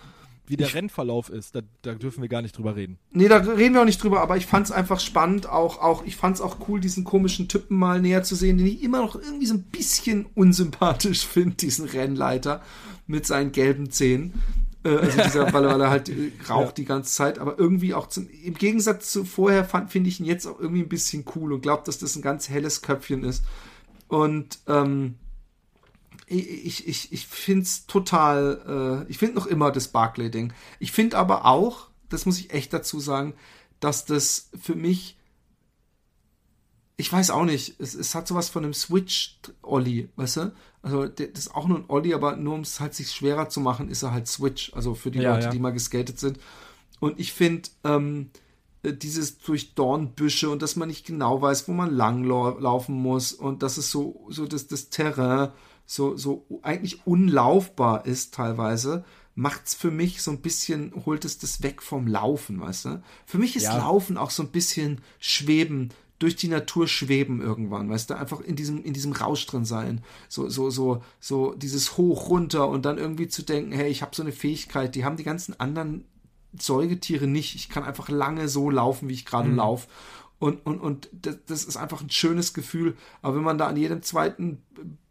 wie 0.49 0.57
der 0.57 0.73
Rennverlauf 0.73 1.29
ist, 1.29 1.55
da, 1.55 1.61
da 1.83 1.93
dürfen 1.93 2.21
wir 2.21 2.29
gar 2.29 2.41
nicht 2.41 2.57
drüber 2.57 2.75
reden. 2.75 2.97
Nee, 3.11 3.27
da 3.27 3.37
reden 3.37 3.75
wir 3.75 3.81
auch 3.81 3.85
nicht 3.85 4.01
drüber, 4.03 4.21
aber 4.21 4.35
ich 4.37 4.45
fand's 4.45 4.71
einfach 4.71 4.99
spannend, 4.99 5.47
auch, 5.47 5.79
auch, 5.81 6.03
ich 6.05 6.15
fand's 6.15 6.41
auch 6.41 6.57
cool, 6.67 6.79
diesen 6.79 7.03
komischen 7.03 7.47
Typen 7.47 7.77
mal 7.77 8.01
näher 8.01 8.23
zu 8.23 8.35
sehen, 8.35 8.57
den 8.57 8.67
ich 8.67 8.81
immer 8.83 9.01
noch 9.01 9.15
irgendwie 9.15 9.45
so 9.45 9.53
ein 9.53 9.63
bisschen 9.63 10.25
unsympathisch 10.35 11.25
finde, 11.25 11.55
diesen 11.55 11.85
Rennleiter 11.85 12.61
mit 13.07 13.25
seinen 13.27 13.51
gelben 13.51 13.91
Zähnen. 13.91 14.33
Äh, 14.83 14.89
also 14.95 15.21
dieser, 15.23 15.53
weil, 15.53 15.65
er- 15.65 15.71
weil 15.73 15.81
er 15.81 15.89
halt 15.89 16.09
äh, 16.09 16.31
raucht 16.49 16.65
Ja. 16.67 16.71
die 16.83 16.85
ganze 16.85 17.11
Zeit, 17.13 17.37
aber 17.37 17.59
irgendwie 17.59 17.93
auch 17.93 18.07
zum, 18.07 18.27
im 18.43 18.53
Gegensatz 18.53 19.11
zu 19.11 19.25
vorher 19.25 19.65
fand, 19.65 19.91
finde 19.91 20.09
ich 20.09 20.19
ihn 20.19 20.25
jetzt 20.25 20.45
auch 20.45 20.59
irgendwie 20.59 20.81
ein 20.81 20.89
bisschen 20.89 21.25
cool 21.35 21.51
und 21.53 21.61
glaube, 21.61 21.83
dass 21.85 21.97
das 21.99 22.15
ein 22.15 22.21
ganz 22.21 22.49
helles 22.49 22.81
Köpfchen 22.81 23.23
ist. 23.23 23.43
Und, 24.07 24.59
ähm, 24.67 25.15
ich, 26.31 26.87
ich, 26.87 27.11
ich, 27.11 27.27
finde 27.27 27.63
es 27.63 27.85
total, 27.87 29.05
äh, 29.07 29.11
ich 29.11 29.17
finde 29.17 29.35
noch 29.35 29.47
immer 29.47 29.71
das 29.71 29.87
Barclay-Ding. 29.89 30.53
Ich 30.79 30.91
finde 30.91 31.17
aber 31.17 31.45
auch, 31.45 31.87
das 32.09 32.25
muss 32.25 32.39
ich 32.39 32.53
echt 32.53 32.73
dazu 32.73 32.99
sagen, 32.99 33.33
dass 33.79 34.05
das 34.05 34.49
für 34.59 34.75
mich, 34.75 35.17
ich 36.97 37.11
weiß 37.11 37.29
auch 37.29 37.45
nicht, 37.45 37.79
es, 37.79 37.93
es 37.95 38.13
hat 38.13 38.27
sowas 38.27 38.49
von 38.49 38.63
einem 38.63 38.73
Switch-Olli, 38.73 40.09
weißt 40.15 40.37
du? 40.37 40.51
Also 40.81 41.07
das 41.07 41.27
ist 41.33 41.55
auch 41.55 41.67
nur 41.67 41.79
ein 41.79 41.85
Olli, 41.89 42.13
aber 42.13 42.35
nur 42.35 42.55
um 42.55 42.61
es 42.61 42.79
halt 42.79 42.93
sich 42.93 43.11
schwerer 43.11 43.49
zu 43.49 43.59
machen, 43.61 43.89
ist 43.89 44.03
er 44.03 44.11
halt 44.11 44.27
Switch, 44.27 44.73
also 44.73 44.95
für 44.95 45.11
die 45.11 45.19
Ja, 45.19 45.33
Leute, 45.33 45.45
ja. 45.45 45.51
die 45.51 45.59
mal 45.59 45.71
geskatet 45.71 46.19
sind. 46.19 46.39
Und 46.99 47.19
ich 47.19 47.33
finde, 47.33 47.69
ähm, 47.83 48.29
äh, 48.83 48.93
dieses 48.93 49.39
durch 49.39 49.75
Dornbüsche 49.75 50.49
und 50.49 50.61
dass 50.61 50.75
man 50.75 50.87
nicht 50.89 51.05
genau 51.05 51.41
weiß, 51.41 51.67
wo 51.67 51.73
man 51.73 51.93
lang 51.93 52.23
lau- 52.23 52.57
laufen 52.59 52.95
muss 52.95 53.33
und 53.33 53.63
dass 53.63 53.77
es 53.77 53.91
so, 53.91 54.25
so 54.29 54.45
das, 54.45 54.67
das 54.67 54.89
Terrain 54.89 55.51
so, 55.91 56.15
so 56.15 56.45
eigentlich 56.61 57.07
unlaufbar 57.07 58.05
ist 58.05 58.35
teilweise, 58.35 59.03
macht's 59.33 59.73
für 59.73 59.89
mich 59.89 60.21
so 60.21 60.29
ein 60.29 60.39
bisschen, 60.39 60.93
holt 61.03 61.25
es 61.25 61.39
das 61.39 61.63
weg 61.63 61.81
vom 61.81 62.05
Laufen, 62.05 62.61
weißt 62.61 62.85
du? 62.85 63.03
Für 63.25 63.39
mich 63.39 63.55
ist 63.55 63.63
Ja. 63.63 63.79
Laufen 63.79 64.15
auch 64.15 64.29
so 64.29 64.43
ein 64.43 64.51
bisschen 64.51 65.01
Schweben, 65.19 65.89
durch 66.19 66.35
die 66.35 66.47
Natur 66.47 66.87
schweben 66.87 67.41
irgendwann, 67.41 67.89
weißt 67.89 68.11
du, 68.11 68.13
einfach 68.13 68.39
in 68.41 68.55
diesem, 68.55 68.83
in 68.83 68.93
diesem 68.93 69.13
Rausch 69.13 69.47
drin 69.47 69.65
sein. 69.65 70.03
So, 70.27 70.47
so, 70.47 70.69
so, 70.69 71.01
so 71.19 71.55
dieses 71.55 71.97
Hoch 71.97 72.29
runter 72.29 72.69
und 72.69 72.85
dann 72.85 72.99
irgendwie 72.99 73.27
zu 73.27 73.41
denken, 73.41 73.71
hey, 73.71 73.89
ich 73.89 74.03
habe 74.03 74.15
so 74.15 74.21
eine 74.21 74.31
Fähigkeit, 74.31 74.93
die 74.93 75.05
haben 75.05 75.17
die 75.17 75.23
ganzen 75.23 75.59
anderen 75.59 76.05
Säugetiere 76.55 77.25
nicht. 77.25 77.55
Ich 77.55 77.67
kann 77.67 77.83
einfach 77.83 78.09
lange 78.09 78.47
so 78.47 78.69
laufen, 78.69 79.09
wie 79.09 79.13
ich 79.13 79.25
gerade 79.25 79.49
laufe. 79.49 79.87
Und, 80.39 80.65
und, 80.65 80.79
und 80.79 81.09
das, 81.11 81.37
das 81.47 81.65
ist 81.65 81.75
einfach 81.75 82.01
ein 82.01 82.09
schönes 82.09 82.53
Gefühl. 82.53 82.95
Aber 83.21 83.35
wenn 83.35 83.43
man 83.43 83.57
da 83.57 83.67
an 83.67 83.75
jedem 83.75 84.01
zweiten 84.01 84.61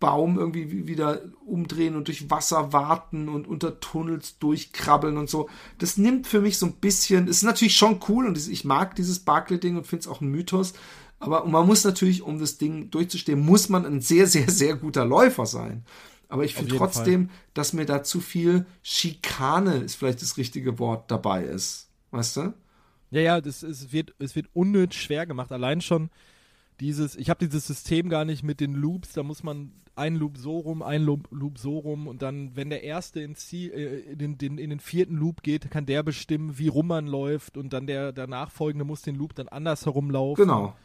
Baum 0.01 0.39
irgendwie 0.39 0.71
wie- 0.73 0.87
wieder 0.87 1.21
umdrehen 1.45 1.97
und 1.97 2.09
durch 2.09 2.31
Wasser 2.31 2.73
warten 2.73 3.29
und 3.29 3.47
unter 3.47 3.79
Tunnels 3.79 4.39
durchkrabbeln 4.39 5.19
und 5.19 5.29
so, 5.29 5.51
das 5.77 5.99
nimmt 5.99 6.27
für 6.27 6.41
mich 6.41 6.57
so 6.57 6.65
ein 6.65 6.73
bisschen, 6.77 7.29
ist 7.29 7.43
natürlich 7.43 7.77
schon 7.77 8.01
cool 8.09 8.27
und 8.27 8.39
ich 8.39 8.65
mag 8.65 8.95
dieses 8.97 9.19
Barclay-Ding 9.19 9.77
und 9.77 9.87
finde 9.87 10.01
es 10.01 10.09
auch 10.09 10.23
ein 10.23 10.29
Mythos. 10.31 10.73
Aber 11.21 11.45
man 11.45 11.67
muss 11.67 11.85
natürlich, 11.85 12.23
um 12.23 12.39
das 12.39 12.57
Ding 12.57 12.91
durchzustehen, 12.91 13.41
muss 13.45 13.69
man 13.69 13.85
ein 13.85 14.01
sehr, 14.01 14.27
sehr, 14.27 14.49
sehr 14.51 14.77
guter 14.77 15.05
Läufer 15.05 15.45
sein. 15.45 15.85
Aber 16.31 16.45
ich 16.45 16.55
finde 16.55 16.71
trotzdem, 16.79 17.31
dass 17.55 17.73
mir 17.75 17.85
da 17.87 18.03
zu 18.03 18.21
viel 18.21 18.65
Schikane, 18.83 19.77
ist 19.79 19.97
vielleicht 19.97 20.23
das 20.23 20.37
richtige 20.39 20.79
Wort, 20.79 21.11
dabei 21.11 21.45
ist. 21.45 21.89
Weißt 22.13 22.37
du? 22.39 22.55
Ja, 23.11 23.21
ja, 23.21 23.41
das, 23.41 23.63
es, 23.63 23.93
wird, 23.93 24.15
es 24.19 24.37
wird 24.37 24.47
unnötig 24.53 25.01
schwer 25.01 25.27
gemacht. 25.27 25.51
Allein 25.53 25.81
schon 25.81 26.11
dieses, 26.81 27.17
ich 27.17 27.31
habe 27.31 27.45
dieses 27.45 27.67
System 27.67 28.09
gar 28.09 28.25
nicht 28.25 28.43
mit 28.43 28.61
den 28.61 28.75
Loops, 28.75 29.13
da 29.13 29.23
muss 29.23 29.43
man 29.43 29.73
ein 29.97 30.15
Loop 30.15 30.37
so 30.39 30.59
rum, 30.59 30.83
ein 30.83 31.03
Loop, 31.03 31.27
Loop 31.33 31.59
so 31.59 31.79
rum 31.79 32.07
und 32.07 32.23
dann, 32.23 32.55
wenn 32.55 32.71
der 32.71 32.85
erste 32.85 33.21
ins 33.21 33.49
Ziel, 33.49 33.73
äh, 33.73 34.13
in, 34.13 34.19
den, 34.19 34.39
den, 34.39 34.59
in 34.59 34.71
den 34.71 34.79
vierten 34.79 35.17
Loop 35.17 35.43
geht, 35.43 35.71
kann 35.73 35.87
der 35.87 36.05
bestimmen, 36.05 36.57
wie 36.59 36.69
rum 36.69 36.87
man 36.87 37.09
läuft 37.09 37.57
und 37.57 37.73
dann 37.73 37.89
der, 37.89 38.13
der 38.13 38.29
nachfolgende 38.29 38.85
muss 38.85 39.03
den 39.03 39.17
Loop 39.17 39.35
dann 39.35 39.49
anders 39.49 39.87
herumlaufen. 39.87 40.45
Genau. 40.45 40.77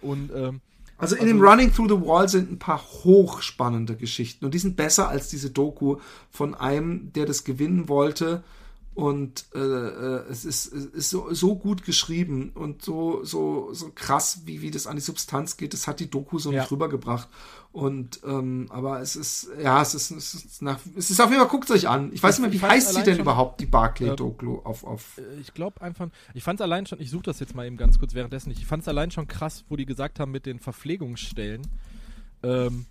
Und 0.00 0.30
ähm, 0.34 0.62
Also 0.96 1.16
in 1.16 1.22
Also- 1.22 1.34
dem 1.34 1.42
Running 1.42 1.70
Through 1.74 1.88
the 1.90 2.06
Wall 2.06 2.28
sind 2.30 2.50
ein 2.50 2.58
paar 2.58 2.80
hochspannende 2.82 3.96
Geschichten 3.96 4.46
und 4.46 4.54
die 4.54 4.58
sind 4.58 4.76
besser 4.76 5.08
als 5.08 5.28
diese 5.28 5.50
Doku 5.50 5.98
von 6.30 6.54
einem, 6.54 7.12
der 7.12 7.26
das 7.26 7.44
gewinnen 7.44 7.90
wollte 7.90 8.42
und 8.94 9.46
äh, 9.54 9.58
äh, 9.58 10.24
es 10.30 10.44
ist, 10.44 10.70
es 10.72 10.84
ist 10.86 11.10
so, 11.10 11.32
so 11.32 11.56
gut 11.56 11.82
geschrieben 11.84 12.50
und 12.54 12.82
so 12.82 13.24
so 13.24 13.72
so 13.72 13.90
krass, 13.94 14.42
wie 14.44 14.60
wie 14.60 14.70
das 14.70 14.86
an 14.86 14.96
die 14.96 15.02
Substanz 15.02 15.56
geht. 15.56 15.72
Das 15.72 15.86
hat 15.86 15.98
die 16.00 16.10
Doku 16.10 16.38
so 16.38 16.52
Ja. 16.52 16.60
nicht 16.60 16.70
rübergebracht 16.70 17.28
und 17.72 18.20
ähm, 18.26 18.66
aber 18.68 19.00
es 19.00 19.16
ist 19.16 19.48
ja 19.62 19.80
es 19.80 19.94
ist 19.94 20.10
es 20.10 20.34
ist, 20.34 20.60
nach, 20.62 20.78
es 20.94 21.10
ist 21.10 21.20
auf 21.20 21.30
jeden 21.30 21.40
Fall 21.40 21.48
guckt 21.50 21.70
euch 21.70 21.88
an. 21.88 22.12
Ich 22.12 22.22
weiß 22.22 22.34
Ich- 22.36 22.42
nicht 22.44 22.52
mehr, 22.60 22.60
wie 22.68 22.72
heißt 22.74 22.92
sie 22.92 23.02
denn 23.02 23.14
schon- 23.14 23.22
überhaupt 23.22 23.60
die 23.60 23.66
Barclay 23.66 24.14
Doku 24.14 24.58
auf 24.62 24.84
auf 24.84 25.16
Äh, 25.16 25.40
ich 25.40 25.54
glaube 25.54 25.80
einfach, 25.80 26.08
ich 26.34 26.44
fand 26.44 26.60
es 26.60 26.64
allein 26.64 26.84
schon, 26.84 27.00
ich 27.00 27.10
suche 27.10 27.22
das 27.24 27.40
jetzt 27.40 27.54
mal 27.54 27.66
eben 27.66 27.78
ganz 27.78 27.98
kurz 27.98 28.12
währenddessen 28.12 28.50
nicht, 28.50 28.60
ich 28.60 28.66
fand 28.66 28.82
es 28.82 28.88
allein 28.88 29.10
schon 29.10 29.26
krass, 29.26 29.64
wo 29.70 29.76
die 29.76 29.86
gesagt 29.86 30.20
haben 30.20 30.32
mit 30.32 30.44
den 30.44 30.58
Verpflegungsstellen, 30.58 31.62
ähm, 32.42 32.84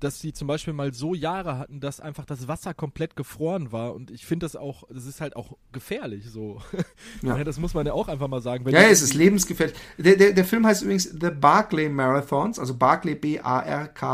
dass 0.00 0.20
sie 0.20 0.32
zum 0.32 0.46
Beispiel 0.48 0.72
mal 0.74 0.92
so 0.94 1.14
Jahre 1.14 1.58
hatten, 1.58 1.80
dass 1.80 2.00
einfach 2.00 2.24
das 2.24 2.46
Wasser 2.48 2.74
komplett 2.74 3.16
gefroren 3.16 3.72
war 3.72 3.94
und 3.94 4.10
ich 4.10 4.24
finde 4.26 4.44
das 4.44 4.56
auch, 4.56 4.84
das 4.90 5.06
ist 5.06 5.20
halt 5.20 5.34
auch 5.36 5.56
gefährlich 5.72 6.30
so. 6.30 6.60
Ja. 7.22 7.42
Das 7.44 7.58
muss 7.58 7.74
man 7.74 7.86
ja 7.86 7.92
auch 7.92 8.08
einfach 8.08 8.28
mal 8.28 8.40
sagen. 8.42 8.68
Ja, 8.68 8.80
es 8.82 9.02
ist 9.02 9.14
lebensgefährlich. 9.14 9.76
Der, 9.98 10.16
der, 10.16 10.32
der 10.32 10.44
Film 10.44 10.64
heißt 10.66 10.82
übrigens 10.82 11.04
The 11.04 11.30
Barclay 11.30 11.88
Marathons, 11.88 12.58
also 12.58 12.74
Barclay 12.74 13.14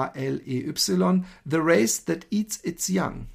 B-A-R-K-L-E-Y, 0.04 1.24
The 1.44 1.56
Race 1.60 2.04
That 2.04 2.26
Eats 2.30 2.60
Its 2.64 2.88
Young. 2.90 3.26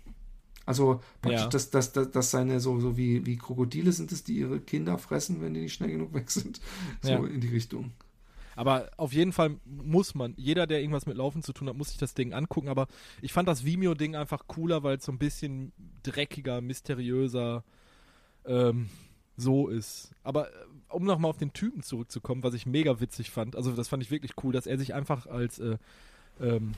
Also 0.66 1.02
praktisch, 1.22 1.42
Ja. 1.42 1.48
dass, 1.48 1.70
dass, 1.72 1.92
dass, 1.94 2.12
dass 2.12 2.32
seine, 2.32 2.60
so, 2.60 2.80
so 2.80 2.96
wie, 2.98 3.26
wie 3.26 3.38
Krokodile 3.38 3.92
sind 3.92 4.12
es, 4.12 4.24
die 4.24 4.36
ihre 4.38 4.60
Kinder 4.60 4.98
fressen, 5.00 5.42
wenn 5.42 5.54
die 5.56 5.62
nicht 5.62 5.74
schnell 5.74 5.90
genug 5.92 6.14
weg 6.14 6.30
sind. 6.30 6.62
So 7.02 7.10
Ja. 7.10 7.26
in 7.26 7.42
die 7.42 7.48
Richtung. 7.48 7.92
Aber 8.60 8.90
auf 8.98 9.14
jeden 9.14 9.32
Fall 9.32 9.56
muss 9.64 10.16
man, 10.16 10.34
jeder, 10.36 10.68
der 10.68 10.82
irgendwas 10.82 11.06
mit 11.06 11.16
Laufen 11.16 11.44
zu 11.44 11.54
tun 11.54 11.70
hat, 11.70 11.78
muss 11.78 11.92
sich 11.92 11.98
das 11.98 12.14
Ding 12.14 12.34
angucken. 12.34 12.68
Aber 12.68 12.88
ich 13.22 13.32
fand 13.32 13.48
das 13.48 13.64
Vimeo-Ding 13.64 14.18
einfach 14.18 14.48
cooler, 14.48 14.84
weil 14.84 14.98
es 14.98 15.06
so 15.06 15.14
ein 15.14 15.18
bisschen 15.18 15.72
dreckiger, 16.04 16.60
mysteriöser 16.60 17.64
ähm, 18.46 18.90
so 19.38 19.70
ist. 19.70 20.12
Aber 20.24 20.50
äh, 20.50 20.52
um 20.90 21.06
nochmal 21.06 21.30
auf 21.30 21.38
den 21.38 21.54
Typen 21.54 21.84
zurückzukommen, 21.84 22.44
was 22.44 22.54
ich 22.54 22.66
mega 22.66 23.00
witzig 23.00 23.32
fand, 23.32 23.56
also 23.56 23.72
das 23.72 23.88
fand 23.88 24.04
ich 24.04 24.12
wirklich 24.12 24.34
cool, 24.44 24.52
dass 24.52 24.68
er 24.68 24.78
sich 24.78 24.94
einfach 24.94 25.26
als 25.26 25.60
äh, 25.60 25.78
ähm, 26.42 26.74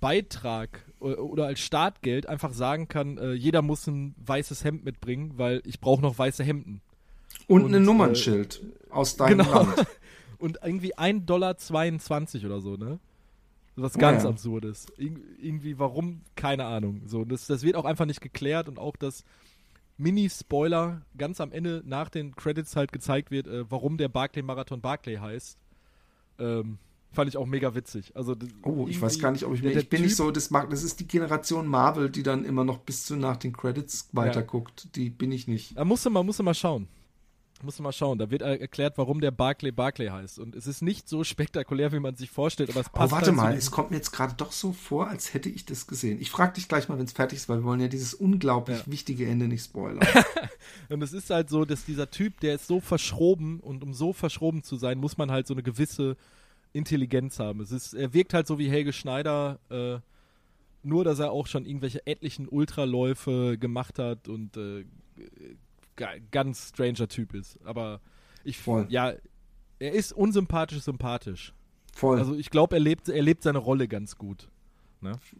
Beitrag 0.00 0.86
o- 1.00 1.08
oder 1.08 1.48
als 1.48 1.60
Startgeld 1.60 2.30
einfach 2.30 2.54
sagen 2.54 2.88
kann, 2.88 3.18
äh, 3.18 3.34
jeder 3.34 3.60
muss 3.60 3.86
ein 3.86 4.14
weißes 4.24 4.64
Hemd 4.64 4.86
mitbringen, 4.86 5.34
weil 5.36 5.60
ich 5.66 5.80
brauche 5.80 6.00
noch 6.00 6.18
weiße 6.18 6.44
Hemden. 6.44 6.80
Und, 7.46 7.64
Und, 7.64 7.74
ein 7.74 7.82
äh, 7.82 7.84
Nummernschild 7.84 8.62
aus 8.88 9.16
deinem 9.18 9.40
genau. 9.40 9.52
Land. 9.52 9.86
Und 10.38 10.58
irgendwie 10.62 10.96
1,22 10.96 11.22
Dollar 11.24 11.56
oder 12.56 12.60
so, 12.60 12.76
ne? 12.76 12.98
Was 13.76 13.92
ganz 13.98 14.22
Ja, 14.22 14.28
ja. 14.28 14.30
Absurdes. 14.30 14.86
Ir 14.96 15.12
irgendwie, 15.40 15.78
warum? 15.78 16.22
Keine 16.34 16.64
Ahnung. 16.64 17.02
So, 17.06 17.24
das, 17.24 17.46
das 17.46 17.62
wird 17.62 17.76
auch 17.76 17.84
einfach 17.84 18.06
nicht 18.06 18.20
geklärt 18.22 18.68
und 18.68 18.78
auch 18.78 18.96
das 18.96 19.22
Mini-Spoiler 19.98 21.02
ganz 21.16 21.40
am 21.40 21.52
Ende 21.52 21.82
nach 21.84 22.08
den 22.08 22.34
Credits 22.34 22.76
halt 22.76 22.92
gezeigt 22.92 23.30
wird, 23.30 23.46
äh, 23.46 23.70
warum 23.70 23.96
der 23.96 24.08
Barclay-Marathon 24.08 24.80
Barclay 24.80 25.16
heißt. 25.16 25.58
Ähm, 26.38 26.78
fand 27.12 27.28
ich 27.30 27.36
auch 27.36 27.46
mega 27.46 27.74
witzig. 27.74 28.14
Also, 28.14 28.34
Oh, 28.62 28.86
ich 28.88 29.00
weiß 29.00 29.18
gar 29.18 29.32
nicht, 29.32 29.44
ob 29.44 29.54
ich 29.54 29.62
mir. 29.62 29.70
Ich 29.76 29.88
bin 29.88 30.02
nicht 30.02 30.12
Typ- 30.12 30.16
so, 30.16 30.30
das, 30.30 30.50
mag, 30.50 30.68
das 30.70 30.82
ist 30.82 31.00
die 31.00 31.06
Generation 31.06 31.66
Marvel, 31.66 32.10
die 32.10 32.22
dann 32.22 32.44
immer 32.44 32.64
noch 32.64 32.78
bis 32.78 33.04
zu 33.06 33.16
nach 33.16 33.36
den 33.38 33.54
Credits 33.54 34.08
weiterguckt. 34.12 34.94
Die 34.96 35.08
bin 35.10 35.32
ich 35.32 35.48
nicht. 35.48 35.76
Da 35.76 35.84
musst 35.84 36.04
du 36.04 36.10
mal, 36.10 36.22
musst 36.22 36.38
du 36.38 36.42
mal 36.42 36.54
schauen. 36.54 36.88
Musst 37.62 37.78
du 37.78 37.82
mal 37.82 37.92
schauen. 37.92 38.18
Da 38.18 38.30
wird 38.30 38.42
erklärt, 38.42 38.98
warum 38.98 39.20
der 39.20 39.30
Barclay 39.30 39.70
Barclay 39.72 40.08
heißt. 40.08 40.38
Und 40.38 40.54
es 40.54 40.66
ist 40.66 40.82
nicht 40.82 41.08
so 41.08 41.24
spektakulär, 41.24 41.90
wie 41.92 42.00
man 42.00 42.14
sich 42.14 42.30
vorstellt, 42.30 42.68
aber 42.70 42.80
es 42.80 42.88
Oh, 42.88 42.92
passt 42.98 43.12
warte 43.12 43.26
halt 43.28 43.36
mal, 43.36 43.46
diesem- 43.54 43.58
es 43.58 43.70
kommt 43.70 43.90
mir 43.90 43.96
jetzt 43.96 44.10
gerade 44.12 44.34
doch 44.36 44.52
so 44.52 44.72
vor, 44.72 45.08
als 45.08 45.32
hätte 45.32 45.48
ich 45.48 45.64
das 45.64 45.86
gesehen. 45.86 46.20
Ich 46.20 46.30
frage 46.30 46.52
dich 46.52 46.68
gleich 46.68 46.88
mal, 46.88 46.98
wenn 46.98 47.06
es 47.06 47.12
fertig 47.12 47.38
ist, 47.38 47.48
weil 47.48 47.58
wir 47.60 47.64
wollen 47.64 47.80
ja 47.80 47.88
dieses 47.88 48.12
unglaublich 48.12 48.78
Ja. 48.80 48.92
wichtige 48.92 49.26
Ende 49.26 49.48
nicht 49.48 49.64
spoilern. 49.64 50.00
Und 50.90 51.00
es 51.02 51.12
ist 51.14 51.30
halt 51.30 51.48
so, 51.48 51.64
dass 51.64 51.84
dieser 51.86 52.10
Typ, 52.10 52.40
der 52.40 52.56
ist 52.56 52.66
so 52.66 52.80
verschroben 52.80 53.60
und 53.60 53.82
um 53.82 53.94
so 53.94 54.12
verschroben 54.12 54.62
zu 54.62 54.76
sein, 54.76 54.98
muss 54.98 55.16
man 55.16 55.30
halt 55.30 55.46
so 55.46 55.54
eine 55.54 55.62
gewisse 55.62 56.16
Intelligenz 56.72 57.38
haben. 57.38 57.60
Es 57.60 57.72
ist, 57.72 57.94
er 57.94 58.12
wirkt 58.12 58.34
halt 58.34 58.46
so 58.46 58.58
wie 58.58 58.68
Helge 58.68 58.92
Schneider, 58.92 59.58
äh, 59.70 59.98
nur 60.82 61.04
dass 61.04 61.18
er 61.20 61.30
auch 61.32 61.46
schon 61.46 61.64
irgendwelche 61.64 62.06
etlichen 62.06 62.48
Ultraläufe 62.48 63.56
gemacht 63.58 63.98
hat 63.98 64.28
und 64.28 64.56
äh, 64.56 64.84
ganz 66.30 66.68
stranger 66.70 67.08
Typ 67.08 67.34
ist. 67.34 67.58
Aber 67.64 68.00
ich, 68.44 68.58
Voll. 68.58 68.86
ja, 68.88 69.14
er 69.78 69.92
ist 69.92 70.12
unsympathisch 70.12 70.80
sympathisch. 70.82 71.52
Voll. 71.92 72.18
Also 72.18 72.34
ich 72.34 72.50
glaube, 72.50 72.76
er 72.76 72.80
lebt, 72.80 73.08
er 73.08 73.22
lebt 73.22 73.42
seine 73.42 73.58
Rolle 73.58 73.88
ganz 73.88 74.16
gut. 74.16 74.48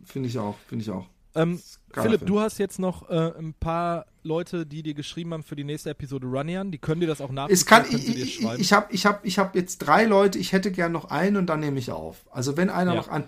finde 0.05 0.29
ich 0.29 0.39
auch, 0.39 0.57
finde 0.67 0.83
ich 0.83 0.91
auch. 0.91 1.09
Ähm, 1.35 1.61
Philipp, 1.93 2.21
Film. 2.21 2.27
du 2.27 2.41
hast 2.41 2.59
jetzt 2.59 2.79
noch 2.79 3.11
äh, 3.11 3.33
ein 3.39 3.53
paar 3.55 4.07
Leute, 4.27 4.67
die 4.67 4.83
dir 4.83 4.95
geschrieben 4.95 5.33
haben 5.33 5.43
für 5.43 5.57
die 5.57 5.65
nächste 5.65 5.91
Episode 5.91 6.27
Runyan. 6.27 6.71
Die 6.71 6.79
können 6.79 7.01
dir 7.01 7.07
das 7.07 7.21
auch 7.21 7.31
nach. 7.31 7.49
Es 7.49 7.65
kann, 7.65 7.85
ich, 7.89 8.09
ich, 8.09 8.43
ich 8.59 8.73
habe 8.73 8.89
ich 8.93 9.07
hab, 9.07 9.25
ich 9.25 9.39
hab 9.39 9.55
jetzt 9.55 9.79
drei 9.79 10.05
Leute, 10.05 10.39
ich 10.39 10.53
hätte 10.53 10.71
gern 10.73 10.93
noch 10.93 11.11
einen 11.11 11.37
und 11.37 11.47
dann 11.47 11.61
nehme 11.61 11.79
ich 11.79 11.91
auf. 11.93 12.25
Also 12.31 12.57
wenn 12.57 12.69
einer 12.69 12.93
Ja. 12.95 12.99
noch 13.01 13.09
an 13.09 13.25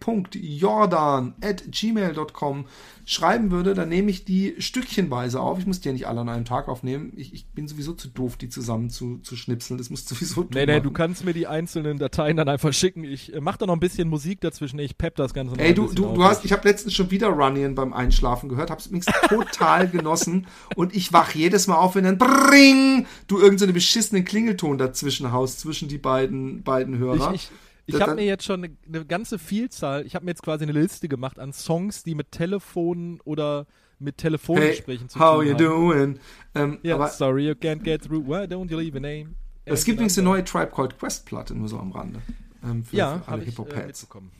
philipp.jordan 0.00 1.34
at 1.42 1.64
gmail.com 1.70 2.64
schreiben 3.06 3.50
würde, 3.50 3.74
dann 3.74 3.88
nehme 3.88 4.10
ich 4.10 4.24
die 4.24 4.54
stückchenweise 4.58 5.40
auf. 5.40 5.58
Ich 5.58 5.66
muss 5.66 5.80
die 5.80 5.88
ja 5.88 5.92
nicht 5.92 6.06
alle 6.06 6.20
an 6.20 6.28
einem 6.28 6.44
Tag 6.44 6.68
aufnehmen. 6.68 7.12
Ich, 7.16 7.34
ich 7.34 7.46
bin 7.48 7.66
sowieso 7.66 7.92
zu 7.94 8.06
doof, 8.08 8.36
die 8.36 8.48
zusammen 8.48 8.88
zu, 8.88 9.18
zu 9.18 9.34
schnipseln. 9.36 9.78
Das 9.78 9.90
muss 9.90 10.06
sowieso 10.06 10.42
Nee, 10.42 10.48
du 10.48 10.58
nee, 10.58 10.66
machen. 10.74 10.82
du 10.84 10.90
kannst 10.92 11.24
mir 11.24 11.32
die 11.34 11.46
einzelnen 11.48 11.98
Dateien 11.98 12.36
dann 12.36 12.48
einfach 12.48 12.72
schicken. 12.72 13.02
Ich 13.02 13.34
äh, 13.34 13.40
mach 13.40 13.56
da 13.56 13.66
noch 13.66 13.74
ein 13.74 13.80
bisschen 13.80 14.08
Musik 14.08 14.40
dazwischen. 14.42 14.78
Ich 14.78 14.96
pep 14.96 15.16
das 15.16 15.34
Ganze 15.34 15.58
Ey, 15.58 15.74
du, 15.74 15.92
du, 15.92 16.06
auf. 16.08 16.14
du 16.14 16.22
hast, 16.24 16.44
ich 16.44 16.52
habe 16.52 16.68
letztens 16.68 16.94
schon 16.94 17.10
wieder 17.10 17.28
Running 17.28 17.74
beim 17.74 17.92
Einschlafen 17.92 18.48
gehört, 18.48 18.70
hab's 18.70 18.86
übrigens 18.86 19.06
total 19.52 19.88
genossen 19.88 20.46
und 20.76 20.94
ich 20.94 21.12
wach 21.12 21.34
jedes 21.34 21.66
Mal 21.66 21.76
auf, 21.76 21.94
wenn 21.94 22.04
dann 22.04 22.18
Bring, 22.18 23.06
du 23.26 23.38
irgendeinen 23.38 23.68
so 23.70 23.74
beschissenen 23.74 24.24
Klingelton 24.24 24.78
dazwischen 24.78 25.32
haust, 25.32 25.60
zwischen 25.60 25.88
die 25.88 25.98
beiden, 25.98 26.62
beiden 26.62 26.98
Hörer. 26.98 27.34
Ich, 27.34 27.50
ich, 27.86 27.94
ich 27.96 28.00
habe 28.00 28.14
mir 28.14 28.24
jetzt 28.24 28.44
schon 28.44 28.64
eine, 28.64 28.76
eine 28.86 29.04
ganze 29.04 29.38
Vielzahl, 29.38 30.06
ich 30.06 30.14
habe 30.14 30.24
mir 30.24 30.32
jetzt 30.32 30.42
quasi 30.42 30.64
eine 30.64 30.72
Liste 30.72 31.08
gemacht 31.08 31.38
an 31.38 31.52
Songs, 31.52 32.02
die 32.02 32.14
mit 32.14 32.32
Telefonen 32.32 33.20
oder 33.24 33.66
mit 33.98 34.14
hey, 34.16 34.30
Telefongesprächen 34.30 35.08
zu 35.08 35.18
how 35.18 35.36
tun 35.36 35.46
you 35.46 35.52
haben. 35.52 35.58
doing? 35.58 36.20
Ähm, 36.54 36.78
aber 36.90 37.08
sorry, 37.08 37.46
you 37.46 37.52
can't 37.54 37.82
get 37.82 38.02
through. 38.02 38.26
Why 38.26 38.44
don't 38.46 38.70
you 38.70 38.78
leave 38.78 38.96
a 38.96 39.00
name? 39.00 39.34
es 39.66 39.84
gibt 39.84 39.96
übrigens 39.96 40.18
eine 40.18 40.24
neue 40.24 40.44
Tribe 40.44 40.72
Called 40.74 40.98
Quest 40.98 41.26
Platte, 41.26 41.54
nur 41.54 41.68
so 41.68 41.78
am 41.78 41.92
Rande. 41.92 42.20
Ähm, 42.64 42.84
für, 42.84 42.96
Ja, 42.96 43.18
für 43.20 43.28
alle 43.28 43.44
ich 43.44 43.58
äh. 43.58 44.30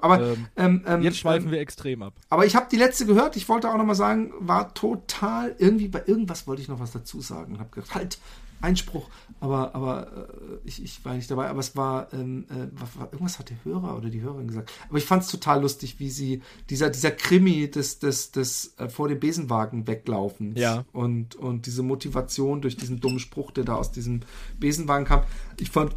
Aber, 0.00 0.20
Ähm, 0.20 0.46
ähm, 0.56 0.84
ähm, 0.86 1.02
Jetzt 1.02 1.18
schweifen 1.18 1.46
ähm, 1.46 1.52
wir 1.52 1.60
extrem 1.60 2.02
ab. 2.02 2.14
Aber 2.28 2.46
ich 2.46 2.56
habe 2.56 2.66
die 2.70 2.76
letzte 2.76 3.06
gehört. 3.06 3.36
Ich 3.36 3.48
wollte 3.48 3.70
auch 3.70 3.76
noch 3.76 3.84
mal 3.84 3.94
sagen, 3.94 4.32
war 4.38 4.74
total 4.74 5.54
irgendwie 5.58 5.88
bei 5.88 6.02
irgendwas 6.06 6.46
wollte 6.46 6.62
ich 6.62 6.68
noch 6.68 6.80
was 6.80 6.92
dazu 6.92 7.20
sagen. 7.20 7.58
Hab 7.58 7.72
gedacht, 7.72 7.94
halt 7.94 8.18
Einspruch, 8.62 9.08
aber 9.38 9.74
aber 9.74 10.06
äh, 10.06 10.58
ich, 10.64 10.82
ich 10.82 11.04
war 11.04 11.14
nicht 11.14 11.30
dabei. 11.30 11.48
Aber 11.48 11.60
es 11.60 11.76
war, 11.76 12.12
ähm, 12.14 12.46
äh, 12.48 12.68
war 12.96 13.12
irgendwas 13.12 13.38
hat 13.38 13.50
der 13.50 13.62
Hörer 13.64 13.96
oder 13.96 14.08
die 14.08 14.22
Hörerin 14.22 14.48
gesagt. 14.48 14.72
Aber 14.88 14.96
ich 14.98 15.04
fand 15.04 15.22
es 15.22 15.28
total 15.28 15.60
lustig, 15.60 16.00
wie 16.00 16.08
sie 16.10 16.42
dieser 16.70 16.88
dieser 16.88 17.10
Krimi 17.10 17.70
des 17.70 17.98
des 17.98 18.32
des 18.32 18.74
äh, 18.78 18.88
vor 18.88 19.08
dem 19.08 19.20
Besenwagen 19.20 19.86
weglaufen 19.86 20.56
Ja. 20.56 20.84
und 20.92 21.34
und 21.36 21.66
diese 21.66 21.82
Motivation 21.82 22.62
durch 22.62 22.76
diesen 22.76 22.98
dummen 22.98 23.18
Spruch, 23.18 23.50
der 23.50 23.64
da 23.64 23.74
aus 23.74 23.92
diesem 23.92 24.20
Besenwagen 24.58 25.04
kam. 25.06 25.22
Ich 25.58 25.70
fand, 25.70 25.94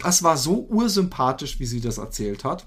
das 0.00 0.24
war 0.24 0.36
so 0.36 0.66
ursympathisch, 0.68 1.60
wie 1.60 1.66
sie 1.66 1.80
das 1.80 1.98
erzählt 1.98 2.42
hat 2.44 2.66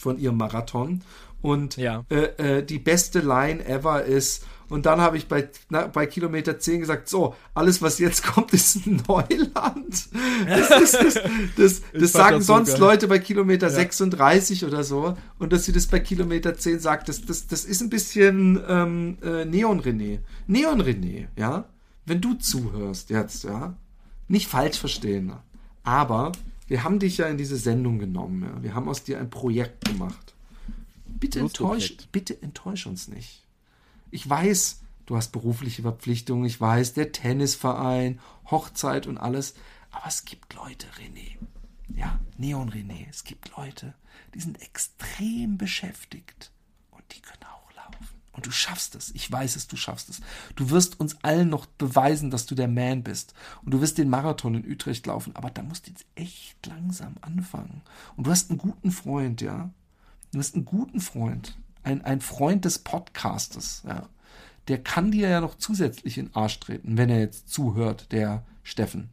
von 0.00 0.18
ihrem 0.18 0.36
Marathon. 0.36 1.02
Und 1.42 1.76
Ja. 1.76 2.04
äh, 2.10 2.58
äh, 2.58 2.62
die 2.64 2.78
beste 2.78 3.20
Line 3.20 3.64
ever 3.66 4.04
ist, 4.04 4.44
und 4.68 4.86
dann 4.86 5.00
habe 5.00 5.16
ich 5.16 5.26
bei, 5.26 5.48
na, 5.68 5.88
bei 5.88 6.06
Kilometer 6.06 6.58
10 6.60 6.78
gesagt, 6.80 7.08
so, 7.08 7.34
alles 7.54 7.82
was 7.82 7.98
jetzt 7.98 8.22
kommt, 8.26 8.52
ist 8.52 8.86
Neuland. 8.86 10.08
Das, 10.46 10.70
ist, 10.70 10.94
das, 10.94 11.14
das, 11.56 11.82
das 11.92 12.12
sagen 12.12 12.40
sonst 12.40 12.72
geil. 12.72 12.80
Leute 12.80 13.08
bei 13.08 13.18
Kilometer 13.18 13.68
36 13.68 14.64
oder 14.64 14.84
so. 14.84 15.16
Und 15.38 15.52
dass 15.52 15.64
sie 15.64 15.72
das 15.72 15.86
bei 15.86 15.98
Kilometer 16.00 16.56
10 16.56 16.78
sagt, 16.78 17.08
das, 17.08 17.24
das, 17.26 17.46
das 17.46 17.64
ist 17.64 17.80
ein 17.82 17.90
bisschen 17.90 18.60
ähm, 18.68 19.18
äh, 19.22 19.44
Neon-René. 19.44 20.20
Neon-René, 20.46 21.26
ja, 21.36 21.64
wenn 22.06 22.20
du 22.20 22.34
zuhörst 22.34 23.10
jetzt, 23.10 23.44
ja, 23.44 23.74
nicht 24.28 24.46
falsch 24.48 24.78
verstehen, 24.78 25.32
aber 25.82 26.32
wir 26.70 26.84
haben 26.84 27.00
dich 27.00 27.18
ja 27.18 27.26
in 27.26 27.36
diese 27.36 27.56
Sendung 27.56 27.98
genommen, 27.98 28.44
ja. 28.44 28.62
wir 28.62 28.74
haben 28.76 28.88
aus 28.88 29.02
dir 29.02 29.18
ein 29.18 29.28
Projekt 29.28 29.86
gemacht. 29.86 30.34
Bitte 31.04 31.40
enttäusch, 31.40 31.96
bitte 32.12 32.40
enttäusch 32.40 32.86
uns 32.86 33.08
nicht. 33.08 33.44
Ich 34.12 34.30
weiß, 34.30 34.80
du 35.06 35.16
hast 35.16 35.32
berufliche 35.32 35.82
Verpflichtungen, 35.82 36.44
ich 36.44 36.60
weiß, 36.60 36.94
der 36.94 37.10
Tennisverein, 37.10 38.20
Hochzeit 38.48 39.08
und 39.08 39.18
alles, 39.18 39.56
aber 39.90 40.06
es 40.06 40.24
gibt 40.24 40.54
Leute, 40.54 40.86
René, 40.96 41.38
ja, 41.98 42.20
Neon 42.38 42.70
René, 42.70 43.04
es 43.10 43.24
gibt 43.24 43.50
Leute, 43.56 43.94
die 44.32 44.40
sind 44.40 44.62
extrem 44.62 45.58
beschäftigt 45.58 46.52
und 46.92 47.02
die 47.10 47.20
können 47.20 47.42
auch. 47.52 47.59
Und 48.40 48.46
du 48.46 48.52
schaffst 48.52 48.94
es. 48.94 49.14
Ich 49.14 49.30
weiß 49.30 49.54
es, 49.56 49.68
du 49.68 49.76
schaffst 49.76 50.08
es. 50.08 50.22
Du 50.56 50.70
wirst 50.70 50.98
uns 50.98 51.22
allen 51.22 51.50
noch 51.50 51.66
beweisen, 51.66 52.30
dass 52.30 52.46
du 52.46 52.54
der 52.54 52.68
Man 52.68 53.02
bist. 53.02 53.34
Und 53.62 53.74
du 53.74 53.82
wirst 53.82 53.98
den 53.98 54.08
Marathon 54.08 54.54
in 54.54 54.66
Utrecht 54.66 55.04
laufen. 55.04 55.36
Aber 55.36 55.50
da 55.50 55.62
musst 55.62 55.86
du 55.86 55.90
jetzt 55.90 56.06
echt 56.14 56.66
langsam 56.66 57.16
anfangen. 57.20 57.82
Und 58.16 58.26
du 58.26 58.30
hast 58.30 58.48
einen 58.48 58.58
guten 58.58 58.92
Freund, 58.92 59.42
ja. 59.42 59.68
Du 60.32 60.38
hast 60.38 60.54
einen 60.54 60.64
guten 60.64 61.02
Freund. 61.02 61.58
Ein, 61.82 62.02
ein 62.02 62.22
Freund 62.22 62.64
des 62.64 62.78
Podcastes, 62.78 63.82
ja. 63.86 64.08
Der 64.68 64.82
kann 64.82 65.10
dir 65.10 65.28
ja 65.28 65.42
noch 65.42 65.56
zusätzlich 65.56 66.16
in 66.16 66.28
den 66.28 66.34
Arsch 66.34 66.60
treten, 66.60 66.96
wenn 66.96 67.10
er 67.10 67.18
jetzt 67.20 67.50
zuhört, 67.50 68.10
der 68.10 68.46
Steffen. 68.62 69.10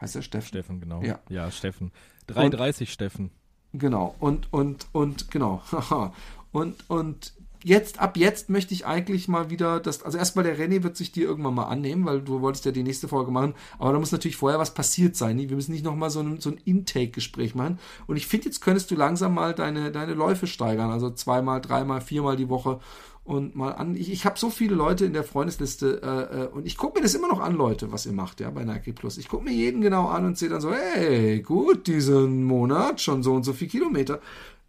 Heißt 0.00 0.14
der 0.14 0.22
Steffen? 0.22 0.48
Steffen, 0.48 0.80
genau. 0.80 1.02
Ja. 1.02 1.18
ja 1.28 1.50
Steffen. 1.50 1.92
330 2.28 2.90
Steffen. 2.90 3.30
Genau. 3.74 4.14
Und, 4.20 4.50
und, 4.54 4.86
und, 4.92 5.30
genau. 5.30 5.62
und, 6.52 6.88
und 6.88 7.34
jetzt, 7.64 7.98
ab 7.98 8.16
jetzt 8.16 8.50
möchte 8.50 8.74
ich 8.74 8.86
eigentlich 8.86 9.26
mal 9.26 9.50
wieder 9.50 9.80
das, 9.80 10.02
also 10.02 10.18
erstmal 10.18 10.44
der 10.44 10.58
René 10.58 10.82
wird 10.82 10.96
sich 10.96 11.10
dir 11.10 11.26
irgendwann 11.26 11.54
mal 11.54 11.64
annehmen, 11.64 12.04
weil 12.04 12.20
du 12.20 12.40
wolltest 12.40 12.64
ja 12.66 12.72
die 12.72 12.82
nächste 12.82 13.08
Folge 13.08 13.30
machen, 13.30 13.54
aber 13.78 13.92
da 13.92 13.98
muss 13.98 14.12
natürlich 14.12 14.36
vorher 14.36 14.60
was 14.60 14.74
passiert 14.74 15.16
sein. 15.16 15.38
Wir 15.38 15.56
müssen 15.56 15.72
nicht 15.72 15.84
nochmal 15.84 16.10
so 16.10 16.20
ein, 16.20 16.40
so 16.40 16.50
ein 16.50 16.60
Intake-Gespräch 16.64 17.54
machen. 17.54 17.78
Und 18.06 18.16
ich 18.16 18.26
finde, 18.26 18.46
jetzt 18.46 18.60
könntest 18.60 18.90
du 18.90 18.94
langsam 18.94 19.34
mal 19.34 19.54
deine, 19.54 19.90
deine 19.90 20.14
Läufe 20.14 20.46
steigern, 20.46 20.90
also 20.90 21.10
zweimal, 21.10 21.60
dreimal, 21.60 22.00
viermal 22.00 22.36
die 22.36 22.48
Woche 22.48 22.80
und 23.24 23.56
mal 23.56 23.72
an. 23.72 23.96
Ich, 23.96 24.12
ich 24.12 24.26
habe 24.26 24.38
so 24.38 24.50
viele 24.50 24.74
Leute 24.74 25.06
in 25.06 25.14
der 25.14 25.24
Freundesliste 25.24 26.02
äh, 26.02 26.42
äh, 26.42 26.46
und 26.48 26.66
ich 26.66 26.76
gucke 26.76 26.98
mir 26.98 27.02
das 27.02 27.14
immer 27.14 27.28
noch 27.28 27.40
an, 27.40 27.54
Leute, 27.54 27.90
was 27.90 28.04
ihr 28.04 28.12
macht, 28.12 28.40
ja, 28.40 28.50
bei 28.50 28.64
Nike 28.64 28.92
Plus. 28.92 29.16
Ich 29.16 29.28
gucke 29.28 29.44
mir 29.44 29.52
jeden 29.52 29.80
genau 29.80 30.08
an 30.08 30.26
und 30.26 30.36
sehe 30.36 30.50
dann 30.50 30.60
so, 30.60 30.72
hey, 30.72 31.40
gut, 31.40 31.86
diesen 31.86 32.44
Monat 32.44 33.00
schon 33.00 33.22
so 33.22 33.32
und 33.32 33.44
so 33.44 33.54
viel 33.54 33.68
Kilometer. 33.68 34.20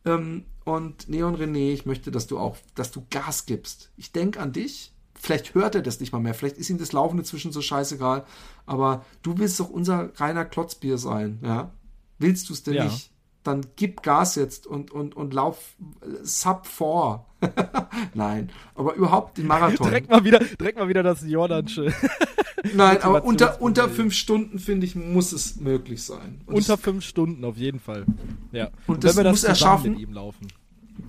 Ähm, 0.05 0.45
und 0.63 1.09
Neon 1.09 1.35
René, 1.35 1.73
ich 1.73 1.85
möchte, 1.85 2.11
dass 2.11 2.27
du 2.27 2.39
auch, 2.39 2.57
dass 2.73 2.91
du 2.91 3.05
Gas 3.09 3.45
gibst. 3.45 3.91
Ich 3.97 4.11
denke 4.11 4.39
an 4.39 4.51
dich. 4.51 4.91
Vielleicht 5.13 5.53
hört 5.55 5.75
er 5.75 5.81
das 5.81 5.99
nicht 5.99 6.11
mal 6.11 6.19
mehr. 6.19 6.33
Vielleicht 6.33 6.57
ist 6.57 6.69
ihm 6.69 6.77
das 6.77 6.91
Laufen 6.91 7.17
inzwischen 7.19 7.51
so 7.51 7.61
scheißegal. 7.61 8.25
Aber 8.65 9.05
du 9.21 9.37
willst 9.37 9.59
doch 9.59 9.69
unser 9.69 10.11
reiner 10.19 10.45
Klotzbier 10.45 10.97
sein, 10.97 11.39
ja? 11.43 11.71
Willst 12.19 12.49
du 12.49 12.53
es 12.53 12.63
denn 12.63 12.75
Ja. 12.75 12.85
nicht? 12.85 13.11
Dann 13.43 13.65
gib 13.75 14.01
Gas 14.01 14.35
jetzt 14.35 14.65
und, 14.65 14.91
und, 14.91 15.15
und 15.15 15.33
lauf 15.33 15.75
äh, 16.01 16.23
Sub 16.23 16.65
4. 16.65 17.23
Nein, 18.13 18.49
aber 18.75 18.95
überhaupt 18.95 19.37
den 19.37 19.47
Marathon. 19.47 19.87
Direkt 19.87 20.09
mal 20.09 20.23
wieder, 20.23 20.39
direkt 20.39 20.77
mal 20.77 20.87
wieder 20.87 21.03
das 21.03 21.23
Jordansche. 21.25 21.93
Nein, 22.73 23.01
aber 23.01 23.23
unter, 23.23 23.61
unter 23.61 23.89
fünf 23.89 24.13
Stunden, 24.13 24.59
finde 24.59 24.85
ich, 24.85 24.95
muss 24.95 25.31
es 25.31 25.57
möglich 25.57 26.03
sein. 26.03 26.41
Und 26.45 26.55
Unter 26.55 26.75
das, 26.75 26.81
fünf 26.81 27.05
Stunden 27.05 27.43
auf 27.45 27.57
jeden 27.57 27.79
Fall. 27.79 28.05
Ja. 28.51 28.69
Und 28.87 29.03
das 29.03 29.15
muss 29.15 29.25
er 29.25 29.33
zusammen 29.33 29.55
schaffen. 29.55 29.91
mit 29.91 29.99
ihm 29.99 30.13
laufen. 30.13 30.47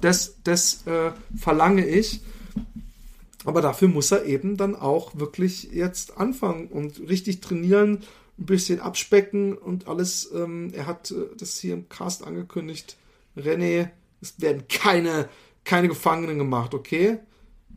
das, 0.00 0.36
das 0.42 0.86
äh, 0.86 1.12
verlange 1.36 1.86
ich. 1.86 2.20
Aber 3.44 3.62
dafür 3.62 3.88
muss 3.88 4.10
er 4.10 4.24
eben 4.24 4.56
dann 4.56 4.74
auch 4.74 5.16
wirklich 5.16 5.70
jetzt 5.72 6.18
anfangen 6.18 6.66
und 6.66 6.98
richtig 7.08 7.40
trainieren, 7.40 8.00
ein 8.38 8.44
bisschen 8.44 8.80
abspecken 8.80 9.56
und 9.56 9.86
alles. 9.86 10.30
Ähm, 10.34 10.72
er 10.74 10.86
hat 10.86 11.12
äh, 11.12 11.28
das 11.38 11.58
hier 11.58 11.74
im 11.74 11.88
Cast 11.88 12.24
angekündigt. 12.24 12.96
René, 13.36 13.90
es 14.20 14.40
werden 14.40 14.64
keine, 14.68 15.28
keine 15.66 15.88
Gefangenen 15.88 16.38
gemacht, 16.38 16.72
okay? 16.72 17.18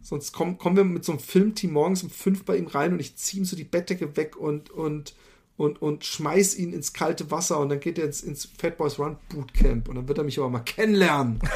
Sonst 0.01 0.31
kommen, 0.31 0.57
kommen 0.57 0.77
wir 0.77 0.85
mit 0.85 1.03
so 1.03 1.11
einem 1.11 1.19
Filmteam 1.19 1.73
morgens 1.73 2.03
um 2.03 2.09
fünf 2.09 2.45
bei 2.45 2.55
ihm 2.55 2.67
rein 2.67 2.93
und 2.93 2.99
ich 3.01 3.17
ziehe 3.17 3.41
ihm 3.41 3.45
so 3.45 3.57
die 3.57 3.65
Bettdecke 3.65 4.15
weg 4.15 4.37
und, 4.37 4.69
und, 4.69 5.15
und, 5.57 5.81
und 5.81 6.05
schmeiß 6.05 6.57
ihn 6.57 6.71
ins 6.71 6.93
kalte 6.93 7.31
Wasser 7.31 7.59
und 7.59 7.69
dann 7.69 7.81
geht 7.81 7.97
er 7.97 8.05
ins, 8.05 8.21
ins 8.21 8.45
Fat 8.45 8.77
Boys 8.77 8.97
Run 8.97 9.17
Bootcamp 9.29 9.89
und 9.89 9.95
dann 9.95 10.07
wird 10.07 10.19
er 10.19 10.23
mich 10.23 10.39
aber 10.39 10.49
mal 10.49 10.59
kennenlernen. 10.59 11.39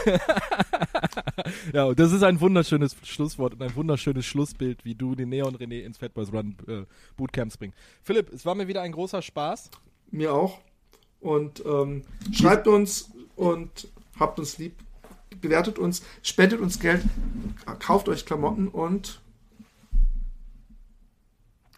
Ja, 1.74 1.86
und 1.86 2.00
das 2.00 2.12
ist 2.12 2.24
ein 2.24 2.40
wunderschönes 2.40 2.96
Schlusswort 3.04 3.54
und 3.54 3.62
ein 3.62 3.76
wunderschönes 3.76 4.26
Schlussbild, 4.26 4.86
wie 4.86 4.96
du 4.96 5.16
den 5.16 5.30
Neon 5.30 5.56
René 5.56 5.82
ins 5.82 5.98
Fat 5.98 6.14
Boys 6.14 6.32
Run 6.32 6.56
äh, 6.68 6.84
Bootcamps 7.18 7.58
bringst. 7.58 7.78
Philipp, 8.04 8.32
es 8.32 8.46
war 8.46 8.56
mir 8.56 8.68
wieder 8.68 8.82
ein 8.82 8.92
großer 8.92 9.22
Spaß. 9.22 9.72
Mir 10.12 10.34
auch. 10.34 10.60
Und 11.20 11.64
ähm, 11.66 12.04
schreibt 12.32 12.68
uns 12.68 13.10
und 13.36 13.88
habt 14.20 14.40
uns 14.40 14.58
lieb 14.58 14.76
bewertet 15.42 15.80
uns, 15.80 16.04
spendet 16.22 16.60
uns 16.60 16.80
Geld, 16.80 17.04
kauft 17.80 18.10
euch 18.10 18.26
Klamotten 18.26 18.68
und 18.68 19.22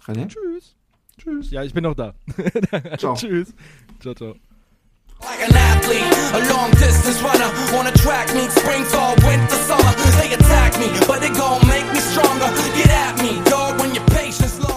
René? 0.05 0.27
Tschüss. 0.27 0.75
Tschüss. 1.17 1.51
Ja, 1.51 1.63
ich 1.63 1.73
bin 1.73 1.83
noch 1.83 1.95
da. 1.95 2.13
ciao. 2.97 3.15
Tschüss. 3.15 3.53
Ciao, 3.99 4.13
ciao. 4.13 4.35
Like 5.21 5.49
an 5.49 5.55
athlete, 5.55 6.03
a 6.33 6.39
long 6.53 6.69
distance 6.71 7.21
runner 7.23 7.49
on 7.77 7.87
a 7.87 7.91
track 7.93 8.33
meet, 8.35 8.51
spring, 8.51 8.83
fall, 8.83 9.15
winter, 9.25 9.55
summer. 9.65 9.91
They 10.19 10.33
attack 10.33 10.77
me, 10.77 10.87
but 11.07 11.21
they 11.21 11.29
gon' 11.29 11.65
make 11.67 11.87
me 11.93 11.99
stronger. 11.99 12.51
Get 12.75 12.89
at 12.89 13.17
me, 13.21 13.41
dog, 13.49 13.79
when 13.79 13.95
your 13.95 14.05
patience 14.07 14.59
low. 14.59 14.74